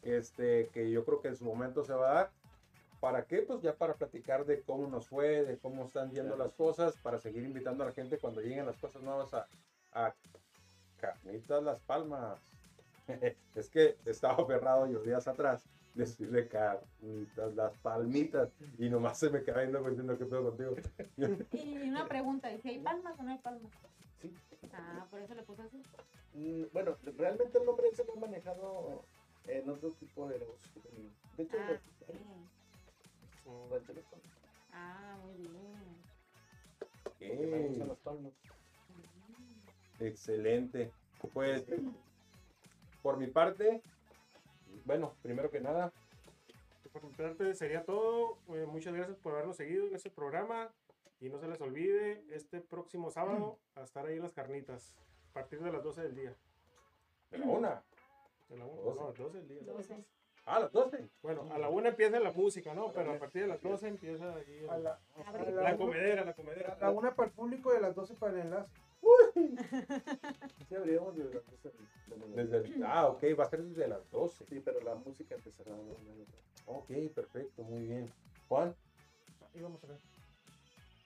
Este, 0.02 0.68
que 0.72 0.90
yo 0.90 1.04
creo 1.04 1.20
que 1.20 1.28
en 1.28 1.36
su 1.36 1.44
momento 1.44 1.82
se 1.84 1.92
va 1.92 2.10
a 2.10 2.14
dar. 2.14 2.30
¿Para 3.00 3.24
qué? 3.24 3.42
Pues 3.42 3.60
ya 3.62 3.74
para 3.74 3.94
platicar 3.94 4.44
de 4.44 4.60
cómo 4.62 4.86
nos 4.86 5.08
fue, 5.08 5.42
de 5.42 5.58
cómo 5.58 5.84
están 5.86 6.10
yendo 6.12 6.34
Claro. 6.36 6.44
las 6.44 6.52
cosas, 6.54 6.94
para 7.02 7.18
seguir 7.18 7.42
invitando 7.44 7.82
a 7.82 7.86
la 7.88 7.92
gente 7.92 8.18
cuando 8.18 8.40
lleguen 8.42 8.66
las 8.66 8.76
cosas 8.76 9.02
nuevas 9.02 9.32
a, 9.34 9.46
a 9.92 10.14
Carnitas 10.98 11.62
Las 11.64 11.80
Palmas. 11.80 12.38
es 13.56 13.68
que 13.70 13.96
estaba 14.06 14.34
aferrado 14.34 14.86
yo 14.86 15.00
días 15.00 15.26
atrás 15.26 15.64
decirle 15.94 16.48
Carnitas 16.48 17.54
Las 17.54 17.76
Palmitas 17.78 18.48
y 18.78 18.88
nomás 18.88 19.18
se 19.18 19.28
me 19.30 19.42
queda 19.42 19.60
viendo 19.60 19.82
diciendo 19.88 20.16
que 20.18 20.24
pedo 20.26 20.44
contigo. 20.44 20.76
Y 21.52 21.88
una 21.88 22.06
pregunta, 22.06 22.52
¿y 22.52 22.60
si 22.60 22.68
hay 22.70 22.78
palmas 22.80 23.18
o 23.18 23.22
no 23.22 23.30
hay 23.32 23.38
palmas? 23.38 23.72
Sí. 24.20 24.32
Ah, 24.72 25.06
por 25.10 25.20
eso 25.20 25.34
le 25.34 25.42
puse 25.42 25.62
así. 25.62 25.82
Mm, 26.34 26.64
Bueno, 26.72 26.96
realmente 27.16 27.58
el 27.58 27.64
nombre 27.64 27.86
se 27.94 28.04
lo 28.04 28.14
he 28.14 28.20
manejado 28.20 29.04
en 29.46 29.68
otro 29.68 29.90
tipo 29.92 30.28
de 30.28 30.38
negocios. 30.38 30.84
De 31.36 31.42
hecho, 31.42 31.56
Ah, 31.58 31.76
sí. 32.06 32.12
Las 33.70 33.82
Palmas. 33.82 34.04
Ah, 34.72 35.16
muy 35.24 35.34
bien. 35.38 35.50
porque 37.02 37.46
me 37.46 37.58
gustan 37.68 37.88
las 37.88 37.98
palmas. 37.98 38.32
excelente. 39.98 40.92
Pues 41.34 41.64
por 43.02 43.16
mi 43.18 43.26
parte, 43.26 43.82
bueno, 44.90 45.14
primero 45.22 45.52
que 45.52 45.60
nada, 45.60 45.92
Por 46.92 47.04
mi 47.04 47.10
parte 47.12 47.54
sería 47.54 47.84
todo. 47.84 48.38
Eh, 48.48 48.66
muchas 48.66 48.92
gracias 48.92 49.16
por 49.18 49.34
habernos 49.34 49.56
seguido 49.56 49.86
en 49.86 49.94
este 49.94 50.10
programa. 50.10 50.68
Y 51.20 51.28
no 51.28 51.38
se 51.38 51.46
les 51.46 51.60
olvide, 51.60 52.24
este 52.34 52.60
próximo 52.60 53.08
sábado, 53.08 53.56
a 53.76 53.82
estar 53.82 54.04
ahí 54.04 54.16
en 54.16 54.22
las 54.22 54.32
carnitas. 54.32 54.92
A 55.30 55.34
partir 55.34 55.60
de 55.60 55.70
las 55.70 55.84
12 55.84 56.02
del 56.02 56.16
día. 56.16 56.34
de 57.30 57.38
la 57.38 57.46
una. 57.46 57.82
De 58.48 58.56
la 58.56 58.64
una, 58.64 58.82
12. 58.82 58.98
no, 58.98 59.04
a 59.04 59.08
las 59.10 59.18
12 59.18 59.38
del 59.38 59.48
día. 59.48 59.60
Ah, 60.44 60.58
las 60.58 60.72
12. 60.72 61.08
Bueno, 61.22 61.46
a 61.52 61.58
la 61.58 61.68
una 61.68 61.90
empieza 61.90 62.18
la 62.18 62.32
música, 62.32 62.74
¿no? 62.74 62.92
Pero 62.92 63.12
a 63.12 63.18
partir 63.20 63.42
de 63.42 63.48
las 63.48 63.62
12 63.62 63.86
empieza 63.86 64.34
ahí 64.34 64.66
A 64.68 64.76
la, 64.76 64.98
Abre. 65.24 65.42
a 65.46 65.50
la, 65.52 65.62
la, 65.62 65.76
comedera, 65.76 66.24
la 66.24 66.32
comedera. 66.34 66.72
a 66.72 66.78
la 66.80 66.90
una 66.90 67.14
para 67.14 67.28
el 67.28 67.32
público 67.32 67.72
y 67.72 67.76
a 67.76 67.80
las 67.80 67.94
12 67.94 68.14
para 68.14 68.32
el 68.32 68.40
enlace. 68.40 68.72
Sí, 70.68 70.74
abríamos 70.74 71.16
de 71.16 71.24
las 71.24 71.32
12 71.46 71.68
de 71.68 72.16
la 72.16 72.16
mañana. 72.16 72.42
Desde 72.42 72.56
el- 72.76 72.84
ah, 72.84 73.06
ok, 73.08 73.22
va 73.38 73.44
a 73.44 73.48
ser 73.50 73.62
desde 73.62 73.88
las 73.88 74.10
12. 74.10 74.44
Sí, 74.46 74.60
pero 74.64 74.80
la 74.80 74.94
música 74.94 75.34
empezará 75.34 75.72
a. 75.74 75.78
Ok, 76.66 76.90
perfecto, 77.14 77.62
muy 77.64 77.82
bien. 77.86 78.12
Juan, 78.48 78.74
Ahí 79.54 79.60
vamos 79.62 79.82
a 79.82 79.88
ver. 79.88 79.98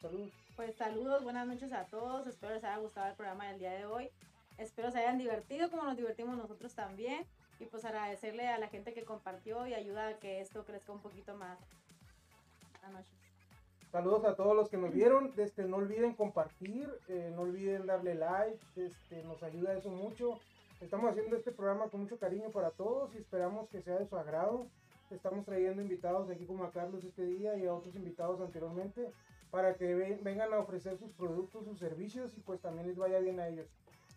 Saludos. 0.02 0.30
Pues 0.56 0.74
saludos, 0.76 1.22
buenas 1.24 1.46
noches 1.46 1.72
a 1.72 1.86
todos. 1.86 2.26
Espero 2.26 2.52
les 2.54 2.62
haya 2.64 2.76
gustado 2.76 3.08
el 3.08 3.14
programa 3.14 3.48
del 3.48 3.58
día 3.58 3.72
de 3.72 3.86
hoy. 3.86 4.10
Espero 4.58 4.90
se 4.90 4.98
hayan 4.98 5.16
divertido 5.18 5.70
como 5.70 5.84
nos 5.84 5.96
divertimos 5.96 6.36
nosotros 6.36 6.74
también. 6.74 7.24
Y 7.60 7.64
pues 7.66 7.84
agradecerle 7.86 8.48
a 8.48 8.58
la 8.58 8.68
gente 8.68 8.92
que 8.92 9.04
compartió 9.04 9.66
y 9.66 9.72
ayuda 9.74 10.08
a 10.08 10.18
que 10.18 10.40
esto 10.40 10.64
crezca 10.64 10.92
un 10.92 11.00
poquito 11.00 11.34
más. 11.36 11.58
Buenas 12.82 12.92
noches. 12.92 13.23
Saludos 13.94 14.24
a 14.24 14.34
todos 14.34 14.56
los 14.56 14.68
que 14.68 14.76
nos 14.76 14.92
vieron. 14.92 15.30
Este, 15.36 15.66
no 15.66 15.76
olviden 15.76 16.14
compartir, 16.14 16.90
eh, 17.06 17.30
no 17.32 17.42
olviden 17.42 17.86
darle 17.86 18.16
like. 18.16 18.58
Este, 18.74 19.22
nos 19.22 19.40
ayuda 19.44 19.72
eso 19.78 19.88
mucho. 19.88 20.40
Estamos 20.80 21.08
haciendo 21.12 21.36
este 21.36 21.52
programa 21.52 21.86
con 21.88 22.00
mucho 22.00 22.18
cariño 22.18 22.50
para 22.50 22.70
todos 22.72 23.14
y 23.14 23.18
esperamos 23.18 23.68
que 23.68 23.82
sea 23.82 23.96
de 23.96 24.06
su 24.08 24.16
agrado. 24.16 24.66
Estamos 25.12 25.44
trayendo 25.44 25.80
invitados 25.80 26.28
aquí 26.28 26.44
como 26.44 26.64
a 26.64 26.72
Carlos 26.72 27.04
este 27.04 27.24
día 27.24 27.56
y 27.56 27.66
a 27.66 27.72
otros 27.72 27.94
invitados 27.94 28.40
anteriormente 28.40 29.12
para 29.52 29.74
que 29.74 29.94
ve- 29.94 30.18
vengan 30.24 30.52
a 30.52 30.58
ofrecer 30.58 30.98
sus 30.98 31.12
productos, 31.12 31.64
sus 31.64 31.78
servicios 31.78 32.32
y 32.36 32.40
pues 32.40 32.60
también 32.60 32.88
les 32.88 32.96
vaya 32.96 33.20
bien 33.20 33.38
a 33.38 33.46
ellos. 33.46 33.68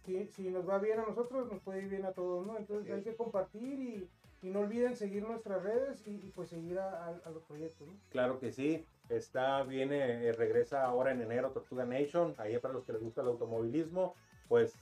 Si, 0.07 0.25
si 0.29 0.49
nos 0.49 0.67
va 0.67 0.79
bien 0.79 0.99
a 1.01 1.05
nosotros, 1.05 1.51
nos 1.51 1.61
puede 1.61 1.83
ir 1.83 1.89
bien 1.89 2.05
a 2.05 2.13
todos, 2.13 2.47
¿no? 2.47 2.57
Entonces 2.57 2.91
hay 2.91 3.03
que 3.03 3.15
compartir 3.15 3.79
y, 3.79 4.09
y 4.41 4.49
no 4.49 4.59
olviden 4.61 4.95
seguir 4.95 5.23
nuestras 5.27 5.63
redes 5.63 6.05
y, 6.07 6.11
y, 6.15 6.31
pues 6.35 6.49
seguir 6.49 6.77
a, 6.79 7.05
a- 7.07 7.21
a 7.25 7.29
los 7.31 7.43
proyectos, 7.43 7.87
¿no? 7.87 7.93
claro 8.09 8.39
que 8.39 8.51
sí. 8.51 8.85
Está, 9.09 9.63
viene, 9.63 10.27
eh, 10.27 10.33
regresa 10.33 10.83
ahora 10.83 11.11
en 11.11 11.21
enero 11.21 11.51
Tortuga 11.51 11.85
Nation. 11.85 12.35
Ahí 12.37 12.57
para 12.59 12.73
los 12.73 12.83
que 12.83 12.91
les 12.93 13.01
gusta 13.01 13.21
el 13.21 13.27
automovilismo, 13.29 14.15
pues 14.49 14.75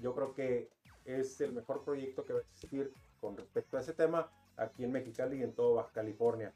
yo 0.00 0.14
creo 0.14 0.32
que 0.34 0.70
es 1.04 1.40
el 1.42 1.52
mejor 1.52 1.84
proyecto 1.84 2.24
que 2.24 2.32
va 2.32 2.38
a 2.38 2.42
existir 2.42 2.90
con 3.20 3.36
respecto 3.36 3.76
a 3.76 3.80
ese 3.80 3.92
tema 3.92 4.30
aquí 4.56 4.84
en 4.84 4.92
Mexicali 4.92 5.38
y 5.38 5.42
en 5.42 5.52
todo 5.52 5.74
Baja 5.74 5.90
California. 5.92 6.52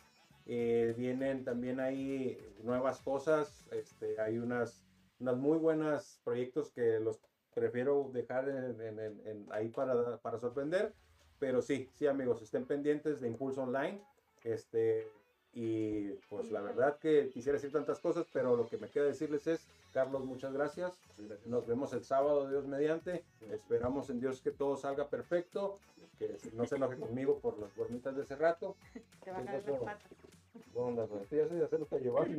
Eh, 0.47 0.94
vienen 0.97 1.44
también 1.44 1.81
ahí 1.81 2.39
nuevas 2.62 3.01
cosas, 3.02 3.69
este, 3.73 4.19
hay 4.20 4.39
unas, 4.39 4.82
unas 5.20 5.36
muy 5.36 5.59
buenos 5.59 6.19
proyectos 6.24 6.70
que 6.70 6.98
los 6.98 7.20
prefiero 7.55 8.10
dejar 8.12 8.48
en- 8.48 8.81
en- 8.81 9.27
en- 9.27 9.47
ahí 9.52 9.69
para, 9.69 10.16
para 10.19 10.39
sorprender, 10.39 10.94
pero 11.43 11.60
sí, 11.60 11.89
sí 11.97 12.06
amigos, 12.06 12.40
estén 12.40 12.64
pendientes 12.66 13.20
de 13.20 13.27
Impulso 13.27 13.64
Online, 13.64 14.01
este, 14.44 15.09
y 15.52 16.10
pues 16.31 16.52
la 16.52 16.60
verdad 16.60 16.98
que 17.01 17.31
quisiera 17.31 17.56
decir 17.56 17.73
tantas 17.73 17.98
cosas, 17.98 18.27
pero 18.32 18.56
lo 18.56 18.69
que 18.69 18.77
me 18.77 18.89
queda 18.89 19.06
decirles 19.06 19.48
es, 19.48 19.66
Carlos, 19.93 20.24
muchas 20.24 20.52
gracias, 20.52 20.93
nos 21.47 21.66
vemos 21.66 21.93
el 21.94 22.05
sábado, 22.05 22.48
Dios 22.48 22.69
mediante. 22.69 23.24
Esperamos 23.51 24.09
en 24.10 24.20
Dios 24.20 24.40
que 24.40 24.52
todo 24.52 24.77
salga 24.77 25.09
perfecto. 25.09 25.81
Que 26.16 26.39
no 26.52 26.64
se 26.64 26.77
enoje 26.77 26.97
conmigo 26.97 27.40
por 27.40 27.59
las 27.59 27.74
gormitas 27.74 28.14
de 28.14 28.23
ese 28.23 28.36
rato. 28.36 28.77
Te 29.24 29.32
va 29.32 29.39
a 29.39 29.40
¿Qué 29.40 29.47
caer 29.47 29.62
pasó? 29.62 29.73
las 29.73 29.82
patas. 29.82 30.12
¿Cómo 30.73 30.89
andas, 30.90 31.10
güey? 31.10 31.23
Ya 31.28 31.48
sé 31.48 31.64
hacer 31.64 31.81
lo 31.81 31.89
que 31.89 31.98
llevar. 31.98 32.28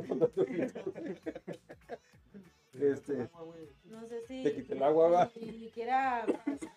Este, 2.79 3.29
No 3.85 4.07
sé 4.07 4.21
si. 4.27 4.43
Te 4.43 4.55
quité 4.55 4.73
el 4.73 4.81
agua, 4.81 5.07
va. 5.07 5.29
Si 5.29 5.69
quiera 5.75 6.25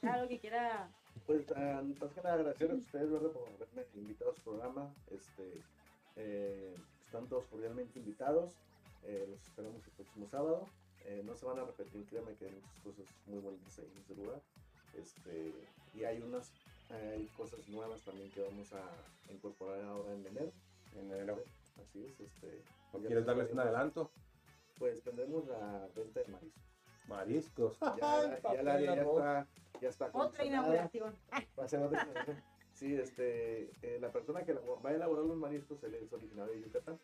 algo 0.03 0.28
que 0.28 0.39
quiera. 0.39 0.90
Pues, 1.27 1.44
más 2.01 2.12
que 2.12 2.23
nada 2.23 2.35
agradecerles 2.35 2.78
a 2.78 2.81
ustedes, 2.81 3.11
¿verdad? 3.11 3.31
Por 3.31 3.48
haberme 3.48 3.85
invitado 3.94 4.31
a 4.31 4.35
su 4.35 4.43
programa. 4.43 4.94
Este, 5.11 5.61
eh, 6.16 6.74
están 7.05 7.28
todos 7.28 7.47
cordialmente 7.47 7.98
invitados. 7.98 8.53
Eh, 9.05 9.27
los 9.28 9.40
esperamos 9.43 9.85
el 9.85 9.93
próximo 9.93 10.28
sábado. 10.28 10.69
Eh, 11.05 11.23
no 11.24 11.36
se 11.36 11.47
van 11.47 11.59
a 11.59 11.65
repetir, 11.65 12.05
créanme 12.07 12.35
que 12.35 12.47
hay 12.47 12.53
muchas 12.53 12.78
cosas 12.82 13.07
muy 13.27 13.40
bonitas 13.40 13.78
ahí 13.78 13.90
en 13.93 14.03
ese 14.03 14.15
lugar. 14.15 14.40
Este, 14.97 15.53
y 15.94 16.05
hay 16.05 16.23
unas 16.23 16.51
Hay 16.89 17.27
cosas 17.36 17.69
nuevas 17.69 18.01
también 18.03 18.31
que 18.31 18.43
vamos 18.43 18.73
a 18.73 19.32
incorporar 19.32 19.82
ahora 19.85 20.12
en 20.15 20.24
enero. 20.24 20.53
En 20.94 21.11
enero. 21.11 21.43
Así 21.82 22.05
es, 22.05 22.20
este. 22.20 22.62
¿No 22.93 23.01
ya 23.01 23.09
quieres 23.09 23.16
les 23.16 23.27
darles 23.27 23.51
un 23.51 23.59
adelanto? 23.59 24.11
Pues 24.78 25.03
tendremos 25.03 25.44
la 25.48 25.89
venta 25.97 26.20
de 26.20 26.28
mariscos. 26.28 26.76
Mariscos. 27.08 27.78
Ya, 27.80 27.96
Ay, 28.00 28.28
ya 28.30 28.34
está, 28.36 29.46
ya 29.80 29.88
está 29.88 30.10
Otra 30.12 30.44
inauguración. 30.44 31.14
Va 31.58 31.64
a 31.64 31.68
ser 31.68 31.82
otra 31.82 32.02
inauguración. 32.02 32.42
Sí, 32.74 32.94
este, 32.94 33.70
eh, 33.82 33.98
la 34.00 34.10
persona 34.12 34.44
que 34.44 34.52
va 34.52 34.90
a 34.90 34.92
elaborar 34.92 35.24
los 35.24 35.36
mariscos, 35.36 35.82
él 35.84 35.94
es 35.94 36.12
originario 36.12 36.52
de 36.52 36.60
Yucatán. 36.60 36.98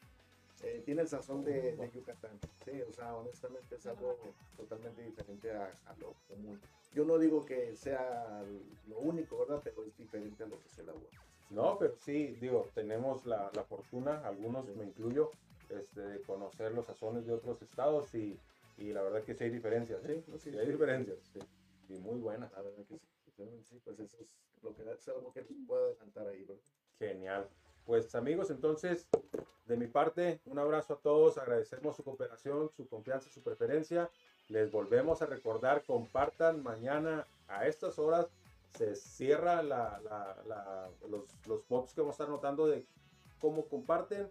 Eh, 0.62 0.82
tiene 0.84 1.02
el 1.02 1.08
sazón 1.08 1.42
de, 1.44 1.76
de 1.76 1.90
Yucatán. 1.90 2.38
Sí, 2.64 2.82
o 2.82 2.92
sea, 2.92 3.16
honestamente 3.16 3.76
es 3.76 3.86
algo 3.86 4.16
totalmente 4.56 5.02
diferente 5.02 5.50
a, 5.50 5.72
a 5.86 5.96
lo 5.98 6.14
común. 6.28 6.60
Yo 6.94 7.04
no 7.04 7.18
digo 7.18 7.44
que 7.44 7.74
sea 7.74 8.44
lo 8.86 8.98
único, 8.98 9.38
¿verdad? 9.38 9.60
Pero 9.64 9.82
es 9.84 9.96
diferente 9.96 10.44
a 10.44 10.46
lo 10.46 10.60
que 10.62 10.68
se 10.68 10.82
elabora. 10.82 11.06
No, 11.50 11.78
pero 11.78 11.94
sí, 11.96 12.36
digo, 12.40 12.66
tenemos 12.74 13.26
la, 13.26 13.50
la 13.54 13.64
fortuna, 13.64 14.26
algunos 14.26 14.66
me 14.76 14.84
incluyo, 14.84 15.30
este, 15.70 16.00
de 16.00 16.22
conocer 16.22 16.72
los 16.72 16.86
sazones 16.86 17.26
de 17.26 17.32
otros 17.32 17.60
estados 17.62 18.14
y, 18.14 18.38
y 18.82 18.92
la 18.92 19.02
verdad 19.02 19.22
que 19.22 19.34
sí 19.34 19.44
hay 19.44 19.50
diferencias, 19.50 20.02
¿sí? 20.02 20.24
no, 20.26 20.38
sí, 20.38 20.50
Sí 20.50 20.58
hay 20.58 20.66
diferencias, 20.70 21.18
sí. 21.32 21.38
Y 21.88 21.98
muy 21.98 22.18
buenas. 22.18 22.52
La 22.52 22.62
verdad 22.62 22.84
que 22.88 22.98
sí. 22.98 23.00
Sí, 23.64 23.80
pues 23.84 23.98
eso 23.98 24.18
es 24.20 24.28
lo 24.62 24.74
que, 24.74 24.82
es 24.92 25.08
algo 25.08 25.32
que 25.32 25.42
puedo 25.66 25.86
adelantar 25.86 26.26
ahí, 26.28 26.44
¿verdad? 26.44 26.62
Genial. 26.98 27.48
Pues 27.86 28.14
amigos, 28.14 28.50
entonces, 28.50 29.08
de 29.66 29.76
mi 29.76 29.86
parte, 29.86 30.40
un 30.46 30.58
abrazo 30.58 30.94
a 30.94 30.98
todos, 30.98 31.38
agradecemos 31.38 31.96
su 31.96 32.04
cooperación, 32.04 32.70
su 32.76 32.86
confianza, 32.88 33.28
su 33.30 33.42
preferencia. 33.42 34.10
Les 34.48 34.70
volvemos 34.70 35.22
a 35.22 35.26
recordar, 35.26 35.82
compartan 35.84 36.62
mañana 36.62 37.26
a 37.48 37.66
estas 37.66 37.98
horas. 37.98 38.28
Se 38.76 38.94
cierra 38.94 39.62
la, 39.62 40.00
la- 40.04 40.42
la- 40.46 40.90
los, 41.08 41.24
los 41.46 41.62
posts 41.64 41.94
que 41.94 42.00
vamos 42.00 42.14
a 42.14 42.16
estar 42.22 42.28
notando 42.28 42.66
de 42.66 42.86
cómo 43.40 43.66
comparten 43.66 44.28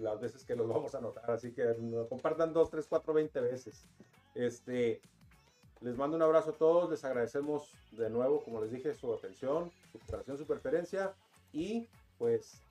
las 0.00 0.20
veces 0.20 0.44
que 0.44 0.56
los 0.56 0.68
vamos 0.68 0.94
a 0.94 0.98
anotar. 0.98 1.30
Así 1.30 1.52
que 1.52 1.74
compartan 2.08 2.52
2, 2.52 2.70
3, 2.70 2.86
4, 2.88 3.12
20 3.14 3.40
veces. 3.40 3.86
Este, 4.34 5.00
les 5.80 5.96
mando 5.96 6.16
un 6.16 6.22
abrazo 6.22 6.50
a 6.50 6.54
todos. 6.54 6.90
Les 6.90 7.04
agradecemos 7.04 7.74
de 7.92 8.10
nuevo, 8.10 8.42
como 8.42 8.60
les 8.60 8.70
dije, 8.70 8.94
su 8.94 9.12
atención, 9.12 9.70
su 9.92 9.98
cooperación, 9.98 10.38
su 10.38 10.46
preferencia. 10.46 11.14
Y 11.52 11.88
pues 12.18 12.62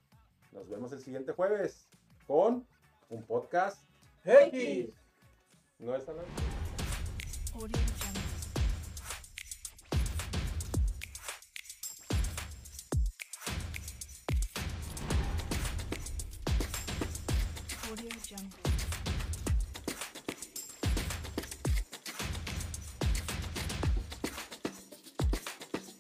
nos 0.52 0.68
vemos 0.70 0.92
el 0.92 1.00
siguiente 1.00 1.34
jueves 1.34 1.88
con 2.28 2.66
un 3.10 3.24
podcast. 3.24 3.84
X. 4.24 4.94
No 5.80 5.96
esta 5.96 6.14
noche. 6.14 6.28